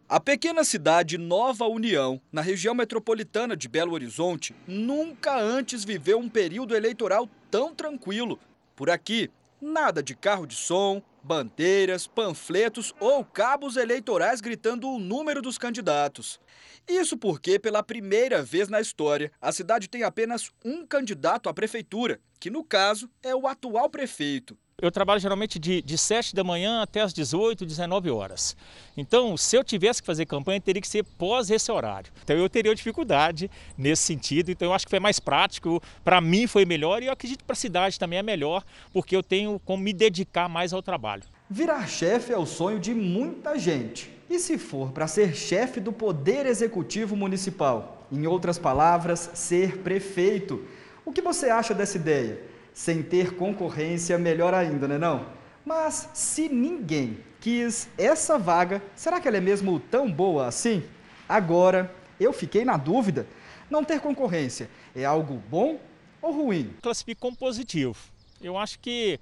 A 0.10 0.20
pequena 0.20 0.64
cidade 0.64 1.20
Nova 1.20 1.66
União, 1.66 2.20
na 2.32 2.42
região 2.42 2.74
metropolitana 2.74 3.56
de 3.56 3.68
Belo 3.68 3.94
Horizonte, 3.94 4.56
nunca 4.68 5.40
antes 5.40 5.86
viveu 5.86 6.18
um 6.18 6.28
período 6.28 6.76
eleitoral 6.76 7.30
tão 7.52 7.74
tranquilo. 7.74 8.40
Por 8.76 8.90
aqui, 8.90 9.30
nada 9.62 10.02
de 10.02 10.16
carro 10.16 10.48
de 10.48 10.56
som, 10.56 11.02
bandeiras, 11.24 12.06
panfletos 12.06 12.94
ou 13.00 13.24
cabos 13.24 13.78
eleitorais 13.78 14.42
gritando 14.42 14.90
o 14.90 15.00
número 15.00 15.42
dos 15.42 15.58
candidatos. 15.58 16.40
Isso 16.88 17.18
porque, 17.18 17.58
pela 17.58 17.82
primeira 17.82 18.44
vez 18.44 18.68
na 18.68 18.82
história, 18.82 19.32
a 19.42 19.52
cidade 19.52 19.88
tem 19.88 20.04
apenas 20.04 20.52
um 20.66 20.86
candidato 20.86 21.48
à 21.48 21.54
prefeitura, 21.54 22.20
que 22.40 22.50
no 22.50 22.64
caso 22.64 23.10
é 23.24 23.34
o 23.34 23.48
atual 23.48 23.90
prefeito. 23.90 24.58
Eu 24.82 24.92
trabalho 24.92 25.20
geralmente 25.20 25.60
de, 25.60 25.82
de 25.82 25.98
7 25.98 26.36
da 26.36 26.44
manhã 26.44 26.82
até 26.82 27.02
as 27.02 27.14
18, 27.14 27.66
19 27.66 28.10
horas. 28.10 28.56
Então, 28.98 29.38
se 29.38 29.56
eu 29.56 29.64
tivesse 29.64 30.02
que 30.02 30.06
fazer 30.06 30.26
campanha, 30.26 30.60
teria 30.60 30.82
que 30.82 30.88
ser 30.88 31.04
pós 31.04 31.50
esse 31.50 31.72
horário. 31.72 32.12
Então, 32.24 32.36
eu 32.36 32.50
teria 32.50 32.74
dificuldade 32.74 33.50
nesse 33.78 34.04
sentido. 34.04 34.52
Então, 34.52 34.68
eu 34.68 34.74
acho 34.74 34.86
que 34.86 34.90
foi 34.90 35.00
mais 35.00 35.20
prático. 35.20 35.82
Para 36.04 36.20
mim, 36.20 36.48
foi 36.48 36.66
melhor 36.66 37.04
e 37.04 37.06
eu 37.06 37.14
acredito 37.14 37.40
que 37.40 37.46
para 37.46 37.54
a 37.54 37.58
cidade 37.58 38.00
também 38.00 38.20
é 38.20 38.24
melhor, 38.24 38.64
porque 38.92 39.16
eu 39.16 39.24
tenho 39.24 39.60
como 39.64 39.84
me 39.84 39.94
dedicar 39.94 40.50
mais 40.50 40.74
ao 40.74 40.82
trabalho. 40.82 41.24
Virar 41.50 41.88
chefe 41.88 42.34
é 42.34 42.38
o 42.38 42.46
sonho 42.46 42.80
de 42.80 42.94
muita 42.94 43.58
gente. 43.60 44.12
E 44.30 44.40
se 44.40 44.58
for 44.58 44.92
para 44.92 45.08
ser 45.08 45.36
chefe 45.36 45.80
do 45.80 45.94
Poder 45.94 46.46
Executivo 46.48 47.16
Municipal? 47.16 48.08
Em 48.12 48.26
outras 48.26 48.58
palavras, 48.58 49.30
ser 49.34 49.78
prefeito. 49.78 50.66
O 51.06 51.12
que 51.12 51.22
você 51.22 51.50
acha 51.50 51.74
dessa 51.74 51.98
ideia? 51.98 52.53
Sem 52.74 53.04
ter 53.04 53.36
concorrência, 53.36 54.18
melhor 54.18 54.54
ainda, 54.54 54.88
né 54.88 54.98
não? 54.98 55.26
Mas 55.66 56.10
se 56.14 56.50
ninguém 56.50 57.20
quis 57.40 57.88
essa 57.98 58.38
vaga, 58.38 58.82
será 58.96 59.20
que 59.20 59.28
ela 59.28 59.38
é 59.38 59.42
mesmo 59.42 59.80
tão 59.80 60.12
boa 60.12 60.48
assim? 60.48 60.84
Agora, 61.28 61.94
eu 62.20 62.34
fiquei 62.34 62.66
na 62.66 62.78
dúvida. 62.78 63.28
Não 63.70 63.84
ter 63.84 64.00
concorrência 64.00 64.70
é 64.96 65.06
algo 65.06 65.42
bom 65.50 65.80
ou 66.22 66.32
ruim? 66.32 66.74
Classifico 66.82 67.22
como 67.22 67.36
positivo. 67.36 67.96
Eu 68.42 68.58
acho 68.58 68.80
que 68.80 69.20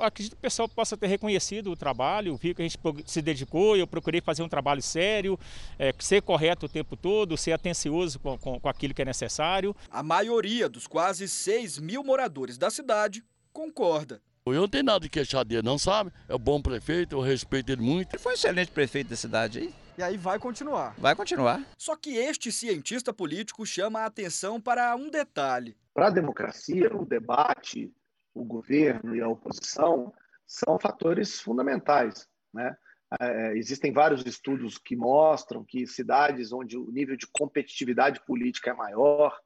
acredito 0.00 0.32
que 0.32 0.38
o 0.38 0.42
pessoal 0.42 0.68
possa 0.68 0.96
ter 0.96 1.06
reconhecido 1.06 1.70
o 1.70 1.76
trabalho, 1.76 2.36
viu 2.36 2.54
que 2.54 2.62
a 2.62 2.64
gente 2.68 2.78
se 3.06 3.22
dedicou, 3.22 3.76
eu 3.76 3.86
procurei 3.86 4.20
fazer 4.20 4.42
um 4.42 4.48
trabalho 4.48 4.82
sério, 4.82 5.38
é, 5.78 5.94
ser 5.98 6.22
correto 6.22 6.66
o 6.66 6.68
tempo 6.68 6.96
todo, 6.96 7.36
ser 7.36 7.52
atencioso 7.52 8.18
com, 8.18 8.38
com, 8.38 8.60
com 8.60 8.68
aquilo 8.68 8.94
que 8.94 9.02
é 9.02 9.04
necessário. 9.04 9.74
A 9.90 10.02
maioria 10.02 10.68
dos 10.68 10.86
quase 10.86 11.28
6 11.28 11.78
mil 11.78 12.02
moradores 12.02 12.58
da 12.58 12.70
cidade 12.70 13.22
concorda. 13.52 14.20
Eu 14.46 14.62
não 14.62 14.68
tenho 14.68 14.84
nada 14.84 15.00
de 15.00 15.08
queixar 15.08 15.44
dele, 15.44 15.62
não 15.62 15.78
sabe? 15.78 16.10
É 16.28 16.34
um 16.34 16.38
bom 16.38 16.60
prefeito, 16.60 17.16
eu 17.16 17.20
respeito 17.20 17.70
ele 17.70 17.82
muito. 17.82 18.14
Ele 18.14 18.22
foi 18.22 18.32
um 18.32 18.34
excelente 18.34 18.70
prefeito 18.70 19.10
da 19.10 19.16
cidade 19.16 19.58
aí. 19.58 19.74
E 19.98 20.02
aí 20.02 20.16
vai 20.16 20.38
continuar. 20.38 20.94
Vai 20.96 21.14
continuar. 21.14 21.60
Só 21.76 21.96
que 21.96 22.16
este 22.16 22.52
cientista 22.52 23.12
político 23.12 23.66
chama 23.66 24.00
a 24.00 24.06
atenção 24.06 24.60
para 24.60 24.94
um 24.94 25.10
detalhe. 25.10 25.76
Para 25.92 26.06
a 26.06 26.10
democracia, 26.10 26.88
o 26.96 27.04
debate, 27.04 27.92
o 28.34 28.44
governo 28.44 29.14
e 29.14 29.20
a 29.20 29.28
oposição 29.28 30.12
são 30.46 30.78
fatores 30.78 31.40
fundamentais. 31.40 32.28
Né? 32.52 32.76
É, 33.20 33.56
existem 33.56 33.92
vários 33.92 34.24
estudos 34.26 34.78
que 34.78 34.94
mostram 34.94 35.64
que 35.64 35.86
cidades 35.86 36.52
onde 36.52 36.76
o 36.76 36.90
nível 36.90 37.16
de 37.16 37.26
competitividade 37.26 38.20
política 38.26 38.70
é 38.70 38.74
maior, 38.74 39.38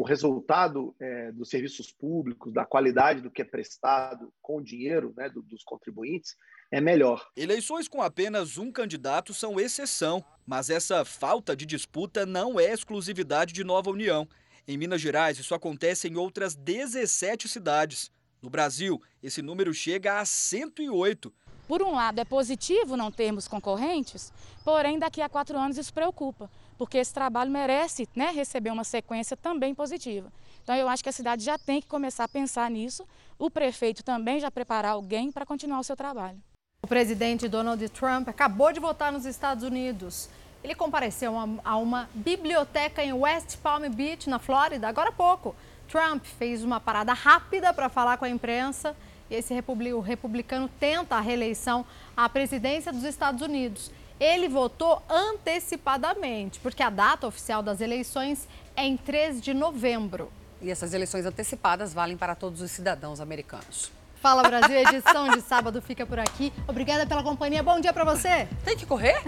o 0.00 0.02
resultado 0.02 0.94
é, 0.98 1.30
dos 1.32 1.50
serviços 1.50 1.92
públicos, 1.92 2.54
da 2.54 2.64
qualidade 2.64 3.20
do 3.20 3.30
que 3.30 3.42
é 3.42 3.44
prestado 3.44 4.32
com 4.40 4.56
o 4.56 4.62
dinheiro 4.62 5.12
né, 5.14 5.28
do, 5.28 5.42
dos 5.42 5.62
contribuintes, 5.62 6.36
é 6.72 6.80
melhor. 6.80 7.28
Eleições 7.36 7.86
com 7.86 8.00
apenas 8.00 8.56
um 8.56 8.72
candidato 8.72 9.34
são 9.34 9.60
exceção, 9.60 10.24
mas 10.46 10.70
essa 10.70 11.04
falta 11.04 11.54
de 11.54 11.66
disputa 11.66 12.24
não 12.24 12.58
é 12.58 12.72
exclusividade 12.72 13.52
de 13.52 13.62
Nova 13.62 13.90
União. 13.90 14.26
Em 14.66 14.78
Minas 14.78 15.02
Gerais, 15.02 15.38
isso 15.38 15.54
acontece 15.54 16.08
em 16.08 16.16
outras 16.16 16.54
17 16.54 17.46
cidades. 17.46 18.10
No 18.42 18.48
Brasil, 18.48 19.00
esse 19.22 19.42
número 19.42 19.72
chega 19.74 20.18
a 20.18 20.24
108. 20.24 21.32
Por 21.68 21.82
um 21.82 21.92
lado, 21.92 22.18
é 22.18 22.24
positivo 22.24 22.96
não 22.96 23.12
termos 23.12 23.46
concorrentes, 23.46 24.32
porém, 24.64 24.98
daqui 24.98 25.20
a 25.20 25.28
quatro 25.28 25.58
anos 25.58 25.76
isso 25.76 25.92
preocupa, 25.92 26.50
porque 26.78 26.98
esse 26.98 27.12
trabalho 27.12 27.50
merece 27.50 28.08
né, 28.16 28.30
receber 28.30 28.70
uma 28.70 28.82
sequência 28.82 29.36
também 29.36 29.74
positiva. 29.74 30.32
Então, 30.62 30.74
eu 30.74 30.88
acho 30.88 31.02
que 31.02 31.08
a 31.08 31.12
cidade 31.12 31.44
já 31.44 31.58
tem 31.58 31.80
que 31.80 31.86
começar 31.86 32.24
a 32.24 32.28
pensar 32.28 32.70
nisso, 32.70 33.06
o 33.38 33.50
prefeito 33.50 34.02
também 34.02 34.40
já 34.40 34.50
preparar 34.50 34.92
alguém 34.92 35.30
para 35.30 35.46
continuar 35.46 35.78
o 35.78 35.84
seu 35.84 35.94
trabalho. 35.94 36.42
O 36.82 36.86
presidente 36.86 37.46
Donald 37.46 37.86
Trump 37.90 38.28
acabou 38.28 38.72
de 38.72 38.80
votar 38.80 39.12
nos 39.12 39.26
Estados 39.26 39.62
Unidos. 39.62 40.28
Ele 40.64 40.74
compareceu 40.74 41.34
a 41.64 41.76
uma 41.76 42.08
biblioteca 42.14 43.04
em 43.04 43.12
West 43.12 43.58
Palm 43.58 43.88
Beach, 43.90 44.28
na 44.28 44.38
Flórida, 44.38 44.88
agora 44.88 45.10
há 45.10 45.12
pouco. 45.12 45.54
Trump 45.90 46.24
fez 46.24 46.62
uma 46.62 46.78
parada 46.78 47.12
rápida 47.12 47.74
para 47.74 47.88
falar 47.88 48.16
com 48.16 48.24
a 48.24 48.28
imprensa 48.28 48.94
e 49.28 49.34
esse 49.34 49.52
republicano 49.52 50.70
tenta 50.78 51.16
a 51.16 51.20
reeleição 51.20 51.84
à 52.16 52.28
presidência 52.28 52.92
dos 52.92 53.02
Estados 53.02 53.42
Unidos. 53.42 53.90
Ele 54.18 54.48
votou 54.48 55.02
antecipadamente, 55.08 56.60
porque 56.60 56.82
a 56.82 56.90
data 56.90 57.26
oficial 57.26 57.62
das 57.62 57.80
eleições 57.80 58.46
é 58.76 58.84
em 58.84 58.96
3 58.96 59.40
de 59.40 59.52
novembro. 59.52 60.30
E 60.60 60.70
essas 60.70 60.92
eleições 60.92 61.26
antecipadas 61.26 61.92
valem 61.92 62.16
para 62.16 62.34
todos 62.34 62.60
os 62.60 62.70
cidadãos 62.70 63.18
americanos. 63.18 63.90
Fala 64.20 64.42
Brasil, 64.42 64.76
edição 64.76 65.30
de 65.30 65.40
sábado 65.40 65.80
fica 65.80 66.04
por 66.04 66.18
aqui. 66.18 66.52
Obrigada 66.68 67.06
pela 67.06 67.22
companhia. 67.22 67.62
Bom 67.62 67.80
dia 67.80 67.90
para 67.90 68.04
você. 68.04 68.46
Tem 68.62 68.76
que 68.76 68.84
correr? 68.84 69.18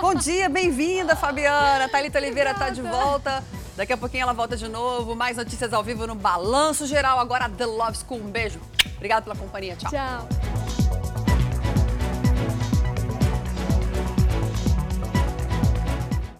Bom 0.00 0.14
dia, 0.14 0.48
bem-vinda, 0.48 1.16
Fabiana. 1.16 1.88
Thalita 1.88 2.18
Oliveira 2.18 2.52
está 2.52 2.70
de 2.70 2.80
volta. 2.80 3.42
Daqui 3.76 3.92
a 3.92 3.96
pouquinho 3.96 4.22
ela 4.22 4.32
volta 4.32 4.56
de 4.56 4.68
novo. 4.68 5.16
Mais 5.16 5.36
notícias 5.36 5.72
ao 5.72 5.82
vivo 5.82 6.06
no 6.06 6.14
Balanço 6.14 6.86
Geral. 6.86 7.18
Agora 7.18 7.48
The 7.48 7.66
Love 7.66 7.98
School. 7.98 8.20
Um 8.20 8.30
beijo. 8.30 8.60
Obrigada 8.94 9.22
pela 9.22 9.34
companhia. 9.34 9.74
Tchau. 9.74 9.90
Tchau. 9.90 11.17